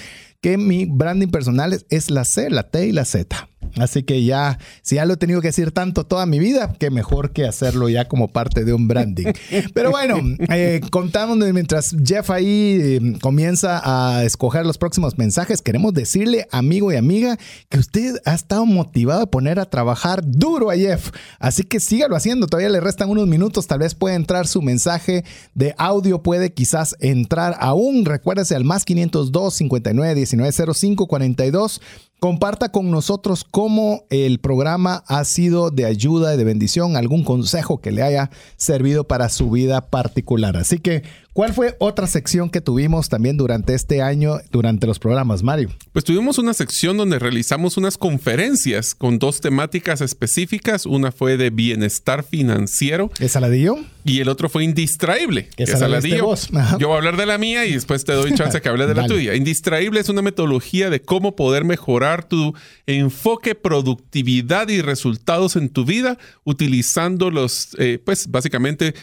que 0.41 0.57
mi 0.57 0.85
branding 0.85 1.29
personal 1.29 1.77
es 1.89 2.09
la 2.09 2.25
C, 2.25 2.49
la 2.49 2.63
T 2.63 2.87
y 2.87 2.91
la 2.91 3.05
Z. 3.05 3.49
Así 3.77 4.03
que 4.03 4.23
ya, 4.23 4.59
si 4.81 4.95
ya 4.95 5.05
lo 5.05 5.15
he 5.15 5.17
tenido 5.17 5.41
que 5.41 5.47
decir 5.47 5.71
tanto 5.71 6.05
toda 6.05 6.25
mi 6.25 6.39
vida, 6.39 6.73
que 6.77 6.91
mejor 6.91 7.31
que 7.31 7.45
hacerlo 7.45 7.89
ya 7.89 8.07
como 8.07 8.27
parte 8.27 8.65
de 8.65 8.73
un 8.73 8.87
branding. 8.87 9.33
Pero 9.73 9.91
bueno, 9.91 10.17
eh, 10.49 10.81
contándonos 10.91 11.51
mientras 11.53 11.95
Jeff 12.03 12.29
ahí 12.29 12.79
eh, 12.81 13.17
comienza 13.21 13.81
a 13.83 14.23
escoger 14.23 14.65
los 14.65 14.77
próximos 14.77 15.17
mensajes, 15.17 15.61
queremos 15.61 15.93
decirle, 15.93 16.47
amigo 16.51 16.91
y 16.91 16.95
amiga, 16.95 17.37
que 17.69 17.79
usted 17.79 18.17
ha 18.25 18.33
estado 18.33 18.65
motivado 18.65 19.23
a 19.23 19.31
poner 19.31 19.59
a 19.59 19.65
trabajar 19.65 20.21
duro 20.25 20.69
a 20.69 20.75
Jeff. 20.75 21.11
Así 21.39 21.63
que 21.63 21.79
sígalo 21.79 22.15
haciendo, 22.15 22.47
todavía 22.47 22.69
le 22.69 22.79
restan 22.79 23.09
unos 23.09 23.27
minutos, 23.27 23.67
tal 23.67 23.79
vez 23.79 23.95
puede 23.95 24.15
entrar 24.15 24.47
su 24.47 24.61
mensaje 24.61 25.23
de 25.55 25.73
audio, 25.77 26.21
puede 26.21 26.53
quizás 26.53 26.95
entrar 26.99 27.55
aún. 27.59 28.05
Recuérdese 28.05 28.55
al 28.55 28.63
más 28.63 28.85
502 28.85 29.53
59 29.53 30.15
19 30.15 30.73
05 30.73 31.07
42 31.07 31.81
Comparta 32.23 32.69
con 32.69 32.89
nosotros 32.89 33.43
cómo 33.43 34.05
el 34.09 34.39
programa 34.39 35.03
ha 35.07 35.25
sido 35.25 35.71
de 35.71 35.83
ayuda 35.83 36.33
y 36.33 36.37
de 36.37 36.45
bendición, 36.45 36.95
algún 36.95 37.25
consejo 37.25 37.81
que 37.81 37.91
le 37.91 38.01
haya 38.01 38.29
servido 38.55 39.03
para 39.09 39.27
su 39.27 39.51
vida 39.51 39.89
particular. 39.89 40.55
Así 40.55 40.79
que 40.79 41.03
¿Cuál 41.33 41.51
fue 41.51 41.75
otra 41.79 42.05
sección 42.05 42.51
que 42.51 42.61
tuvimos 42.61 43.09
también 43.09 43.37
durante 43.37 43.73
este 43.73 44.03
año, 44.03 44.37
durante 44.51 44.85
los 44.85 44.99
programas, 44.99 45.41
Mario? 45.41 45.69
Pues 45.91 46.05
tuvimos 46.05 46.37
una 46.37 46.53
sección 46.53 46.95
donde 46.95 47.17
realizamos 47.17 47.75
unas 47.75 47.97
conferencias 47.97 48.93
con 48.93 49.17
dos 49.17 49.41
temáticas 49.41 50.01
específicas. 50.01 50.85
Una 50.85 51.11
fue 51.11 51.35
de 51.37 51.49
bienestar 51.49 52.23
financiero. 52.23 53.09
¿Es 53.19 53.35
aladillo? 53.35 53.77
Y 54.05 54.19
el 54.19 54.29
otro 54.29 54.47
fue 54.47 54.63
indistraíble. 54.63 55.49
¿Es 55.57 55.73
aladillo? 55.81 56.35
Yo 56.77 56.89
voy 56.89 56.95
a 56.95 56.97
hablar 56.97 57.17
de 57.17 57.25
la 57.25 57.39
mía 57.39 57.65
y 57.65 57.73
después 57.73 58.05
te 58.05 58.13
doy 58.13 58.35
chance 58.35 58.61
que 58.61 58.69
hable 58.69 58.85
de 58.85 58.93
la 58.93 59.07
tuya. 59.07 59.33
Indistraíble 59.33 60.01
es 60.01 60.09
una 60.09 60.21
metodología 60.21 60.91
de 60.91 61.01
cómo 61.01 61.35
poder 61.35 61.65
mejorar 61.65 62.25
tu 62.25 62.53
enfoque, 62.85 63.55
productividad 63.55 64.69
y 64.69 64.81
resultados 64.81 65.55
en 65.55 65.69
tu 65.69 65.83
vida 65.83 66.19
utilizando 66.43 67.31
los, 67.31 67.75
eh, 67.79 67.99
pues 68.03 68.27
básicamente, 68.29 68.93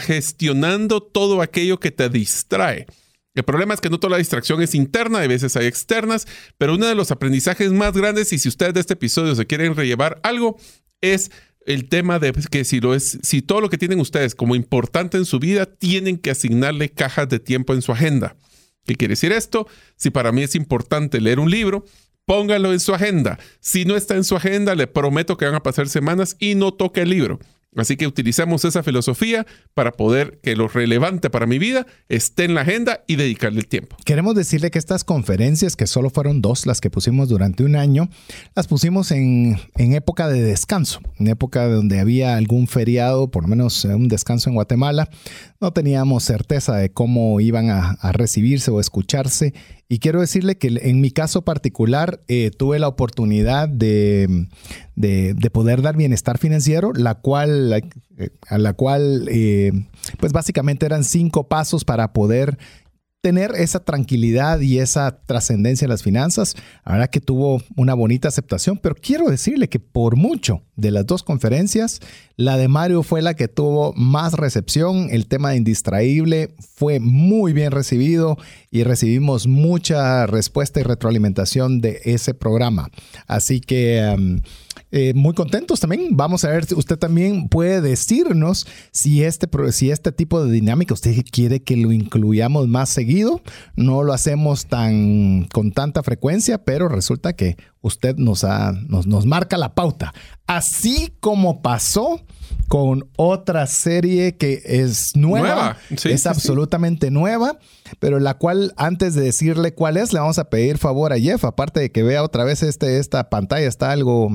gestionando 0.00 1.00
todo 1.00 1.42
aquello 1.42 1.80
que 1.80 1.90
te 1.90 2.08
distrae. 2.08 2.86
El 3.34 3.44
problema 3.44 3.72
es 3.74 3.80
que 3.80 3.90
no 3.90 4.00
toda 4.00 4.12
la 4.12 4.18
distracción 4.18 4.60
es 4.62 4.74
interna, 4.74 5.20
a 5.20 5.26
veces 5.26 5.56
hay 5.56 5.66
externas, 5.66 6.26
pero 6.58 6.74
uno 6.74 6.86
de 6.86 6.94
los 6.94 7.12
aprendizajes 7.12 7.70
más 7.70 7.92
grandes, 7.92 8.32
y 8.32 8.38
si 8.38 8.48
ustedes 8.48 8.74
de 8.74 8.80
este 8.80 8.94
episodio 8.94 9.34
se 9.36 9.46
quieren 9.46 9.76
rellevar 9.76 10.18
algo, 10.24 10.58
es 11.00 11.30
el 11.64 11.88
tema 11.88 12.18
de 12.18 12.32
que 12.32 12.64
si, 12.64 12.80
si 12.98 13.42
todo 13.42 13.60
lo 13.60 13.70
que 13.70 13.78
tienen 13.78 14.00
ustedes 14.00 14.34
como 14.34 14.56
importante 14.56 15.18
en 15.18 15.24
su 15.24 15.38
vida, 15.38 15.66
tienen 15.66 16.18
que 16.18 16.30
asignarle 16.30 16.88
cajas 16.88 17.28
de 17.28 17.38
tiempo 17.38 17.74
en 17.74 17.82
su 17.82 17.92
agenda. 17.92 18.34
¿Qué 18.86 18.96
quiere 18.96 19.12
decir 19.12 19.32
esto? 19.32 19.68
Si 19.96 20.10
para 20.10 20.32
mí 20.32 20.42
es 20.42 20.54
importante 20.54 21.20
leer 21.20 21.38
un 21.38 21.50
libro, 21.50 21.84
póngalo 22.24 22.72
en 22.72 22.80
su 22.80 22.94
agenda. 22.94 23.38
Si 23.60 23.84
no 23.84 23.96
está 23.96 24.16
en 24.16 24.24
su 24.24 24.34
agenda, 24.34 24.74
le 24.74 24.86
prometo 24.86 25.36
que 25.36 25.44
van 25.44 25.54
a 25.54 25.62
pasar 25.62 25.88
semanas 25.88 26.36
y 26.38 26.54
no 26.54 26.72
toque 26.72 27.02
el 27.02 27.10
libro. 27.10 27.38
Así 27.82 27.96
que 27.96 28.06
utilizamos 28.06 28.64
esa 28.64 28.82
filosofía 28.82 29.46
para 29.74 29.92
poder 29.92 30.38
que 30.42 30.56
lo 30.56 30.68
relevante 30.68 31.30
para 31.30 31.46
mi 31.46 31.58
vida 31.58 31.86
esté 32.08 32.44
en 32.44 32.54
la 32.54 32.62
agenda 32.62 33.04
y 33.06 33.16
dedicarle 33.16 33.60
el 33.60 33.68
tiempo. 33.68 33.96
Queremos 34.04 34.34
decirle 34.34 34.70
que 34.70 34.78
estas 34.78 35.04
conferencias, 35.04 35.76
que 35.76 35.86
solo 35.86 36.10
fueron 36.10 36.42
dos 36.42 36.66
las 36.66 36.80
que 36.80 36.90
pusimos 36.90 37.28
durante 37.28 37.64
un 37.64 37.76
año, 37.76 38.08
las 38.54 38.66
pusimos 38.66 39.10
en, 39.10 39.58
época 39.76 40.28
de 40.28 40.42
descanso, 40.42 41.00
en 41.18 41.28
época 41.28 41.68
donde 41.68 42.00
había 42.00 42.36
algún 42.36 42.66
feriado, 42.66 43.30
por 43.30 43.42
lo 43.42 43.48
menos 43.48 43.84
eh, 43.84 43.94
un 43.94 44.08
descanso 44.08 44.50
en 44.50 44.54
Guatemala. 44.54 45.08
No 45.60 45.72
teníamos 45.72 46.24
certeza 46.24 46.76
de 46.76 46.90
cómo 46.90 47.40
iban 47.40 47.70
a 47.70 48.12
recibirse 48.12 48.70
o 48.70 48.80
escucharse 48.80 49.54
y 49.90 50.00
quiero 50.00 50.20
decirle 50.20 50.58
que 50.58 50.68
en 50.82 51.00
mi 51.00 51.10
caso 51.10 51.42
particular 51.42 52.20
eh, 52.28 52.50
tuve 52.50 52.78
la 52.78 52.88
oportunidad 52.88 53.70
de, 53.70 54.46
poder 55.50 55.80
dar 55.80 55.96
bienestar 55.96 56.36
financiero, 56.36 56.92
la 56.92 57.14
cual, 57.14 57.72
eh, 58.18 58.30
a 58.48 58.58
la 58.58 58.74
cual, 58.74 59.28
eh, 59.30 59.72
pues 60.18 60.32
básicamente 60.32 60.84
eran 60.84 61.04
cinco 61.04 61.48
pasos 61.48 61.86
para 61.86 62.12
poder 62.12 62.58
tener 63.20 63.52
esa 63.56 63.80
tranquilidad 63.80 64.60
y 64.60 64.78
esa 64.78 65.20
trascendencia 65.26 65.84
en 65.84 65.90
las 65.90 66.02
finanzas. 66.02 66.54
Ahora 66.84 67.08
que 67.08 67.20
tuvo 67.20 67.60
una 67.76 67.94
bonita 67.94 68.28
aceptación, 68.28 68.78
pero 68.78 68.94
quiero 68.94 69.28
decirle 69.28 69.68
que 69.68 69.80
por 69.80 70.16
mucho 70.16 70.62
de 70.76 70.92
las 70.92 71.04
dos 71.04 71.24
conferencias, 71.24 72.00
la 72.36 72.56
de 72.56 72.68
Mario 72.68 73.02
fue 73.02 73.20
la 73.20 73.34
que 73.34 73.48
tuvo 73.48 73.92
más 73.94 74.34
recepción. 74.34 75.08
El 75.10 75.26
tema 75.26 75.50
de 75.50 75.56
indistraíble 75.56 76.54
fue 76.76 77.00
muy 77.00 77.52
bien 77.52 77.72
recibido 77.72 78.38
y 78.70 78.84
recibimos 78.84 79.48
mucha 79.48 80.26
respuesta 80.26 80.78
y 80.78 80.84
retroalimentación 80.84 81.80
de 81.80 82.00
ese 82.04 82.34
programa. 82.34 82.88
Así 83.26 83.60
que... 83.60 83.98
Em, 83.98 84.40
eh, 84.90 85.12
muy 85.14 85.34
contentos 85.34 85.80
también. 85.80 86.16
Vamos 86.16 86.44
a 86.44 86.48
ver 86.50 86.64
si 86.64 86.74
usted 86.74 86.98
también 86.98 87.48
puede 87.48 87.82
decirnos 87.82 88.66
si 88.90 89.22
este, 89.22 89.46
si 89.72 89.90
este 89.90 90.12
tipo 90.12 90.42
de 90.42 90.50
dinámica 90.50 90.94
usted 90.94 91.14
quiere 91.30 91.60
que 91.60 91.76
lo 91.76 91.92
incluyamos 91.92 92.68
más 92.68 92.88
seguido. 92.88 93.08
No 93.76 94.02
lo 94.02 94.12
hacemos 94.12 94.66
tan 94.66 95.44
con 95.52 95.72
tanta 95.72 96.02
frecuencia, 96.02 96.64
pero 96.64 96.88
resulta 96.88 97.34
que 97.34 97.56
usted 97.80 98.16
nos, 98.16 98.44
nos, 98.88 99.06
nos 99.06 99.26
marca 99.26 99.56
la 99.56 99.74
pauta. 99.74 100.12
Así 100.46 101.12
como 101.20 101.62
pasó 101.62 102.20
con 102.68 103.08
otra 103.16 103.66
serie 103.66 104.36
que 104.36 104.62
es 104.64 105.12
nueva, 105.14 105.76
es 105.90 106.26
absolutamente 106.26 107.10
nueva, 107.10 107.58
pero 107.98 108.20
la 108.20 108.34
cual 108.34 108.74
antes 108.76 109.14
de 109.14 109.22
decirle 109.22 109.74
cuál 109.74 109.96
es, 109.96 110.12
le 110.12 110.20
vamos 110.20 110.38
a 110.38 110.50
pedir 110.50 110.78
favor 110.78 111.12
a 111.12 111.18
Jeff, 111.18 111.44
aparte 111.44 111.80
de 111.80 111.90
que 111.90 112.02
vea 112.02 112.22
otra 112.22 112.44
vez 112.44 112.62
este, 112.62 112.98
esta 112.98 113.30
pantalla, 113.30 113.66
está 113.66 113.90
algo 113.90 114.30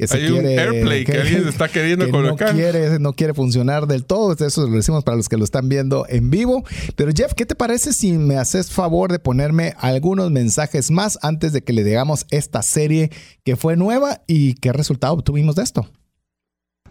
que 0.00 0.08
se 0.08 0.16
Hay 0.16 0.30
un 0.30 0.46
AirPlay 0.46 1.04
que, 1.04 1.18
alguien 1.18 1.46
está 1.46 1.68
queriendo 1.68 2.10
colocar. 2.10 2.48
No 2.48 2.54
quiere, 2.56 2.98
no 2.98 3.12
quiere 3.12 3.34
funcionar 3.34 3.86
del 3.86 4.04
todo. 4.06 4.32
Eso 4.32 4.66
lo 4.66 4.76
decimos 4.76 5.04
para 5.04 5.16
los 5.16 5.28
que 5.28 5.36
lo 5.36 5.44
están 5.44 5.68
viendo 5.68 6.06
en 6.08 6.30
vivo. 6.30 6.64
Pero 6.96 7.12
Jeff, 7.14 7.34
¿qué 7.34 7.44
te 7.44 7.54
parece 7.54 7.92
si 7.92 8.12
me 8.12 8.36
haces 8.36 8.70
favor 8.70 9.12
de 9.12 9.18
ponerme 9.18 9.74
algunos 9.78 10.30
mensajes 10.30 10.90
más 10.90 11.18
antes 11.20 11.52
de 11.52 11.62
que 11.62 11.74
le 11.74 11.84
digamos 11.84 12.26
esta 12.30 12.62
serie 12.62 13.10
que 13.44 13.56
fue 13.56 13.76
nueva 13.76 14.22
y 14.26 14.54
qué 14.54 14.72
resultado 14.72 15.12
obtuvimos 15.12 15.56
de 15.56 15.64
esto? 15.64 15.86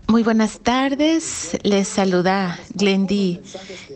Muy 0.10 0.24
buenas 0.24 0.62
tardes, 0.62 1.56
les 1.62 1.88
saluda 1.88 2.60
Glendy, 2.74 3.42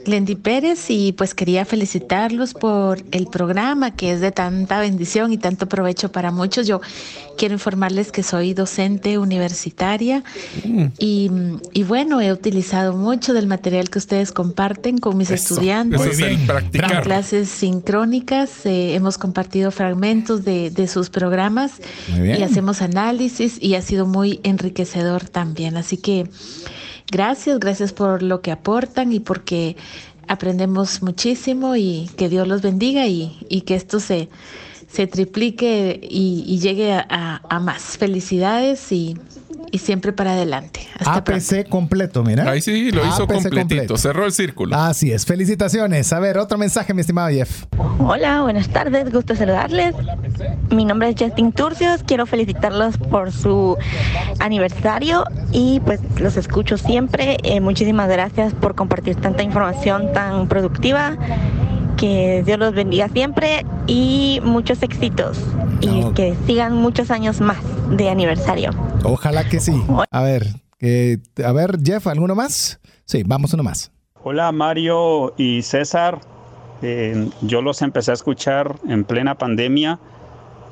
Glendy 0.06 0.36
Pérez 0.36 0.92
y 0.92 1.12
pues 1.14 1.34
quería 1.34 1.66
felicitarlos 1.66 2.54
por 2.54 3.02
el 3.10 3.26
programa 3.26 3.96
que 3.96 4.12
es 4.12 4.22
de 4.22 4.32
tanta 4.32 4.80
bendición 4.80 5.34
y 5.34 5.40
tanto 5.40 5.68
provecho 5.68 6.12
para 6.12 6.30
muchos. 6.30 6.68
Yo 6.68 6.82
quiero 7.36 7.56
informarles 7.56 8.12
que 8.12 8.22
soy 8.22 8.54
docente 8.54 9.18
universitaria 9.18 10.24
y, 11.00 11.32
y, 11.74 11.84
bueno, 11.84 12.22
he 12.22 12.32
utilizado 12.32 12.94
mucho 12.94 13.34
del 13.34 13.48
material 13.48 13.90
que 13.90 13.98
ustedes 13.98 14.32
comparten 14.32 15.00
con 15.00 15.18
mis 15.18 15.32
estudiantes 15.32 16.20
en 16.20 17.02
clases 17.02 17.50
sincrónicas. 17.50 18.68
Eh, 18.68 18.94
hemos 18.94 19.18
compartido 19.18 19.72
fragmentos 19.72 20.46
de, 20.46 20.70
de 20.70 20.88
sus 20.88 21.10
programas 21.10 21.72
y 22.16 22.44
hacemos 22.44 22.84
análisis 22.84 23.58
y 23.60 23.74
ha 23.74 23.82
sido 23.82 24.06
muy 24.06 24.40
enriquecedor 24.44 25.28
también. 25.28 25.76
Así 25.76 25.98
que 26.04 26.28
gracias, 27.12 27.60
gracias 27.60 27.94
por 27.94 28.22
lo 28.22 28.42
que 28.42 28.52
aportan 28.52 29.12
y 29.12 29.20
porque 29.20 29.76
aprendemos 30.28 31.02
muchísimo 31.02 31.76
y 31.76 32.10
que 32.18 32.30
Dios 32.30 32.48
los 32.48 32.62
bendiga 32.62 33.08
y, 33.08 33.38
y 33.50 33.62
que 33.62 33.74
esto 33.74 34.00
se, 34.00 34.30
se 34.88 35.08
triplique 35.08 36.00
y, 36.04 36.60
llegue 36.60 36.94
a, 36.94 37.42
a, 37.50 37.60
más. 37.60 37.98
Felicidades 37.98 38.92
y 38.92 39.18
y 39.72 39.80
siempre 39.80 40.14
para 40.14 40.34
adelante. 40.34 40.88
Hasta 41.00 41.16
APC 41.16 41.68
completo, 41.68 42.24
mira. 42.24 42.50
Ahí 42.50 42.62
sí, 42.62 42.92
lo 42.92 43.06
hizo 43.06 43.28
completito, 43.28 43.98
cerró 43.98 44.26
el 44.26 44.32
círculo. 44.32 44.76
Así 44.76 45.12
es, 45.12 45.26
felicitaciones. 45.26 46.12
A 46.14 46.20
ver, 46.20 46.38
otro 46.38 46.58
mensaje, 46.58 46.94
mi 46.94 47.02
estimado 47.02 47.30
Jeff. 47.30 47.66
Hola, 48.00 48.42
buenas 48.42 48.70
tardes, 48.70 49.12
gusto 49.12 49.36
saludarles. 49.36 49.96
Mi 50.70 50.86
nombre 50.86 51.10
es 51.10 51.16
Justin 51.18 51.52
Turcios, 51.52 52.04
quiero 52.04 52.26
felicitarlos 52.26 52.98
por 52.98 53.32
su 53.32 53.78
aniversario 54.40 55.24
y 55.52 55.80
pues 55.82 56.00
los 56.20 56.38
escucho 56.38 56.78
siempre. 56.78 57.38
Eh, 57.44 57.60
muchísimas 57.60 58.10
gracias 58.10 58.54
por 58.54 58.76
compartir 58.76 59.16
tanta 59.16 59.44
información 59.44 60.12
tan 60.14 60.48
productiva 60.48 61.18
que 62.04 62.44
Dios 62.46 62.60
los 62.60 62.74
bendiga 62.74 63.08
siempre 63.08 63.66
y 63.88 64.42
muchos 64.44 64.84
éxitos 64.84 65.42
y 65.80 66.04
que 66.12 66.36
sigan 66.46 66.76
muchos 66.76 67.10
años 67.12 67.40
más 67.40 67.60
de 67.92 68.10
aniversario. 68.10 68.72
Ojalá 69.06 69.48
que 69.48 69.62
sí. 69.62 69.72
A 70.12 70.22
ver, 70.22 70.48
a 71.46 71.52
ver, 71.54 71.78
Jeff, 71.82 72.06
¿alguno 72.08 72.36
más? 72.36 72.82
Sí, 73.06 73.24
vamos 73.26 73.54
uno 73.54 73.64
más. 73.64 73.90
Hola 74.22 74.52
Mario 74.52 75.34
y 75.38 75.62
César. 75.62 76.20
Eh, 76.82 77.30
yo 77.40 77.62
los 77.62 77.82
empecé 77.82 78.12
a 78.12 78.16
escuchar 78.16 78.76
en 78.86 79.06
plena 79.06 79.38
pandemia 79.38 79.98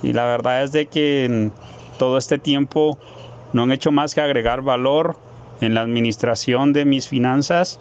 y 0.04 0.12
la 0.12 0.26
verdad 0.26 0.64
es 0.64 0.74
de 0.74 0.88
que 0.88 1.24
en 1.24 1.54
todo 1.98 2.18
este 2.18 2.40
tiempo 2.40 3.00
no 3.54 3.64
han 3.64 3.72
hecho 3.72 3.94
más 3.94 4.14
que 4.16 4.20
agregar 4.20 4.64
valor 4.64 5.18
en 5.62 5.76
la 5.76 5.82
administración 5.82 6.74
de 6.74 6.84
mis 6.84 7.08
finanzas 7.08 7.80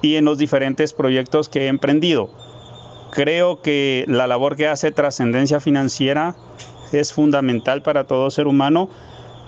y 0.00 0.14
en 0.16 0.24
los 0.24 0.38
diferentes 0.38 0.94
proyectos 0.94 1.50
que 1.50 1.66
he 1.66 1.68
emprendido. 1.68 2.47
Creo 3.12 3.62
que 3.62 4.04
la 4.08 4.26
labor 4.26 4.56
que 4.56 4.68
hace 4.68 4.92
Trascendencia 4.92 5.60
Financiera 5.60 6.36
es 6.92 7.12
fundamental 7.12 7.82
para 7.82 8.04
todo 8.04 8.30
ser 8.30 8.46
humano 8.46 8.88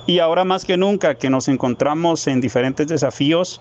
y 0.06 0.18
ahora 0.18 0.44
más 0.44 0.64
que 0.64 0.76
nunca 0.76 1.14
que 1.14 1.30
nos 1.30 1.48
encontramos 1.48 2.26
en 2.26 2.40
diferentes 2.40 2.88
desafíos, 2.88 3.60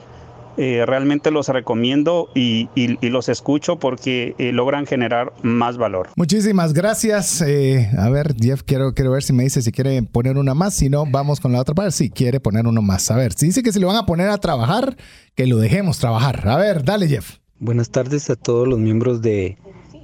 eh, 0.57 0.83
realmente 0.85 1.31
los 1.31 1.47
recomiendo 1.47 2.29
y, 2.35 2.67
los 3.07 3.29
escucho 3.29 3.77
porque 3.77 4.35
eh, 4.37 4.51
logran 4.51 4.85
generar 4.85 5.31
más 5.41 5.77
valor. 5.77 6.09
Muchísimas 6.15 6.73
gracias. 6.73 7.41
Eh, 7.41 7.89
a 7.97 8.09
ver, 8.09 8.35
Jeff, 8.37 8.63
quiero, 8.63 8.93
quiero 8.93 9.11
ver 9.11 9.23
si 9.23 9.31
me 9.31 9.43
dice 9.43 9.61
si 9.61 9.71
quiere 9.71 10.01
poner 10.03 10.37
una 10.37 10.53
más. 10.53 10.73
Si 10.73 10.89
no, 10.89 11.05
vamos 11.05 11.39
con 11.39 11.51
la 11.53 11.61
otra 11.61 11.75
parte. 11.75 11.91
Si 11.91 12.09
quiere 12.09 12.39
poner 12.39 12.67
uno 12.67 12.81
más. 12.81 13.09
A 13.11 13.15
ver, 13.15 13.33
si 13.33 13.45
dice 13.45 13.63
que 13.63 13.71
se 13.71 13.79
lo 13.79 13.87
van 13.87 13.97
a 13.97 14.05
poner 14.05 14.29
a 14.29 14.37
trabajar, 14.37 14.97
que 15.35 15.45
lo 15.45 15.57
dejemos 15.57 15.99
trabajar. 15.99 16.47
A 16.49 16.57
ver, 16.57 16.83
dale, 16.83 17.07
Jeff. 17.07 17.37
Buenas 17.59 17.89
tardes 17.89 18.29
a 18.29 18.35
todos 18.35 18.67
los 18.67 18.79
miembros 18.79 19.21
de 19.21 19.57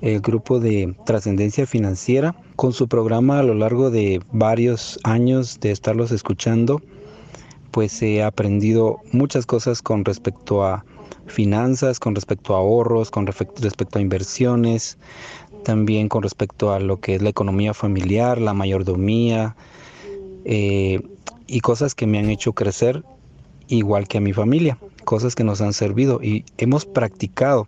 el 0.05 0.21
grupo 0.21 0.59
de 0.59 0.95
trascendencia 1.05 1.65
financiera 1.65 2.35
con 2.55 2.73
su 2.73 2.87
programa 2.87 3.39
a 3.39 3.43
lo 3.43 3.55
largo 3.55 3.89
de 3.89 4.21
varios 4.31 4.99
años 5.03 5.59
de 5.59 5.71
estarlos 5.71 6.11
escuchando 6.11 6.81
pues 7.71 8.01
he 8.01 8.23
aprendido 8.23 9.01
muchas 9.11 9.45
cosas 9.45 9.81
con 9.81 10.05
respecto 10.05 10.63
a 10.63 10.85
finanzas, 11.25 11.99
con 11.99 12.15
respecto 12.15 12.55
a 12.55 12.59
ahorros, 12.59 13.11
con 13.11 13.27
respecto 13.27 13.99
a 13.99 14.01
inversiones, 14.01 14.97
también 15.65 16.07
con 16.07 16.23
respecto 16.23 16.71
a 16.71 16.79
lo 16.79 17.01
que 17.01 17.15
es 17.15 17.21
la 17.21 17.29
economía 17.29 17.73
familiar, 17.73 18.39
la 18.39 18.53
mayordomía 18.53 19.57
eh, 20.45 21.01
y 21.47 21.59
cosas 21.59 21.95
que 21.95 22.07
me 22.07 22.19
han 22.19 22.29
hecho 22.29 22.53
crecer 22.53 23.03
igual 23.67 24.07
que 24.07 24.19
a 24.19 24.21
mi 24.21 24.31
familia, 24.31 24.77
cosas 25.03 25.35
que 25.35 25.43
nos 25.43 25.59
han 25.59 25.73
servido 25.73 26.21
y 26.23 26.45
hemos 26.57 26.85
practicado. 26.85 27.67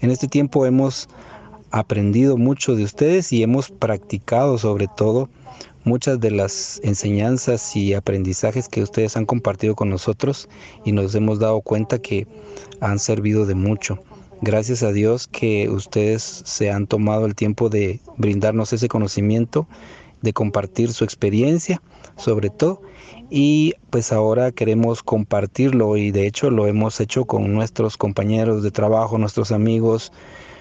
En 0.00 0.12
este 0.12 0.28
tiempo 0.28 0.66
hemos 0.66 1.08
aprendido 1.70 2.36
mucho 2.36 2.74
de 2.74 2.84
ustedes 2.84 3.32
y 3.32 3.42
hemos 3.42 3.70
practicado 3.70 4.58
sobre 4.58 4.88
todo 4.96 5.28
muchas 5.84 6.20
de 6.20 6.30
las 6.30 6.80
enseñanzas 6.84 7.74
y 7.74 7.94
aprendizajes 7.94 8.68
que 8.68 8.82
ustedes 8.82 9.16
han 9.16 9.26
compartido 9.26 9.74
con 9.74 9.88
nosotros 9.88 10.48
y 10.84 10.92
nos 10.92 11.14
hemos 11.14 11.38
dado 11.38 11.60
cuenta 11.60 11.98
que 11.98 12.26
han 12.80 12.98
servido 12.98 13.46
de 13.46 13.54
mucho. 13.54 14.02
Gracias 14.40 14.82
a 14.82 14.92
Dios 14.92 15.26
que 15.26 15.68
ustedes 15.68 16.42
se 16.44 16.70
han 16.70 16.86
tomado 16.86 17.26
el 17.26 17.34
tiempo 17.34 17.68
de 17.68 18.00
brindarnos 18.16 18.72
ese 18.72 18.88
conocimiento, 18.88 19.66
de 20.22 20.32
compartir 20.32 20.92
su 20.92 21.04
experiencia 21.04 21.80
sobre 22.16 22.50
todo 22.50 22.82
y 23.30 23.74
pues 23.90 24.12
ahora 24.12 24.52
queremos 24.52 25.02
compartirlo 25.02 25.96
y 25.96 26.10
de 26.10 26.26
hecho 26.26 26.50
lo 26.50 26.66
hemos 26.66 27.00
hecho 27.00 27.24
con 27.24 27.52
nuestros 27.52 27.96
compañeros 27.96 28.62
de 28.62 28.70
trabajo, 28.70 29.18
nuestros 29.18 29.52
amigos, 29.52 30.12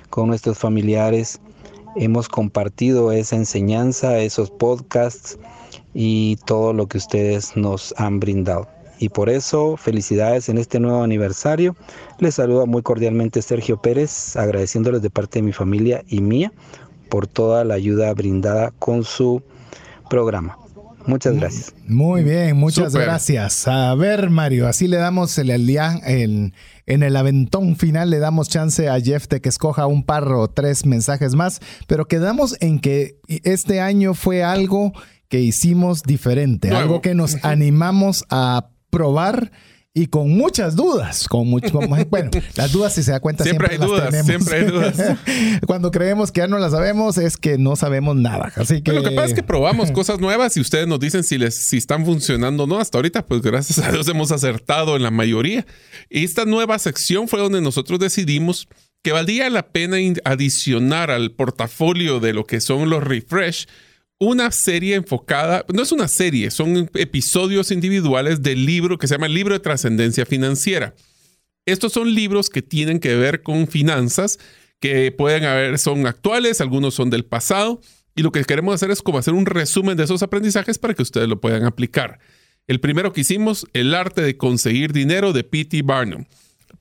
con 0.09 0.27
nuestros 0.27 0.57
familiares. 0.57 1.39
Hemos 1.95 2.29
compartido 2.29 3.11
esa 3.11 3.35
enseñanza, 3.35 4.19
esos 4.19 4.51
podcasts 4.51 5.37
y 5.93 6.37
todo 6.45 6.73
lo 6.73 6.87
que 6.87 6.97
ustedes 6.97 7.55
nos 7.55 7.93
han 7.97 8.19
brindado. 8.19 8.67
Y 8.99 9.09
por 9.09 9.29
eso, 9.29 9.77
felicidades 9.77 10.49
en 10.49 10.57
este 10.57 10.79
nuevo 10.79 11.03
aniversario. 11.03 11.75
Les 12.19 12.35
saluda 12.35 12.65
muy 12.65 12.81
cordialmente 12.81 13.41
Sergio 13.41 13.81
Pérez, 13.81 14.35
agradeciéndoles 14.35 15.01
de 15.01 15.09
parte 15.09 15.39
de 15.39 15.43
mi 15.43 15.53
familia 15.53 16.03
y 16.07 16.21
mía 16.21 16.51
por 17.09 17.27
toda 17.27 17.63
la 17.63 17.75
ayuda 17.75 18.13
brindada 18.13 18.71
con 18.79 19.03
su 19.03 19.41
programa. 20.09 20.57
Muchas 21.05 21.35
gracias. 21.35 21.73
Muy 21.87 22.23
bien, 22.23 22.57
muchas 22.57 22.93
gracias. 22.93 23.67
A 23.67 23.95
ver, 23.95 24.29
Mario, 24.29 24.67
así 24.67 24.87
le 24.87 24.97
damos 24.97 25.37
el, 25.37 25.65
día 25.65 25.99
en, 26.05 26.53
en 26.87 27.03
el 27.03 27.15
aventón 27.15 27.75
final, 27.75 28.09
le 28.09 28.19
damos 28.19 28.49
chance 28.49 28.89
a 28.89 28.99
Jeff 28.99 29.27
de 29.27 29.41
que 29.41 29.49
escoja 29.49 29.85
un 29.85 30.03
par 30.03 30.31
o 30.31 30.47
tres 30.47 30.85
mensajes 30.85 31.35
más, 31.35 31.59
pero 31.85 32.07
quedamos 32.07 32.55
en 32.61 32.79
que 32.79 33.19
este 33.27 33.81
año 33.81 34.13
fue 34.13 34.43
algo 34.43 34.93
que 35.29 35.41
hicimos 35.41 36.03
diferente, 36.03 36.71
algo 36.71 37.01
que 37.01 37.13
nos 37.13 37.43
animamos 37.43 38.23
a 38.29 38.69
probar 38.89 39.51
y 39.97 40.05
con 40.07 40.29
muchas 40.29 40.75
dudas. 40.75 41.27
Con 41.27 41.47
mucho, 41.47 41.79
bueno, 42.07 42.29
las 42.55 42.71
dudas, 42.71 42.93
si 42.93 43.01
se 43.01 43.11
da 43.11 43.19
cuenta, 43.19 43.43
siempre, 43.43 43.69
hay 43.71 43.77
dudas. 43.79 44.25
Siempre 44.25 44.57
hay 44.57 44.65
dudas. 44.65 44.95
Cuando 45.65 45.89
creemos 45.89 46.31
que 46.31 46.41
ya 46.41 46.47
no 46.47 46.59
las 46.59 46.71
sabemos, 46.71 47.17
es 47.17 47.35
que 47.35 47.57
no 47.57 47.75
sabemos 47.75 48.15
nada. 48.15 48.53
Así 48.55 48.83
que. 48.83 48.93
lo 48.93 49.01
que 49.01 49.11
pasa 49.11 49.29
es 49.29 49.33
que 49.33 49.41
probamos 49.41 49.91
cosas 49.93 50.19
nuevas 50.19 50.55
y 50.55 50.61
ustedes 50.61 50.87
nos 50.87 50.99
dicen 50.99 51.23
si, 51.23 51.39
les, 51.39 51.55
si 51.55 51.77
están 51.77 52.05
funcionando 52.05 52.65
o 52.65 52.67
no. 52.67 52.77
Hasta 52.77 52.99
ahorita, 52.99 53.25
pues 53.25 53.41
gracias 53.41 53.79
a 53.79 53.91
Dios 53.91 54.07
hemos 54.07 54.31
acertado 54.31 54.95
en 54.95 55.01
la 55.01 55.09
mayoría. 55.09 55.65
Y 56.11 56.23
esta 56.23 56.45
nueva 56.45 56.77
sección 56.77 57.27
fue 57.27 57.39
donde 57.39 57.61
nosotros 57.61 57.99
decidimos 57.99 58.67
que 59.01 59.13
valía 59.13 59.49
la 59.49 59.69
pena 59.69 59.97
adicionar 60.25 61.09
al 61.09 61.31
portafolio 61.31 62.19
de 62.19 62.33
lo 62.33 62.45
que 62.45 62.61
son 62.61 62.91
los 62.91 63.03
refresh 63.03 63.65
una 64.19 64.51
serie 64.51 64.95
enfocada, 64.95 65.65
no 65.71 65.83
es 65.83 65.91
una 65.91 66.07
serie, 66.07 66.49
son 66.49 66.89
episodios 66.95 67.71
individuales 67.71 68.41
del 68.41 68.65
libro 68.65 68.97
que 68.97 69.07
se 69.07 69.13
llama 69.13 69.27
el 69.27 69.33
libro 69.33 69.53
de 69.53 69.59
trascendencia 69.59 70.25
financiera. 70.25 70.95
Estos 71.65 71.93
son 71.93 72.13
libros 72.13 72.49
que 72.49 72.61
tienen 72.61 72.99
que 72.99 73.15
ver 73.15 73.43
con 73.43 73.67
finanzas, 73.67 74.39
que 74.79 75.11
pueden 75.11 75.43
haber, 75.43 75.77
son 75.77 76.07
actuales, 76.07 76.61
algunos 76.61 76.95
son 76.95 77.09
del 77.09 77.25
pasado, 77.25 77.81
y 78.15 78.23
lo 78.23 78.31
que 78.31 78.43
queremos 78.43 78.73
hacer 78.73 78.89
es 78.89 79.01
como 79.01 79.19
hacer 79.19 79.33
un 79.33 79.45
resumen 79.45 79.97
de 79.97 80.05
esos 80.05 80.23
aprendizajes 80.23 80.79
para 80.79 80.93
que 80.93 81.03
ustedes 81.03 81.27
lo 81.27 81.39
puedan 81.39 81.65
aplicar. 81.65 82.19
El 82.65 82.79
primero 82.79 83.13
que 83.13 83.21
hicimos, 83.21 83.67
El 83.73 83.93
arte 83.93 84.21
de 84.21 84.37
conseguir 84.37 84.91
dinero 84.91 85.31
de 85.33 85.43
P.T. 85.43 85.83
Barnum. 85.83 86.25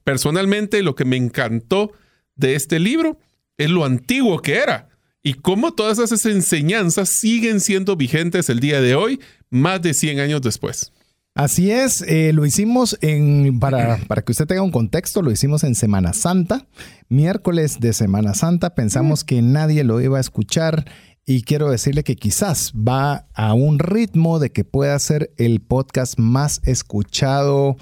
Personalmente, 0.04 0.82
lo 0.82 0.94
que 0.94 1.04
me 1.04 1.16
encantó 1.16 1.92
de 2.34 2.54
este 2.54 2.78
libro 2.78 3.18
es 3.58 3.70
lo 3.70 3.84
antiguo 3.84 4.40
que 4.40 4.54
era 4.56 4.88
y 5.26 5.34
cómo 5.34 5.72
todas 5.72 5.98
esas 5.98 6.24
enseñanzas 6.26 7.08
siguen 7.08 7.58
siendo 7.58 7.96
vigentes 7.96 8.48
el 8.48 8.60
día 8.60 8.80
de 8.80 8.94
hoy, 8.94 9.18
más 9.50 9.82
de 9.82 9.92
100 9.92 10.20
años 10.20 10.40
después. 10.40 10.92
Así 11.34 11.72
es, 11.72 12.02
eh, 12.02 12.32
lo 12.32 12.46
hicimos 12.46 12.96
en, 13.00 13.58
para, 13.58 13.96
para 14.06 14.22
que 14.22 14.30
usted 14.30 14.46
tenga 14.46 14.62
un 14.62 14.70
contexto, 14.70 15.22
lo 15.22 15.32
hicimos 15.32 15.64
en 15.64 15.74
Semana 15.74 16.12
Santa, 16.12 16.68
miércoles 17.08 17.80
de 17.80 17.92
Semana 17.92 18.34
Santa, 18.34 18.76
pensamos 18.76 19.24
que 19.24 19.42
nadie 19.42 19.82
lo 19.82 20.00
iba 20.00 20.18
a 20.18 20.20
escuchar 20.20 20.84
y 21.26 21.42
quiero 21.42 21.72
decirle 21.72 22.04
que 22.04 22.14
quizás 22.14 22.72
va 22.72 23.26
a 23.34 23.52
un 23.52 23.80
ritmo 23.80 24.38
de 24.38 24.52
que 24.52 24.62
pueda 24.62 24.96
ser 25.00 25.32
el 25.38 25.60
podcast 25.60 26.20
más 26.20 26.60
escuchado 26.62 27.78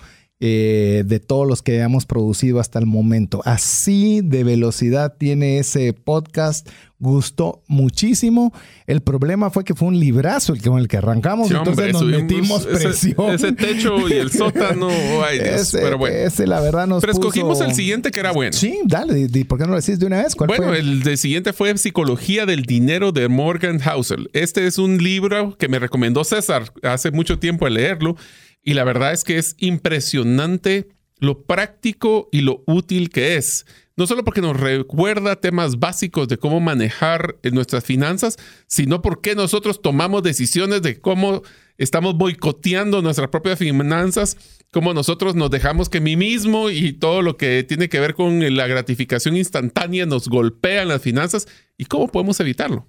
eh, 0.47 1.05
de 1.07 1.21
todos 1.21 1.49
los 1.49 1.63
que 1.63 1.79
hemos 1.79 2.05
producido 2.05 2.61
hasta 2.61 2.79
el 2.79 2.85
momento. 2.85 3.41
Así 3.47 4.21
de 4.23 4.45
velocidad 4.45 5.15
tiene 5.17 5.59
ese 5.59 5.95
podcast 5.95 6.69
gustó 6.99 7.63
muchísimo. 7.67 8.53
El 8.87 9.01
problema 9.01 9.51
fue 9.51 9.65
que 9.65 9.75
fue 9.75 9.89
un 9.89 9.99
librazo 9.99 10.53
el 10.53 10.63
con 10.63 10.79
el 10.79 10.89
que 10.89 10.99
arrancamos, 10.99 11.51
entonces 11.51 11.93
nos 11.93 12.05
metimos 12.05 12.67
presión. 12.67 13.31
Ese, 13.31 13.53
techo 13.53 14.09
y 14.09 14.13
el 14.13 14.31
sótano, 14.31 14.89
ay 15.27 15.39
ese, 15.39 15.79
pero 15.79 15.99
bueno. 15.99 16.17
Ese, 16.17 16.47
la 16.47 16.61
verdad, 16.61 16.87
nos 16.87 17.01
Pero 17.01 17.13
escogimos 17.13 17.61
el 17.61 17.75
siguiente 17.75 18.11
que 18.11 18.21
era 18.21 18.33
bueno. 18.33 18.53
Sí, 18.53 18.81
dale, 18.85 19.29
¿por 19.47 19.59
qué 19.59 19.65
no 19.65 19.71
lo 19.71 19.81
decís 19.81 19.99
de 19.99 20.07
una 20.07 20.23
vez? 20.23 20.35
bueno, 20.37 20.75
el 20.75 21.03
de 21.03 21.17
siguiente 21.17 21.53
fue 21.53 21.77
Psicología 21.79 22.47
del 22.47 22.63
Dinero 22.63 23.13
de 23.13 23.29
Morgan 23.29 23.79
Housel. 23.79 24.31
Este 24.33 24.67
es 24.67 24.79
un 24.79 25.03
libro 25.03 25.57
que 25.57 25.69
me 25.69 25.79
recomendó 25.79 26.25
César 26.25 26.73
hace 26.83 27.11
mucho 27.11 27.39
tiempo 27.39 27.67
al 27.67 27.75
leerlo 27.75 28.17
y 28.65 28.75
la 28.75 28.85
verdad 28.85 29.13
es 29.13 29.25
que 29.25 29.39
es 29.39 29.55
impresionante 29.59 30.89
lo 31.19 31.45
práctico 31.45 32.29
y 32.33 32.41
lo 32.41 32.65
útil 32.67 33.11
que 33.11 33.37
es 33.37 33.67
no 33.97 34.07
solo 34.07 34.25
porque 34.25 34.41
nos 34.41 34.59
recuerda 34.59 35.37
temas 35.37 35.79
básicos 35.79 36.27
de 36.27 36.37
cómo 36.37 36.59
manejar 36.59 37.37
nuestras 37.53 37.85
finanzas, 37.85 38.37
sino 38.67 39.03
porque 39.03 39.37
nosotros 39.37 39.83
tomamos 39.83 40.23
decisiones 40.25 40.83
de 40.83 41.01
cómo 41.01 41.43
estamos 41.79 42.17
boicoteando 42.17 43.03
nuestras 43.03 43.29
propias 43.29 43.59
finanzas, 43.59 44.37
cómo 44.73 44.95
nosotros 44.95 45.37
nos 45.37 45.51
dejamos 45.51 45.89
que 45.89 46.01
mí 46.01 46.17
mismo 46.17 46.71
y 46.71 46.93
todo 46.95 47.23
lo 47.23 47.37
que 47.37 47.63
tiene 47.63 47.89
que 47.89 48.01
ver 48.01 48.15
con 48.15 48.57
la 48.57 48.67
gratificación 48.67 49.37
instantánea 49.37 50.07
nos 50.07 50.29
golpean 50.29 50.89
las 50.89 51.01
finanzas 51.01 51.47
y 51.79 51.85
cómo 51.85 52.09
podemos 52.09 52.41
evitarlo. 52.41 52.89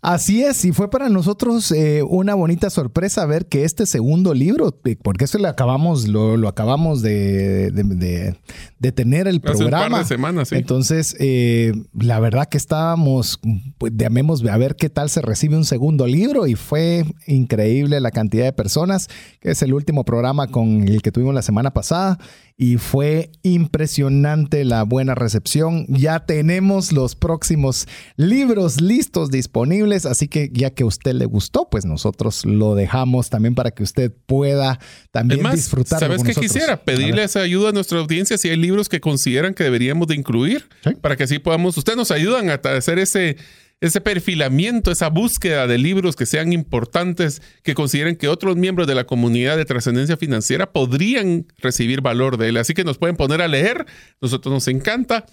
Así 0.00 0.44
es, 0.44 0.64
y 0.64 0.70
fue 0.70 0.90
para 0.90 1.08
nosotros 1.08 1.72
eh, 1.72 2.04
una 2.04 2.34
bonita 2.34 2.70
sorpresa 2.70 3.26
ver 3.26 3.46
que 3.46 3.64
este 3.64 3.84
segundo 3.84 4.32
libro, 4.32 4.78
eh, 4.84 4.94
porque 5.02 5.24
eso 5.24 5.38
lo 5.38 5.48
acabamos, 5.48 6.06
lo, 6.06 6.46
acabamos 6.46 7.02
de, 7.02 7.72
de, 7.72 8.92
tener 8.92 9.26
el 9.26 9.40
programa. 9.40 9.86
un 9.86 9.90
par 9.90 10.02
de 10.02 10.06
semanas, 10.06 10.48
sí. 10.50 10.54
Entonces, 10.54 11.16
eh, 11.18 11.72
la 11.98 12.20
verdad 12.20 12.48
que 12.48 12.58
estábamos, 12.58 13.40
pues, 13.76 13.92
llamemos 13.96 14.44
a 14.44 14.56
ver 14.56 14.76
qué 14.76 14.88
tal 14.88 15.10
se 15.10 15.20
recibe 15.20 15.56
un 15.56 15.64
segundo 15.64 16.06
libro, 16.06 16.46
y 16.46 16.54
fue 16.54 17.04
increíble 17.26 17.98
la 17.98 18.12
cantidad 18.12 18.44
de 18.44 18.52
personas, 18.52 19.08
que 19.40 19.50
es 19.50 19.62
el 19.62 19.74
último 19.74 20.04
programa 20.04 20.46
con 20.46 20.86
el 20.86 21.02
que 21.02 21.10
tuvimos 21.10 21.34
la 21.34 21.42
semana 21.42 21.72
pasada 21.72 22.20
y 22.60 22.76
fue 22.76 23.30
impresionante 23.42 24.64
la 24.64 24.82
buena 24.82 25.14
recepción. 25.14 25.86
Ya 25.88 26.26
tenemos 26.26 26.92
los 26.92 27.14
próximos 27.14 27.86
libros 28.16 28.80
listos 28.80 29.30
disponibles, 29.30 29.87
así 29.92 30.28
que 30.28 30.50
ya 30.52 30.70
que 30.70 30.82
a 30.82 30.86
usted 30.86 31.12
le 31.12 31.24
gustó, 31.26 31.68
pues 31.70 31.84
nosotros 31.84 32.44
lo 32.44 32.74
dejamos 32.74 33.30
también 33.30 33.54
para 33.54 33.70
que 33.70 33.82
usted 33.82 34.12
pueda 34.26 34.78
también 35.10 35.48
disfrutar. 35.52 36.00
¿Sabes 36.00 36.22
qué 36.22 36.34
quisiera? 36.34 36.84
Pedirle 36.84 37.24
esa 37.24 37.40
ayuda 37.40 37.70
a 37.70 37.72
nuestra 37.72 37.98
audiencia 37.98 38.38
si 38.38 38.48
hay 38.48 38.56
libros 38.56 38.88
que 38.88 39.00
consideran 39.00 39.54
que 39.54 39.64
deberíamos 39.64 40.08
de 40.08 40.14
incluir 40.14 40.68
para 41.00 41.16
que 41.16 41.24
así 41.24 41.38
podamos, 41.38 41.76
ustedes 41.76 41.96
nos 41.96 42.10
ayudan 42.10 42.50
a 42.50 42.54
hacer 42.54 42.98
ese 42.98 43.36
ese 43.80 44.00
perfilamiento, 44.00 44.90
esa 44.90 45.08
búsqueda 45.08 45.66
de 45.66 45.78
libros 45.78 46.16
que 46.16 46.26
sean 46.26 46.52
importantes, 46.52 47.42
que 47.62 47.74
consideren 47.74 48.16
que 48.16 48.28
otros 48.28 48.56
miembros 48.56 48.88
de 48.88 48.94
la 48.94 49.04
comunidad 49.04 49.56
de 49.56 49.64
trascendencia 49.64 50.16
financiera 50.16 50.72
podrían 50.72 51.46
recibir 51.58 52.00
valor 52.00 52.38
de 52.38 52.48
él. 52.48 52.56
Así 52.56 52.74
que 52.74 52.82
nos 52.82 52.98
pueden 52.98 53.16
poner 53.16 53.40
a 53.40 53.48
leer, 53.48 53.86
nosotros 54.20 54.52
nos 54.52 54.66
encanta 54.66 55.26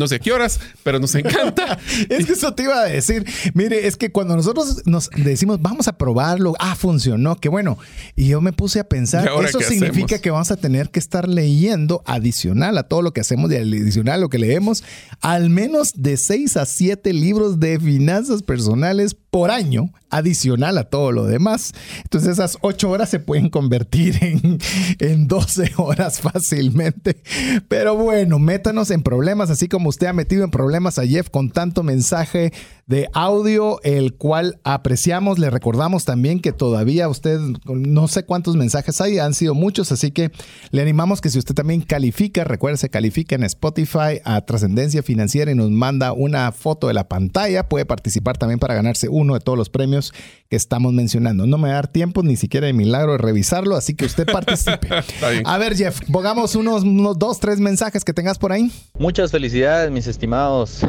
no 0.00 0.08
sé 0.08 0.18
qué 0.18 0.32
horas, 0.32 0.58
pero 0.82 0.98
nos 0.98 1.14
encanta. 1.14 1.78
es 2.08 2.26
que 2.26 2.32
eso 2.32 2.54
te 2.54 2.64
iba 2.64 2.80
a 2.80 2.84
decir. 2.86 3.24
Mire, 3.54 3.86
es 3.86 3.96
que 3.96 4.10
cuando 4.10 4.34
nosotros 4.34 4.82
nos 4.86 5.10
decimos 5.10 5.60
vamos 5.60 5.86
a 5.88 5.96
probarlo, 5.96 6.54
ah, 6.58 6.74
funcionó, 6.74 7.36
qué 7.36 7.48
bueno. 7.48 7.78
Y 8.16 8.28
yo 8.28 8.40
me 8.40 8.52
puse 8.52 8.80
a 8.80 8.84
pensar, 8.84 9.30
eso 9.44 9.60
significa 9.60 10.18
que 10.18 10.30
vamos 10.30 10.50
a 10.50 10.56
tener 10.56 10.90
que 10.90 10.98
estar 10.98 11.28
leyendo 11.28 12.02
adicional 12.06 12.78
a 12.78 12.84
todo 12.84 13.02
lo 13.02 13.12
que 13.12 13.20
hacemos 13.20 13.52
y 13.52 13.56
adicional 13.56 14.14
a 14.14 14.18
lo 14.18 14.30
que 14.30 14.38
leemos, 14.38 14.82
al 15.20 15.50
menos 15.50 15.92
de 15.94 16.16
seis 16.16 16.56
a 16.56 16.64
siete 16.64 17.12
libros 17.12 17.60
de 17.60 17.78
finanzas 17.78 18.42
personales 18.42 19.14
por 19.30 19.50
año, 19.50 19.90
adicional 20.10 20.76
a 20.76 20.84
todo 20.84 21.12
lo 21.12 21.24
demás. 21.24 21.72
Entonces 22.02 22.30
esas 22.30 22.58
ocho 22.62 22.90
horas 22.90 23.08
se 23.08 23.20
pueden 23.20 23.48
convertir 23.48 24.18
en, 24.22 24.58
en 24.98 25.28
12 25.28 25.72
horas 25.76 26.20
fácilmente. 26.20 27.22
Pero 27.68 27.96
bueno, 27.96 28.38
métanos 28.38 28.90
en 28.90 29.02
problemas, 29.02 29.50
así 29.50 29.68
como 29.68 29.88
usted 29.88 30.08
ha 30.08 30.12
metido 30.12 30.44
en 30.44 30.50
problemas 30.50 30.98
a 30.98 31.06
Jeff 31.06 31.30
con 31.30 31.50
tanto 31.50 31.82
mensaje 31.82 32.52
de 32.90 33.08
audio, 33.12 33.80
el 33.84 34.14
cual 34.14 34.58
apreciamos. 34.64 35.38
Le 35.38 35.48
recordamos 35.48 36.04
también 36.04 36.40
que 36.40 36.52
todavía 36.52 37.08
usted, 37.08 37.38
no 37.64 38.08
sé 38.08 38.24
cuántos 38.24 38.56
mensajes 38.56 39.00
hay, 39.00 39.20
han 39.20 39.32
sido 39.32 39.54
muchos, 39.54 39.92
así 39.92 40.10
que 40.10 40.32
le 40.72 40.82
animamos 40.82 41.20
que 41.20 41.30
si 41.30 41.38
usted 41.38 41.54
también 41.54 41.82
califica, 41.82 42.42
recuerde, 42.42 42.88
califica 42.88 43.36
en 43.36 43.44
Spotify 43.44 44.20
a 44.24 44.40
Trascendencia 44.40 45.04
Financiera 45.04 45.52
y 45.52 45.54
nos 45.54 45.70
manda 45.70 46.12
una 46.12 46.50
foto 46.50 46.88
de 46.88 46.94
la 46.94 47.06
pantalla, 47.06 47.68
puede 47.68 47.86
participar 47.86 48.36
también 48.36 48.58
para 48.58 48.74
ganarse 48.74 49.08
uno 49.20 49.34
de 49.34 49.40
todos 49.40 49.58
los 49.58 49.70
premios 49.70 50.12
que 50.48 50.56
estamos 50.56 50.92
mencionando. 50.92 51.46
No 51.46 51.58
me 51.58 51.68
va 51.68 51.74
a 51.74 51.76
dar 51.76 51.88
tiempo 51.88 52.22
ni 52.22 52.36
siquiera 52.36 52.66
de 52.66 52.72
milagro 52.72 53.12
de 53.12 53.18
revisarlo, 53.18 53.76
así 53.76 53.94
que 53.94 54.04
usted 54.06 54.26
participe. 54.26 54.88
a 55.44 55.58
ver, 55.58 55.76
Jeff, 55.76 56.00
pongamos 56.10 56.54
unos, 56.54 56.82
unos 56.82 57.18
dos, 57.18 57.40
tres 57.40 57.60
mensajes 57.60 58.04
que 58.04 58.12
tengas 58.12 58.38
por 58.38 58.52
ahí. 58.52 58.70
Muchas 58.98 59.30
felicidades, 59.30 59.90
mis 59.90 60.06
estimados. 60.06 60.82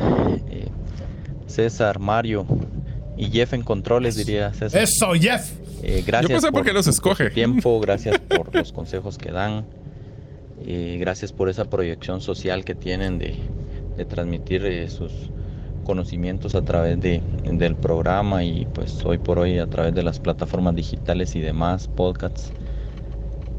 Eh, 0.50 0.68
César, 1.48 2.00
Mario 2.00 2.46
y 3.18 3.30
Jeff 3.30 3.54
en 3.54 3.62
controles, 3.62 4.16
diría 4.16 4.54
César. 4.54 4.82
Eso, 4.82 5.14
Jeff. 5.14 5.52
Eh, 5.84 6.04
gracias 6.06 6.46
por, 6.52 6.64
qué 6.64 6.74
los 6.74 6.88
escoge. 6.88 7.30
tiempo, 7.32 7.80
gracias 7.82 8.20
por 8.20 8.54
los 8.54 8.72
consejos 8.72 9.18
que 9.18 9.32
dan. 9.32 9.66
Eh, 10.66 10.98
gracias 11.00 11.34
por 11.34 11.50
esa 11.50 11.66
proyección 11.66 12.22
social 12.22 12.64
que 12.64 12.76
tienen 12.76 13.18
de, 13.18 13.36
transmitir 14.06 14.66
eh, 14.66 14.90
sus 14.90 15.12
conocimientos 15.92 16.56
a 16.56 16.62
través 16.62 17.00
de, 17.02 17.22
del 17.44 17.76
programa 17.76 18.44
y 18.44 18.66
pues 18.74 19.04
hoy 19.06 19.18
por 19.18 19.40
hoy 19.40 19.60
a 19.60 19.68
través 19.68 19.94
de 19.94 20.04
las 20.04 20.20
plataformas 20.20 20.76
digitales 20.76 21.36
y 21.36 21.42
demás, 21.42 21.88
podcasts, 21.88 22.52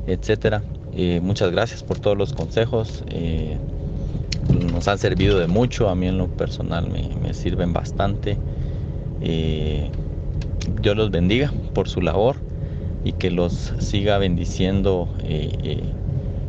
etcétera. 0.06 0.62
muchas 1.20 1.50
gracias 1.50 1.82
por 1.82 1.98
todos 1.98 2.16
los 2.16 2.32
consejos 2.32 3.04
nos 4.48 4.88
han 4.88 4.98
servido 4.98 5.38
de 5.38 5.46
mucho, 5.46 5.88
a 5.88 5.94
mí 5.94 6.06
en 6.06 6.18
lo 6.18 6.28
personal 6.28 6.88
me, 6.88 7.34
sirven 7.34 7.72
bastante. 7.72 8.36
Eh, 9.20 9.90
Dios 10.80 10.96
los 10.96 11.10
bendiga 11.10 11.52
por 11.74 11.88
su 11.88 12.00
labor 12.00 12.36
y 13.04 13.12
que 13.12 13.30
los 13.30 13.72
siga 13.78 14.18
bendiciendo 14.18 15.08
eh, 15.22 15.56
eh, 15.62 15.82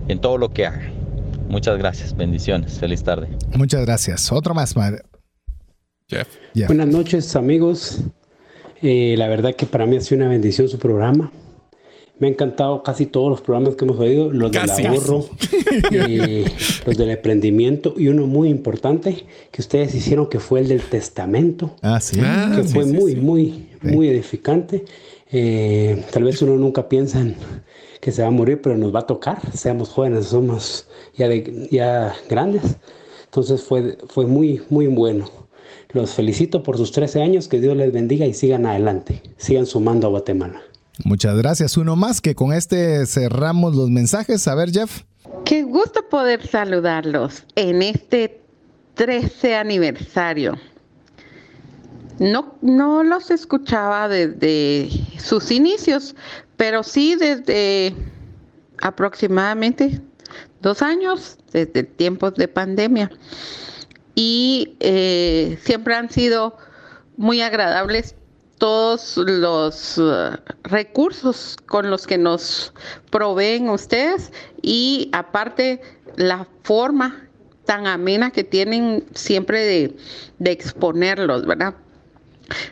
en 0.08 0.20
todo 0.20 0.38
lo 0.38 0.50
que 0.50 0.66
hagan. 0.66 0.92
Muchas 1.50 1.78
gracias, 1.78 2.16
bendiciones, 2.16 2.80
feliz 2.80 3.04
tarde. 3.04 3.28
Muchas 3.56 3.86
gracias. 3.86 4.32
Otro 4.32 4.54
más. 4.54 4.74
Buenas 6.68 6.88
noches, 6.88 7.36
amigos. 7.36 8.02
la 8.82 9.28
verdad 9.28 9.56
que 9.56 9.66
para 9.66 9.86
mí 9.86 9.98
ha 9.98 10.02
sido 10.02 10.22
una 10.22 10.30
bendición 10.30 10.70
su 10.70 10.78
programa. 10.78 11.32
Me 12.20 12.28
ha 12.28 12.30
encantado 12.30 12.84
casi 12.84 13.08
todos 13.08 13.30
los 13.30 13.42
programas 13.42 13.76
que 13.76 13.86
hemos 13.86 14.00
oído, 14.00 14.32
los 14.32 14.52
del 14.52 14.70
ahorro, 14.86 15.26
eh, 15.92 16.46
los 16.86 16.96
del 16.96 17.10
emprendimiento 17.10 17.96
y 17.98 18.08
uno 18.08 18.28
muy 18.28 18.50
importante 18.50 19.26
que 19.52 19.62
ustedes 19.62 19.96
hicieron 19.96 20.30
que 20.30 20.40
fue 20.40 20.60
el 20.60 20.68
del 20.68 20.82
testamento. 20.84 21.76
Ah, 21.82 22.00
sí. 22.00 22.18
que 22.18 22.26
ah, 22.26 22.62
fue 22.66 22.86
muy, 22.86 23.16
muy, 23.16 23.68
muy 23.82 24.08
edificante. 24.10 24.86
Eh, 25.32 26.04
tal 26.12 26.24
vez 26.24 26.42
uno 26.44 26.56
nunca 26.56 26.88
piensa 26.88 27.20
en 27.20 27.36
que 28.00 28.12
se 28.12 28.22
va 28.22 28.28
a 28.28 28.32
morir, 28.32 28.62
pero 28.62 28.78
nos 28.78 28.94
va 28.94 29.00
a 29.00 29.08
tocar. 29.08 29.40
Seamos 29.52 29.90
jóvenes, 29.90 30.28
somos 30.28 30.88
ya, 31.16 31.28
ya 31.72 32.16
grandes. 32.30 32.78
Entonces 33.26 33.64
fue, 33.64 33.98
fue 34.08 34.28
muy, 34.28 34.62
muy 34.70 34.86
bueno. 34.86 35.26
Los 35.94 36.14
felicito 36.16 36.64
por 36.64 36.78
sus 36.78 36.92
13 36.92 37.22
años, 37.22 37.48
que 37.48 37.62
Dios 37.62 37.78
les 37.78 37.92
bendiga 37.92 38.26
y 38.26 38.34
sigan 38.34 38.66
adelante, 38.66 39.22
sigan 39.38 39.68
sumando 39.68 40.08
a 40.08 40.10
Guatemala. 40.10 40.62
Muchas 41.06 41.38
gracias. 41.38 41.78
Uno 41.78 41.96
más 41.96 42.22
que 42.22 42.36
con 42.36 42.54
este 42.54 43.06
cerramos 43.06 43.76
los 43.76 43.90
mensajes. 43.90 44.48
A 44.48 44.56
ver, 44.56 44.72
Jeff. 44.72 45.02
Qué 45.46 45.64
gusto 45.64 46.08
poder 46.10 46.46
saludarlos 46.48 47.44
en 47.56 47.82
este 47.82 48.42
13 48.96 49.56
aniversario. 49.56 50.58
No, 52.20 52.56
no 52.62 53.04
los 53.04 53.32
escuchaba 53.32 54.08
desde 54.08 54.90
sus 55.18 55.52
inicios, 55.52 56.16
pero 56.58 56.84
sí 56.84 57.16
desde 57.16 57.96
aproximadamente 58.82 60.00
dos 60.62 60.82
años, 60.82 61.38
desde 61.52 61.84
tiempos 61.84 62.36
de 62.36 62.48
pandemia. 62.48 63.12
Y 64.16 64.76
eh, 64.80 65.58
siempre 65.64 65.96
han 65.96 66.10
sido 66.10 66.58
muy 67.18 67.42
agradables 67.42 68.16
todos 68.58 69.18
los 69.18 69.98
uh, 69.98 70.38
recursos 70.64 71.58
con 71.66 71.90
los 71.90 72.08
que 72.08 72.18
nos 72.18 72.74
proveen 73.10 73.70
ustedes 73.70 74.32
y 74.62 75.10
aparte 75.12 75.82
la 76.16 76.48
forma 76.64 77.28
tan 77.66 77.88
amena 77.88 78.32
que 78.32 78.44
tienen 78.44 79.06
siempre 79.14 79.64
de, 79.66 79.98
de 80.40 80.52
exponerlos, 80.52 81.46
¿verdad? 81.46 81.76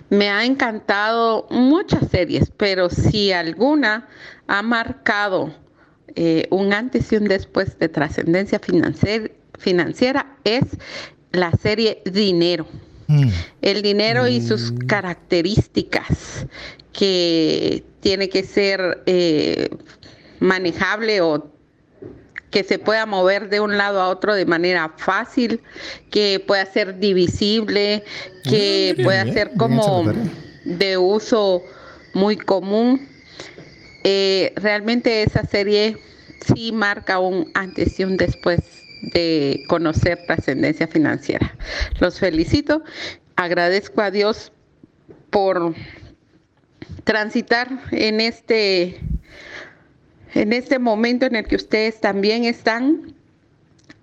Me 0.09 0.29
ha 0.29 0.45
encantado 0.45 1.47
muchas 1.49 2.09
series, 2.09 2.51
pero 2.55 2.89
si 2.89 3.31
alguna 3.31 4.07
ha 4.47 4.61
marcado 4.61 5.53
eh, 6.15 6.47
un 6.51 6.73
antes 6.73 7.11
y 7.11 7.17
un 7.17 7.25
después 7.25 7.77
de 7.79 7.87
trascendencia 7.89 8.59
financiera 9.57 10.37
es 10.43 10.63
la 11.31 11.51
serie 11.51 12.01
Dinero. 12.05 12.67
Mm. 13.07 13.29
El 13.61 13.81
dinero 13.81 14.27
y 14.27 14.41
sus 14.41 14.71
mm. 14.71 14.77
características 14.87 16.45
que 16.93 17.83
tiene 17.99 18.29
que 18.29 18.43
ser 18.43 19.03
eh, 19.05 19.69
manejable 20.39 21.21
o 21.21 21.51
que 22.51 22.63
se 22.63 22.79
pueda 22.79 23.05
mover 23.05 23.49
de 23.49 23.61
un 23.61 23.77
lado 23.77 24.01
a 24.01 24.09
otro 24.09 24.33
de 24.35 24.45
manera 24.45 24.93
fácil, 24.97 25.61
que 26.09 26.43
pueda 26.45 26.65
ser 26.65 26.99
divisible, 26.99 28.03
que 28.43 28.95
mm, 28.97 29.03
pueda 29.03 29.25
ser 29.31 29.51
como 29.57 30.03
de 30.65 30.97
uso 30.97 31.63
muy 32.13 32.35
común. 32.37 33.07
Eh, 34.03 34.53
realmente 34.57 35.23
esa 35.23 35.45
serie 35.45 35.97
sí 36.45 36.71
marca 36.71 37.19
un 37.19 37.49
antes 37.53 37.99
y 37.99 38.03
un 38.03 38.17
después 38.17 38.59
de 39.01 39.63
conocer 39.67 40.19
trascendencia 40.27 40.87
financiera. 40.87 41.55
Los 41.99 42.19
felicito, 42.19 42.83
agradezco 43.35 44.01
a 44.01 44.11
Dios 44.11 44.51
por 45.29 45.73
transitar 47.03 47.67
en 47.91 48.21
este 48.21 48.99
en 50.33 50.53
este 50.53 50.79
momento 50.79 51.25
en 51.25 51.35
el 51.35 51.45
que 51.45 51.55
ustedes 51.55 51.99
también 51.99 52.45
están 52.45 53.13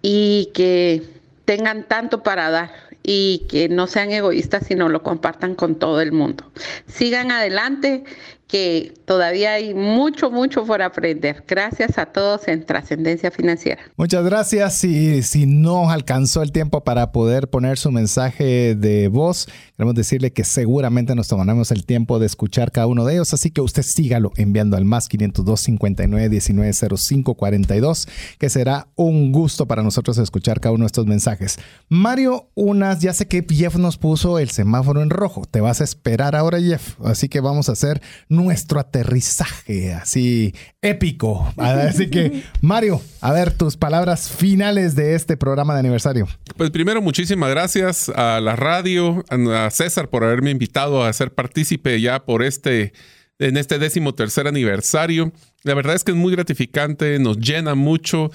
y 0.03 0.51
que 0.53 1.03
tengan 1.45 1.89
tanto 1.89 2.23
para 2.23 2.51
dar 2.51 2.71
y 3.03 3.47
que 3.49 3.71
no 3.71 3.87
sean 3.87 4.11
egoístas, 4.11 4.67
sino 4.67 4.91
lo 4.91 5.03
compartan 5.03 5.55
con 5.55 5.79
todo 5.79 6.03
el 6.03 6.13
mundo. 6.13 6.53
Sigan 6.87 7.31
adelante 7.31 8.05
que 8.49 8.95
todavía 9.05 9.53
hay 9.53 9.75
mucho, 9.75 10.31
mucho 10.31 10.65
por 10.65 10.81
aprender. 10.81 11.45
Gracias 11.47 11.99
a 11.99 12.07
todos 12.07 12.49
en 12.49 12.65
Trascendencia 12.65 13.31
Financiera. 13.31 13.83
Muchas 13.97 14.25
gracias. 14.25 14.83
Y 14.85 15.23
si 15.23 15.45
no 15.45 15.91
alcanzó 15.91 16.43
el 16.43 16.51
tiempo 16.51 16.83
para 16.83 17.13
poder 17.13 17.49
poner 17.49 17.77
su 17.77 17.93
mensaje 17.93 18.75
de 18.75 19.09
voz, 19.09 19.49
queremos 19.77 19.95
decirle 19.95 20.33
que 20.33 20.45
seguramente 20.45 21.15
nos 21.15 21.29
tomaremos 21.29 21.71
el 21.71 21.85
tiempo 21.85 22.19
de 22.19 22.25
escuchar 22.25 22.73
cada 22.73 22.87
uno 22.87 23.05
de 23.05 23.15
ellos. 23.15 23.35
Así 23.35 23.51
que 23.51 23.61
usted 23.61 23.83
sígalo 23.83 24.33
enviando 24.37 24.79
al 24.79 24.87
más 24.87 25.09
502 25.09 25.61
59 25.61 26.29
19 26.31 26.73
05 26.73 27.35
42, 27.35 28.09
que 28.39 28.49
será 28.49 28.89
un 28.97 29.31
gusto 29.31 29.67
para 29.67 29.83
nosotros 29.83 30.17
escuchar 30.17 30.61
cada 30.61 30.75
uno 30.75 30.85
de 30.85 30.87
estos 30.87 31.07
mensajes. 31.07 31.59
Mario, 31.91 32.49
unas, 32.55 33.01
ya 33.01 33.13
sé 33.13 33.29
que 33.29 33.45
Jeff 33.47 33.77
nos 33.77 33.99
puso 33.99 34.39
el 34.39 34.49
semáforo 34.49 35.03
en 35.03 35.11
rojo. 35.11 35.45
Te 35.45 35.61
vas 35.61 35.83
a 35.83 35.85
esperar 35.85 36.35
ahora, 36.35 36.59
Jeff. 36.59 36.99
Así 37.05 37.29
que 37.29 37.41
vamos 37.41 37.69
a 37.69 37.73
hacer 37.73 38.01
nuestro 38.39 38.81
aterrizaje 38.81 39.93
así 39.93 40.55
épico. 40.81 41.53
Así 41.59 42.09
que, 42.09 42.45
Mario, 42.61 43.01
a 43.21 43.33
ver 43.33 43.53
tus 43.53 43.77
palabras 43.77 44.31
finales 44.31 44.95
de 44.95 45.15
este 45.15 45.37
programa 45.37 45.75
de 45.75 45.81
aniversario. 45.81 46.27
Pues 46.57 46.71
primero, 46.71 47.03
muchísimas 47.03 47.51
gracias 47.51 48.09
a 48.09 48.41
la 48.41 48.57
radio, 48.57 49.25
a 49.29 49.71
César 49.71 50.09
por 50.09 50.25
haberme 50.25 50.51
invitado 50.51 51.05
a 51.05 51.13
ser 51.13 51.35
partícipe 51.35 52.01
ya 52.01 52.25
por 52.25 52.43
este 52.43 52.93
en 53.39 53.57
este 53.57 53.79
décimo 53.79 54.15
tercer 54.15 54.49
aniversario. 54.49 55.33
La 55.63 55.75
verdad 55.75 55.95
es 55.95 56.05
que 56.05 56.13
es 56.13 56.17
muy 56.17 56.33
gratificante, 56.33 57.19
nos 57.19 57.39
llena 57.39 57.75
mucho 57.75 58.31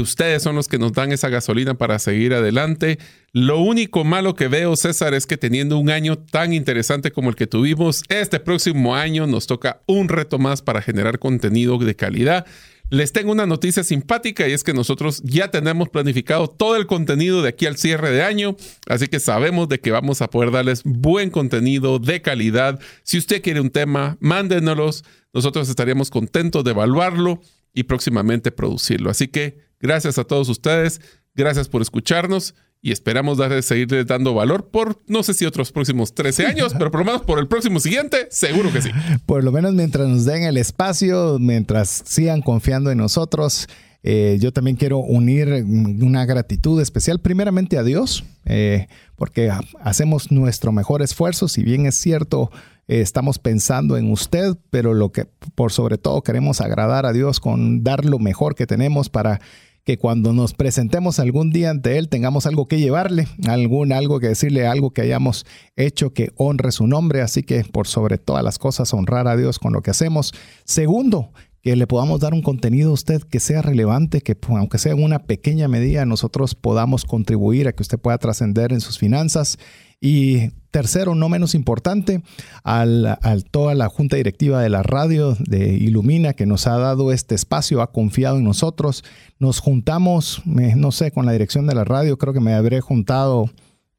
ustedes 0.00 0.42
son 0.42 0.56
los 0.56 0.68
que 0.68 0.78
nos 0.78 0.92
dan 0.92 1.12
esa 1.12 1.28
gasolina 1.28 1.74
para 1.74 1.98
seguir 1.98 2.34
adelante. 2.34 2.98
Lo 3.32 3.60
único 3.60 4.04
malo 4.04 4.34
que 4.34 4.48
veo, 4.48 4.76
César, 4.76 5.14
es 5.14 5.26
que 5.26 5.36
teniendo 5.36 5.78
un 5.78 5.90
año 5.90 6.18
tan 6.18 6.52
interesante 6.52 7.10
como 7.10 7.30
el 7.30 7.36
que 7.36 7.46
tuvimos, 7.46 8.02
este 8.08 8.40
próximo 8.40 8.94
año 8.96 9.26
nos 9.26 9.46
toca 9.46 9.82
un 9.86 10.08
reto 10.08 10.38
más 10.38 10.62
para 10.62 10.82
generar 10.82 11.18
contenido 11.18 11.78
de 11.78 11.96
calidad. 11.96 12.46
Les 12.90 13.12
tengo 13.12 13.32
una 13.32 13.46
noticia 13.46 13.82
simpática 13.82 14.46
y 14.46 14.52
es 14.52 14.62
que 14.62 14.74
nosotros 14.74 15.22
ya 15.24 15.50
tenemos 15.50 15.88
planificado 15.88 16.48
todo 16.48 16.76
el 16.76 16.86
contenido 16.86 17.42
de 17.42 17.48
aquí 17.48 17.66
al 17.66 17.78
cierre 17.78 18.10
de 18.10 18.22
año, 18.22 18.56
así 18.86 19.08
que 19.08 19.20
sabemos 19.20 19.68
de 19.68 19.80
que 19.80 19.90
vamos 19.90 20.20
a 20.20 20.28
poder 20.28 20.50
darles 20.50 20.82
buen 20.84 21.30
contenido 21.30 21.98
de 21.98 22.20
calidad. 22.20 22.78
Si 23.02 23.16
usted 23.16 23.42
quiere 23.42 23.60
un 23.60 23.70
tema, 23.70 24.16
mándenoslos. 24.20 25.04
Nosotros 25.32 25.68
estaríamos 25.68 26.10
contentos 26.10 26.62
de 26.62 26.70
evaluarlo 26.70 27.40
y 27.72 27.84
próximamente 27.84 28.52
producirlo. 28.52 29.10
Así 29.10 29.28
que 29.28 29.58
Gracias 29.84 30.16
a 30.16 30.24
todos 30.24 30.48
ustedes, 30.48 31.02
gracias 31.34 31.68
por 31.68 31.82
escucharnos 31.82 32.54
y 32.80 32.90
esperamos 32.90 33.36
darle, 33.36 33.60
seguirles 33.60 34.06
dando 34.06 34.32
valor 34.32 34.70
por 34.70 35.02
no 35.08 35.22
sé 35.22 35.34
si 35.34 35.44
otros 35.44 35.72
próximos 35.72 36.14
13 36.14 36.46
años, 36.46 36.72
pero 36.72 36.90
por 36.90 37.00
lo 37.00 37.04
menos 37.04 37.20
por 37.20 37.38
el 37.38 37.48
próximo 37.48 37.78
siguiente, 37.80 38.26
seguro 38.30 38.72
que 38.72 38.80
sí. 38.80 38.88
Por 39.26 39.44
lo 39.44 39.52
menos 39.52 39.74
mientras 39.74 40.08
nos 40.08 40.24
den 40.24 40.44
el 40.44 40.56
espacio, 40.56 41.36
mientras 41.38 42.02
sigan 42.06 42.40
confiando 42.40 42.90
en 42.90 42.96
nosotros. 42.96 43.68
Eh, 44.02 44.38
yo 44.40 44.52
también 44.52 44.78
quiero 44.78 45.00
unir 45.00 45.48
una 45.66 46.24
gratitud 46.24 46.80
especial 46.80 47.20
primeramente 47.20 47.76
a 47.76 47.82
Dios, 47.82 48.24
eh, 48.46 48.86
porque 49.16 49.52
hacemos 49.82 50.30
nuestro 50.30 50.72
mejor 50.72 51.02
esfuerzo, 51.02 51.46
si 51.46 51.62
bien 51.62 51.84
es 51.84 51.96
cierto, 51.96 52.50
eh, 52.88 53.02
estamos 53.02 53.38
pensando 53.38 53.98
en 53.98 54.10
usted, 54.10 54.56
pero 54.70 54.94
lo 54.94 55.12
que 55.12 55.26
por 55.54 55.72
sobre 55.72 55.98
todo 55.98 56.22
queremos 56.22 56.62
agradar 56.62 57.04
a 57.04 57.12
Dios 57.12 57.38
con 57.38 57.84
dar 57.84 58.06
lo 58.06 58.18
mejor 58.18 58.54
que 58.54 58.66
tenemos 58.66 59.10
para 59.10 59.42
que 59.84 59.98
cuando 59.98 60.32
nos 60.32 60.54
presentemos 60.54 61.18
algún 61.18 61.50
día 61.50 61.70
ante 61.70 61.98
Él 61.98 62.08
tengamos 62.08 62.46
algo 62.46 62.66
que 62.66 62.80
llevarle, 62.80 63.28
algún 63.46 63.92
algo 63.92 64.18
que 64.18 64.28
decirle, 64.28 64.66
algo 64.66 64.92
que 64.92 65.02
hayamos 65.02 65.44
hecho 65.76 66.14
que 66.14 66.32
honre 66.36 66.72
su 66.72 66.86
nombre. 66.86 67.20
Así 67.20 67.42
que 67.42 67.64
por 67.64 67.86
sobre 67.86 68.16
todas 68.16 68.42
las 68.42 68.58
cosas 68.58 68.92
honrar 68.94 69.28
a 69.28 69.36
Dios 69.36 69.58
con 69.58 69.74
lo 69.74 69.82
que 69.82 69.90
hacemos. 69.90 70.32
Segundo, 70.64 71.30
que 71.64 71.74
le 71.76 71.86
podamos 71.86 72.20
dar 72.20 72.34
un 72.34 72.42
contenido 72.42 72.90
a 72.90 72.92
usted 72.92 73.22
que 73.22 73.40
sea 73.40 73.62
relevante, 73.62 74.20
que 74.20 74.36
aunque 74.48 74.76
sea 74.76 74.92
en 74.92 75.02
una 75.02 75.20
pequeña 75.20 75.66
medida 75.66 76.04
nosotros 76.04 76.54
podamos 76.54 77.06
contribuir 77.06 77.66
a 77.66 77.72
que 77.72 77.82
usted 77.82 77.98
pueda 77.98 78.18
trascender 78.18 78.70
en 78.70 78.82
sus 78.82 78.98
finanzas. 78.98 79.58
Y 79.98 80.50
tercero, 80.70 81.14
no 81.14 81.30
menos 81.30 81.54
importante, 81.54 82.22
al, 82.64 83.16
toda 83.50 83.74
la 83.74 83.88
junta 83.88 84.16
directiva 84.16 84.60
de 84.60 84.68
la 84.68 84.82
radio 84.82 85.34
de 85.40 85.72
Ilumina 85.72 86.34
que 86.34 86.44
nos 86.44 86.66
ha 86.66 86.76
dado 86.76 87.12
este 87.12 87.34
espacio, 87.34 87.80
ha 87.80 87.92
confiado 87.92 88.36
en 88.36 88.44
nosotros. 88.44 89.02
Nos 89.38 89.60
juntamos, 89.60 90.42
no 90.44 90.92
sé, 90.92 91.12
con 91.12 91.24
la 91.24 91.32
dirección 91.32 91.66
de 91.66 91.74
la 91.74 91.84
radio, 91.84 92.18
creo 92.18 92.34
que 92.34 92.40
me 92.40 92.52
habré 92.52 92.82
juntado 92.82 93.48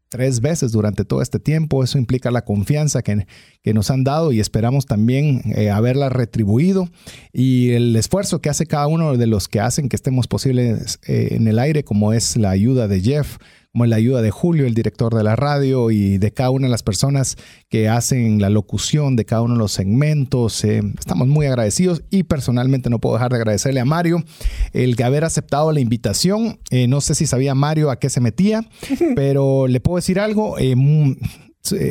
tres 0.09 0.41
veces 0.41 0.71
durante 0.71 1.05
todo 1.05 1.21
este 1.21 1.39
tiempo. 1.39 1.83
Eso 1.83 1.97
implica 1.97 2.31
la 2.31 2.43
confianza 2.43 3.01
que, 3.01 3.27
que 3.61 3.73
nos 3.73 3.91
han 3.91 4.03
dado 4.03 4.31
y 4.31 4.39
esperamos 4.39 4.85
también 4.85 5.41
eh, 5.55 5.69
haberla 5.69 6.09
retribuido 6.09 6.89
y 7.33 7.71
el 7.71 7.95
esfuerzo 7.95 8.41
que 8.41 8.49
hace 8.49 8.65
cada 8.65 8.87
uno 8.87 9.17
de 9.17 9.27
los 9.27 9.47
que 9.47 9.59
hacen 9.59 9.89
que 9.89 9.95
estemos 9.95 10.27
posibles 10.27 10.99
eh, 11.07 11.29
en 11.31 11.47
el 11.47 11.59
aire, 11.59 11.83
como 11.83 12.13
es 12.13 12.37
la 12.37 12.49
ayuda 12.49 12.87
de 12.87 13.01
Jeff, 13.01 13.37
como 13.75 13.87
la 13.87 13.97
ayuda 13.97 14.21
de 14.21 14.31
Julio, 14.31 14.67
el 14.67 14.73
director 14.73 15.13
de 15.13 15.21
la 15.21 15.35
radio, 15.35 15.91
y 15.91 16.17
de 16.17 16.31
cada 16.31 16.49
una 16.49 16.67
de 16.67 16.71
las 16.71 16.81
personas 16.81 17.35
que 17.67 17.89
hacen 17.89 18.39
la 18.39 18.49
locución 18.49 19.17
de 19.17 19.25
cada 19.25 19.41
uno 19.41 19.55
de 19.55 19.59
los 19.59 19.73
segmentos. 19.73 20.63
Eh, 20.63 20.81
estamos 20.97 21.27
muy 21.27 21.45
agradecidos 21.45 22.01
y 22.09 22.23
personalmente 22.23 22.89
no 22.89 22.99
puedo 22.99 23.15
dejar 23.15 23.31
de 23.31 23.35
agradecerle 23.35 23.81
a 23.81 23.85
Mario 23.85 24.23
el 24.71 24.95
haber 25.03 25.25
aceptado 25.25 25.73
la 25.73 25.81
invitación. 25.81 26.57
Eh, 26.69 26.87
no 26.87 27.01
sé 27.01 27.15
si 27.15 27.27
sabía 27.27 27.53
Mario 27.53 27.91
a 27.91 27.99
qué 27.99 28.09
se 28.09 28.21
metía, 28.21 28.65
pero 29.17 29.67
le 29.67 29.81
puedo 29.81 29.97
decir 29.97 30.21
algo. 30.21 30.55
Eh, 30.57 30.73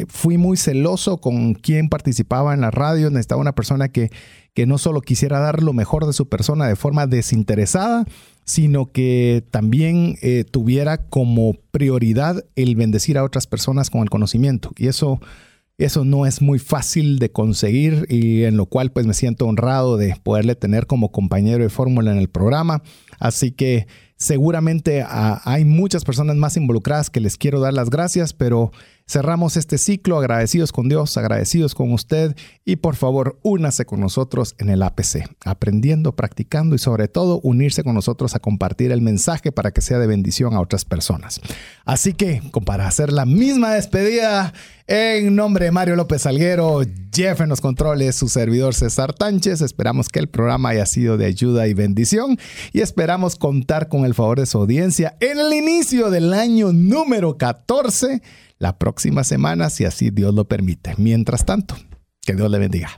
fui 0.08 0.38
muy 0.38 0.56
celoso 0.56 1.18
con 1.18 1.52
quién 1.52 1.90
participaba 1.90 2.54
en 2.54 2.62
la 2.62 2.70
radio. 2.70 3.10
Necesitaba 3.10 3.42
una 3.42 3.54
persona 3.54 3.90
que, 3.90 4.08
que 4.54 4.64
no 4.64 4.78
solo 4.78 5.02
quisiera 5.02 5.38
dar 5.38 5.62
lo 5.62 5.74
mejor 5.74 6.06
de 6.06 6.14
su 6.14 6.30
persona 6.30 6.66
de 6.66 6.76
forma 6.76 7.06
desinteresada, 7.06 8.06
sino 8.44 8.92
que 8.92 9.44
también 9.50 10.16
eh, 10.22 10.44
tuviera 10.44 10.98
como 10.98 11.54
prioridad 11.70 12.44
el 12.56 12.76
bendecir 12.76 13.18
a 13.18 13.24
otras 13.24 13.46
personas 13.46 13.90
con 13.90 14.02
el 14.02 14.10
conocimiento. 14.10 14.70
Y 14.76 14.88
eso, 14.88 15.20
eso 15.78 16.04
no 16.04 16.26
es 16.26 16.42
muy 16.42 16.58
fácil 16.58 17.18
de 17.18 17.32
conseguir 17.32 18.06
y 18.08 18.44
en 18.44 18.56
lo 18.56 18.66
cual 18.66 18.92
pues 18.92 19.06
me 19.06 19.14
siento 19.14 19.46
honrado 19.46 19.96
de 19.96 20.14
poderle 20.22 20.54
tener 20.54 20.86
como 20.86 21.10
compañero 21.10 21.64
de 21.64 21.70
fórmula 21.70 22.12
en 22.12 22.18
el 22.18 22.28
programa. 22.28 22.82
Así 23.18 23.50
que 23.50 23.86
seguramente 24.16 25.02
ah, 25.06 25.40
hay 25.44 25.64
muchas 25.64 26.04
personas 26.04 26.36
más 26.36 26.56
involucradas 26.56 27.10
que 27.10 27.20
les 27.20 27.38
quiero 27.38 27.60
dar 27.60 27.72
las 27.72 27.88
gracias, 27.88 28.34
pero 28.34 28.72
Cerramos 29.06 29.58
este 29.58 29.76
ciclo 29.76 30.18
agradecidos 30.18 30.72
con 30.72 30.88
Dios, 30.88 31.18
agradecidos 31.18 31.74
con 31.74 31.92
usted 31.92 32.34
y 32.64 32.76
por 32.76 32.96
favor 32.96 33.38
únase 33.42 33.84
con 33.84 34.00
nosotros 34.00 34.54
en 34.58 34.70
el 34.70 34.82
APC, 34.82 35.28
aprendiendo, 35.44 36.16
practicando 36.16 36.74
y 36.74 36.78
sobre 36.78 37.06
todo 37.06 37.38
unirse 37.42 37.84
con 37.84 37.94
nosotros 37.94 38.34
a 38.34 38.38
compartir 38.38 38.92
el 38.92 39.02
mensaje 39.02 39.52
para 39.52 39.72
que 39.72 39.82
sea 39.82 39.98
de 39.98 40.06
bendición 40.06 40.54
a 40.54 40.60
otras 40.60 40.86
personas. 40.86 41.42
Así 41.84 42.14
que, 42.14 42.40
para 42.64 42.88
hacer 42.88 43.12
la 43.12 43.26
misma 43.26 43.74
despedida, 43.74 44.54
en 44.86 45.36
nombre 45.36 45.66
de 45.66 45.70
Mario 45.70 45.96
López 45.96 46.24
Alguero, 46.24 46.80
Jeff 47.12 47.42
en 47.42 47.50
los 47.50 47.60
controles, 47.60 48.16
su 48.16 48.28
servidor 48.28 48.74
César 48.74 49.12
Tánchez, 49.12 49.60
esperamos 49.60 50.08
que 50.08 50.18
el 50.18 50.28
programa 50.28 50.70
haya 50.70 50.86
sido 50.86 51.18
de 51.18 51.26
ayuda 51.26 51.68
y 51.68 51.74
bendición 51.74 52.38
y 52.72 52.80
esperamos 52.80 53.36
contar 53.36 53.88
con 53.88 54.06
el 54.06 54.14
favor 54.14 54.40
de 54.40 54.46
su 54.46 54.58
audiencia 54.58 55.16
en 55.20 55.38
el 55.38 55.52
inicio 55.52 56.10
del 56.10 56.32
año 56.32 56.72
número 56.72 57.36
14 57.36 58.22
la 58.58 58.78
próxima 58.78 59.24
semana, 59.24 59.70
si 59.70 59.84
así 59.84 60.10
Dios 60.10 60.34
lo 60.34 60.46
permite. 60.46 60.94
Mientras 60.98 61.44
tanto, 61.44 61.76
que 62.24 62.34
Dios 62.34 62.50
le 62.50 62.58
bendiga. 62.58 62.90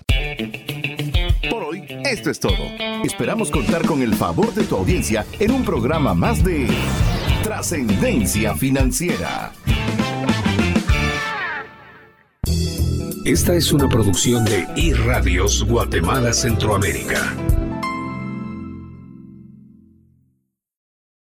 Por 1.50 1.62
hoy, 1.62 1.84
esto 2.04 2.30
es 2.30 2.40
todo. 2.40 2.56
Esperamos 3.04 3.50
contar 3.50 3.86
con 3.86 4.02
el 4.02 4.14
favor 4.14 4.52
de 4.54 4.64
tu 4.64 4.76
audiencia 4.76 5.26
en 5.38 5.50
un 5.50 5.64
programa 5.64 6.14
más 6.14 6.42
de 6.44 6.68
Trascendencia 7.42 8.54
Financiera. 8.54 9.52
Esta 13.24 13.54
es 13.54 13.72
una 13.72 13.88
producción 13.88 14.44
de 14.44 14.66
iRadios 14.76 15.64
Guatemala 15.64 16.32
Centroamérica. 16.32 17.34